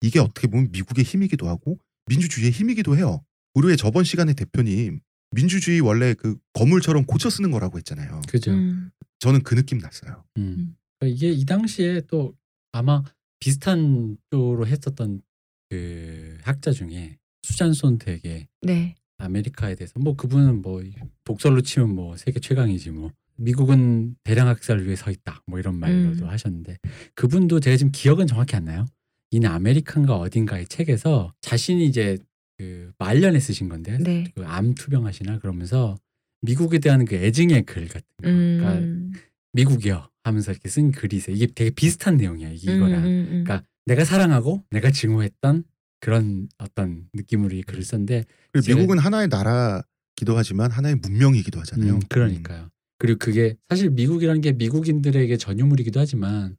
이게 0.00 0.20
어떻게 0.20 0.46
보면 0.46 0.70
미국의 0.72 1.04
힘이기도 1.04 1.48
하고 1.48 1.78
민주주의의 2.06 2.52
힘이기도 2.52 2.96
해요. 2.96 3.22
우리의 3.54 3.76
저번 3.76 4.04
시간에 4.04 4.32
대표님 4.34 5.00
민주주의 5.32 5.80
원래 5.80 6.14
그 6.14 6.38
건물처럼 6.54 7.04
고쳐 7.04 7.28
쓰는 7.30 7.50
거라고 7.50 7.78
했잖아요. 7.78 8.22
그죠. 8.28 8.52
음. 8.52 8.90
저는 9.18 9.42
그 9.42 9.54
느낌 9.54 9.78
났어요. 9.78 10.24
음. 10.38 10.76
그러니까 10.98 11.16
이게 11.16 11.30
이 11.32 11.44
당시에 11.44 12.02
또 12.08 12.34
아마 12.72 13.02
비슷한 13.40 14.16
쪽으로 14.30 14.66
했었던 14.66 15.22
그 15.70 16.38
학자 16.42 16.72
중에 16.72 17.18
수잔 17.42 17.72
손택의 17.72 18.48
네. 18.62 18.94
아메리카에 19.18 19.74
대해서 19.74 19.98
뭐 19.98 20.16
그분은 20.16 20.62
뭐 20.62 20.82
독설로 21.24 21.60
치면 21.60 21.94
뭐 21.94 22.16
세계 22.16 22.40
최강이지 22.40 22.90
뭐 22.90 23.12
미국은 23.36 24.16
대량 24.24 24.48
학살을 24.48 24.86
위해 24.86 24.96
서 24.96 25.10
있다 25.10 25.42
뭐 25.46 25.58
이런 25.58 25.78
말로도 25.78 26.24
음. 26.24 26.28
하셨는데 26.28 26.78
그분도 27.14 27.60
제가 27.60 27.76
지금 27.76 27.92
기억은 27.92 28.26
정확히 28.26 28.56
안 28.56 28.64
나요. 28.64 28.86
이 29.30 29.44
아메리칸가 29.44 30.16
어딘가의 30.16 30.66
책에서 30.66 31.32
자신이 31.40 31.86
이제 31.86 32.18
그 32.56 32.90
말년에 32.98 33.38
쓰신 33.38 33.68
건데 33.68 33.98
네. 34.00 34.24
그암 34.34 34.74
투병하시나 34.74 35.38
그러면서 35.38 35.96
미국에 36.42 36.78
대한 36.78 37.04
그 37.04 37.14
애증의 37.14 37.62
글 37.62 37.86
같은 37.88 38.02
거 38.16 38.22
그러니까 38.22 38.72
음. 38.74 39.12
미국이요 39.52 40.08
하면서 40.24 40.52
이렇게 40.52 40.68
쓴 40.68 40.92
글이 40.92 41.16
있어요. 41.16 41.34
이게 41.36 41.46
되게 41.46 41.70
비슷한 41.70 42.16
내용이야 42.16 42.50
이게 42.50 42.74
이거랑. 42.74 43.00
음, 43.00 43.04
음, 43.04 43.06
음. 43.06 43.44
그러니까 43.44 43.62
내가 43.86 44.04
사랑하고 44.04 44.64
내가 44.70 44.90
증오했던 44.90 45.64
그런 46.00 46.48
어떤 46.58 47.08
느낌으로 47.14 47.54
이 47.54 47.62
글을 47.62 47.82
썼는데 47.82 48.24
미국은 48.66 48.98
하나의 48.98 49.28
나라기도 49.28 50.36
하지만 50.36 50.70
하나의 50.70 50.96
문명이기도 50.96 51.58
하잖아요. 51.60 51.94
음, 51.94 52.00
그러니까요. 52.08 52.68
그리고 52.98 53.18
그게 53.18 53.56
사실 53.68 53.90
미국이라는 53.90 54.40
게 54.40 54.52
미국인들에게 54.52 55.36
전유물이기도 55.36 55.98
하지만 55.98 56.56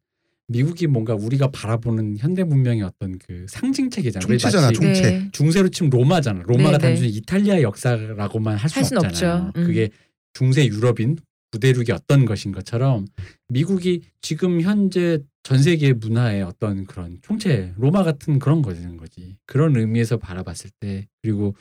미국이 0.49 0.87
뭔가 0.87 1.13
우리가 1.15 1.51
바라보는 1.51 2.17
현대 2.17 2.43
문명의 2.43 2.81
어떤 2.83 3.17
그 3.19 3.45
상징체계잖아요. 3.47 4.27
왜 4.29 4.37
총체잖아, 4.37 4.71
총- 4.71 4.85
총체. 4.85 5.01
네. 5.01 5.29
중세로 5.31 5.69
치면 5.69 5.89
로마잖아. 5.91 6.41
로마가 6.47 6.71
네, 6.71 6.77
네. 6.77 6.87
단순히 6.87 7.09
이탈리아의 7.09 7.63
역사라고만 7.63 8.57
할 8.57 8.69
수 8.69 8.79
없잖아요. 8.79 9.07
없죠. 9.47 9.51
음. 9.59 9.65
그게 9.65 9.89
중세 10.33 10.65
유럽인 10.65 11.17
부대륙이 11.51 11.91
어떤 11.91 12.25
것인 12.25 12.51
것처럼 12.51 13.05
미국이 13.49 14.01
지금 14.21 14.61
현재 14.61 15.19
전 15.43 15.61
세계 15.61 15.93
문화의 15.93 16.43
어떤 16.43 16.85
그런 16.85 17.17
총체 17.21 17.73
로마 17.77 18.03
같은 18.03 18.37
그런 18.39 18.61
거는 18.61 18.97
거지. 18.97 19.35
그런 19.45 19.75
의미에서 19.75 20.17
바라봤을 20.17 20.69
때 20.79 21.07
그리고 21.23 21.55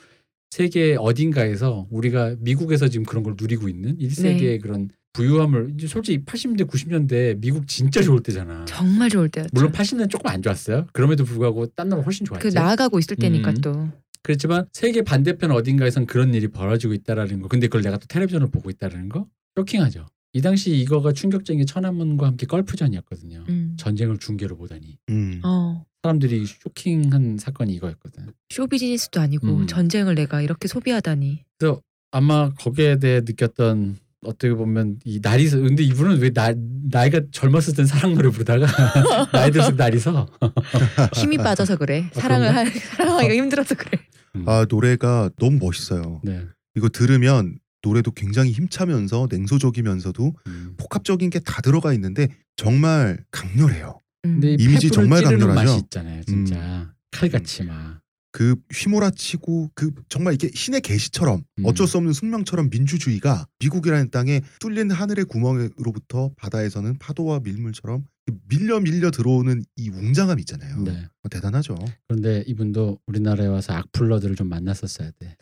세계 0.50 0.96
어딘가에서 0.98 1.86
우리가 1.90 2.36
미국에서 2.40 2.88
지금 2.88 3.04
그런 3.04 3.22
걸 3.22 3.34
누리고 3.38 3.68
있는 3.68 3.96
1세기의 3.98 4.40
네. 4.40 4.58
그런 4.58 4.88
부유함을 5.12 5.72
이제 5.76 5.86
솔직히 5.86 6.24
80년대 6.24 6.68
90년대 6.68 7.40
미국 7.40 7.66
진짜 7.66 8.02
좋을 8.02 8.22
때잖아. 8.22 8.64
정말 8.66 9.08
좋을 9.10 9.28
때였죠. 9.28 9.50
물론 9.52 9.72
80년대 9.72 10.10
조금 10.10 10.30
안 10.30 10.42
좋았어요. 10.42 10.86
그럼에도 10.92 11.24
불구하고 11.24 11.66
딴 11.66 11.88
나라 11.88 12.02
훨씬 12.02 12.24
좋았지. 12.26 12.42
그 12.48 12.54
나아가고 12.54 12.98
있을 12.98 13.16
때니까 13.16 13.50
음. 13.50 13.54
또. 13.60 13.88
그렇지만 14.22 14.66
세계 14.72 15.02
반대편 15.02 15.50
어딘가에선 15.50 16.06
그런 16.06 16.34
일이 16.34 16.48
벌어지고 16.48 16.92
있다라는 16.92 17.42
거. 17.42 17.48
근데 17.48 17.66
그걸 17.66 17.82
내가 17.82 17.96
또 17.98 18.06
텔레비전을 18.06 18.50
보고 18.50 18.70
있다라는 18.70 19.08
거 19.08 19.26
쇼킹하죠. 19.56 20.06
이 20.34 20.42
당시 20.42 20.76
이거가 20.76 21.12
충격적인 21.12 21.60
게 21.60 21.64
천안문과 21.64 22.26
함께 22.26 22.46
걸프전이었거든요. 22.46 23.44
음. 23.48 23.74
전쟁을 23.78 24.18
중계로 24.18 24.56
보다니 24.56 24.98
음. 25.08 25.40
어. 25.42 25.84
사람들이 26.02 26.44
쇼킹한 26.46 27.38
사건이 27.38 27.72
이거였거든. 27.74 28.32
쇼 28.50 28.66
비즈니스도 28.66 29.20
아니고 29.20 29.46
음. 29.48 29.66
전쟁을 29.66 30.14
내가 30.14 30.42
이렇게 30.42 30.68
소비하다니. 30.68 31.44
그래서 31.58 31.80
아마 32.10 32.50
거기에 32.50 32.98
대해 32.98 33.20
느꼈던 33.20 33.96
어떻게 34.26 34.52
보면 34.52 34.98
이 35.04 35.20
날이 35.22 35.46
서 35.48 35.58
근데 35.58 35.82
이분은 35.84 36.18
왜 36.20 36.30
나, 36.30 36.52
나이가 36.90 37.20
젊었을 37.30 37.74
땐 37.74 37.86
사랑 37.86 38.14
노래 38.14 38.28
부르다가 38.30 38.66
나이 39.32 39.50
들었을 39.50 39.76
때 39.76 39.84
날이 39.84 39.98
서 40.00 40.28
힘이 41.14 41.36
빠져서 41.38 41.76
그래. 41.76 42.10
사랑을 42.12 42.48
그런가? 42.48 42.60
할 42.70 42.80
사랑하기가 42.80 43.34
힘들어서 43.34 43.74
그래. 43.76 43.98
음. 44.36 44.44
아 44.48 44.66
노래가 44.68 45.30
너무 45.38 45.58
멋있어요. 45.58 46.20
네. 46.24 46.44
이거 46.74 46.88
들으면 46.88 47.58
노래도 47.82 48.10
굉장히 48.10 48.50
힘차면서 48.50 49.28
냉소적이면서도 49.30 50.34
음. 50.48 50.74
복합적인 50.76 51.30
게 51.30 51.38
다 51.40 51.62
들어가 51.62 51.92
있는데 51.94 52.28
정말 52.56 53.18
강렬해요. 53.30 54.00
음. 54.24 54.40
근데 54.40 54.50
이 54.52 54.56
이미지 54.58 54.90
정말 54.90 55.20
찌르는 55.20 55.46
강렬하죠? 55.46 55.70
맛이 55.70 55.78
있잖아요, 55.84 56.22
진짜 56.24 56.92
칼같이 57.12 57.62
막. 57.64 58.00
그 58.38 58.54
휘몰아치고 58.72 59.72
그 59.74 59.90
정말 60.08 60.32
이게 60.34 60.48
신의 60.54 60.80
계시처럼 60.82 61.42
음. 61.58 61.64
어쩔 61.66 61.88
수 61.88 61.96
없는 61.96 62.12
숙명처럼 62.12 62.70
민주주의가 62.70 63.48
미국이라는 63.58 64.12
땅에 64.12 64.42
뚫린 64.60 64.92
하늘의 64.92 65.24
구멍으로부터 65.24 66.30
바다에서는 66.36 66.98
파도와 66.98 67.40
밀물처럼 67.42 68.04
밀려 68.48 68.78
밀려 68.78 69.10
들어오는 69.10 69.64
이 69.74 69.88
웅장함 69.88 70.38
있잖아요. 70.38 70.84
네. 70.84 71.08
어, 71.24 71.28
대단하죠. 71.28 71.74
그런데 72.06 72.44
이분도 72.46 73.00
우리나라에 73.08 73.48
와서 73.48 73.72
악플러들을 73.72 74.36
좀 74.36 74.48
만났었어야 74.48 75.10
돼. 75.18 75.36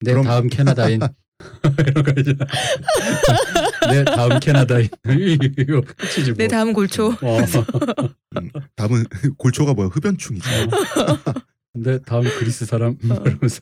내 0.00 0.12
그럼- 0.12 0.24
다음 0.24 0.48
캐나다인 0.48 1.00
이런 1.86 2.04
거 2.04 2.14
있잖아. 2.16 2.38
내 3.92 4.02
다음 4.04 4.40
캐나다인 4.40 4.88
이거 5.58 5.82
끝이지 5.82 6.30
뭐. 6.30 6.36
내 6.38 6.48
다음 6.48 6.72
골초. 6.72 7.08
어. 7.20 7.38
음, 8.38 8.50
다음은 8.76 9.04
골초가 9.36 9.74
뭐야 9.74 9.88
흡연충이죠. 9.88 10.48
네 11.74 12.00
다음 12.02 12.22
그리스 12.38 12.64
사람 12.66 12.96
음, 13.02 13.10
이러면서 13.26 13.60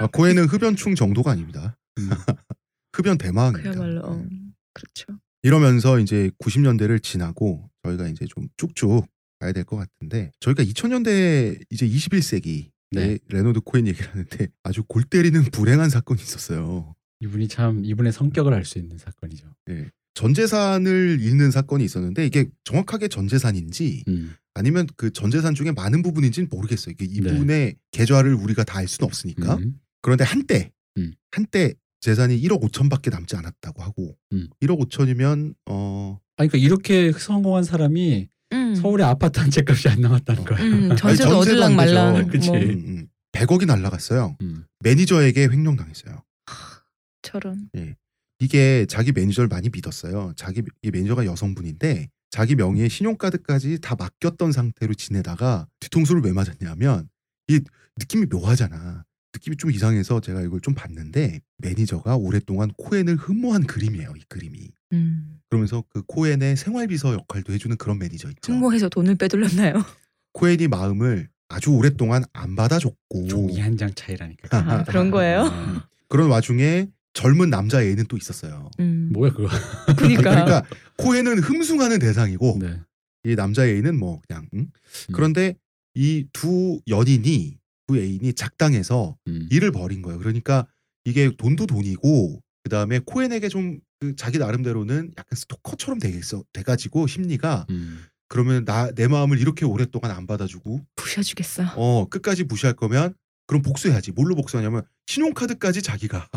아, 0.00 0.06
코엔은 0.06 0.44
흡연충 0.46 0.94
정도가 0.94 1.32
아닙니다. 1.32 1.76
음. 1.98 2.08
흡연 2.94 3.18
대마왕입니다. 3.18 3.70
그야말로 3.72 4.00
어. 4.06 4.16
네. 4.16 4.28
그렇죠. 4.72 5.20
이러면서 5.42 5.98
이제 5.98 6.30
90년대를 6.38 7.02
지나고 7.02 7.68
저희가 7.82 8.08
이제 8.08 8.24
좀 8.26 8.48
쭉쭉 8.56 9.06
가야 9.40 9.52
될 9.52 9.64
것 9.64 9.76
같은데 9.76 10.30
저희가 10.40 10.62
2000년대 10.62 11.64
이제 11.70 11.86
21세기 11.86 12.70
네. 12.92 13.18
레너드 13.28 13.60
코엔 13.60 13.86
얘기를 13.88 14.08
하는데 14.10 14.48
아주 14.62 14.84
골 14.84 15.02
때리는 15.02 15.42
불행한 15.50 15.90
사건이 15.90 16.22
있었어요. 16.22 16.94
이분이 17.20 17.48
참 17.48 17.84
이분의 17.84 18.12
성격을 18.12 18.54
알 18.54 18.64
수 18.64 18.78
있는 18.78 18.96
사건이죠. 18.98 19.48
예. 19.70 19.90
전 20.14 20.32
재산을 20.32 21.18
잃는 21.20 21.50
사건이 21.50 21.84
있었는데 21.84 22.24
이게 22.26 22.48
정확하게 22.62 23.08
전 23.08 23.26
재산인지 23.26 24.04
음. 24.08 24.34
아니면 24.54 24.86
그 24.96 25.10
전 25.10 25.30
재산 25.30 25.54
중에 25.54 25.72
많은 25.72 26.02
부분인지는 26.02 26.48
모르겠어요. 26.50 26.94
이게 26.98 27.04
이분의 27.06 27.76
계좌를 27.92 28.34
우리가 28.34 28.64
다 28.64 28.78
알 28.78 28.88
수는 28.88 29.06
없으니까. 29.06 29.56
음. 29.56 29.74
그런데 30.02 30.24
한때 30.24 30.70
음. 30.96 31.12
한때 31.30 31.74
재산이 32.00 32.40
1억 32.42 32.60
5천밖에 32.62 33.10
남지 33.10 33.34
않았다고 33.36 33.82
하고 33.82 34.16
음. 34.32 34.48
1억 34.62 34.78
5천이면 34.88 35.54
어 35.68 36.18
아니 36.36 36.48
그러니까 36.48 36.66
이렇게 36.66 37.12
성공한 37.12 37.64
사람이 37.64 38.28
음. 38.52 38.74
서울에 38.74 39.02
아파트 39.04 39.40
한 39.40 39.50
채 39.50 39.62
값이 39.66 39.88
안 39.88 40.00
남았다는 40.00 40.44
거야. 40.44 40.58
음, 40.62 40.90
아니, 40.90 40.96
전세도 40.96 41.38
얻을랑. 41.38 41.74
말랑. 41.76 42.28
그치. 42.28 42.50
뭐 42.50 42.58
음, 42.58 42.68
음. 42.86 43.06
100억이 43.32 43.66
날라갔어요. 43.66 44.36
음. 44.42 44.64
매니저에게 44.80 45.48
횡령 45.48 45.76
당했어요. 45.76 46.22
처럼. 47.22 47.68
이게 48.40 48.84
자기 48.88 49.12
매니저를 49.12 49.48
많이 49.48 49.70
믿었어요. 49.70 50.34
자기 50.36 50.62
이 50.82 50.90
매니저가 50.90 51.24
여성분인데 51.24 52.10
자기 52.34 52.56
명의의 52.56 52.90
신용카드까지 52.90 53.78
다 53.80 53.94
맡겼던 53.96 54.50
상태로 54.50 54.94
지내다가 54.94 55.68
뒤통수를 55.78 56.20
왜 56.22 56.32
맞았냐면 56.32 57.08
이 57.46 57.60
느낌이 57.96 58.26
묘하잖아. 58.26 59.04
느낌이 59.32 59.56
좀 59.56 59.70
이상해서 59.70 60.20
제가 60.20 60.40
이걸 60.42 60.60
좀 60.60 60.74
봤는데 60.74 61.40
매니저가 61.58 62.16
오랫동안 62.16 62.72
코엔을 62.76 63.14
흠모한 63.14 63.68
그림이에요. 63.68 64.14
이 64.16 64.22
그림이. 64.28 64.68
음. 64.94 65.38
그러면서 65.48 65.84
그 65.90 66.02
코엔의 66.02 66.56
생활비서 66.56 67.12
역할도 67.12 67.52
해주는 67.52 67.76
그런 67.76 68.00
매니저 68.00 68.28
있죠. 68.30 68.52
흠모해서 68.52 68.88
돈을 68.88 69.14
빼돌렸나요? 69.14 69.74
코엔이 70.32 70.66
마음을 70.66 71.28
아주 71.48 71.70
오랫동안 71.70 72.24
안 72.32 72.56
받아줬고 72.56 73.28
종이 73.28 73.60
한 73.60 73.76
장 73.76 73.94
차이라니까. 73.94 74.58
아, 74.58 74.82
그런 74.82 75.12
거예요? 75.12 75.42
아, 75.42 75.86
그런 76.08 76.28
와중에 76.30 76.88
젊은 77.14 77.48
남자 77.50 77.82
애는 77.82 78.04
또 78.08 78.16
있었어요. 78.16 78.70
음. 78.80 79.10
뭐야 79.12 79.32
그거. 79.32 79.48
그러니까. 79.96 80.22
그러니까 80.22 80.62
코엔은 80.98 81.38
흠숭하는 81.38 81.98
대상이고 81.98 82.58
네. 82.60 82.80
이 83.24 83.34
남자 83.36 83.66
애인은 83.66 83.98
뭐 83.98 84.20
그냥 84.28 84.46
응? 84.54 84.58
음. 84.60 85.12
그런데 85.12 85.54
이 85.94 86.26
두 86.32 86.80
연인이 86.88 87.56
두 87.86 87.96
애인이 87.98 88.32
작당해서 88.34 89.16
음. 89.28 89.48
일을 89.50 89.70
벌인 89.70 90.02
거예요. 90.02 90.18
그러니까 90.18 90.66
이게 91.04 91.30
돈도 91.36 91.66
돈이고 91.66 92.40
그 92.64 92.68
다음에 92.70 93.00
코엔에게 93.04 93.48
좀 93.48 93.80
그 94.00 94.16
자기 94.16 94.38
나름대로는 94.38 95.12
약간 95.16 95.36
스토커처럼 95.36 95.98
되겠어 96.00 96.42
돼가지고 96.52 97.06
심리가 97.06 97.64
음. 97.70 98.00
그러면 98.28 98.64
나 98.66 98.90
내 98.94 99.06
마음을 99.06 99.38
이렇게 99.38 99.64
오랫동안 99.64 100.10
안 100.10 100.26
받아주고 100.26 100.80
부셔주겠어. 100.96 101.62
어 101.76 102.06
끝까지 102.10 102.42
무시할 102.44 102.74
거면 102.74 103.14
그럼 103.46 103.62
복수해야지. 103.62 104.10
뭘로 104.12 104.34
복수하냐면 104.34 104.82
신용카드까지 105.06 105.80
자기가 105.80 106.28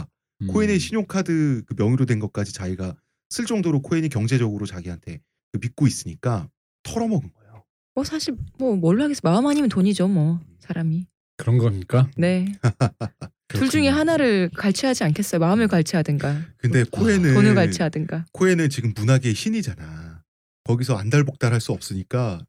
음. 0.41 0.47
코엔의 0.47 0.79
신용카드 0.79 1.63
그 1.65 1.73
명의로 1.77 2.05
된 2.05 2.19
것까지 2.19 2.53
자기가 2.53 2.95
쓸 3.29 3.45
정도로 3.45 3.81
코엔이 3.81 4.09
경제적으로 4.09 4.65
자기한테 4.65 5.19
그 5.51 5.59
믿고 5.59 5.87
있으니까 5.87 6.49
털어먹은 6.83 7.31
거예요. 7.33 7.63
뭐 7.95 8.03
사실 8.03 8.35
뭐 8.57 8.75
뭘로 8.75 9.03
하겠어. 9.03 9.21
마음 9.23 9.47
아니면 9.47 9.69
돈이죠 9.69 10.07
뭐 10.07 10.39
사람이. 10.59 11.07
그런 11.37 11.57
겁니까? 11.57 12.09
네. 12.17 12.45
둘 13.49 13.69
중에. 13.69 13.87
하나를 13.87 14.49
갈취하지 14.55 15.03
않겠어요. 15.05 15.39
마음을 15.39 15.67
갈취하든가 15.67 16.41
근데 16.57 16.83
코엔은 16.83 17.33
돈을 17.33 17.55
갈취하든가. 17.55 18.25
코엔은 18.33 18.69
지금 18.69 18.93
문학의 18.95 19.33
신이잖아. 19.33 20.23
거기서 20.65 20.95
안달복달할 20.97 21.61
수 21.61 21.71
없으니까 21.71 22.41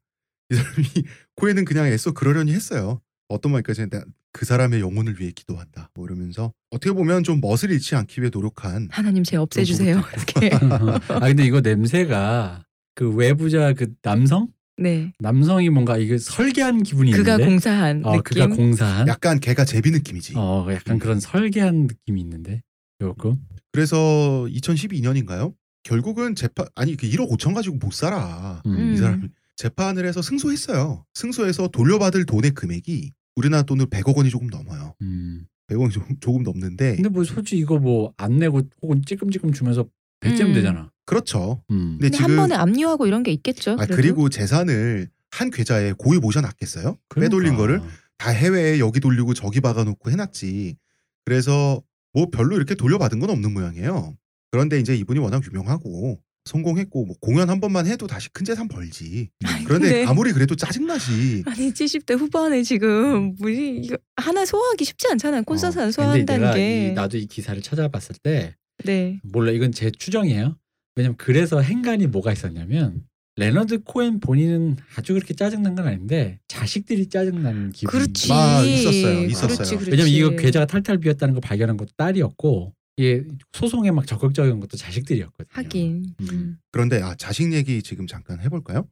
이 0.51 0.55
사람이 0.55 0.85
코엔은 1.35 1.65
그냥 1.65 1.85
애써 1.87 2.11
그러려니 2.11 2.51
했어요. 2.53 3.01
어떤 3.29 3.51
말까지 3.53 3.81
했는데 3.81 4.05
그 4.31 4.45
사람의 4.45 4.79
영혼을 4.81 5.19
위해 5.19 5.31
기도한다. 5.31 5.89
뭐 5.93 6.05
이러면서 6.05 6.53
어떻게 6.69 6.91
보면 6.93 7.23
좀 7.23 7.41
멋을 7.41 7.71
잃지 7.71 7.95
않기 7.95 8.21
위해 8.21 8.29
노력한 8.33 8.89
하나님 8.91 9.23
제 9.23 9.37
없애주세요. 9.37 10.01
이렇게. 10.13 10.51
아 11.13 11.19
근데 11.27 11.45
이거 11.45 11.61
냄새가 11.61 12.63
그 12.95 13.09
외부자 13.09 13.73
그 13.73 13.93
남성 14.01 14.47
네. 14.77 15.13
남성이 15.19 15.69
뭔가 15.69 15.97
이게 15.97 16.17
설계한 16.17 16.83
기분이 16.83 17.11
그가 17.11 17.33
있는데 17.33 17.49
공사한 17.49 18.05
어 18.05 18.11
느낌. 18.17 18.23
그가 18.23 18.47
공사한 18.55 19.07
약간 19.07 19.39
걔가 19.39 19.65
제비 19.65 19.91
느낌이지. 19.91 20.33
어 20.37 20.67
약간 20.71 20.97
음. 20.97 20.99
그런 20.99 21.19
설계한 21.19 21.87
느낌이 21.87 22.21
있는데 22.21 22.61
조금 22.99 23.37
그래서 23.71 24.45
2012년인가요? 24.49 25.53
결국은 25.83 26.35
재판 26.35 26.67
아니 26.75 26.95
그 26.95 27.07
1억 27.07 27.29
5천 27.31 27.53
가지고 27.55 27.77
못 27.77 27.93
살아. 27.93 28.61
음. 28.65 28.93
이 28.93 28.97
사람이 28.97 29.27
재판을 29.55 30.05
해서 30.05 30.21
승소했어요. 30.21 31.03
승소해서 31.13 31.67
돌려받을 31.69 32.25
돈의 32.25 32.51
금액이 32.51 33.11
우리나라 33.39 33.63
돈으로 33.63 33.87
100억 33.89 34.15
원이 34.17 34.29
조금 34.29 34.47
넘어요. 34.47 34.93
음. 35.01 35.45
100원이 35.67 35.91
조금, 35.91 36.15
조금 36.19 36.43
넘는데 36.43 36.95
근데 36.95 37.09
뭐 37.09 37.23
솔직히 37.23 37.61
이거 37.61 37.77
뭐 37.79 38.13
안 38.17 38.37
내고 38.37 38.61
혹은 38.81 39.01
찔끔찔끔 39.05 39.53
주면서 39.53 39.87
배째면 40.19 40.51
음. 40.51 40.53
되잖아. 40.55 40.91
그렇죠. 41.05 41.63
음. 41.71 41.97
근데 41.99 42.09
근데 42.09 42.17
한 42.17 42.27
지금 42.29 42.35
번에 42.37 42.55
압류하고 42.55 43.07
이런 43.07 43.23
게 43.23 43.31
있겠죠. 43.31 43.77
아. 43.79 43.85
그리고 43.85 44.29
재산을 44.29 45.09
한 45.31 45.49
계좌에 45.51 45.93
고이 45.97 46.17
모셔놨겠어요? 46.19 46.97
빼돌린 47.15 47.55
그러니까. 47.55 47.57
거를 47.57 47.81
다 48.17 48.31
해외에 48.31 48.79
여기 48.79 48.99
돌리고 48.99 49.33
저기 49.33 49.61
박아놓고 49.61 50.11
해놨지. 50.11 50.75
그래서 51.23 51.81
뭐 52.13 52.27
별로 52.31 52.55
이렇게 52.57 52.75
돌려받은 52.75 53.19
건 53.19 53.29
없는 53.29 53.53
모양이에요. 53.53 54.17
그런데 54.51 54.79
이제 54.79 54.95
이분이 54.95 55.19
워낙 55.19 55.43
유명하고 55.45 56.19
성공했고 56.49 57.05
뭐 57.05 57.15
공연 57.21 57.49
한 57.49 57.59
번만 57.59 57.85
해도 57.87 58.07
다시 58.07 58.29
큰 58.33 58.43
재산 58.45 58.67
벌지. 58.67 59.29
아니, 59.45 59.63
그런데 59.63 59.89
근데- 59.89 60.05
아무리 60.05 60.31
그래도 60.33 60.55
짜증나지. 60.55 61.43
아니 61.45 61.71
70대 61.71 62.17
후반에 62.17 62.63
지금 62.63 63.35
뭐지 63.39 63.81
이거 63.83 63.97
하나 64.17 64.45
소화하기 64.45 64.83
쉽지 64.83 65.07
않잖아요. 65.11 65.43
콘서트 65.43 65.77
어, 65.77 65.81
안 65.83 65.85
근데 65.87 65.91
소화한다는 65.93 66.53
게. 66.53 66.87
이, 66.89 66.91
나도 66.93 67.17
이 67.17 67.25
기사를 67.27 67.61
찾아봤을 67.61 68.15
때 68.23 68.55
네. 68.83 69.19
몰라 69.23 69.51
이건 69.51 69.71
제 69.71 69.91
추정이에요. 69.91 70.57
왜냐면 70.95 71.15
그래서 71.17 71.61
행간이 71.61 72.07
뭐가 72.07 72.33
있었냐면 72.33 73.03
레너드 73.35 73.79
코엔 73.83 74.19
본인은 74.19 74.77
아주 74.97 75.13
그렇게 75.13 75.33
짜증난 75.33 75.75
건 75.75 75.87
아닌데 75.87 76.39
자식들이 76.49 77.07
짜증나는 77.07 77.71
기분. 77.71 77.91
그렇지. 77.91 78.33
아, 78.33 78.61
있었어요. 78.65 79.23
있었어요. 79.25 79.55
그렇지, 79.55 79.75
그렇지. 79.77 79.91
왜냐면 79.91 80.11
이거 80.11 80.29
계좌가 80.31 80.65
탈탈 80.65 80.97
비었다는 80.97 81.35
거 81.35 81.39
발견한 81.39 81.77
것도 81.77 81.91
딸이었고 81.95 82.73
이게 82.99 83.23
소송에 83.53 83.91
막 83.91 84.05
적극적인 84.05 84.59
것도 84.59 84.75
자식들이었거든요. 84.75 85.47
하긴. 85.53 86.03
음. 86.19 86.27
음. 86.33 86.57
그런데 86.69 87.01
아 87.01 87.15
자식 87.15 87.53
얘기 87.53 87.81
지금 87.81 88.07
잠깐 88.07 88.41
해볼까요? 88.41 88.89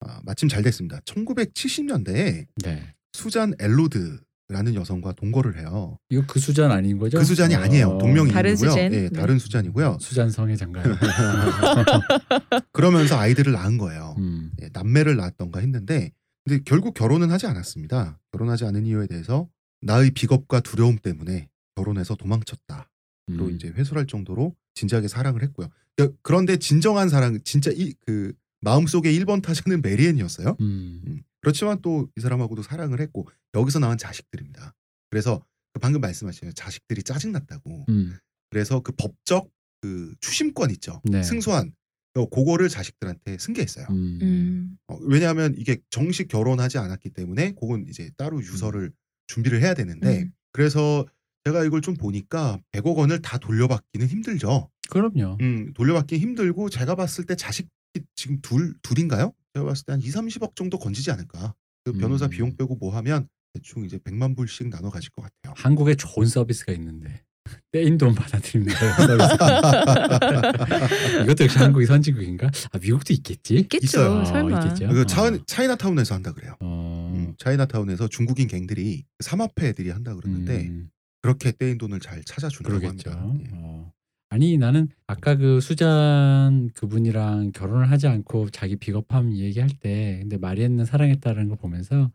아, 0.00 0.20
마침 0.24 0.48
잘 0.48 0.62
됐습니다. 0.62 1.00
1970년대에 1.00 2.46
네. 2.64 2.94
수잔 3.12 3.52
엘로드라는 3.60 4.74
여성과 4.74 5.12
동거를 5.12 5.58
해요. 5.58 5.98
이거 6.08 6.24
그 6.26 6.40
수잔 6.40 6.70
아닌 6.70 6.98
거죠? 6.98 7.18
그 7.18 7.24
수잔이 7.24 7.54
어, 7.54 7.58
아니에요. 7.58 7.98
동명이인이고요. 7.98 8.32
다른 8.32 8.56
수잔? 8.56 8.78
예, 8.78 8.88
네. 8.88 9.08
다른 9.10 9.38
수잔이고요. 9.38 9.98
수잔 10.00 10.30
성애잔가요. 10.30 10.84
그러면서 12.72 13.18
아이들을 13.18 13.52
낳은 13.52 13.76
거예요. 13.76 14.14
음. 14.16 14.50
예, 14.62 14.70
남매를 14.72 15.16
낳았던가 15.16 15.60
했는데 15.60 16.10
근데 16.46 16.62
결국 16.64 16.94
결혼은 16.94 17.30
하지 17.30 17.46
않았습니다. 17.46 18.18
결혼하지 18.32 18.64
않은 18.64 18.86
이유에 18.86 19.08
대해서 19.08 19.46
나의 19.82 20.12
비겁과 20.12 20.60
두려움 20.60 20.96
때문에 20.96 21.50
결혼해서 21.76 22.14
도망쳤다. 22.14 22.88
로 23.28 23.46
음. 23.46 23.50
이제 23.54 23.68
회수할 23.68 24.06
정도로 24.06 24.54
진지하게 24.74 25.08
사랑을 25.08 25.42
했고요. 25.42 25.68
그- 25.96 26.16
그런데 26.22 26.56
진정한 26.58 27.08
사랑 27.08 27.38
진짜 27.44 27.70
이 27.74 27.94
그 28.06 28.32
마음속의 28.62 29.16
1번 29.20 29.42
타자는 29.42 29.82
메리앤이었어요. 29.82 30.56
음. 30.60 31.02
음. 31.06 31.22
그렇지만 31.40 31.80
또 31.82 32.08
이 32.16 32.20
사람하고도 32.20 32.62
사랑을 32.62 33.00
했고 33.00 33.28
여기서 33.54 33.78
낳은 33.80 33.98
자식들입니다. 33.98 34.74
그래서 35.10 35.44
그 35.72 35.80
방금 35.80 36.00
말씀하신 36.00 36.52
자식들이 36.54 37.02
짜증났다고. 37.02 37.86
음. 37.88 38.16
그래서 38.50 38.80
그 38.80 38.92
법적 38.92 39.50
그 39.80 40.14
추심권 40.20 40.70
있죠. 40.72 41.00
네. 41.04 41.22
승소한 41.22 41.72
어, 42.14 42.28
그거를 42.28 42.68
자식들한테 42.68 43.38
승계했어요. 43.38 43.86
음. 43.90 44.18
음. 44.22 44.78
어, 44.88 44.96
왜냐하면 45.02 45.54
이게 45.56 45.78
정식 45.90 46.28
결혼하지 46.28 46.78
않았기 46.78 47.10
때문에 47.10 47.52
그건 47.52 47.86
이제 47.88 48.10
따로 48.16 48.38
유서를 48.40 48.92
준비를 49.28 49.60
해야 49.62 49.74
되는데 49.74 50.22
음. 50.24 50.32
그래서 50.52 51.06
제가 51.44 51.64
이걸 51.64 51.80
좀 51.80 51.94
보니까 51.94 52.58
100억 52.72 52.96
원을 52.96 53.20
다 53.20 53.38
돌려받기는 53.38 54.06
힘들죠. 54.06 54.68
그럼요. 54.90 55.38
음, 55.40 55.72
돌려받기 55.74 56.18
힘들고 56.18 56.68
제가 56.70 56.94
봤을 56.94 57.24
때 57.24 57.34
자식이 57.34 57.68
지금 58.14 58.38
둘 58.42 58.74
둘인가요? 58.82 59.32
제가 59.54 59.66
봤을 59.66 59.84
때 59.84 59.92
한 59.92 60.00
2, 60.00 60.04
30억 60.08 60.54
정도 60.54 60.78
건지지 60.78 61.10
않을까. 61.10 61.54
그 61.84 61.92
변호사 61.92 62.26
음. 62.26 62.30
비용 62.30 62.56
빼고 62.56 62.76
뭐 62.76 62.94
하면 62.96 63.26
대충 63.54 63.84
이제 63.84 63.98
100만 63.98 64.36
불씩 64.36 64.68
나눠 64.68 64.90
가질 64.90 65.10
것 65.10 65.22
같아요. 65.22 65.54
한국에 65.56 65.94
좋은 65.96 66.26
서비스가 66.26 66.72
있는데 66.74 67.22
떼인 67.72 67.98
돈 67.98 68.14
서비스. 68.14 68.36
이것도 71.24 71.44
역시 71.44 71.58
한국이 71.58 71.86
선진국인가? 71.86 72.48
아 72.70 72.78
미국도 72.78 73.12
있겠지. 73.14 73.56
있겠죠. 73.56 73.84
있어요. 73.84 74.24
설마. 74.24 74.58
어, 74.58 74.60
있겠죠. 74.64 74.88
그 74.88 75.00
어. 75.00 75.04
차, 75.06 75.36
차이나타운에서 75.46 76.14
한다 76.14 76.32
그래요. 76.32 76.54
어. 76.60 77.12
음, 77.16 77.34
차이나타운에서 77.38 78.06
중국인 78.06 78.46
갱들이 78.46 79.02
삼합회 79.20 79.68
애들이 79.70 79.90
한다 79.90 80.14
그러는데 80.14 80.68
음, 80.68 80.88
그렇게 81.22 81.52
떼인 81.52 81.78
돈을 81.78 82.00
잘 82.00 82.22
찾아준다고 82.24 82.78
그러겠죠. 82.80 83.10
합니다. 83.10 83.46
예. 83.46 83.50
어. 83.54 83.92
아니 84.30 84.56
나는 84.56 84.88
아까 85.06 85.36
그 85.36 85.60
수잔 85.60 86.70
그분이랑 86.74 87.52
결혼을 87.52 87.90
하지 87.90 88.08
않고 88.08 88.48
자기 88.50 88.76
비겁함 88.76 89.32
얘기할 89.36 89.68
때 89.80 90.18
근데 90.22 90.38
마리엔는 90.38 90.84
사랑했다는 90.86 91.48
걸 91.48 91.58
보면서 91.58 92.10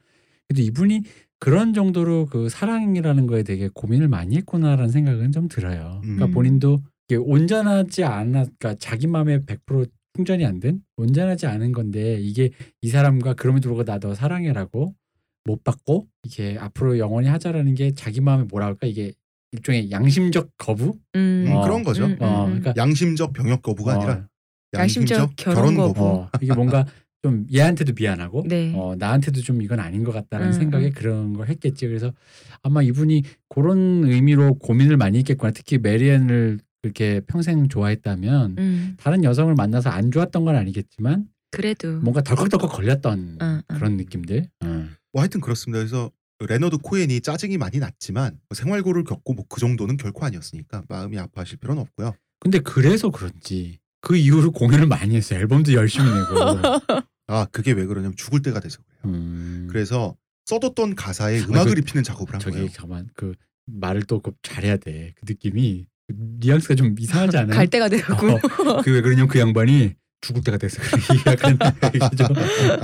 근데 0.48 0.64
이분이 0.64 1.04
그런 1.40 1.74
정도로 1.74 2.26
그 2.26 2.50
사랑이라는 2.50 3.28
거에 3.28 3.44
되게 3.44 3.70
고민을 3.74 4.08
많이 4.08 4.36
했구나라는 4.38 4.90
생각은 4.90 5.32
좀 5.32 5.48
들어요. 5.48 6.00
그러니까 6.02 6.26
음. 6.26 6.32
본인도 6.32 6.82
온전하지 7.16 8.04
않아, 8.04 8.46
그러니까 8.58 8.76
자기 8.80 9.08
마음에 9.08 9.40
100% 9.46 9.90
충전이 10.16 10.46
안 10.46 10.60
된 10.60 10.82
온전하지 10.98 11.46
않은 11.46 11.72
건데 11.74 12.18
이게 12.20 12.50
이 12.82 12.90
사람과 12.90 13.36
그럼에도 13.36 13.70
불구하고 13.70 13.84
나너 13.92 14.16
사랑해라고 14.16 14.96
못 15.48 15.64
받고 15.64 16.07
이게 16.24 16.57
앞으로 16.60 16.99
영원히 16.99 17.28
하자라는 17.30 17.74
게 17.74 17.94
자기 17.94 18.22
마음에 18.22 18.44
뭐라 18.44 18.68
할까 18.68 18.86
이게 18.86 19.14
일종의 19.53 19.90
양심적 19.90 20.52
거부? 20.57 20.99
음. 21.15 21.45
음, 21.48 21.52
어. 21.56 21.61
그런 21.64 21.84
거죠. 21.84 22.06
음, 22.06 22.11
음, 22.11 22.22
어, 22.22 22.44
음. 22.45 22.60
그러니까 22.60 22.74
양심적 22.78 23.34
병역 23.34 23.61
거부가 23.61 23.94
어, 23.94 23.95
아니라 23.95 24.28
양심적 24.76 25.18
양심적 25.18 25.36
결혼 25.38 25.56
결혼 25.56 25.76
거부. 25.76 25.94
거부. 25.94 26.10
어, 26.10 26.30
이게 26.41 26.53
뭔가 26.53 26.86
좀 27.24 27.48
얘한테도 27.53 27.94
미안하고 27.98 28.44
네. 28.48 28.74
어, 28.76 28.95
나한테도 28.98 29.41
좀 29.41 29.61
이건 29.61 29.80
아닌 29.80 30.03
것 30.03 30.11
같다는 30.11 30.48
음, 30.48 30.52
생각에 30.52 30.88
음. 30.88 30.91
그런 30.94 31.34
걸 31.34 31.48
했겠지. 31.48 31.88
그래서 31.88 32.11
아마 32.61 32.82
이분이 32.84 33.24
그런 33.49 34.03
의미로 34.03 34.56
고민을 34.56 34.98
많이 34.98 35.18
했겠구나. 35.19 35.52
특히 35.52 35.78
메리앤을 35.78 36.60
그렇게 36.82 37.22
평생 37.22 37.68
좋아했다면 37.69 38.56
음. 38.60 38.98
다른 38.99 39.24
여성을 39.24 39.53
만나서 39.56 39.90
안 39.90 40.11
좋았던 40.11 40.45
건 40.45 40.56
아니겠지만 40.56 41.28
그래도. 41.52 41.99
뭔가 41.99 42.22
덜컥덜컥 42.22 42.72
걸렸던 42.72 43.38
어, 43.41 43.60
어. 43.68 43.74
그런 43.76 43.98
느낌들. 43.98 44.48
어. 44.65 44.86
뭐 45.14 45.22
하여튼 45.22 45.42
그렇습니다. 45.42 45.80
그래서 45.80 46.12
레너드 46.40 46.78
코엔이 46.78 47.22
짜증이 47.22 47.58
많이 47.58 47.80
났지만 47.80 48.40
뭐 48.50 48.56
생활고를 48.56 49.04
겪고 49.04 49.34
뭐 49.34 49.46
그 49.50 49.60
정도는 49.60 49.98
결코 49.98 50.26
아니었으니까 50.26 50.84
마음이 50.88 51.18
아파하실 51.18 51.58
필요는 51.58 51.82
없고요. 51.82 52.14
근데 52.40 52.60
그래서 52.60 53.10
그런지 53.10 53.80
그 54.02 54.16
이후로 54.16 54.52
공연을 54.52 54.86
많이 54.88 55.16
했어요. 55.16 55.40
앨범도 55.40 55.74
열심히 55.74 56.06
내고. 56.08 56.36
아 57.28 57.46
그게 57.52 57.72
왜 57.72 57.86
그러냐면 57.86 58.16
죽을 58.16 58.42
때가 58.42 58.60
돼서 58.60 58.78
그래요. 58.86 59.14
음. 59.16 59.68
그래서 59.70 60.16
써뒀던 60.46 60.96
가사에 60.96 61.42
아, 61.42 61.46
음악을 61.48 61.74
그- 61.74 61.80
입히는 61.82 62.04
작업을 62.04 62.34
한 62.36 62.40
저기 62.40 62.58
거예요. 62.58 62.70
가만 62.78 63.10
그 63.16 63.34
말을 63.66 64.04
또그 64.04 64.32
잘해야 64.44 64.78
돼. 64.78 65.14
그 65.16 65.26
느낌이 65.28 65.88
그 66.08 66.14
뉘앙스가 66.40 66.76
좀 66.76 66.96
이상하지 66.98 67.36
않아요? 67.38 67.56
갈 67.58 67.68
때가 67.68 67.90
되고. 67.90 68.14
어, 68.70 68.82
그왜 68.84 69.02
그러냐면 69.02 69.28
그 69.28 69.40
양반이 69.40 69.96
죽을 70.22 70.44
때가 70.44 70.57
됐어. 70.57 70.81
약간 71.27 71.57
얘기죠. 71.94 72.26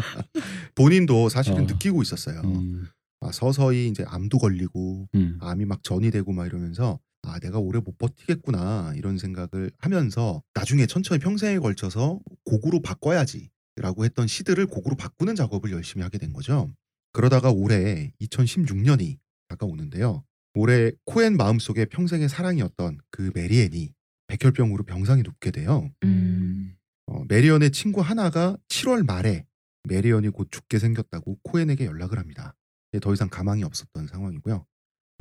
본인도 0.76 1.30
사실은 1.30 1.60
어. 1.60 1.62
느끼고 1.62 2.02
있었어요. 2.02 2.42
음, 2.42 2.88
아, 3.22 3.32
서서히 3.32 3.88
이제 3.88 4.04
암도 4.08 4.38
걸리고 4.38 5.10
음. 5.16 5.38
암이 5.42 5.66
막 5.66 5.84
전이 5.84 6.12
되고 6.12 6.32
막 6.32 6.46
이러면서 6.46 7.00
아 7.24 7.40
내가 7.40 7.60
오래 7.60 7.80
못 7.80 7.98
버티겠구나 7.98 8.94
이런 8.96 9.18
생각을 9.18 9.72
하면서 9.78 10.44
나중에 10.54 10.86
천천히 10.86 11.20
평생에 11.20 11.60
걸쳐서 11.60 12.20
곡으로 12.44 12.82
바꿔야지라고 12.82 14.04
했던 14.04 14.28
시들을 14.28 14.68
곡으로 14.68 14.96
바꾸는 14.96 15.36
작업을 15.36 15.72
열심히 15.72 16.04
하게 16.04 16.18
된 16.18 16.34
거죠. 16.34 16.74
그러다가 17.14 17.52
올해 17.52 18.12
2016년이 18.22 19.18
다가오는데요. 19.48 20.24
올해 20.56 20.92
코엔 21.06 21.38
마음속에 21.38 21.86
평생의 21.86 22.30
사랑이었던 22.30 23.00
그 23.10 23.32
메리앤이 23.34 23.94
백혈병으로 24.28 24.84
병상에 24.84 25.22
눕게 25.24 25.52
돼요. 25.52 25.92
음. 26.04 26.76
어, 27.08 27.24
메리언의 27.28 27.72
친구 27.72 28.02
하나가 28.02 28.58
7월 28.70 29.06
말에 29.06 29.46
메리언이 29.90 30.30
곧 30.30 30.50
죽게 30.52 30.80
생겼다고 30.80 31.40
코엔에게 31.44 31.86
연락을 31.86 32.18
합니다. 32.18 32.56
예, 32.94 33.00
더 33.00 33.14
이상 33.14 33.30
가망이 33.30 33.64
없었던 33.64 34.08
상황이고요. 34.08 34.66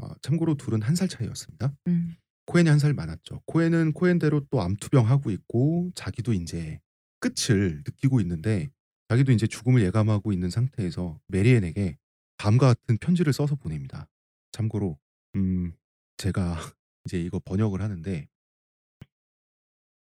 어, 0.02 0.08
참고로 0.22 0.56
둘은 0.56 0.82
한 0.82 0.94
살 0.94 1.08
차이였습니다. 1.08 1.72
음. 1.88 2.16
코엔이 2.46 2.68
한 2.68 2.78
살 2.78 2.92
많았죠. 2.94 3.42
코엔은 3.46 3.92
코엔대로 3.92 4.46
또 4.50 4.60
암투병 4.62 5.08
하고 5.08 5.30
있고 5.30 5.90
자기도 5.94 6.32
이제 6.32 6.80
끝을 7.20 7.82
느끼고 7.86 8.20
있는데 8.20 8.68
자기도 9.08 9.32
이제 9.32 9.46
죽음을 9.46 9.82
예감하고 9.82 10.32
있는 10.32 10.50
상태에서 10.50 11.20
메리엔에게 11.28 11.96
다음과 12.38 12.66
같은 12.74 12.98
편지를 12.98 13.32
써서 13.32 13.54
보냅니다. 13.54 14.08
참고로 14.52 14.98
음 15.36 15.72
제가 16.16 16.56
이제 17.04 17.20
이거 17.20 17.38
번역을 17.44 17.80
하는데 17.80 18.26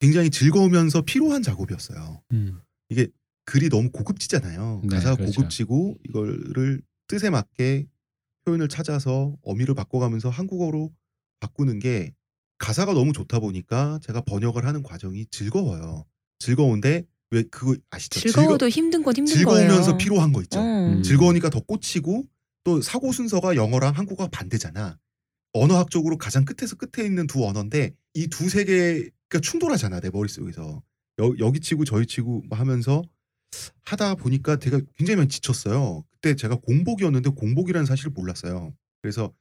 굉장히 0.00 0.30
즐거우면서 0.30 1.02
피로한 1.02 1.42
작업이었어요. 1.42 2.22
음. 2.32 2.60
이게 2.88 3.08
글이 3.44 3.68
너무 3.68 3.90
고급지잖아요. 3.90 4.82
네, 4.84 4.88
가사가 4.88 5.16
그렇죠. 5.16 5.32
고급지고 5.32 5.96
이거를 6.08 6.82
뜻에 7.08 7.30
맞게 7.30 7.86
표현을 8.44 8.68
찾아서 8.68 9.36
어미를 9.42 9.74
바꿔가면서 9.74 10.28
한국어로 10.28 10.92
바꾸는 11.40 11.78
게 11.78 12.14
가사가 12.58 12.92
너무 12.92 13.12
좋다 13.12 13.40
보니까 13.40 13.98
제가 14.02 14.22
번역을 14.22 14.64
하는 14.66 14.82
과정이 14.82 15.26
즐거워요. 15.30 16.04
즐거운데 16.38 17.04
왜 17.30 17.42
그거 17.44 17.76
아시죠? 17.90 18.20
즐거워도 18.20 18.68
힘든 18.68 19.02
건 19.02 19.16
힘든 19.16 19.34
즐거, 19.34 19.52
거예요. 19.52 19.68
즐거우면서 19.68 19.96
피로한 19.96 20.32
거 20.32 20.42
있죠. 20.42 20.60
어. 20.60 20.62
음. 20.62 21.02
즐거우니까 21.02 21.50
더 21.50 21.60
꽂히고 21.60 22.24
또 22.64 22.80
사고 22.82 23.12
순서가 23.12 23.56
영어랑 23.56 23.94
한국어가 23.94 24.28
반대잖아. 24.30 24.98
언어학적으로 25.52 26.18
가장 26.18 26.44
끝에서 26.44 26.76
끝에 26.76 27.06
있는 27.06 27.26
두 27.26 27.46
언어인데 27.46 27.94
이 28.14 28.26
두 28.28 28.48
세계가 28.48 29.38
충돌하잖아 29.42 30.00
내 30.00 30.10
머릿속에서 30.10 30.82
여, 31.20 31.34
여기 31.38 31.60
치고 31.60 31.84
저기 31.84 32.06
치고 32.06 32.44
막 32.48 32.58
하면서 32.60 33.02
하다 33.84 34.16
보니까 34.16 34.56
제가 34.58 34.80
굉장히 34.96 35.16
많이 35.16 35.28
지쳤어요. 35.28 36.04
그때 36.12 36.34
제가 36.36 36.56
공복이었는데 36.56 37.30
공복이라는 37.30 37.86
사실을 37.86 38.12
몰랐어요. 38.12 38.74
그래서 39.02 39.32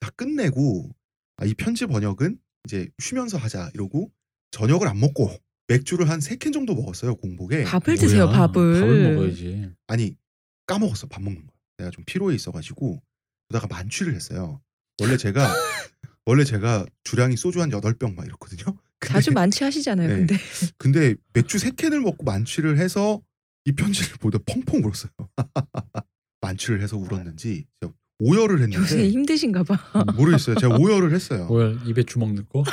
다 0.00 0.10
끝내고 0.16 0.90
아, 1.38 1.44
이 1.46 1.54
편지 1.54 1.86
번역은 1.86 2.38
이제 2.66 2.88
쉬면서 2.98 3.38
하자 3.38 3.70
이러고 3.74 4.10
저녁을 4.50 4.88
안 4.88 4.98
먹고 5.00 5.30
맥주를 5.68 6.08
한 6.08 6.20
세 6.20 6.36
캔 6.36 6.52
정도 6.52 6.74
먹었어요 6.74 7.16
공복에. 7.16 7.64
밥을 7.64 7.96
드세요, 7.96 8.26
뭐야, 8.26 8.38
밥을. 8.38 8.80
밥을 8.80 9.14
먹어야지. 9.14 9.70
아니 9.88 10.16
까먹었어 10.66 11.06
밥 11.08 11.22
먹는 11.22 11.46
거. 11.46 11.52
내가 11.78 11.90
좀 11.90 12.04
피로해 12.06 12.34
있어가지고 12.34 13.02
그러다가 13.48 13.74
만취를 13.74 14.14
했어요. 14.14 14.60
원래 15.00 15.16
제가 15.16 15.46
원래 16.26 16.44
제가 16.44 16.84
주량이 17.04 17.36
소주 17.36 17.62
한 17.62 17.70
8병 17.70 18.14
막 18.14 18.26
이렇거든요. 18.26 18.76
근데, 18.98 19.14
자주 19.14 19.32
만취하시잖아요. 19.32 20.08
네. 20.08 20.14
근데 20.16 20.36
근데 20.78 21.14
맥주 21.32 21.58
3캔을 21.58 22.00
먹고 22.00 22.24
만취를 22.24 22.78
해서 22.78 23.20
이 23.64 23.72
편지를 23.72 24.16
보다 24.20 24.38
펑펑 24.44 24.82
울었어요. 24.84 25.10
만취를 26.40 26.82
해서 26.82 26.96
울었는지 26.96 27.66
오열을 28.18 28.60
요새 28.72 28.78
했는데 28.78 29.10
힘드신가 29.10 29.62
봐. 29.64 30.04
모르겠어요. 30.16 30.56
제가 30.56 30.76
오열을 30.78 31.12
했어요. 31.12 31.46
뭘 31.46 31.78
입에 31.86 32.02
주먹 32.04 32.32
넣고 32.32 32.64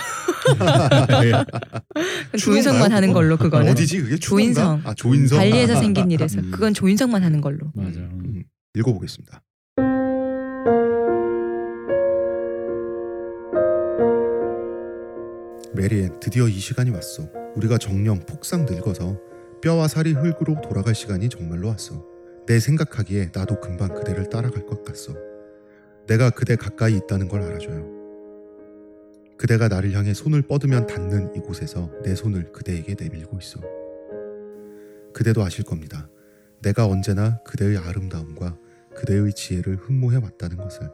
조인성만 2.37 2.89
추운가요, 2.89 2.95
하는? 2.95 3.13
걸로 3.13 3.37
그거는. 3.37 3.71
어디지 3.71 4.01
그게 4.01 4.17
추운가? 4.17 4.43
조인성. 4.43 4.81
아 4.85 4.93
조인성. 4.93 5.37
발리에서 5.37 5.73
아, 5.75 5.79
생긴 5.79 6.11
일에서 6.11 6.39
음. 6.39 6.51
그건 6.51 6.73
조인성만 6.73 7.23
하는 7.23 7.41
걸로. 7.41 7.71
맞아. 7.75 7.99
음, 7.99 8.43
읽어보겠습니다. 8.75 9.41
메리앤 15.75 16.19
드디어 16.19 16.47
이 16.47 16.51
시간이 16.51 16.91
왔어. 16.91 17.27
우리가 17.55 17.79
정녕 17.79 18.19
폭삭 18.27 18.65
늙어서 18.65 19.19
뼈와 19.61 19.87
살이 19.87 20.13
흙으로 20.13 20.61
돌아갈 20.61 20.93
시간이 20.93 21.29
정말로 21.29 21.69
왔어. 21.69 22.05
내 22.45 22.59
생각하기에 22.59 23.31
나도 23.33 23.59
금방 23.59 23.93
그대를 23.93 24.29
따라갈 24.29 24.67
것 24.67 24.83
같소. 24.83 25.15
내가 26.05 26.29
그대 26.29 26.55
가까이 26.55 26.95
있다는 26.97 27.27
걸 27.27 27.41
알아줘요. 27.41 27.91
그대가 29.37 29.67
나를 29.67 29.93
향해 29.93 30.13
손을 30.13 30.43
뻗으면 30.43 30.85
닿는 30.85 31.35
이곳에서 31.35 31.89
내 32.03 32.13
손을 32.13 32.51
그대에게 32.51 32.95
내밀고 32.99 33.39
있어. 33.39 33.59
그대도 35.13 35.41
아실 35.43 35.63
겁니다. 35.63 36.07
내가 36.61 36.85
언제나 36.85 37.39
그대의 37.43 37.77
아름다움과 37.77 38.57
그대의 38.95 39.33
지혜를 39.33 39.77
흠모해 39.77 40.17
왔다는 40.17 40.57
것을. 40.57 40.91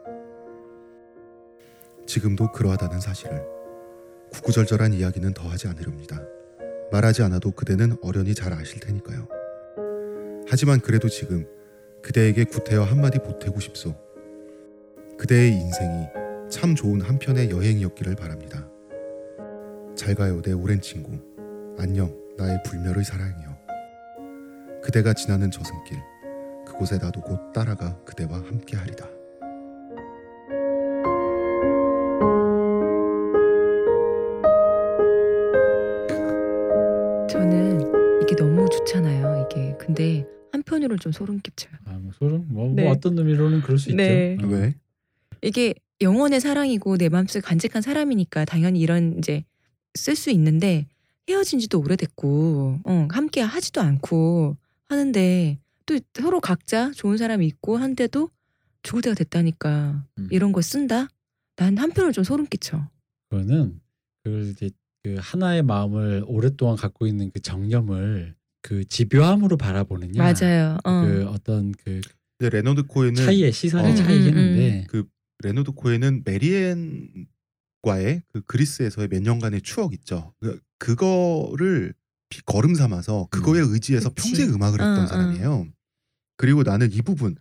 지금도 2.06 2.52
그러하다는 2.52 3.00
사실을. 3.00 3.59
구구절절한 4.30 4.94
이야기는 4.94 5.34
더하지 5.34 5.68
않으렵니다. 5.68 6.20
말하지 6.92 7.22
않아도 7.22 7.50
그대는 7.50 7.96
어련히 8.02 8.34
잘 8.34 8.52
아실 8.52 8.80
테니까요. 8.80 9.28
하지만 10.48 10.80
그래도 10.80 11.08
지금 11.08 11.46
그대에게 12.02 12.44
구태여 12.44 12.82
한마디 12.82 13.18
보태고 13.18 13.60
싶소. 13.60 13.94
그대의 15.18 15.52
인생이 15.52 16.06
참 16.50 16.74
좋은 16.74 17.00
한편의 17.00 17.50
여행이었기를 17.50 18.16
바랍니다. 18.16 18.66
잘 19.94 20.14
가요, 20.14 20.40
내 20.42 20.52
오랜 20.52 20.80
친구. 20.80 21.12
안녕, 21.78 22.16
나의 22.36 22.62
불멸의 22.64 23.04
사랑이여. 23.04 23.50
그대가 24.82 25.12
지나는 25.12 25.50
저승길, 25.50 25.98
그곳에 26.66 26.96
나도 26.96 27.20
곧 27.20 27.52
따라가 27.52 27.96
그대와 28.04 28.32
함께하리다. 28.32 29.19
근데 39.90 40.24
한편으로는 40.52 40.98
좀 40.98 41.10
소름 41.10 41.40
끼쳐요. 41.40 41.72
아, 41.84 41.98
뭐 41.98 42.12
소름 42.12 42.46
뭐, 42.48 42.66
뭐 42.66 42.74
네. 42.74 42.88
어떤 42.88 43.18
의미로는 43.18 43.62
그럴 43.62 43.78
수 43.78 43.92
네. 43.92 44.34
있죠. 44.34 44.46
어. 44.46 44.50
왜? 44.50 44.74
이게 45.42 45.74
영원의 46.00 46.40
사랑이고 46.40 46.96
내 46.96 47.08
마음속에 47.08 47.40
간직한 47.40 47.82
사람이니까 47.82 48.44
당연히 48.44 48.80
이런 48.80 49.18
이제 49.18 49.44
쓸 49.94 50.14
수 50.14 50.30
있는데 50.30 50.86
헤어진 51.28 51.58
지도 51.58 51.80
오래됐고 51.80 52.80
어, 52.84 53.08
함께 53.10 53.40
하지도 53.40 53.80
않고 53.80 54.56
하는데 54.88 55.58
또 55.86 55.98
서로 56.14 56.40
각자 56.40 56.92
좋은 56.92 57.16
사람이 57.16 57.46
있고 57.46 57.76
한데도 57.76 58.30
죽을 58.82 59.02
때가 59.02 59.14
됐다니까 59.14 60.04
음. 60.18 60.28
이런 60.30 60.52
거 60.52 60.62
쓴다? 60.62 61.08
난 61.56 61.76
한편으로 61.76 62.12
좀 62.12 62.24
소름 62.24 62.46
끼쳐. 62.46 62.88
그거는 63.28 63.80
그 64.22 64.50
이제 64.50 64.70
그 65.02 65.16
하나의 65.18 65.62
마음을 65.62 66.24
오랫동안 66.26 66.76
갖고 66.76 67.06
있는 67.06 67.30
그 67.30 67.40
정념을 67.40 68.34
그 68.62 68.84
집요함으로 68.84 69.56
바라보느냐 69.56 70.22
맞아요. 70.22 70.76
어. 70.84 71.02
그 71.02 71.26
어떤 71.28 71.72
그 71.72 72.00
레너드 72.38 72.84
코엔은 72.84 73.14
차이의 73.24 73.52
시선의 73.52 73.92
어. 73.92 73.94
차이겠는데 73.94 74.86
레너드 75.42 75.72
코엔은 75.72 76.22
메리앤과의 76.24 78.22
그 78.32 78.42
그리스에서의 78.46 79.08
몇 79.08 79.22
년간의 79.22 79.62
추억 79.62 79.92
있죠. 79.94 80.34
그, 80.40 80.60
그거를 80.78 81.94
밑거름 82.28 82.74
삼아서 82.74 83.28
그거에 83.30 83.60
의지해서 83.60 84.10
그치. 84.10 84.32
평생 84.32 84.54
음악을 84.54 84.80
했던 84.80 84.98
어, 84.98 85.02
어. 85.02 85.06
사람이에요. 85.06 85.66
그리고 86.36 86.62
나는 86.62 86.90
이 86.92 87.02
부분 87.02 87.36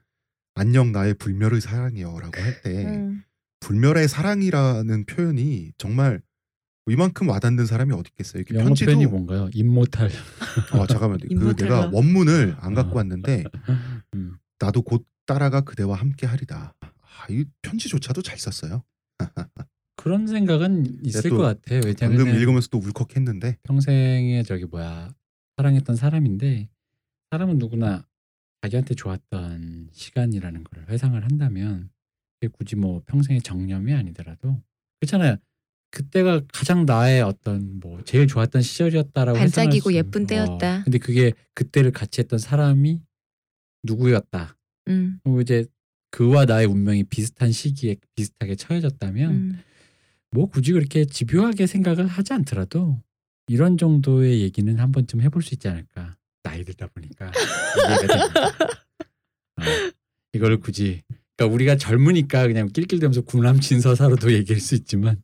안녕 0.55 0.91
나의 0.91 1.13
불멸의 1.15 1.61
사랑이여라고 1.61 2.41
할때 2.41 2.85
음. 2.85 3.23
불멸의 3.61 4.07
사랑이라는 4.07 5.05
표현이 5.05 5.71
정말 5.77 6.21
이만큼 6.91 7.29
와닿는 7.29 7.65
사람이 7.65 7.93
어디 7.93 8.09
있겠어요. 8.11 8.41
이렇게 8.41 8.55
영어 8.55 8.65
편지도 8.67 8.91
표현이 8.91 9.05
뭔가요? 9.07 9.49
임모탈. 9.53 10.09
어 10.73 10.87
잠깐만 10.87 11.19
그? 11.19 11.55
내가 11.55 11.89
원문을 11.91 12.55
안 12.59 12.73
어. 12.73 12.75
갖고 12.75 12.97
왔는데 12.97 13.43
음. 14.15 14.37
나도 14.59 14.81
곧 14.81 15.05
따라가 15.25 15.61
그대와 15.61 15.95
함께 15.95 16.25
하리다. 16.25 16.73
아, 16.81 17.25
이 17.29 17.45
편지조차도 17.61 18.21
잘 18.21 18.37
썼어요. 18.37 18.83
그런 19.95 20.27
생각은 20.27 21.05
있을 21.05 21.29
또것 21.29 21.61
같아요. 21.61 21.81
방금 21.99 22.17
왜냐하면 22.19 22.39
읽으면서 22.39 22.69
또 22.69 22.77
울컥했는데 22.79 23.57
평생에 23.63 24.43
저기 24.43 24.65
뭐야 24.65 25.13
사랑했던 25.57 25.95
사람인데 25.97 26.69
사람은 27.31 27.57
누구나 27.57 28.07
자기한테 28.61 28.95
좋았던 28.95 29.89
시간이라는 29.91 30.63
걸 30.63 30.85
회상을 30.87 31.21
한다면 31.21 31.89
그게 32.39 32.51
굳이 32.57 32.75
뭐 32.75 33.01
평생의 33.05 33.41
정념이 33.41 33.93
아니더라도 33.93 34.61
그렇잖아요. 34.99 35.37
그때가 35.91 36.41
가장 36.53 36.85
나의 36.85 37.21
어떤 37.21 37.79
뭐 37.79 38.01
제일 38.03 38.27
좋았던 38.27 38.61
시절이었다라고 38.61 39.37
반짝이고 39.37 39.93
예쁜 39.93 40.27
때였다. 40.27 40.79
어, 40.79 40.83
근데 40.83 40.97
그게 40.97 41.33
그때를 41.53 41.91
같이 41.91 42.21
했던 42.21 42.37
사람이 42.39 43.01
누구였다. 43.83 44.55
음. 44.89 45.19
그리고 45.23 45.41
이제 45.41 45.65
그와 46.11 46.45
나의 46.45 46.67
운명이 46.67 47.05
비슷한 47.05 47.51
시기에 47.51 47.95
비슷하게 48.15 48.55
처해졌다면 48.55 49.31
음. 49.31 49.59
뭐 50.31 50.47
굳이 50.47 50.73
그렇게 50.73 51.05
집요하게 51.05 51.65
생각을 51.67 52.07
하지 52.07 52.33
않더라도 52.33 53.01
이런 53.47 53.77
정도의 53.77 54.41
얘기는 54.41 54.79
한 54.79 54.91
번쯤 54.91 55.21
해볼 55.21 55.41
수 55.41 55.55
있지 55.55 55.67
않을까. 55.67 56.17
나이 56.43 56.63
들다 56.63 56.87
보니까. 56.87 57.27
어, 59.57 59.61
이걸 60.33 60.59
굳이 60.59 61.01
그러니까 61.35 61.53
우리가 61.53 61.77
젊으니까 61.77 62.47
그냥 62.47 62.67
낄낄대면서 62.67 63.21
구남친 63.21 63.81
서사로도 63.81 64.33
얘기할 64.33 64.59
수 64.59 64.75
있지만 64.75 65.21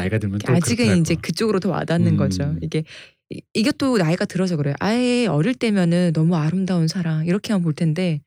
나이가 0.00 0.18
들면 0.18 0.38
또 0.40 0.52
아직은 0.52 0.76
그렇더라고. 0.84 1.00
이제 1.00 1.14
그쪽으로 1.16 1.60
더 1.60 1.70
와닿는 1.70 2.12
음. 2.12 2.16
거죠. 2.16 2.56
이게 2.62 2.84
이- 3.30 3.40
이게 3.54 3.70
또 3.72 3.96
나이가 3.98 4.24
들어서 4.24 4.56
그래요. 4.56 4.74
아예 4.80 5.26
어릴 5.26 5.54
때면은 5.54 6.12
너무 6.14 6.36
아름다운 6.36 6.88
사랑 6.88 7.26
이렇게만 7.26 7.62
볼 7.62 7.72
텐데 7.74 8.20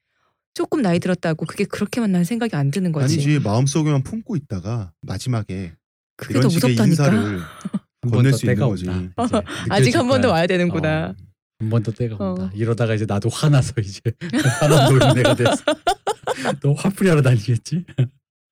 조금 0.54 0.82
나이 0.82 1.00
들었다고 1.00 1.46
그게 1.46 1.64
그렇게만 1.66 2.12
난 2.12 2.24
생각이 2.24 2.56
안 2.56 2.72
드는 2.72 2.92
거지. 2.92 3.16
아니지 3.16 3.40
마음속에만 3.40 4.04
품고 4.04 4.36
있다가 4.36 4.94
마지막에 5.02 5.74
그게 6.16 6.34
이런 6.34 6.44
더 6.44 6.50
식의 6.50 6.72
무섭다니까. 6.72 7.06
인사를 7.08 7.40
한 8.04 8.12
건넬 8.12 8.32
번더수 8.32 8.46
있는 8.46 8.56
때가 8.56 8.68
거지. 8.68 8.86
아직 9.70 9.96
한 9.96 10.08
번 10.08 10.22
더 10.22 10.30
와야. 10.32 10.46
되는구나. 10.48 11.08
어, 11.10 11.16
한번더 11.60 11.92
때가 11.94 12.16
어. 12.20 12.32
온다. 12.34 12.52
이러다가 12.54 12.94
이제 12.94 13.06
나도 13.08 13.30
화나서 13.30 13.74
이제 13.82 14.00
화난 14.60 14.94
노인네가 14.94 15.36
됐어. 15.36 15.64
너 16.62 16.74
화풀이 16.74 17.10
하러 17.10 17.22
다니겠지? 17.22 17.86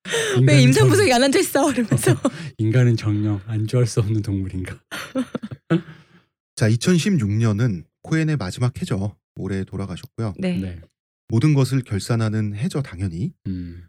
왜 0.04 0.40
인간은 0.40 0.62
임산부석에 0.62 1.12
안 1.12 1.22
앉아 1.22 1.38
있어? 1.38 1.70
이러면서. 1.72 1.96
정- 2.14 2.16
인간은 2.58 2.96
정령 2.96 3.40
안주할 3.46 3.86
수 3.86 4.00
없는 4.00 4.22
동물인가? 4.22 4.78
자 6.56 6.68
2016년은 6.68 7.84
코엔의 8.02 8.36
마지막 8.36 8.78
해죠. 8.80 9.16
올해 9.36 9.64
돌아가셨고요. 9.64 10.34
네. 10.38 10.58
네. 10.58 10.80
모든 11.28 11.54
것을 11.54 11.82
결산하는 11.82 12.54
해죠 12.56 12.82
당연히. 12.82 13.32
음. 13.46 13.86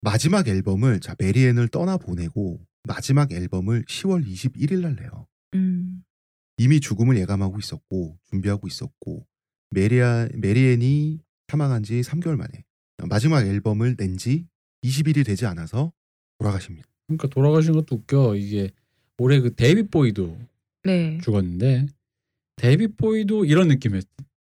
마지막 0.00 0.46
앨범을 0.46 1.00
자 1.00 1.16
메리앤을 1.18 1.68
떠나 1.68 1.96
보내고 1.96 2.60
마지막 2.86 3.32
앨범을 3.32 3.84
10월 3.86 4.24
21일 4.26 4.80
날 4.82 4.94
내요. 4.96 5.26
음. 5.54 6.04
이미 6.58 6.78
죽음을 6.78 7.16
예감하고 7.18 7.58
있었고 7.58 8.18
준비하고 8.30 8.66
있었고 8.68 9.26
메리아 9.70 10.28
메리앤이 10.34 11.20
사망한 11.48 11.82
지 11.82 12.00
3개월 12.02 12.36
만에 12.36 12.64
마지막 13.08 13.44
앨범을 13.46 13.96
낸 13.98 14.16
지 14.18 14.46
20일이 14.84 15.24
되지 15.24 15.46
않아서 15.46 15.92
돌아가십니다. 16.38 16.86
그러니까 17.06 17.28
돌아가신 17.28 17.72
것도 17.72 17.96
웃겨. 17.96 18.36
이게 18.36 18.70
올해 19.18 19.40
그 19.40 19.54
데이빗 19.54 19.90
보위도 19.90 20.38
네. 20.84 21.18
죽었는데 21.22 21.86
데이빗 22.56 22.96
보위도 22.96 23.44
이런 23.44 23.68
느낌이었어. 23.68 24.06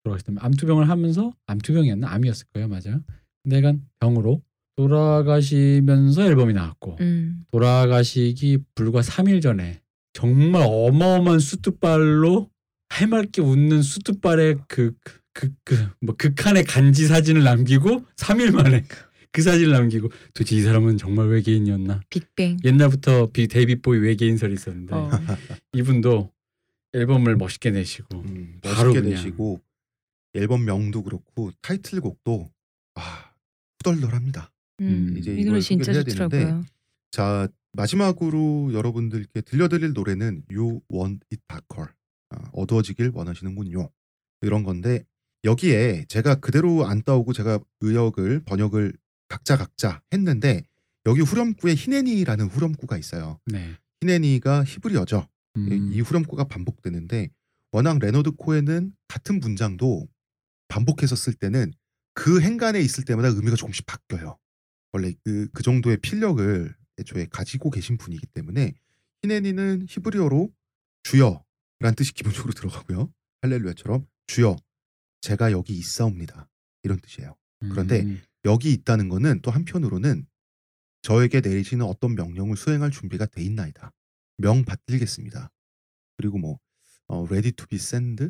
돌아가실 0.04 0.34
때 0.36 0.40
암투병을 0.40 0.90
하면서 0.90 1.34
암투병이었나 1.48 2.10
암이었을 2.10 2.48
거예요, 2.54 2.68
맞아요. 2.68 3.02
근데 3.44 3.58
약간 3.58 3.86
병으로 4.00 4.42
돌아가시면서 4.76 6.24
앨범이 6.24 6.54
나왔고 6.54 6.98
음. 7.02 7.46
돌아가시기 7.52 8.60
불과 8.76 9.02
3일 9.02 9.42
전에 9.42 9.82
정말 10.14 10.64
어마어마한 10.68 11.40
수트발로 11.40 12.50
해맑게 12.94 13.42
웃는 13.42 13.82
수트발의 13.82 14.58
그 14.68 14.94
그 15.34 15.52
그 15.64 15.76
뭐 16.02 16.16
극한의 16.18 16.64
간지 16.64 17.06
사진을 17.06 17.44
남기고 17.44 18.04
3일 18.16 18.52
만에 18.56 18.84
그 19.32 19.42
사진을 19.42 19.72
남기고 19.72 20.10
도대체 20.34 20.56
이 20.56 20.62
사람은 20.62 20.98
정말 20.98 21.28
외계인이었나? 21.28 22.02
빅뱅. 22.10 22.58
옛날부터 22.64 23.32
비 23.32 23.48
데이빗 23.48 23.82
보이 23.82 24.00
외계인설이 24.00 24.54
있었는데 24.54 24.96
어. 24.96 25.10
이분도 25.74 26.32
앨범을 26.94 27.36
멋있게 27.36 27.72
내시고 27.72 28.22
음, 28.22 28.60
바로 28.62 28.90
멋있게 28.90 29.02
그냥. 29.02 29.10
내시고 29.16 29.62
앨범 30.34 30.66
명도 30.66 31.04
그렇고 31.04 31.52
타이틀곡도 31.62 32.50
아 32.96 33.32
후덜덜합니다. 33.80 34.52
음. 34.82 35.16
이제 35.18 35.34
이 35.36 35.44
노래 35.46 35.60
진짜 35.60 35.92
해야 35.92 36.04
되는데 36.04 36.40
좋더라고요. 36.40 36.66
자 37.12 37.48
마지막으로 37.74 38.74
여러분들께 38.74 39.42
들려드릴 39.42 39.94
노래는 39.94 40.44
You 40.52 40.82
Want 40.92 41.20
It 41.32 41.44
Darker 41.48 41.92
아, 42.30 42.50
어두워지길 42.54 43.12
원하시는군요 43.14 43.90
이런 44.42 44.64
건데 44.64 45.04
여기에 45.44 46.06
제가 46.10 46.36
그대로 46.36 46.86
안 46.86 47.04
따오고 47.04 47.34
제가 47.34 47.60
의역을 47.82 48.42
번역을 48.46 48.94
각자 49.28 49.58
각자 49.58 50.02
했는데 50.14 50.64
여기 51.06 51.22
후렴구에 51.22 51.76
הנני라는 51.76 52.48
후렴구가 52.48 52.98
있어요 52.98 53.40
네. 53.46 53.76
הנני가 54.02 54.64
히브리어죠 54.64 55.28
음, 55.58 55.92
이 55.92 56.02
후렴구가 56.02 56.46
반복되는데 56.46 57.30
워낙 57.72 58.00
레너드 58.00 58.32
코엔은 58.32 58.94
같은 59.08 59.40
문장도 59.40 60.08
반복해서 60.68 61.16
쓸 61.16 61.34
때는 61.34 61.74
그 62.14 62.42
행간에 62.42 62.80
있을 62.80 63.06
때마다 63.06 63.28
의미가 63.30 63.56
조금씩 63.56 63.86
바뀌어요. 63.86 64.38
원래 64.92 65.14
그, 65.24 65.48
그 65.54 65.64
정도의 65.64 65.98
필력을 65.98 66.76
애초에 67.00 67.28
가지고 67.30 67.70
계신 67.70 67.98
분이기 67.98 68.26
때문에 68.28 68.74
히네니는 69.22 69.86
히브리어로 69.90 70.52
주여라는 71.04 71.96
뜻이 71.96 72.14
기본적으로 72.14 72.54
들어가고요. 72.54 73.12
할렐루야처럼 73.42 74.08
주여 74.28 74.56
제가 75.22 75.52
여기 75.52 75.74
있사옵니다. 75.74 76.50
이런 76.84 77.00
뜻이에요. 77.00 77.36
그런데 77.60 78.02
음, 78.02 78.22
여기 78.46 78.72
있다는 78.74 79.10
거는 79.10 79.42
또 79.42 79.52
한편으로는 79.52 80.26
저에게 81.02 81.42
내리시는 81.42 81.86
어떤 81.86 82.16
명령을 82.16 82.58
수행할 82.58 82.92
준비가 82.92 83.26
돼 83.26 83.42
있나이다. 83.44 83.92
명 84.38 84.66
받들겠습니다. 84.66 85.52
그리고 86.18 86.38
뭐 86.38 86.60
어, 87.08 87.26
ready 87.26 87.52
to 87.52 87.66
be 87.68 87.78
sent 87.78 88.30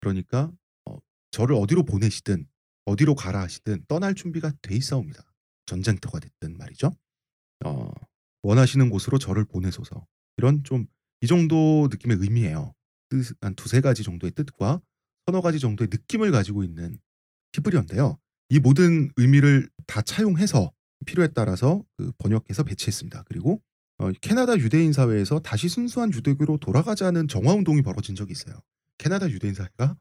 그러니까 0.00 0.50
어, 0.86 0.98
저를 1.30 1.56
어디로 1.56 1.84
보내시든 1.84 2.46
어디로 2.86 3.14
가라 3.14 3.40
하시든 3.42 3.84
떠날 3.88 4.14
준비가 4.14 4.52
돼 4.62 4.74
있사옵니다. 4.74 5.22
전쟁터가 5.66 6.18
됐든 6.20 6.56
말이죠. 6.56 6.94
어, 7.64 7.90
원하시는 8.42 8.90
곳으로 8.90 9.18
저를 9.18 9.44
보내소서. 9.44 10.06
이런 10.36 10.64
좀 10.64 10.86
이 11.22 11.26
정도 11.26 11.88
느낌의 11.90 12.16
의미예요. 12.20 12.74
뜻, 13.10 13.36
한 13.40 13.54
두세 13.54 13.80
가지 13.80 14.02
정도의 14.02 14.30
뜻과 14.32 14.80
서너 15.26 15.40
가지 15.42 15.58
정도의 15.58 15.88
느낌을 15.90 16.30
가지고 16.30 16.64
있는 16.64 16.98
히브리어인데요. 17.54 18.18
이 18.50 18.58
모든 18.58 19.10
의미를 19.16 19.70
다 19.86 20.02
차용해서 20.02 20.72
필요에 21.06 21.28
따라서 21.28 21.82
그 21.96 22.12
번역해서 22.18 22.64
배치했습니다. 22.64 23.24
그리고 23.26 23.62
어, 23.98 24.10
캐나다 24.20 24.56
유대인 24.58 24.92
사회에서 24.92 25.38
다시 25.40 25.68
순수한 25.68 26.12
유대교로 26.12 26.58
돌아가자는 26.58 27.28
정화 27.28 27.54
운동이 27.54 27.82
벌어진 27.82 28.14
적이 28.16 28.32
있어요. 28.32 28.60
캐나다 28.98 29.30
유대인 29.30 29.54
사회가 29.54 29.96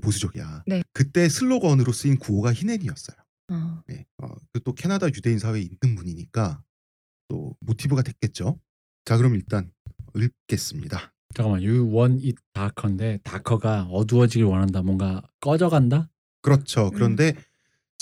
보수적이야. 0.00 0.64
네. 0.66 0.82
그때 0.92 1.28
슬로건으로 1.28 1.92
쓰인 1.92 2.18
구호가 2.18 2.52
히넨이었어요. 2.52 3.16
어. 3.50 3.82
네. 3.86 4.06
어, 4.22 4.28
그또 4.52 4.74
캐나다 4.74 5.06
유대인 5.06 5.38
사회에 5.38 5.60
있는 5.60 5.94
분이니까 5.96 6.62
또 7.28 7.54
모티브가 7.60 8.02
됐겠죠. 8.02 8.58
자, 9.04 9.16
그럼 9.16 9.34
일단 9.34 9.70
읽겠습니다. 10.16 11.12
잠깐만 11.34 11.62
You 11.62 11.86
want 11.94 12.26
it 12.26 12.36
darker인데 12.52 13.20
다커가 13.22 13.84
어두워지길 13.84 14.44
원한다 14.44 14.82
뭔가 14.82 15.22
꺼져간다 15.40 16.10
그렇죠. 16.42 16.88
음. 16.88 16.90
그런데 16.94 17.34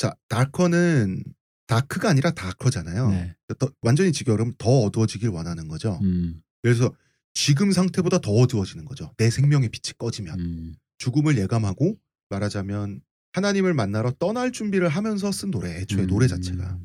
자, 0.01 0.16
다커는 0.28 1.22
다크가 1.66 2.09
아니라 2.09 2.31
다커잖아요. 2.31 3.10
네. 3.10 3.35
더- 3.59 3.70
완전히 3.82 4.12
지겨우면 4.12 4.55
더 4.56 4.70
어두워지길 4.81 5.28
원하는 5.28 5.68
거죠. 5.68 5.98
음, 6.02 6.40
그래서 6.62 6.90
지금 7.35 7.70
상태보다 7.70 8.18
더 8.20 8.32
어두워지는 8.32 8.86
거죠. 8.86 9.12
내 9.18 9.28
생명의 9.28 9.68
빛이 9.68 9.93
꺼지면 9.98 10.40
음. 10.40 10.74
죽음을 10.97 11.36
예감하고 11.36 11.98
말하자면 12.31 13.02
하나님을 13.35 13.74
만나러 13.74 14.12
떠날 14.12 14.52
준비를 14.52 14.89
하면서 14.89 15.31
쓴 15.32 15.51
노래, 15.51 15.77
애초에 15.77 16.05
음. 16.05 16.06
노래 16.06 16.27
자체가 16.28 16.78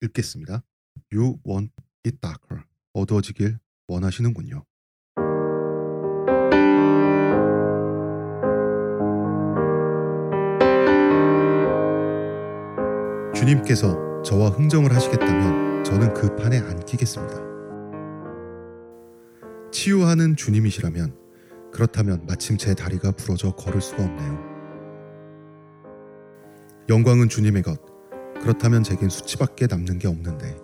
읽겠습니다. 0.00 0.64
You 1.12 1.38
want 1.46 1.72
it 2.04 2.18
darker. 2.20 2.64
어두워지길 2.94 3.60
원하시는군요. 3.86 4.64
주님께서 13.42 14.22
저와 14.22 14.50
흥정을 14.50 14.94
하시겠다면 14.94 15.82
저는 15.82 16.14
그 16.14 16.36
판에 16.36 16.60
안 16.60 16.78
끼겠습니다. 16.84 17.34
치유하는 19.72 20.36
주님이시라면 20.36 21.16
그렇다면 21.72 22.24
마침 22.24 22.56
제 22.56 22.72
다리가 22.72 23.10
부러져 23.10 23.50
걸을 23.56 23.80
수가 23.80 24.04
없네요. 24.04 24.38
영광은 26.88 27.28
주님의 27.28 27.62
것. 27.62 27.80
그렇다면 28.40 28.84
제겐 28.84 29.08
수치밖에 29.08 29.66
남는 29.66 29.98
게 29.98 30.06
없는데 30.06 30.56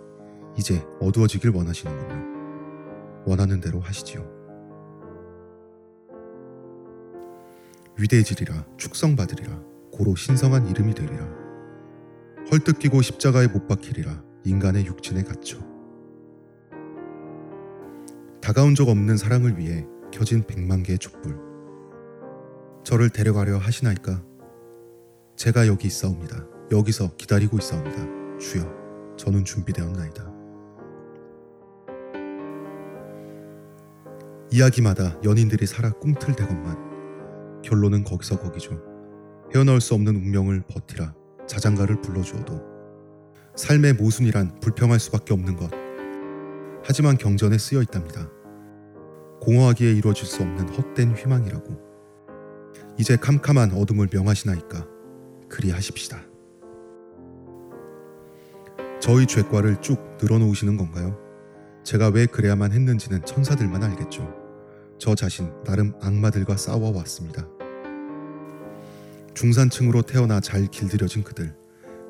이제 0.57 0.81
어두워지길 1.01 1.49
원하시는군요. 1.49 3.25
원하는 3.25 3.59
대로 3.59 3.81
하시지요. 3.81 4.25
위대해지리라 7.97 8.65
축성받으리라 8.77 9.61
고로 9.91 10.15
신성한 10.15 10.69
이름이 10.69 10.93
되리라 10.93 11.38
헐뜯기고 12.51 13.01
십자가에 13.01 13.47
못 13.47 13.67
박히리라 13.67 14.23
인간의 14.43 14.85
육신에 14.85 15.23
갇혀. 15.23 15.59
다가온 18.41 18.73
적 18.73 18.89
없는 18.89 19.17
사랑을 19.17 19.57
위해 19.57 19.85
켜진 20.11 20.45
백만 20.47 20.81
개의 20.81 20.97
촛불. 20.97 21.37
저를 22.83 23.09
데려가려 23.09 23.57
하시나이까? 23.57 24.23
제가 25.35 25.67
여기 25.67 25.87
있사옵니다. 25.87 26.47
여기서 26.71 27.15
기다리고 27.15 27.57
있사옵니다. 27.57 28.37
주여 28.39 29.15
저는 29.17 29.45
준비되었나이다. 29.45 30.29
이야기마다 34.51 35.21
연인들이 35.23 35.67
살아 35.67 35.91
꿈틀대건만 35.91 37.61
결론은 37.61 38.03
거기서 38.03 38.39
거기죠. 38.39 38.81
헤어나올 39.53 39.79
수 39.81 39.93
없는 39.93 40.15
운명을 40.15 40.63
버티라 40.67 41.13
자장가를 41.49 42.01
불러주어도 42.01 42.61
삶의 43.55 43.93
모순이란 43.93 44.59
불평할 44.61 44.99
수밖에 44.99 45.33
없는 45.33 45.57
것. 45.57 45.69
하지만 46.85 47.17
경전에 47.17 47.57
쓰여 47.57 47.81
있답니다. 47.81 48.29
공허하기에 49.41 49.91
이루어질 49.93 50.25
수 50.25 50.41
없는 50.43 50.69
헛된 50.69 51.15
희망이라고. 51.15 51.89
이제 52.97 53.17
캄캄한 53.17 53.71
어둠을 53.71 54.09
명하시나이까 54.11 54.87
그리하십시다. 55.49 56.21
저희 59.01 59.25
죄과를 59.25 59.81
쭉 59.81 59.97
늘어놓으시는 60.21 60.77
건가요? 60.77 61.17
제가 61.83 62.09
왜 62.09 62.25
그래야만 62.25 62.71
했는지는 62.71 63.25
천사들만 63.25 63.83
알겠죠. 63.83 64.33
저 64.99 65.15
자신 65.15 65.51
나름 65.63 65.93
악마들과 66.01 66.57
싸워왔습니다. 66.57 67.47
중산층으로 69.39 70.01
태어나 70.01 70.41
잘 70.41 70.67
길들여진 70.67 71.23
그들, 71.23 71.55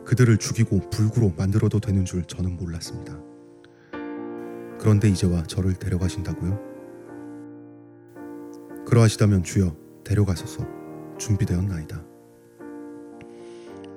그들을 0.03 0.37
죽이고 0.37 0.89
불구로 0.89 1.31
만들어도 1.37 1.79
되는 1.79 2.03
줄 2.03 2.23
저는 2.23 2.55
몰랐습니다. 2.55 3.21
그런데 4.79 5.09
이제와 5.09 5.43
저를 5.43 5.75
데려가신다고요? 5.75 6.59
그러하시다면 8.87 9.43
주여 9.43 9.77
데려가소서 10.03 10.65
준비되었나이다. 11.19 12.03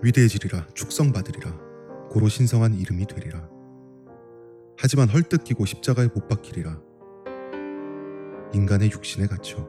위대해지리라 0.03 0.67
축성받으리라 0.75 1.59
고로 2.11 2.29
신성한 2.29 2.75
이름이 2.75 3.07
되리라. 3.07 3.49
하지만 4.77 5.09
헐뜯기고 5.09 5.65
십자가에 5.65 6.09
못 6.09 6.29
박히리라. 6.29 6.79
인간의 8.53 8.91
육신에 8.91 9.27
갇혀 9.27 9.67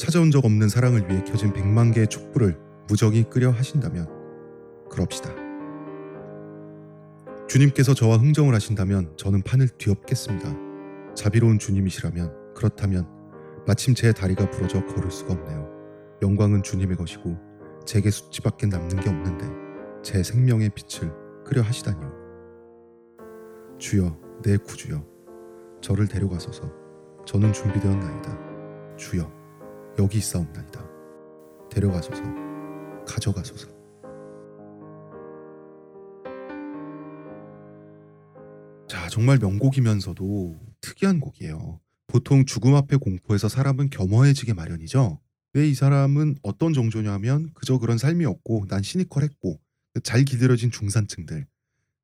찾아온 0.00 0.30
적 0.30 0.46
없는 0.46 0.70
사랑을 0.70 1.10
위해 1.10 1.22
켜진 1.24 1.52
백만 1.52 1.92
개의 1.92 2.08
촛불을 2.08 2.58
무적이 2.88 3.24
끄려 3.24 3.50
하신다면 3.50 4.08
그럽시다. 4.88 5.30
주님께서 7.46 7.92
저와 7.92 8.16
흥정을 8.16 8.54
하신다면 8.54 9.12
저는 9.18 9.42
판을 9.42 9.68
뒤엎겠습니다. 9.76 10.54
자비로운 11.14 11.58
주님이시라면 11.58 12.54
그렇다면 12.54 13.06
마침 13.66 13.94
제 13.94 14.10
다리가 14.10 14.48
부러져 14.48 14.82
걸을 14.86 15.10
수가 15.10 15.34
없네요. 15.34 15.68
영광은 16.22 16.62
주님의 16.62 16.96
것이고 16.96 17.36
제게 17.84 18.10
수치밖에 18.10 18.68
남는 18.68 19.00
게 19.00 19.10
없는데 19.10 19.44
제 20.02 20.22
생명의 20.22 20.70
빛을 20.70 21.12
끄려 21.44 21.60
하시다니요. 21.60 22.10
주여 23.76 24.18
내 24.44 24.56
구주여 24.56 25.04
저를 25.82 26.08
데려가소서 26.08 26.72
저는 27.26 27.52
준비되었나이다. 27.52 28.96
주여 28.96 29.39
여기 29.98 30.18
있사옵나이다. 30.18 30.88
데려가소서 31.70 32.22
가져가소서 33.06 33.68
자 38.88 39.08
정말 39.08 39.38
명곡이면서도 39.38 40.58
특이한 40.80 41.20
곡이에요. 41.20 41.80
보통 42.08 42.44
죽음 42.44 42.74
앞에 42.74 42.96
공포에서 42.96 43.48
사람은 43.48 43.90
겸허해지게 43.90 44.54
마련이죠. 44.54 45.20
왜 45.54 45.68
이 45.68 45.74
사람은 45.74 46.36
어떤 46.42 46.72
정조냐면 46.72 47.50
그저 47.54 47.78
그런 47.78 47.98
삶이었고 47.98 48.66
난 48.68 48.82
시니컬했고 48.82 49.60
잘 50.04 50.24
기들어진 50.24 50.70
중산층들 50.70 51.46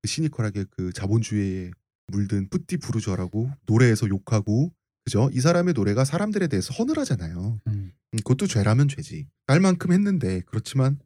그 0.03 0.09
시니컬하게 0.09 0.65
그 0.71 0.93
자본주의에 0.93 1.71
물든 2.09 2.49
뿌띠 2.49 2.77
부르저라고 2.79 3.51
노래에서 3.67 4.09
욕하고 4.09 4.73
그죠? 5.05 5.31
이 5.33 5.41
사람의 5.41 5.75
노래가 5.75 6.05
사람들에 6.05 6.49
대해서 6.49 6.75
허늘하잖아요. 6.75 7.61
음. 7.69 7.76
음, 8.17 8.23
그것도 8.25 8.47
죄라면 8.47 8.89
죄지. 8.89 9.27
할 9.47 9.61
만큼 9.61 9.93
했는데 9.93 10.41
그렇지만 10.47 10.99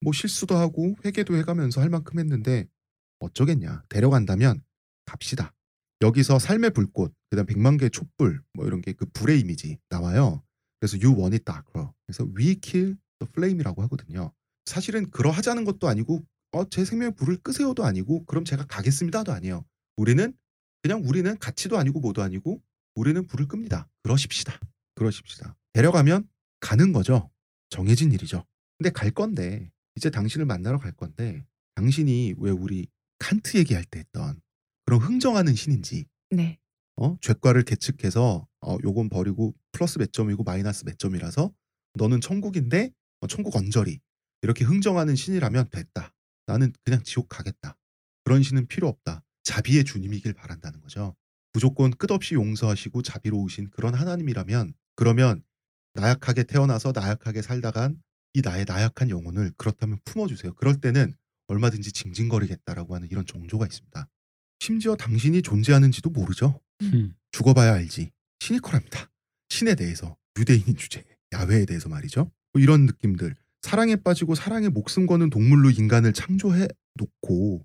뭐 0.00 0.12
실수도 0.12 0.56
하고 0.56 0.94
회개도 1.04 1.36
해가면서 1.36 1.80
할 1.80 1.90
만큼 1.90 2.18
했는데 2.18 2.66
어쩌겠냐. 3.20 3.84
데려간다면 3.88 4.62
갑시다. 5.04 5.52
여기서 6.02 6.38
삶의 6.38 6.70
불꽃, 6.70 7.14
그다음 7.30 7.46
백만 7.46 7.76
개의 7.76 7.90
촛불 7.90 8.42
뭐 8.52 8.66
이런 8.66 8.82
게 8.82 8.92
그 8.92 9.06
불의 9.06 9.40
이미지 9.40 9.78
나와요. 9.88 10.42
그래서 10.80 10.98
you 10.98 11.16
want 11.18 11.34
it 11.34 11.44
darker. 11.44 11.90
그래서 12.06 12.24
we 12.36 12.56
kill 12.60 12.96
the 13.18 13.28
flame이라고 13.30 13.82
하거든요. 13.84 14.32
사실은 14.66 15.10
그러하자는 15.10 15.64
것도 15.64 15.88
아니고 15.88 16.24
어, 16.52 16.68
제 16.68 16.84
생명의 16.84 17.14
불을 17.14 17.38
끄세요도 17.38 17.84
아니고 17.84 18.24
그럼 18.26 18.44
제가 18.44 18.66
가겠습니다도 18.66 19.32
아니에요. 19.32 19.64
우리는 19.96 20.34
그냥 20.82 21.02
우리는 21.04 21.38
가치도 21.38 21.78
아니고 21.78 22.00
뭐도 22.00 22.22
아니고 22.22 22.60
우리는 22.94 23.26
불을 23.26 23.48
끕니다. 23.48 23.88
그러십시다. 24.02 24.58
그러십시다. 24.94 25.56
데려가면 25.72 26.28
가는 26.64 26.94
거죠. 26.94 27.30
정해진 27.68 28.10
일이죠. 28.10 28.42
근데 28.78 28.90
갈 28.90 29.10
건데 29.10 29.70
이제 29.96 30.08
당신을 30.08 30.46
만나러 30.46 30.78
갈 30.78 30.92
건데 30.92 31.44
당신이 31.74 32.36
왜 32.38 32.50
우리 32.50 32.88
칸트 33.18 33.58
얘기할 33.58 33.84
때 33.84 33.98
했던 33.98 34.40
그런 34.86 35.00
흥정하는 35.00 35.54
신인지 35.54 36.06
네. 36.30 36.58
어? 36.96 37.18
죄과를 37.20 37.64
계측해서 37.64 38.48
어, 38.62 38.76
요건 38.82 39.10
버리고 39.10 39.54
플러스 39.72 39.98
몇 39.98 40.10
점이고 40.10 40.42
마이너스 40.42 40.84
몇 40.86 40.98
점이라서 40.98 41.52
너는 41.96 42.22
천국인데 42.22 42.92
어, 43.20 43.26
천국 43.26 43.54
언저리 43.56 44.00
이렇게 44.40 44.64
흥정하는 44.64 45.16
신이라면 45.16 45.68
됐다. 45.70 46.14
나는 46.46 46.72
그냥 46.82 47.02
지옥 47.02 47.28
가겠다. 47.28 47.76
그런 48.24 48.42
신은 48.42 48.68
필요 48.68 48.88
없다. 48.88 49.22
자비의 49.42 49.84
주님이길 49.84 50.32
바란다는 50.32 50.80
거죠. 50.80 51.14
무조건 51.52 51.90
끝없이 51.90 52.34
용서하시고 52.34 53.02
자비로우신 53.02 53.68
그런 53.70 53.94
하나님이라면 53.94 54.72
그러면 54.96 55.42
나약하게 55.94 56.44
태어나서 56.44 56.92
나약하게 56.94 57.42
살다간 57.42 57.96
이 58.34 58.42
나의 58.42 58.64
나약한 58.66 59.10
영혼을 59.10 59.52
그렇다면 59.56 59.98
품어주세요. 60.04 60.54
그럴 60.54 60.80
때는 60.80 61.14
얼마든지 61.46 61.92
징징거리겠다라고 61.92 62.94
하는 62.94 63.08
이런 63.10 63.24
정조가 63.26 63.66
있습니다. 63.66 64.08
심지어 64.60 64.96
당신이 64.96 65.42
존재하는지도 65.42 66.10
모르죠. 66.10 66.60
음. 66.82 67.14
죽어봐야 67.32 67.74
알지. 67.74 68.10
시니컬합니다. 68.40 69.10
신에 69.48 69.74
대해서 69.74 70.16
유대인인 70.38 70.76
주제, 70.76 71.04
야훼에 71.32 71.64
대해서 71.64 71.88
말이죠. 71.88 72.30
뭐 72.52 72.62
이런 72.62 72.86
느낌들. 72.86 73.36
사랑에 73.62 73.96
빠지고 73.96 74.34
사랑에 74.34 74.68
목숨 74.68 75.06
거는 75.06 75.30
동물로 75.30 75.70
인간을 75.70 76.12
창조해 76.12 76.68
놓고 76.94 77.64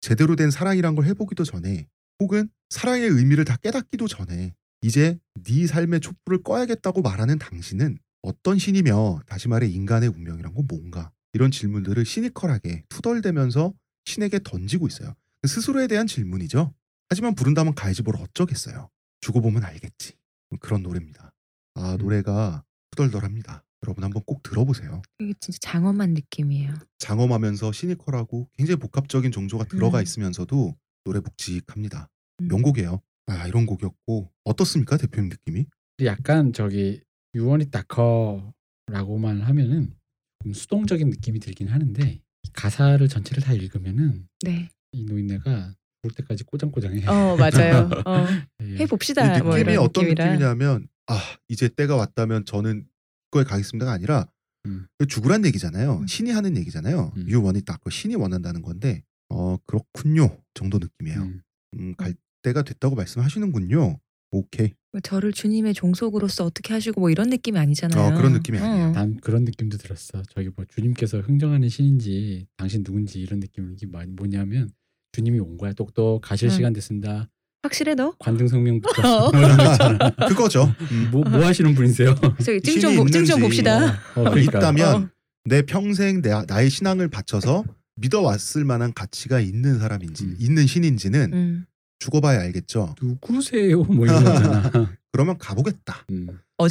제대로 0.00 0.36
된 0.36 0.50
사랑이란 0.50 0.94
걸 0.94 1.06
해보기도 1.06 1.44
전에 1.44 1.88
혹은 2.20 2.48
사랑의 2.68 3.08
의미를 3.08 3.44
다 3.44 3.56
깨닫기도 3.56 4.06
전에 4.06 4.54
이제 4.82 5.18
네 5.42 5.66
삶의 5.66 6.00
촛불을 6.00 6.42
꺼야겠다고 6.42 7.02
말하는 7.02 7.38
당신은 7.38 7.98
어떤 8.22 8.58
신이며 8.58 9.20
다시 9.26 9.48
말해 9.48 9.66
인간의 9.66 10.08
운명이란 10.08 10.54
건 10.54 10.66
뭔가 10.68 11.10
이런 11.32 11.50
질문들을 11.50 12.04
시니컬하게 12.04 12.84
투덜대면서 12.88 13.74
신에게 14.04 14.40
던지고 14.42 14.88
있어요. 14.88 15.14
스스로에 15.46 15.86
대한 15.86 16.06
질문이죠. 16.06 16.74
하지만 17.08 17.34
부른다면 17.34 17.74
가야지 17.74 18.02
뭘 18.02 18.16
어쩌겠어요. 18.16 18.90
죽어보면 19.20 19.64
알겠지. 19.64 20.14
그런 20.60 20.82
노래입니다. 20.82 21.32
아 21.74 21.96
노래가 21.98 22.64
투덜덜합니다. 22.90 23.64
여러분 23.84 24.04
한번 24.04 24.22
꼭 24.24 24.42
들어보세요. 24.42 25.00
이게 25.18 25.32
진짜 25.40 25.58
장엄한 25.62 26.14
느낌이에요. 26.14 26.74
장엄하면서 26.98 27.72
시니컬하고 27.72 28.48
굉장히 28.56 28.78
복합적인 28.78 29.32
정조가 29.32 29.64
들어가 29.64 29.98
음. 29.98 30.02
있으면서도 30.02 30.76
노래 31.04 31.20
묵직합니다. 31.20 32.08
음. 32.40 32.48
명곡이에요. 32.48 33.00
아 33.30 33.46
이런 33.46 33.64
곡이었고 33.64 34.30
어떻습니까 34.44 34.96
대표님 34.96 35.28
느낌이? 35.30 35.66
약간 36.04 36.52
저기 36.52 37.00
유언이 37.34 37.70
다커라고만 37.70 39.42
하면은 39.42 39.94
좀 40.42 40.52
수동적인 40.52 41.10
느낌이 41.10 41.38
들긴 41.38 41.68
하는데 41.68 42.20
가사를 42.52 43.06
전체를 43.06 43.42
다 43.42 43.52
읽으면은 43.52 44.26
네. 44.42 44.68
이 44.92 45.04
노인네가 45.04 45.74
볼 46.02 46.10
때까지 46.12 46.44
꼬장꼬장해. 46.44 47.06
어 47.06 47.36
맞아요. 47.36 47.88
어, 48.06 48.26
예. 48.62 48.78
해봅시다. 48.78 49.38
이뭐 49.38 49.54
느낌이 49.54 49.72
이런 49.72 49.84
어떤 49.84 50.04
느낌이라. 50.04 50.24
느낌이냐면 50.32 50.88
아 51.06 51.20
이제 51.48 51.68
때가 51.68 51.94
왔다면 51.94 52.46
저는 52.46 52.86
그거에 53.30 53.44
가겠습니다가 53.44 53.92
아니라 53.92 54.26
음. 54.66 54.86
죽으란 55.08 55.44
얘기잖아요. 55.44 55.98
음. 55.98 56.06
신이 56.06 56.30
하는 56.30 56.56
얘기잖아요. 56.56 57.12
음. 57.16 57.26
It 57.28 57.64
dark. 57.64 57.90
신이 57.90 58.16
원한다는 58.16 58.62
건데 58.62 59.04
어 59.28 59.56
그렇군요 59.66 60.36
정도 60.54 60.78
느낌이에요. 60.78 61.20
음. 61.22 61.42
음, 61.74 61.94
갈 61.96 62.14
때가 62.42 62.62
됐다고 62.62 62.96
말씀하시는군요. 62.96 63.98
오케이. 64.32 64.72
뭐 64.92 65.00
저를 65.00 65.32
주님의 65.32 65.74
종속으로서 65.74 66.44
어떻게 66.44 66.72
하시고 66.72 67.00
뭐 67.00 67.10
이런 67.10 67.30
느낌이 67.30 67.58
아니잖아요. 67.58 68.14
어, 68.14 68.16
그런 68.16 68.32
느낌이 68.32 68.58
아니에요. 68.58 68.92
난 68.92 69.18
그런 69.20 69.44
느낌도 69.44 69.76
들었어. 69.78 70.22
저기 70.34 70.50
뭐 70.54 70.64
주님께서 70.68 71.20
흥정하는 71.20 71.68
신인지 71.68 72.46
당신 72.56 72.82
누군지 72.82 73.20
이런 73.20 73.40
많이 73.88 74.10
뭐냐면 74.12 74.70
주님이 75.12 75.38
온 75.40 75.56
거야. 75.58 75.72
똑똑 75.72 76.20
가실 76.22 76.48
음. 76.48 76.50
시간 76.50 76.72
됐습니다. 76.72 77.28
확실해 77.62 77.94
너? 77.94 78.14
관등 78.18 78.48
성명부터 78.48 79.02
어. 79.26 79.30
뭐. 79.30 79.40
그거죠. 80.28 80.74
음. 80.92 81.08
뭐, 81.10 81.22
뭐 81.22 81.44
하시는 81.44 81.74
분이세요? 81.74 82.14
저기 82.42 82.60
신이 82.64 82.80
찡좀 82.80 82.96
좀 82.96 83.06
있는지. 83.06 83.32
봅시다. 83.40 83.98
어, 84.14 84.24
그러니까. 84.30 84.58
있다면 84.58 84.94
어. 84.94 85.08
내 85.44 85.62
평생 85.62 86.22
내, 86.22 86.30
나의 86.46 86.70
신앙을 86.70 87.08
바쳐서 87.08 87.64
믿어왔을 87.96 88.64
만한 88.64 88.92
가치가 88.94 89.40
있는 89.40 89.78
사람인지 89.78 90.24
음. 90.24 90.36
있는 90.38 90.66
신인지는 90.66 91.32
음. 91.32 91.66
죽어봐야 92.00 92.40
알겠죠. 92.40 92.94
누구세요? 93.00 93.82
뭐 93.84 94.06
이런 94.06 94.24
거잖아. 94.24 94.70
그러면 95.12 95.38
가보겠다. 95.38 96.04
음. 96.10 96.26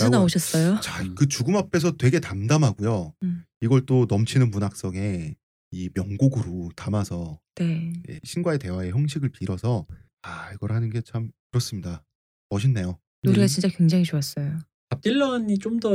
라고- 0.08 0.10
나오셨어요? 0.12 0.80
자, 0.82 1.02
음. 1.04 1.16
그 1.16 1.28
죽음 1.28 1.56
앞에서 1.56 1.96
되게 1.98 2.20
담담하고요. 2.20 3.14
음. 3.24 3.44
이걸 3.62 3.86
또 3.86 4.06
넘치는 4.10 4.52
문학성에 4.52 5.36
이 5.72 5.90
명곡으로 5.94 6.72
담아서 6.76 7.40
네. 7.56 7.94
예, 8.10 8.20
신과의 8.24 8.60
대화의 8.60 8.92
형식을 8.92 9.30
빌어서 9.30 9.86
아 10.24 10.52
이걸 10.54 10.72
하는 10.74 10.90
게 10.90 11.02
참 11.02 11.32
그렇습니다. 11.52 12.04
멋있네요. 12.50 12.98
노래가 13.24 13.44
음. 13.44 13.48
진짜 13.48 13.68
굉장히 13.68 14.04
좋았어요. 14.04 14.58
밥 14.90 15.02
딜런이 15.02 15.60
좀 15.60 15.80
더 15.80 15.92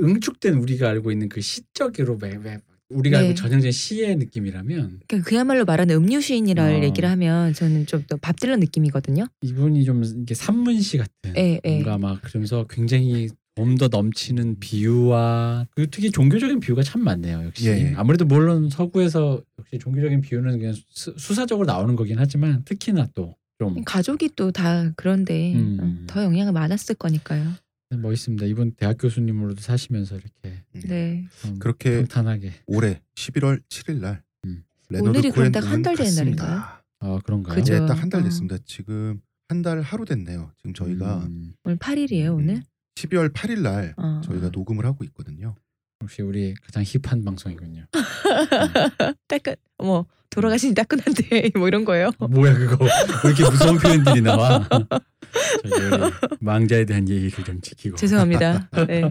응축된 0.00 0.54
우리가 0.54 0.88
알고 0.90 1.10
있는 1.12 1.28
그 1.30 1.40
시적으로 1.40 2.18
왜, 2.20 2.36
왜 2.36 2.60
우리가 2.90 3.18
네. 3.18 3.26
알고 3.26 3.34
전형적인 3.34 3.72
시의 3.72 4.16
느낌이라면 4.16 5.00
그러니까 5.06 5.28
그야말로 5.28 5.64
말하는 5.64 5.94
음유 5.96 6.20
시인이라 6.20 6.64
어. 6.64 6.82
얘기를 6.82 7.08
하면 7.10 7.52
저는 7.52 7.86
좀더밥 7.86 8.40
딜런 8.40 8.60
느낌이거든요. 8.60 9.26
이분이 9.42 9.84
좀 9.84 10.02
이게 10.04 10.34
산문시 10.34 10.98
같은 10.98 11.36
예, 11.36 11.60
예. 11.64 11.70
뭔가 11.70 11.98
막 11.98 12.22
그러면서 12.22 12.66
굉장히 12.68 13.28
좀더 13.56 13.88
넘치는 13.88 14.60
비유와 14.60 15.66
그 15.74 15.90
특히 15.90 16.12
종교적인 16.12 16.60
비유가 16.60 16.82
참 16.82 17.02
많네요. 17.02 17.42
역시 17.44 17.66
예. 17.68 17.92
아무래도 17.96 18.24
물론 18.24 18.70
서구에서 18.70 19.42
역시 19.58 19.78
종교적인 19.80 20.20
비유는 20.20 20.58
그냥 20.58 20.74
수, 20.90 21.12
수사적으로 21.18 21.66
나오는 21.66 21.96
거긴 21.96 22.18
하지만 22.18 22.62
특히나 22.64 23.08
또 23.14 23.38
좀 23.58 23.82
가족이 23.84 24.30
또 24.36 24.52
다 24.52 24.92
그런데 24.96 25.54
음. 25.54 25.78
어, 25.80 26.06
더 26.06 26.22
영향을 26.24 26.52
많았을 26.52 26.94
거니까요. 26.94 27.52
멋있습니다. 27.98 28.44
이분 28.46 28.72
대학 28.72 28.96
교수님으로도 28.98 29.60
사시면서 29.62 30.16
이렇게 30.16 30.62
음. 30.74 30.80
네. 30.86 31.24
좀 31.42 31.58
그렇게 31.58 31.96
평탄하게 31.98 32.52
올해 32.66 33.00
11월 33.14 33.62
7일 33.68 34.00
날 34.00 34.22
음. 34.44 34.62
오늘이 34.90 35.30
그럼 35.30 35.50
코엔 35.50 35.52
딱한달 35.52 35.96
되는 35.96 36.10
갔습니다. 36.10 36.44
날인가요? 36.44 36.78
아 37.00 37.20
그런가요? 37.24 37.54
그죠. 37.56 37.72
네, 37.78 37.86
딱 37.86 37.94
한달 38.02 38.20
어. 38.20 38.24
됐습니다. 38.24 38.58
지금 38.64 39.20
한 39.48 39.62
달 39.62 39.80
하루 39.80 40.04
됐네요. 40.04 40.52
지금 40.58 40.74
저희가 40.74 41.20
음, 41.24 41.54
오늘 41.64 41.78
8일이에요 41.78 42.36
오늘. 42.36 42.62
12월 42.96 43.32
8일 43.32 43.60
날 43.62 43.94
어. 43.96 44.20
저희가 44.24 44.50
녹음을 44.50 44.84
하고 44.84 45.04
있거든요. 45.04 45.56
역시 46.02 46.20
우리 46.22 46.54
가장 46.54 46.84
힙한 46.86 47.24
방송이군요. 47.24 47.86
따끈 49.28 49.54
뭐 49.78 50.06
돌아가시니 50.30 50.74
따끈한데 50.74 51.50
뭐 51.58 51.68
이런 51.68 51.84
거예요. 51.84 52.10
뭐야 52.18 52.54
그거 52.54 52.84
왜 52.84 53.30
이렇게 53.30 53.44
무서운 53.50 53.76
표현들이 53.78 54.22
나와? 54.22 54.66
망자에 56.40 56.84
대한 56.84 57.08
예의를 57.08 57.44
좀 57.44 57.60
지키고. 57.60 57.96
죄송합니다. 57.96 58.68
네. 58.86 59.10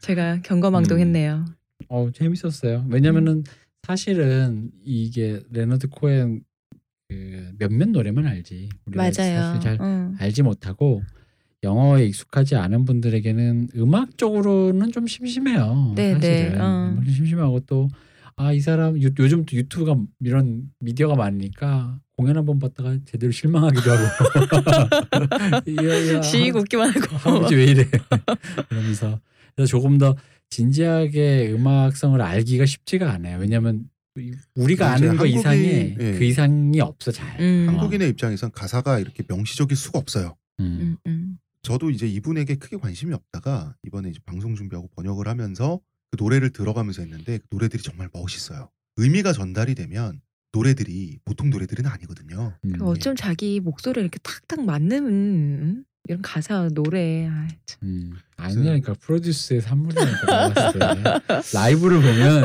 제가 0.00 0.40
경거망동했네요. 0.42 1.44
어 1.88 2.10
재밌었어요. 2.12 2.86
왜냐면은 2.90 3.44
사실은 3.82 4.70
이게 4.84 5.40
레너드 5.50 5.88
코엔 5.88 6.42
그 7.08 7.52
몇몇 7.58 7.88
노래만 7.90 8.26
알지. 8.26 8.68
우리가 8.86 9.02
맞아요. 9.02 9.12
사실 9.42 9.60
잘 9.60 9.76
어. 9.80 10.12
알지 10.18 10.42
못하고 10.42 11.02
영어에 11.62 12.06
익숙하지 12.06 12.56
않은 12.56 12.84
분들에게는 12.84 13.68
음악적으로는 13.76 14.90
좀 14.92 15.06
심심해요. 15.06 15.92
네, 15.94 16.14
네, 16.18 16.44
사실은 16.44 16.60
어. 16.60 16.90
음악이 16.94 17.12
심심하고 17.12 17.60
또 17.60 17.88
아 18.36 18.52
이 18.52 18.60
사람 18.60 19.00
요, 19.02 19.08
요즘 19.18 19.44
또 19.44 19.56
유튜브가 19.56 19.96
이런 20.20 20.70
미디어가 20.80 21.14
많으니까 21.16 21.98
공연 22.16 22.36
한 22.36 22.44
번 22.46 22.58
봤다가 22.58 22.96
제대로 23.04 23.32
실망하기도 23.32 23.90
하고. 23.90 24.02
야, 25.84 26.14
야, 26.16 26.22
시익 26.22 26.56
웃기만 26.56 26.90
하고. 26.90 27.16
할아버지 27.16 27.54
왜 27.54 27.64
이래? 27.66 27.84
그러면서 28.68 29.20
그래서 29.54 29.70
조금 29.70 29.98
더 29.98 30.16
진지하게 30.50 31.52
음악성을 31.52 32.20
알기가 32.20 32.66
쉽지가 32.66 33.10
않아요. 33.12 33.38
왜냐하면 33.38 33.88
우리가 34.54 34.92
아는 34.92 35.16
거 35.16 35.24
이상의 35.26 35.96
예. 35.98 36.12
그 36.18 36.24
이상이 36.24 36.80
없어 36.80 37.10
잘. 37.10 37.40
음. 37.40 37.66
어. 37.68 37.72
한국인의 37.72 38.10
입장에선 38.10 38.50
가사가 38.52 38.98
이렇게 38.98 39.22
명시적일 39.26 39.76
수가 39.76 39.98
없어요. 39.98 40.36
음. 40.60 40.78
음, 40.80 40.96
음. 41.06 41.38
저도 41.62 41.90
이제 41.90 42.06
이분에게 42.06 42.56
크게 42.56 42.76
관심이 42.76 43.14
없다가 43.14 43.74
이번에 43.86 44.10
이제 44.10 44.18
방송 44.26 44.54
준비하고 44.54 44.88
번역을 44.96 45.28
하면서 45.28 45.80
그 46.12 46.22
노래를 46.22 46.50
들어가면서 46.50 47.02
했는데 47.02 47.38
그 47.38 47.44
노래들이 47.50 47.82
정말 47.82 48.08
멋있어요. 48.12 48.70
의미가 48.98 49.32
전달이 49.32 49.74
되면 49.74 50.20
노래들이 50.52 51.18
보통 51.24 51.48
노래들은 51.48 51.86
아니거든요. 51.86 52.54
음. 52.66 52.72
그 52.78 52.84
어쩜 52.84 53.16
자기 53.16 53.58
목소리에 53.60 54.02
이렇게 54.02 54.18
탁탁 54.22 54.64
맞는 54.66 55.06
음? 55.06 55.84
이런 56.08 56.20
가사 56.20 56.68
노래 56.74 57.26
아, 57.30 57.48
참. 57.64 57.78
음. 57.84 58.12
아니라니까 58.36 58.94
프로듀스의 58.94 59.62
산물이니까 59.62 60.52
라이브를 61.54 62.02
보면 62.02 62.44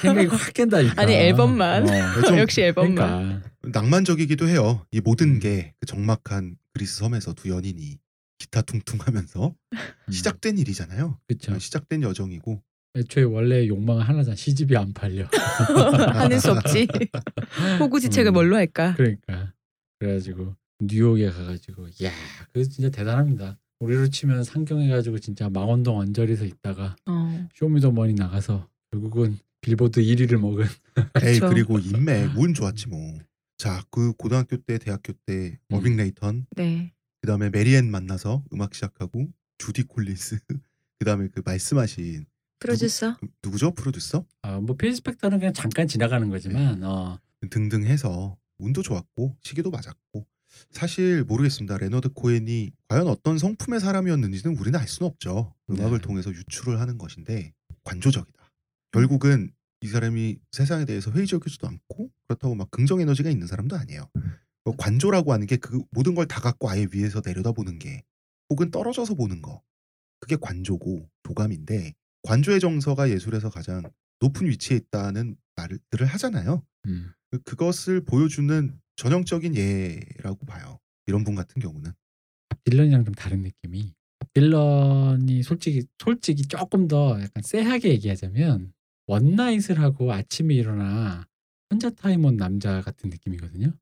생각이 0.00 0.26
확 0.28 0.52
깬다니까. 0.54 1.02
아니, 1.02 1.14
앨범만. 1.14 1.88
어. 1.88 2.22
좀 2.26 2.38
역시 2.38 2.60
앨범만. 2.60 3.42
그러니까 3.60 3.80
낭만적이기도 3.80 4.46
해요. 4.48 4.86
이 4.92 5.00
모든 5.00 5.40
게 5.40 5.74
그 5.80 5.86
적막한 5.86 6.56
그리스 6.74 6.98
섬에서 6.98 7.32
두 7.32 7.48
연인이 7.48 7.98
기타 8.38 8.62
퉁퉁하면서 8.62 9.54
음. 9.72 10.12
시작된 10.12 10.58
일이잖아요. 10.58 11.18
그렇죠. 11.26 11.58
시작된 11.58 12.02
여정이고 12.02 12.62
애초에 12.96 13.22
원래 13.24 13.66
욕망은 13.66 14.02
하나잖아. 14.02 14.34
시집이 14.34 14.76
안 14.76 14.92
팔려. 14.92 15.26
하는 16.14 16.40
수 16.40 16.52
없지. 16.52 16.88
호구지책을 17.80 18.32
음. 18.32 18.34
뭘로 18.34 18.56
할까? 18.56 18.94
그러니까 18.96 19.52
그래가지고 19.98 20.54
뉴욕에 20.80 21.30
가가지고 21.30 21.88
야, 22.04 22.10
그 22.52 22.68
진짜 22.68 22.90
대단합니다. 22.90 23.58
우리로 23.80 24.08
치면 24.08 24.42
상경해가지고 24.42 25.18
진짜 25.20 25.48
망원동 25.48 25.98
언저리에서 25.98 26.44
있다가 26.44 26.96
어. 27.06 27.48
쇼미더머니 27.54 28.14
나가서 28.14 28.68
결국은 28.90 29.38
빌보드 29.60 30.00
1위를 30.00 30.38
먹은 30.38 30.66
에이. 31.22 31.38
그리고 31.40 31.78
인맥 31.78 32.36
운 32.38 32.54
좋았지 32.54 32.88
뭐. 32.88 33.18
자 33.56 33.82
그 33.90 34.12
고등학교 34.12 34.56
때 34.56 34.78
대학교 34.78 35.12
때 35.26 35.58
음. 35.70 35.76
어빙 35.76 35.96
레이턴 35.96 36.46
네. 36.56 36.92
그다음에 37.22 37.50
메리앤 37.50 37.90
만나서 37.90 38.44
음악 38.52 38.72
시작하고 38.74 39.26
주디 39.58 39.82
콜린스 39.84 40.38
그다음에 41.00 41.26
그 41.34 41.42
말씀하신 41.44 42.24
프로듀서. 42.58 43.16
누구죠? 43.42 43.72
프로듀서? 43.72 44.24
아, 44.42 44.60
뭐 44.60 44.76
필스펙터는 44.76 45.38
그냥 45.38 45.52
잠깐 45.54 45.86
지나가는 45.86 46.28
거지만 46.28 46.82
어, 46.84 47.18
등등 47.50 47.84
해서 47.84 48.36
운도 48.58 48.82
좋았고 48.82 49.36
시기도 49.42 49.70
맞았고. 49.70 50.26
사실 50.70 51.24
모르겠습니다. 51.24 51.76
레너드 51.76 52.08
코엔이 52.08 52.70
과연 52.88 53.06
어떤 53.06 53.36
성품의 53.38 53.80
사람이었는지는 53.80 54.56
우리는 54.56 54.78
알 54.78 54.88
수는 54.88 55.08
없죠. 55.10 55.54
음악을 55.70 55.98
네. 55.98 56.02
통해서 56.06 56.30
유추를 56.30 56.80
하는 56.80 56.96
것인데 56.98 57.52
관조적이다. 57.84 58.50
결국은 58.92 59.52
이 59.82 59.86
사람이 59.88 60.38
세상에 60.50 60.84
대해서 60.86 61.10
회의적이지도 61.12 61.68
않고 61.68 62.10
그렇다고 62.26 62.54
막 62.54 62.70
긍정 62.70 63.00
에너지가 63.00 63.28
있는 63.30 63.46
사람도 63.46 63.76
아니에요. 63.76 64.08
뭐 64.64 64.74
관조라고 64.76 65.32
하는 65.32 65.46
게 65.46 65.56
그 65.58 65.82
모든 65.90 66.14
걸 66.14 66.26
다 66.26 66.40
갖고 66.40 66.68
아예 66.70 66.86
위에서 66.92 67.20
내려다보는 67.24 67.78
게 67.78 68.02
혹은 68.50 68.70
떨어져서 68.70 69.14
보는 69.14 69.42
거 69.42 69.62
그게 70.18 70.34
관조고 70.40 71.08
조감인데 71.22 71.94
관조의 72.22 72.60
정서가 72.60 73.10
예술에서 73.10 73.50
가장 73.50 73.82
높은 74.20 74.46
위치에 74.48 74.76
있다는 74.76 75.36
말들을 75.56 76.06
하잖아요. 76.06 76.62
음. 76.86 77.12
그- 77.30 77.38
그것을 77.42 78.04
보여주는 78.04 78.78
전형적인 78.96 79.54
예라고 79.56 80.44
봐요. 80.46 80.78
이런 81.06 81.24
분 81.24 81.34
같은 81.34 81.60
경우는 81.62 81.92
딜런이랑 82.64 83.04
좀 83.04 83.14
다른 83.14 83.42
느낌이 83.42 83.94
딜런이 84.34 85.42
솔직히 85.42 85.84
솔직히 85.98 86.42
조금 86.42 86.86
더 86.88 87.18
약간 87.20 87.42
쎄하게 87.42 87.90
얘기하자면 87.90 88.72
one 89.06 89.26
night을 89.26 89.78
하고 89.80 90.12
아침에 90.12 90.54
일어나 90.54 91.26
현자 91.70 91.88
타임 91.90 92.24
온 92.24 92.36
남자 92.36 92.82
같은 92.82 93.08
느낌이거든요. 93.10 93.72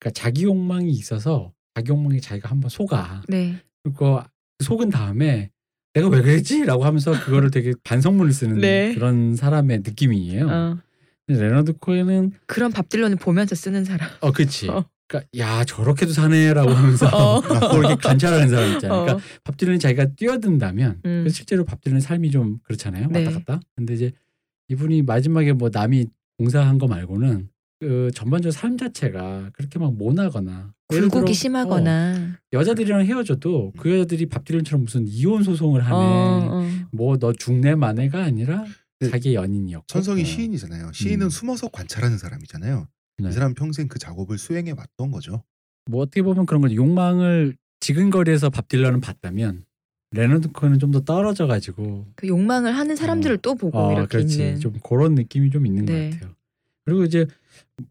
그러니까 0.00 0.10
자기 0.20 0.44
욕망이 0.44 0.90
있어서 0.90 1.52
자기 1.74 1.90
욕망에 1.90 2.18
자기가 2.20 2.48
한번 2.50 2.68
속아. 2.68 3.22
네. 3.28 3.62
그리고 3.84 4.20
속은 4.64 4.90
다음에 4.90 5.50
내가 5.94 6.08
왜 6.08 6.22
그랬지라고 6.22 6.84
하면서 6.84 7.12
그거를 7.12 7.50
되게 7.50 7.74
반성문을 7.84 8.32
쓰는 8.32 8.58
네. 8.58 8.94
그런 8.94 9.36
사람의 9.36 9.78
느낌이에요. 9.78 10.48
어. 10.48 10.78
근데 11.26 11.42
레너드 11.42 11.74
코엔은 11.74 12.32
그런 12.46 12.72
밥 12.72 12.88
딜런을 12.88 13.16
보면서 13.16 13.54
쓰는 13.54 13.84
사람. 13.84 14.08
어 14.20 14.32
그치. 14.32 14.68
어. 14.68 14.86
그러니까 15.06 15.28
야 15.36 15.62
저렇게도 15.64 16.12
사네라고 16.12 16.70
하면서 16.70 17.06
어. 17.08 17.40
그렇게 17.72 17.94
관찰하는 17.96 18.48
사람 18.48 18.72
있잖아요. 18.72 19.02
그러니까 19.02 19.16
어. 19.16 19.20
밥 19.44 19.56
딜런이 19.56 19.78
자기가 19.78 20.06
뛰어든다면 20.16 21.00
음. 21.04 21.24
그 21.24 21.30
실제로 21.30 21.64
밥 21.64 21.82
딜런의 21.82 22.00
삶이 22.00 22.30
좀 22.30 22.58
그렇잖아요. 22.64 23.08
네. 23.08 23.24
왔다 23.26 23.38
갔다. 23.38 23.60
근데 23.76 23.94
이제 23.94 24.12
이분이 24.68 25.02
마지막에 25.02 25.52
뭐 25.52 25.68
남이 25.72 26.06
공사한 26.38 26.78
거 26.78 26.86
말고는 26.86 27.48
그 27.80 28.10
전반적으로 28.14 28.52
삶 28.52 28.78
자체가 28.78 29.50
그렇게 29.52 29.78
막 29.78 29.94
모나거나 29.94 30.72
굴곡이 31.00 31.30
어, 31.30 31.34
심하거나. 31.34 32.38
여자들이랑 32.52 33.04
헤어져도 33.06 33.72
그 33.78 33.90
여자들이 33.92 34.26
밥 34.26 34.44
딜런처럼 34.44 34.84
무슨 34.84 35.06
이혼 35.06 35.42
소송을 35.42 35.80
하네. 35.82 35.94
어, 35.96 36.48
어. 36.52 36.68
뭐 36.92 37.15
너 37.15 37.32
죽네 37.32 37.74
마네가 37.74 38.22
아니라 38.22 38.64
네. 39.00 39.08
자기의 39.10 39.34
연인이었고 39.34 39.86
천성이 39.88 40.22
어. 40.22 40.24
시인이잖아요. 40.24 40.92
시인은 40.92 41.26
음. 41.26 41.30
숨어서 41.30 41.68
관찰하는 41.68 42.18
사람이잖아요. 42.18 42.86
네. 43.18 43.28
이 43.28 43.32
사람 43.32 43.54
평생 43.54 43.88
그 43.88 43.98
작업을 43.98 44.38
수행해 44.38 44.72
왔던 44.76 45.10
거죠. 45.10 45.42
뭐 45.90 46.02
어떻게 46.02 46.22
보면 46.22 46.46
그런 46.46 46.62
거죠. 46.62 46.74
욕망을 46.76 47.56
지근거리에서 47.80 48.50
밥 48.50 48.68
딜런은 48.68 49.00
봤다면 49.00 49.64
레너드 50.14 50.48
코엔은 50.52 50.78
좀 50.78 50.92
더 50.92 51.00
떨어져 51.00 51.46
가지고 51.46 52.06
그 52.16 52.28
욕망을 52.28 52.76
하는 52.76 52.96
사람들을 52.96 53.38
또 53.38 53.54
보고 53.54 53.78
이렇게 53.92 54.02
어, 54.02 54.06
그렇지. 54.06 54.38
있는. 54.38 54.60
좀 54.60 54.74
그런 54.82 55.14
느낌이 55.14 55.50
좀 55.50 55.66
있는 55.66 55.84
네. 55.86 56.10
것 56.10 56.14
같아요. 56.20 56.34
그리고 56.84 57.04
이제 57.04 57.26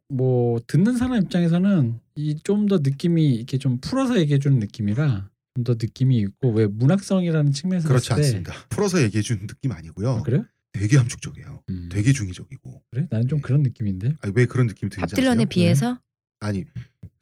뭐 0.07 0.59
듣는 0.67 0.97
사람 0.97 1.21
입장에서는 1.21 1.99
이 2.15 2.35
좀 2.43 2.67
더 2.67 2.79
느낌이 2.79 3.35
이렇게 3.35 3.57
좀 3.57 3.79
풀어서 3.79 4.19
얘기해 4.19 4.39
주는 4.39 4.59
느낌이라 4.59 5.29
좀 5.55 5.63
더 5.63 5.73
느낌이 5.73 6.17
있고 6.19 6.51
왜 6.51 6.65
문학성이라는 6.67 7.51
측면에서 7.51 7.87
그렇지 7.87 8.09
봤을 8.09 8.21
때- 8.21 8.27
않습니다. 8.27 8.53
풀어서 8.69 9.01
얘기해 9.01 9.21
주는 9.21 9.45
느낌 9.47 9.71
아니고요. 9.71 10.09
아, 10.11 10.21
그래요? 10.23 10.45
되게 10.73 10.97
함축적이에요. 10.97 11.63
음. 11.69 11.89
되게 11.91 12.13
중의적이고. 12.13 12.83
그래? 12.91 13.07
나는 13.11 13.27
좀 13.27 13.41
그런 13.41 13.61
느낌인데. 13.61 14.15
아니, 14.21 14.33
왜 14.35 14.45
그런 14.45 14.67
느낌이 14.67 14.89
드는지 14.89 15.11
밥딜런에 15.13 15.33
아세요? 15.43 15.45
비해서 15.49 15.99
아니 16.39 16.63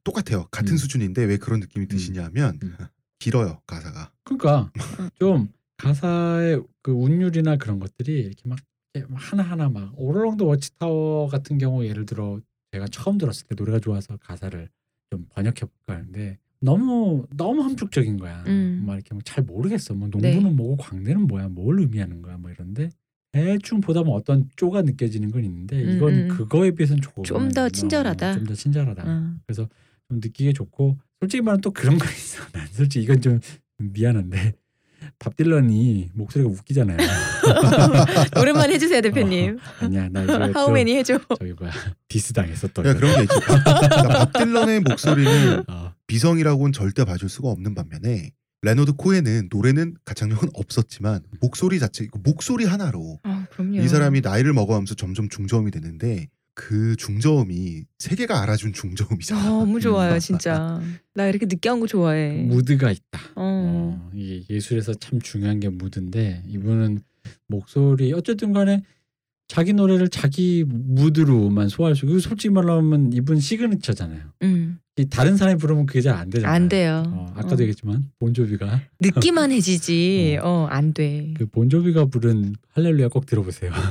똑같아요. 0.03 0.47
같은 0.51 0.73
음. 0.73 0.77
수준인데 0.77 1.23
왜 1.25 1.37
그런 1.37 1.59
느낌이 1.59 1.87
드시냐면 1.87 2.59
음. 2.63 2.75
길어요 3.17 3.61
가사가. 3.65 4.11
그러니까 4.23 4.71
좀 5.19 5.49
가사의 5.77 6.61
그 6.83 6.91
운율이나 6.91 7.57
그런 7.57 7.79
것들이 7.79 8.19
이렇게 8.19 8.47
막 8.47 8.59
이렇게 8.93 9.11
하나 9.15 9.43
하나 9.43 9.69
막 9.69 9.93
All 9.97 10.10
Along 10.10 10.32
the 10.32 10.45
Watchtower 10.45 11.27
같은 11.29 11.57
경우 11.57 11.83
예를 11.85 12.05
들어 12.05 12.39
제가 12.71 12.87
처음 12.89 13.17
들었을 13.17 13.47
때 13.47 13.55
노래가 13.55 13.79
좋아서 13.79 14.17
가사를 14.17 14.69
좀 15.11 15.25
번역해 15.29 15.59
볼까 15.61 15.95
하는데 15.99 16.37
너무 16.61 17.25
너무 17.35 17.63
함축적인 17.63 18.17
거야. 18.17 18.43
음. 18.47 18.83
막 18.85 18.95
이렇게 18.95 19.13
뭐잘 19.13 19.43
모르겠어. 19.43 19.93
뭐 19.93 20.07
농부는 20.09 20.43
네. 20.43 20.49
뭐고 20.51 20.77
광대는 20.77 21.27
뭐야? 21.27 21.47
뭘 21.49 21.79
의미하는 21.79 22.21
거야? 22.21 22.37
뭐 22.37 22.51
이런데 22.51 22.89
대충 23.31 23.79
보다 23.79 24.01
보면 24.03 24.17
어떤 24.17 24.49
쪼가 24.55 24.81
느껴지는 24.81 25.31
건 25.31 25.43
있는데 25.45 25.81
음, 25.83 25.95
이건 25.95 26.13
음. 26.13 26.27
그거에 26.29 26.71
비해서는 26.71 27.01
조금 27.01 27.23
좀 27.23 27.49
더 27.51 27.69
친절하다. 27.69 28.33
좀 28.33 28.45
더 28.45 28.53
친절하다. 28.53 29.03
어. 29.05 29.35
좀 29.55 29.67
느끼기 30.19 30.53
좋고 30.53 30.97
솔직히 31.19 31.41
말하면 31.41 31.61
또 31.61 31.71
그런 31.71 31.97
거 31.97 32.05
있어. 32.09 32.43
난 32.51 32.67
솔직히 32.67 33.03
이건 33.03 33.21
좀 33.21 33.39
미안한데 33.77 34.53
밥 35.17 35.35
딜런이 35.35 36.09
목소리가 36.13 36.49
웃기잖아요. 36.49 36.97
오랜만에 38.39 38.73
해주세요 38.75 39.01
대표님. 39.01 39.57
어, 39.57 39.85
아니야 39.85 40.09
나 40.09 40.23
이제 40.23 40.33
또 40.37 40.59
하우맨이 40.59 40.95
해줘. 40.97 41.19
저기 41.39 41.53
뭐야 41.53 41.71
디스 42.07 42.33
또. 42.73 42.81
그러니까 42.81 42.93
그런 42.99 43.15
게 43.15 43.21
있죠. 43.23 43.39
밥, 43.39 43.63
그러니까 43.63 44.07
밥 44.07 44.33
딜런의 44.33 44.79
목소리는 44.81 45.63
어, 45.69 45.93
비성이라고는 46.07 46.71
절대 46.73 47.05
봐줄 47.05 47.29
수가 47.29 47.49
없는 47.49 47.75
반면에 47.75 48.31
레너드 48.61 48.93
코엔은 48.93 49.47
노래는 49.51 49.95
가창력은 50.03 50.49
없었지만 50.53 51.21
목소리 51.39 51.79
자체 51.79 52.07
그 52.11 52.19
목소리 52.21 52.65
하나로 52.65 53.19
아 53.23 53.45
그럼요. 53.51 53.77
이 53.81 53.87
사람이 53.87 54.21
나이를 54.21 54.53
먹어가면서 54.53 54.95
점점 54.95 55.29
중저음이 55.29 55.71
되는데 55.71 56.27
그 56.61 56.97
중저음이 56.97 57.85
세계가 57.99 58.41
알아준 58.41 58.73
중저음이잖아. 58.73 59.45
너무 59.45 59.79
좋아요 59.79 60.19
진짜. 60.19 60.81
나 61.15 61.25
이렇게 61.27 61.45
느끼한 61.45 61.79
거 61.79 61.87
좋아해. 61.87 62.43
무드가 62.43 62.91
있다. 62.91 63.19
어. 63.37 63.97
어, 63.97 64.11
이게 64.13 64.43
예술에서 64.53 64.93
참 64.95 65.21
중요한 65.21 65.61
게 65.61 65.69
무드인데 65.69 66.43
이분은 66.47 66.99
목소리 67.47 68.11
어쨌든 68.11 68.51
간에 68.51 68.83
자기 69.47 69.71
노래를 69.71 70.09
자기 70.09 70.65
무드로만 70.67 71.69
소화할 71.69 71.95
수 71.95 72.05
있고 72.05 72.19
솔직히 72.19 72.53
말하면 72.53 73.13
이분 73.13 73.39
시그니처잖아요. 73.39 74.33
음. 74.41 74.79
이 74.99 75.05
다른 75.09 75.37
사람이 75.37 75.57
부르면 75.59 75.85
그게 75.85 76.01
잘 76.01 76.15
안 76.15 76.29
되잖아요. 76.29 76.53
안 76.53 76.67
돼요. 76.69 77.03
어, 77.07 77.27
아까도 77.35 77.55
어. 77.55 77.59
얘기했지만 77.61 78.11
본조비가 78.19 78.81
느끼만 78.99 79.51
해지지. 79.51 80.37
어 80.43 80.67
안 80.69 80.93
돼. 80.93 81.33
그 81.37 81.45
본조비가 81.47 82.05
부른 82.05 82.55
할렐루야 82.73 83.07
꼭 83.09 83.25
들어보세요. 83.25 83.71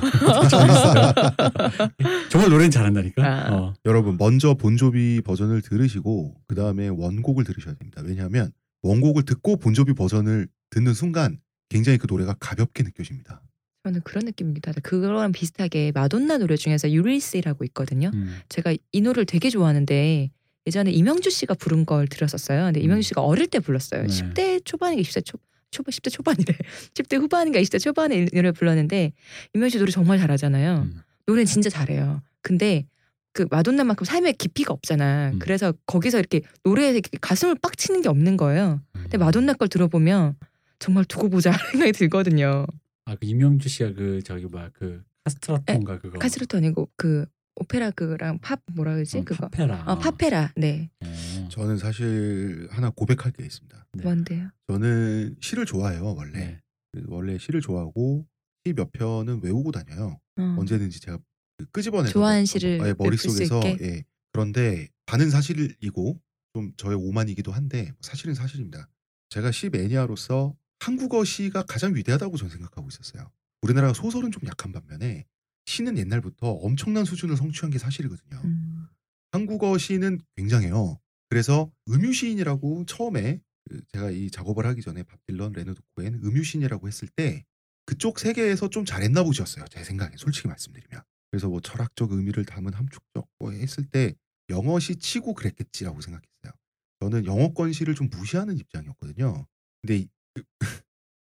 정말 2.31 2.51
노래는 2.51 2.71
잘한다니까. 2.71 3.23
아. 3.25 3.53
어. 3.55 3.75
여러분 3.85 4.17
먼저 4.19 4.55
본조비 4.55 5.23
버전을 5.25 5.63
들으시고 5.63 6.35
그 6.47 6.55
다음에 6.55 6.89
원곡을 6.89 7.45
들으셔야 7.45 7.75
됩니다. 7.75 8.03
왜냐하면 8.05 8.51
원곡을 8.83 9.25
듣고 9.25 9.57
본조비 9.57 9.95
버전을 9.95 10.49
듣는 10.71 10.95
순간 10.95 11.39
굉장히 11.69 11.99
그 11.99 12.07
노래가 12.09 12.35
가볍게 12.39 12.83
느껴집니다. 12.83 13.43
저는 13.85 14.01
그런 14.03 14.25
느낌이기도 14.27 14.71
하다. 14.71 14.81
그거랑 14.83 15.33
비슷하게 15.33 15.93
마돈나 15.95 16.39
노래 16.39 16.57
중에서 16.57 16.91
유리스라고 16.91 17.65
있거든요. 17.67 18.11
음. 18.13 18.37
제가 18.49 18.75
이 18.93 19.01
노래를 19.01 19.25
되게 19.25 19.51
좋아하는데 19.51 20.31
예전에 20.69 20.91
이명주 20.91 21.31
씨가 21.31 21.55
부른 21.55 21.85
걸 21.87 22.07
들었었어요. 22.07 22.67
근데 22.67 22.81
음. 22.81 22.85
이명주 22.85 23.09
씨가 23.09 23.23
어릴 23.23 23.47
때 23.47 23.59
불렀어요. 23.59 24.03
네. 24.03 24.09
10대 24.09 24.65
초반인가 24.65 25.03
20대 25.03 25.25
초 25.25 25.39
초반 25.71 25.91
10대 25.91 26.11
초반이래. 26.11 26.55
10대 26.95 27.19
후반인가 27.19 27.61
20대 27.61 27.81
초반에 27.81 28.17
이 28.23 28.27
노래 28.33 28.53
불렀는데 28.53 29.13
이명주 29.55 29.79
노래 29.79 29.91
정말 29.91 30.19
잘하잖아요. 30.19 30.83
음. 30.83 31.01
노래는 31.27 31.47
진짜 31.47 31.69
잘해요. 31.69 32.23
근데 32.43 32.87
그 33.33 33.47
마돈나만큼 33.51 34.05
삶의 34.05 34.35
깊이가 34.35 34.73
없잖아. 34.73 35.33
음. 35.35 35.39
그래서 35.39 35.73
거기서 35.87 36.19
이렇게 36.19 36.43
노래에 36.65 36.91
이렇게 36.91 37.19
가슴을 37.21 37.57
빡 37.61 37.77
치는 37.77 38.03
게 38.03 38.09
없는 38.09 38.37
거예요. 38.37 38.81
근데 38.93 39.19
음. 39.19 39.21
마돈나 39.21 39.55
걸 39.55 39.69
들어보면 39.69 40.37
정말 40.79 41.05
두고 41.05 41.29
보자 41.29 41.53
생각이 41.73 41.93
들거든요. 41.93 42.67
아, 43.05 43.15
그 43.15 43.27
이명주 43.27 43.69
씨가 43.69 43.93
그 43.95 44.23
저기 44.23 44.47
뭐야 44.47 44.71
그 44.73 45.03
카스트라톤가 45.25 45.99
그거. 45.99 46.19
아니고 46.57 46.89
그 46.97 47.27
오페라 47.61 47.91
그랑 47.91 48.39
팝 48.41 48.61
뭐라 48.73 48.95
그러지 48.95 49.19
어, 49.19 49.25
그거. 49.25 49.49
파페라. 49.49 49.83
어 49.87 49.99
파페라. 49.99 50.53
네. 50.57 50.91
어. 51.05 51.49
저는 51.51 51.79
사실 51.79 52.69
하나 52.71 52.91
고백할 52.91 53.33
게 53.33 53.45
있습니다. 53.45 53.87
네. 53.95 54.03
뭔데요? 54.03 54.51
저는 54.69 55.37
시를 55.41 55.67
좋아해요 55.67 56.15
원래. 56.15 56.61
네. 56.93 57.03
원래 57.09 57.39
시를 57.39 57.61
좋아하고 57.61 58.27
시 58.65 58.73
몇 58.75 58.93
편은 58.93 59.41
외우고 59.43 59.73
다녀요. 59.73 60.19
어. 60.39 60.57
언제든지 60.59 61.01
제가 61.01 61.19
그 61.59 61.67
끄집어내서 61.71 62.13
좋아하는 62.13 62.41
뭐- 62.43 62.45
시를 62.47 62.81
예, 62.87 62.95
머릿속에서 62.99 63.59
있게? 63.69 63.77
예. 63.85 64.05
그런데 64.33 64.89
반은 65.07 65.31
사실이고 65.31 66.21
좀 66.55 66.73
저의 66.77 66.97
오만이기도 66.97 67.51
한데 67.53 67.93
사실은 68.01 68.35
사실입니다. 68.35 68.89
제가 69.31 69.51
시 69.53 69.69
매니아로서 69.69 70.55
한국어 70.81 71.25
시가 71.25 71.63
가장 71.65 71.95
위대하다고 71.97 72.37
저는 72.37 72.51
생각하고 72.53 72.89
있었어요. 72.89 73.31
우리나라가 73.63 73.93
소설은 73.95 74.31
좀 74.31 74.43
약한 74.47 74.71
반면에 74.73 75.25
시는 75.69 75.99
옛날부터 75.99 76.51
엄청난 76.51 77.05
수준을 77.05 77.37
성취한 77.37 77.71
게 77.71 77.79
사실이거든요. 77.79 78.41
음. 78.43 78.87
한국어 79.33 79.77
시는 79.77 80.19
굉장해요. 80.37 80.99
그래서 81.29 81.71
음유시인이라고 81.91 82.87
처음에 82.87 83.41
그 83.69 83.83
제가 83.93 84.11
이 84.11 84.31
작업을 84.31 84.65
하기 84.65 84.81
전에 84.81 85.03
밥 85.03 85.19
딜런, 85.27 85.53
레너드 85.53 85.83
코엔 85.95 86.21
음유시인이라고 86.25 86.89
했을 86.89 87.07
때 87.09 87.45
그쪽 87.85 88.19
세계에서 88.19 88.71
좀 88.71 88.87
잘했나 88.87 89.23
보셨어요. 89.23 89.67
제 89.71 89.85
생각에 89.85 90.13
솔직히 90.17 90.49
말씀드리면. 90.49 91.03
그래서 91.31 91.49
뭐 91.49 91.61
철학적 91.61 92.13
의미를 92.13 92.47
담은 92.47 92.73
함축적 92.73 93.29
뭐 93.39 93.51
했을 93.51 93.85
때 93.85 94.15
영어시 94.49 94.97
치고 94.97 95.35
그랬겠지라고 95.35 96.01
생각했어요. 96.01 96.53
저는 97.01 97.27
영어권 97.27 97.75
시를 97.75 97.95
좀 97.95 98.09
무시하는 98.11 98.57
입장이었거든요. 98.57 99.47
근데 99.83 100.07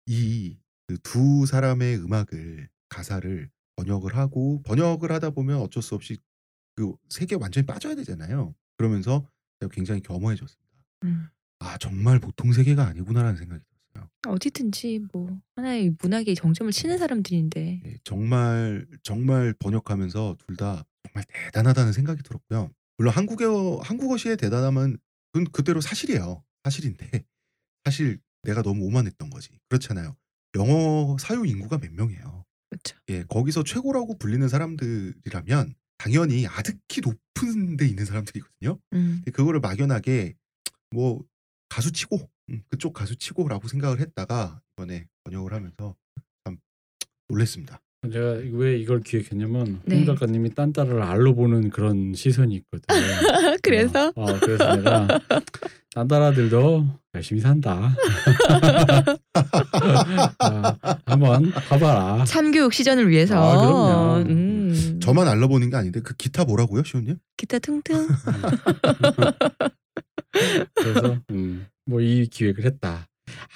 이 0.07 0.57
두 1.03 1.45
사람의 1.45 1.97
음악을 1.97 2.69
가사를 2.89 3.49
번역을 3.75 4.15
하고 4.15 4.61
번역을 4.63 5.11
하다 5.11 5.31
보면 5.31 5.59
어쩔 5.61 5.81
수 5.83 5.95
없이 5.95 6.17
그 6.75 6.93
세계에 7.09 7.37
완전히 7.39 7.65
빠져야 7.65 7.95
되잖아요. 7.95 8.55
그러면서 8.77 9.27
제가 9.59 9.71
굉장히 9.73 10.01
겸허해졌습니다. 10.01 10.71
음. 11.03 11.27
아 11.59 11.77
정말 11.77 12.19
보통 12.19 12.51
세계가 12.53 12.85
아니구나라는 12.87 13.37
생각이 13.37 13.61
들었어요. 13.93 14.09
어디든지 14.27 15.01
뭐 15.13 15.39
하나의 15.55 15.95
문학의 15.99 16.35
정점을 16.35 16.71
치는 16.71 16.97
사람들인데 16.97 17.81
예, 17.85 17.97
정말 18.03 18.87
정말 19.03 19.53
번역하면서 19.59 20.37
둘 20.45 20.55
다 20.57 20.83
정말 21.07 21.23
대단하다는 21.45 21.93
생각이 21.93 22.23
들었고요. 22.23 22.71
물론 22.97 23.13
한국어 23.13 23.79
한국어 23.81 24.17
시의 24.17 24.37
대단함은 24.37 24.97
그건 25.31 25.51
그대로 25.51 25.81
사실이에요. 25.81 26.43
사실인데 26.63 27.23
사실 27.85 28.19
내가 28.43 28.61
너무 28.63 28.85
오만했던 28.85 29.29
거지. 29.29 29.49
그렇잖아요. 29.69 30.15
영어 30.55 31.17
사유 31.19 31.45
인구가 31.45 31.77
몇 31.77 31.91
명이에요. 31.93 32.40
그렇죠. 32.71 32.97
예, 33.09 33.23
거기서 33.23 33.63
최고라고 33.63 34.17
불리는 34.17 34.47
사람들이라면 34.47 35.75
당연히 35.97 36.47
아득히 36.47 37.01
높은 37.01 37.77
데 37.77 37.85
있는 37.85 38.05
사람들이거든요. 38.05 38.79
음. 38.93 39.15
근데 39.17 39.31
그거를 39.31 39.59
막연하게 39.59 40.35
뭐 40.89 41.23
가수 41.69 41.91
치고 41.91 42.17
음, 42.49 42.63
그쪽 42.69 42.93
가수 42.93 43.15
치고라고 43.17 43.67
생각을 43.67 43.99
했다가 43.99 44.61
이번에 44.73 45.07
번역을 45.25 45.53
하면서 45.53 45.95
참 46.43 46.57
놀랬습니다. 47.27 47.81
제가 48.09 48.39
왜 48.53 48.79
이걸 48.79 49.01
기획했냐면 49.01 49.79
네. 49.85 49.97
홍 49.97 50.05
작가님이 50.07 50.55
딴 50.55 50.73
딸을 50.73 51.03
알로 51.03 51.35
보는 51.35 51.69
그런 51.69 52.13
시선이 52.15 52.55
있거든. 52.55 52.81
그래서 53.61 54.11
어, 54.15 54.23
어, 54.23 54.39
그래서 54.39 54.75
내가 54.75 55.07
딴 55.93 56.07
딸아들도 56.07 56.87
열심히 57.13 57.41
산다. 57.41 57.95
아, 60.39 60.75
한번 61.05 61.51
봐봐라. 61.51 62.25
참교육 62.25 62.73
시전을 62.73 63.07
위해서 63.07 63.35
아, 63.37 63.61
그럼요. 63.61 64.29
음. 64.31 64.99
저만 64.99 65.27
알아보는 65.27 65.69
게 65.69 65.75
아닌데 65.75 65.99
그 66.01 66.15
기타 66.15 66.43
뭐라고요, 66.43 66.83
시호님? 66.83 67.17
기타 67.37 67.59
퉁퉁 67.59 68.07
그래서 70.73 71.19
음, 71.29 71.67
뭐 71.85 72.01
이 72.01 72.25
기획을 72.25 72.65
했다. 72.65 73.05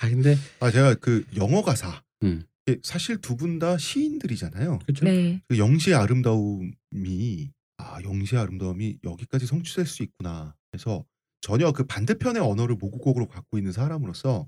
아 0.02 0.08
근데 0.10 0.38
아 0.60 0.70
제가 0.70 0.94
그 0.96 1.24
영어 1.36 1.64
가사 1.64 2.00
음. 2.22 2.44
이게 2.68 2.80
사실 2.84 3.18
두 3.22 3.36
분 3.38 3.60
다 3.60 3.78
시인들이잖아요. 3.78 4.80
그렇죠. 4.80 5.06
네 5.06 5.42
그 5.48 5.58
영시의 5.58 5.96
아름다움이 5.96 7.52
아 7.78 8.00
영시의 8.04 8.42
아름다움이 8.42 9.00
여기까지 9.04 9.46
성취될 9.46 9.86
수 9.86 10.04
있구나. 10.04 10.56
그래서 10.72 11.06
전혀 11.42 11.72
그 11.72 11.84
반대편의 11.86 12.42
언어를 12.42 12.76
모국어로 12.76 13.28
갖고 13.28 13.58
있는 13.58 13.72
사람으로서 13.72 14.48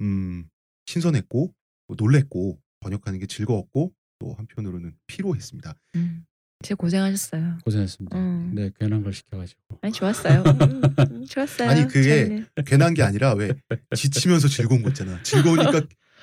음 0.00 0.48
신선했고 0.86 1.54
뭐 1.86 1.96
놀랬고 1.98 2.58
번역하는 2.80 3.18
게 3.18 3.26
즐거웠고 3.26 3.92
또 4.18 4.34
한편으로는 4.34 4.94
피로했습니다. 5.06 5.74
음. 5.96 6.24
진짜 6.60 6.74
고생하셨어요. 6.74 7.58
고생했습니다. 7.64 8.18
어. 8.18 8.50
네 8.52 8.70
괜한 8.80 9.04
걸 9.04 9.12
시켜가지고. 9.12 9.60
아니 9.80 9.92
좋았어요. 9.92 10.42
음, 10.42 10.82
음, 11.12 11.24
좋았어요. 11.24 11.70
아니, 11.70 11.86
그게 11.86 12.24
저희는. 12.26 12.46
괜한 12.66 12.94
게 12.94 13.02
아니라 13.04 13.34
왜 13.34 13.52
지치면서 13.94 14.48
즐거운 14.48 14.82
거 14.82 14.88
있잖아. 14.88 15.22
즐거우니까 15.22 15.82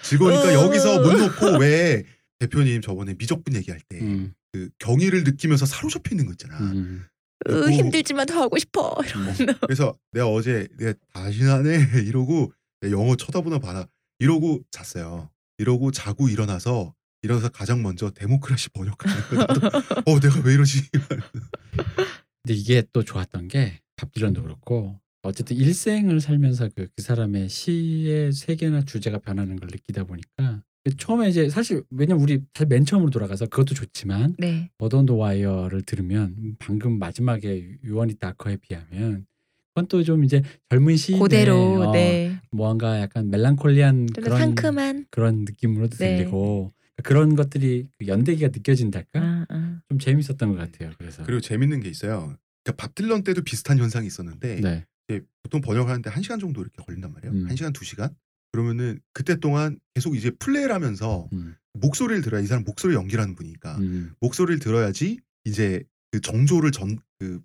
즐거우니까 0.09 0.53
여기서 0.53 1.01
못 1.01 1.13
놓고 1.13 1.57
왜 1.59 2.03
대표님 2.39 2.81
저번에 2.81 3.13
미적분 3.17 3.55
얘기할 3.55 3.79
때그 3.89 4.05
음, 4.05 4.33
경의를 4.79 5.23
느끼면서 5.23 5.65
사로잡혀 5.65 6.11
있는 6.11 6.25
거 6.25 6.31
있잖아. 6.33 6.57
음, 6.59 7.05
으, 7.49 7.69
힘들지만 7.71 8.25
더 8.25 8.41
하고 8.41 8.57
싶어. 8.57 8.95
이러면 9.05 9.35
그래서 9.61 9.97
내가 10.11 10.27
어제 10.27 10.67
내가 10.77 10.93
다시 11.13 11.43
하네 11.43 11.77
이러고 12.05 12.51
내 12.81 12.91
영어 12.91 13.15
쳐다보나 13.15 13.59
봐라 13.59 13.87
이러고 14.19 14.61
잤어요. 14.71 15.29
이러고 15.57 15.91
자고 15.91 16.27
일어나서 16.29 16.93
일어나서 17.21 17.49
가장 17.49 17.81
먼저 17.81 18.11
Democracy 18.11 18.69
번역하는 18.69 19.21
거. 19.29 19.35
나도 19.35 19.61
어 20.05 20.19
내가 20.19 20.41
왜 20.43 20.53
이러지? 20.53 20.81
근데 20.91 22.53
이게 22.53 22.83
또 22.93 23.03
좋았던 23.03 23.47
게 23.47 23.79
밥 23.97 24.11
딜런도 24.11 24.43
그렇고 24.43 24.99
어쨌든 25.25 25.57
일생을 25.57 26.19
살면서 26.21 26.69
그, 26.75 26.87
그 26.95 27.01
사람의 27.01 27.49
시의 27.49 28.31
세계나 28.31 28.83
주제가 28.85 29.19
변하는 29.19 29.55
걸 29.55 29.69
느끼다 29.71 30.03
보니까 30.03 30.63
그 30.83 30.95
처음에 30.95 31.29
이제 31.29 31.49
사실 31.49 31.83
왜냐면 31.89 32.21
우리 32.21 32.41
사실 32.53 32.67
맨 32.67 32.85
처음으로 32.85 33.09
돌아가서 33.09 33.47
그것도 33.47 33.73
좋지만 33.73 34.35
네. 34.37 34.69
Bird 34.77 34.92
on 34.92 35.00
the 35.00 35.11
Wire를 35.13 35.81
들으면 35.81 36.55
방금 36.59 36.99
마지막에 36.99 37.77
You 37.83 37.97
Want 37.97 38.15
It 38.19 38.28
Darker에 38.28 38.57
비하면 38.57 39.25
그건 39.73 39.87
또 39.87 40.03
좀 40.03 40.23
이제 40.23 40.41
젊은 40.69 40.95
시인의 40.95 41.21
그대로 41.21 41.81
어, 41.81 41.91
네. 41.91 42.39
뭔가 42.51 43.01
약간 43.01 43.29
멜랑콜리한 43.29 44.07
좀 44.13 44.23
그런 44.23 44.39
상큼한. 44.39 45.07
그런 45.09 45.39
느낌으로 45.45 45.87
도 45.89 45.97
네. 45.97 46.17
들리고 46.17 46.71
그런 47.03 47.35
것들이 47.35 47.87
그 47.97 48.07
연대기가 48.07 48.49
느껴진달까 48.49 49.19
아, 49.19 49.45
아. 49.49 49.81
좀 49.89 49.99
재밌었던 49.99 50.37
것 50.51 50.55
같아요. 50.55 50.91
그래서 50.97 51.23
그리고 51.23 51.41
재밌는 51.41 51.81
게 51.81 51.89
있어요. 51.89 52.37
그러니까 52.63 52.81
밥 52.81 52.95
딜런 52.95 53.23
때도 53.23 53.41
비슷한 53.41 53.77
현상이 53.77 54.07
있었는데 54.07 54.61
네. 54.61 54.85
이제 55.07 55.23
보통 55.43 55.61
번역하는데 55.61 56.09
한 56.09 56.23
시간 56.23 56.39
정도 56.39 56.61
이렇게 56.61 56.81
걸린단 56.83 57.13
말이에요. 57.13 57.33
음. 57.33 57.47
한 57.49 57.55
시간 57.55 57.73
두 57.73 57.85
시간. 57.85 58.15
그러면은 58.51 58.99
그때 59.13 59.35
동안 59.39 59.79
계속 59.93 60.15
이제 60.15 60.31
플레이를 60.31 60.73
하면서 60.73 61.27
음, 61.33 61.55
목소리를 61.73 62.21
들어야 62.23 62.41
이 62.41 62.47
사람 62.47 62.63
목소리 62.63 62.95
연기라는 62.95 63.35
분이니까 63.35 63.77
음, 63.79 64.13
목소리를 64.21 64.59
들어야지 64.59 65.19
이제 65.43 65.83
그 66.11 66.21
정조를 66.21 66.71
전 66.71 66.97
그 67.19 67.41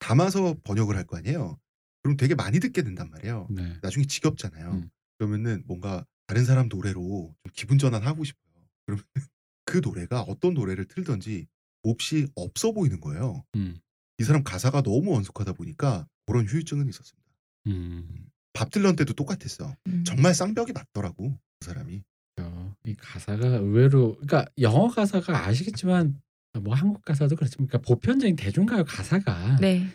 담아서 0.00 0.56
번역을 0.64 0.96
할 0.96 1.06
거 1.06 1.16
아니에요. 1.16 1.58
그럼 2.02 2.16
되게 2.18 2.34
많이 2.34 2.60
듣게 2.60 2.82
된단 2.82 3.08
말이에요. 3.10 3.46
네. 3.50 3.78
나중에 3.82 4.04
지겹잖아요. 4.04 4.72
음. 4.72 4.90
그러면은 5.18 5.62
뭔가 5.66 6.04
다른 6.26 6.44
사람 6.44 6.68
노래로 6.68 7.34
좀 7.42 7.52
기분 7.54 7.78
전환하고 7.78 8.22
싶어요. 8.24 8.54
그러면 8.86 9.04
그 9.64 9.80
노래가 9.82 10.20
어떤 10.22 10.52
노래를 10.52 10.84
틀던지 10.86 11.46
몹시 11.82 12.26
없어 12.34 12.72
보이는 12.72 13.00
거예요. 13.00 13.44
음, 13.56 13.78
이 14.18 14.24
사람 14.24 14.42
가사가 14.44 14.82
너무 14.82 15.12
원숙하다 15.12 15.54
보니까 15.54 16.06
그런 16.26 16.46
후유증은 16.46 16.88
있었습니다. 16.88 17.30
음. 17.68 18.26
밥 18.52 18.70
딜런 18.70 18.96
때도 18.96 19.14
똑같았어. 19.14 19.74
음. 19.88 20.04
정말 20.04 20.34
쌍벽이 20.34 20.72
맞더라고 20.72 21.38
그 21.60 21.66
사람이. 21.66 22.02
그렇죠. 22.36 22.74
이 22.86 22.94
가사가 22.94 23.46
의외로 23.46 24.14
그러니까 24.16 24.46
영어 24.60 24.88
가사가 24.88 25.46
아시겠지만 25.46 26.20
뭐 26.60 26.74
한국 26.74 27.04
가사도 27.04 27.36
그렇지만 27.36 27.66
그러니까 27.66 27.88
보편적인 27.88 28.36
대중가요 28.36 28.84
가사가 28.84 29.56
네. 29.60 29.86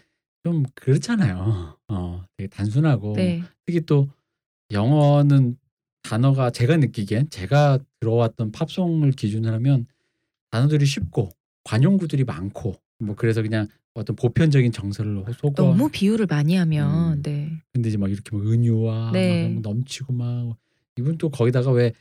좀 0.44 0.64
그렇잖아요. 0.76 1.78
어, 1.88 2.26
되게 2.38 2.48
단순하고 2.48 3.14
네. 3.14 3.44
특히 3.66 3.82
또 3.82 4.10
영어는 4.72 5.58
단어가 6.04 6.50
제가 6.50 6.78
느끼기엔 6.78 7.30
제가 7.30 7.80
들어왔던 8.00 8.52
팝송을 8.52 9.12
기준으로 9.12 9.54
하면 9.56 9.86
단어들이 10.52 10.86
쉽고 10.86 11.30
관용구들이 11.64 12.24
많고 12.24 12.76
뭐 13.00 13.16
그래서 13.16 13.42
그냥 13.42 13.68
어떤 13.94 14.16
보편적인 14.16 14.72
정서를 14.72 15.24
속어 15.38 15.64
너무 15.64 15.90
비유를 15.90 16.28
많이 16.28 16.56
하면 16.56 17.18
음. 17.18 17.22
네. 17.22 17.52
근데 17.74 17.90
이제 17.90 17.98
막 17.98 18.10
이렇게 18.12 18.36
막 18.36 18.46
은유와 18.46 19.12
네. 19.14 19.50
막 19.50 19.62
넘치고 19.62 20.14
막 20.14 20.56
이분 20.98 21.18
또 21.18 21.30
거기다가 21.30 21.72
왜 21.72 21.94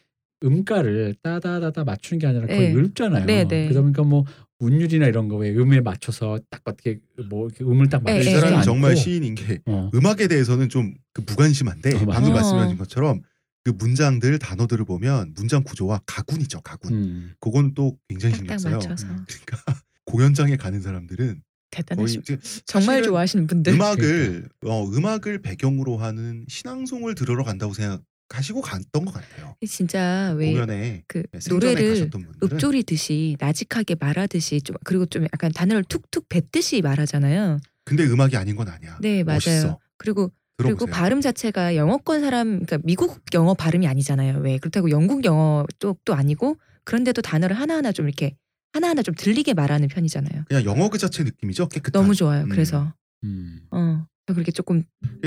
음가를 0.45 1.15
따다다다 1.23 1.85
맞추는 1.85 2.19
게 2.21 2.27
아니라 2.27 2.47
거의 2.47 2.73
네. 2.73 2.81
읊잖아요. 2.81 3.27
네, 3.27 3.49
네. 3.49 3.65
그러다 3.65 3.81
보니까 3.83 4.03
뭐 4.05 4.25
운율이나 4.61 5.07
이런 5.07 5.29
거왜 5.29 5.51
음에 5.57 5.81
맞춰서 5.81 6.39
딱 6.51 6.63
어떻게 6.65 6.99
뭐 7.29 7.47
이렇게 7.47 7.65
음을 7.65 7.89
딱 7.89 8.03
네, 8.05 8.13
맞추지 8.13 8.31
이 8.31 8.33
네, 8.35 8.41
사람이 8.41 8.57
네. 8.59 8.63
정말 8.63 8.97
시인인 8.97 9.35
게 9.35 9.59
어. 9.67 9.91
음악에 9.95 10.29
대해서는 10.29 10.69
좀 10.69 10.95
그 11.19 11.23
무관심한데 11.27 11.97
어. 11.97 12.07
방금 12.07 12.31
어. 12.31 12.35
말씀하신 12.35 12.79
것처럼 12.79 13.23
그 13.65 13.73
문장들 13.77 14.39
단어들을 14.39 14.85
보면 14.85 15.35
문장 15.37 15.65
구조와 15.65 16.01
가군이죠 16.07 16.61
가군. 16.61 16.93
음. 16.93 17.33
그건 17.41 17.75
또 17.75 17.99
굉장히 18.09 18.37
신경 18.37 18.57
딱딱 18.57 18.61
써요. 18.61 18.75
맞춰서 18.77 19.07
그러니까 19.07 19.27
공연장에 20.07 20.57
가는 20.57 20.81
사람들은 20.81 21.43
대단하신 21.71 22.21
이제 22.21 22.39
정말 22.65 23.03
좋아하시는 23.03 23.47
분들. 23.47 23.75
음악을 23.75 24.49
어, 24.65 24.85
음악을 24.87 25.43
배경으로 25.43 25.97
하는 25.99 26.45
신앙송을 26.49 27.15
들으러 27.15 27.45
간다고 27.45 27.75
생각하시고 27.75 28.61
갔던 28.63 29.05
것 29.05 29.13
같아요. 29.13 29.55
진짜 29.67 30.35
왜 30.37 30.53
공연에 30.53 31.05
그 31.07 31.23
네, 31.33 31.39
노래를 31.49 32.11
읊조리듯이 32.43 33.37
나직하게 33.39 33.97
말하듯이 34.01 34.61
좀 34.63 34.77
그리고 34.85 35.07
좀 35.07 35.25
약간 35.25 35.53
단어를 35.53 35.85
툭툭 35.85 36.29
뱉듯이 36.29 36.83
말하잖아요. 36.83 37.59
근데 37.85 38.05
음악이 38.05 38.37
아닌 38.37 38.57
건 38.57 38.69
아니야. 38.69 38.99
네 39.01 39.23
맞아요. 39.25 39.37
멋있어. 39.37 39.79
그리고 39.97 40.31
들어보세요. 40.59 40.77
그리고 40.77 40.87
발음 40.87 41.21
자체가 41.21 41.77
영어권 41.77 42.21
사람 42.21 42.49
그러니까 42.65 42.79
미국 42.85 43.21
영어 43.35 43.55
발음이 43.55 43.87
아니잖아요. 43.87 44.39
왜 44.41 44.59
그렇다고 44.59 44.91
영국 44.91 45.25
영어 45.25 45.65
쪽도 45.79 46.15
아니고 46.15 46.57
그런데도 46.85 47.23
단어를 47.23 47.57
하나하나 47.57 47.93
좀 47.93 48.07
이렇게 48.07 48.35
하나하나 48.73 49.03
좀 49.03 49.15
들리게 49.15 49.55
말하는 49.55 49.89
편이잖아요. 49.89 50.45
그냥 50.49 50.65
영어 50.65 50.89
그 50.89 50.99
자체 50.99 51.25
느낌이죠. 51.25 51.69
깨끗한. 51.69 52.01
너무 52.03 52.15
좋아요. 52.15 52.45
음. 52.45 52.49
그래서 52.49 52.93
음. 53.25 53.61
어 53.71 54.05
그렇게 54.27 54.53
조금 54.53 54.83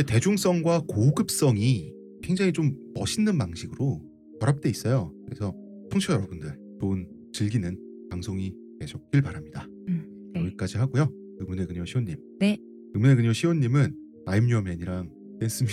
대중성과 0.05 0.81
고급성이 0.87 1.91
굉장히 2.21 2.53
좀 2.53 2.75
멋있는 2.93 3.37
방식으로 3.37 4.01
결합돼 4.39 4.69
있어요. 4.69 5.11
그래서 5.25 5.53
청취자 5.91 6.13
여러분들 6.13 6.55
좋은 6.79 7.07
즐기는 7.33 7.77
방송이 8.11 8.53
되셨길 8.79 9.21
바랍니다. 9.21 9.67
음, 9.87 10.31
네. 10.33 10.41
여기까지 10.41 10.77
하고요. 10.77 11.09
의문의 11.39 11.65
그녀 11.67 11.83
시온님. 11.85 12.15
네. 12.39 12.57
의문의 12.93 13.15
그녀 13.15 13.33
시온님은 13.33 13.95
I'm 14.27 14.43
Your 14.51 14.59
Man이랑 14.59 15.09
Dance 15.39 15.63
Me 15.63 15.69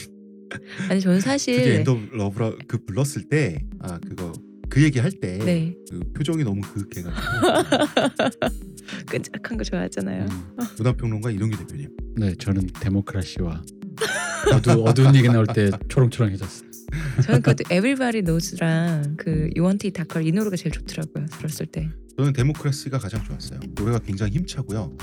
아니 0.89 1.01
저는 1.01 1.20
사실 1.20 1.85
of 1.86 2.16
Love라 2.16 2.52
그 2.66 2.78
불렀을 2.85 3.24
때 3.28 3.62
아 3.81 3.99
그거 3.99 4.32
그 4.69 4.82
얘기 4.82 4.99
할때그네 4.99 5.77
표정이 6.15 6.45
너무 6.45 6.61
그윽해가지고 6.61 7.23
끈적한 9.07 9.59
거 9.59 9.65
좋아하잖아요. 9.65 10.24
음. 10.24 10.66
문화평론가 10.78 11.31
이동규 11.31 11.57
대표님. 11.59 11.89
네, 12.16 12.35
저는 12.35 12.66
데모크라시와 12.81 13.62
어두 14.55 14.70
어두운 14.85 15.15
얘기 15.15 15.28
나올 15.28 15.47
때 15.47 15.70
초롱초롱해졌어요. 15.89 16.69
저는 17.23 17.43
그것도 17.43 17.65
Everybody 17.74 18.23
Knows랑 18.23 19.16
그 19.16 19.51
You 19.57 19.65
Want 19.65 19.86
It 19.86 19.93
Darker 19.93 20.27
이 20.27 20.32
노래가 20.32 20.57
제일 20.57 20.73
좋더라고요. 20.73 21.27
들었을 21.27 21.66
때. 21.66 21.89
저는 22.16 22.32
데모크라시가 22.32 22.99
가장 22.99 23.23
좋았어요. 23.24 23.61
노래가 23.74 23.99
굉장히 24.01 24.32
힘차고요. 24.32 24.97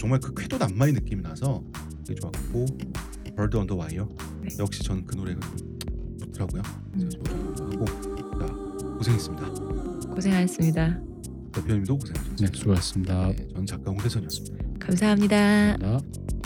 정말 0.00 0.20
그 0.20 0.32
쾌도 0.34 0.58
남마의 0.58 0.92
느낌이 0.92 1.22
나서 1.22 1.62
되게 2.06 2.20
좋았고 2.20 2.66
Bird 3.36 3.56
on 3.56 3.66
the 3.66 3.78
Wire 3.80 4.06
네. 4.42 4.48
역시 4.58 4.82
저는 4.84 5.04
그 5.06 5.16
노래가 5.16 5.40
좀 5.56 5.78
좋더라고요. 6.20 6.62
음. 6.94 7.10
하고 7.58 7.84
자 7.84 8.17
고생했습니다. 8.98 9.48
고생하셨습니다. 10.14 11.00
대표님도 11.52 11.98
고생하셨습니다. 11.98 12.46
네, 12.46 12.58
수고하셨습니다. 12.58 13.26
네, 13.28 13.48
저는 13.52 13.66
작가 13.66 13.90
홍대선이었습니다. 13.90 14.64
감사합니다. 14.80 15.36
감사합니다. 15.78 16.37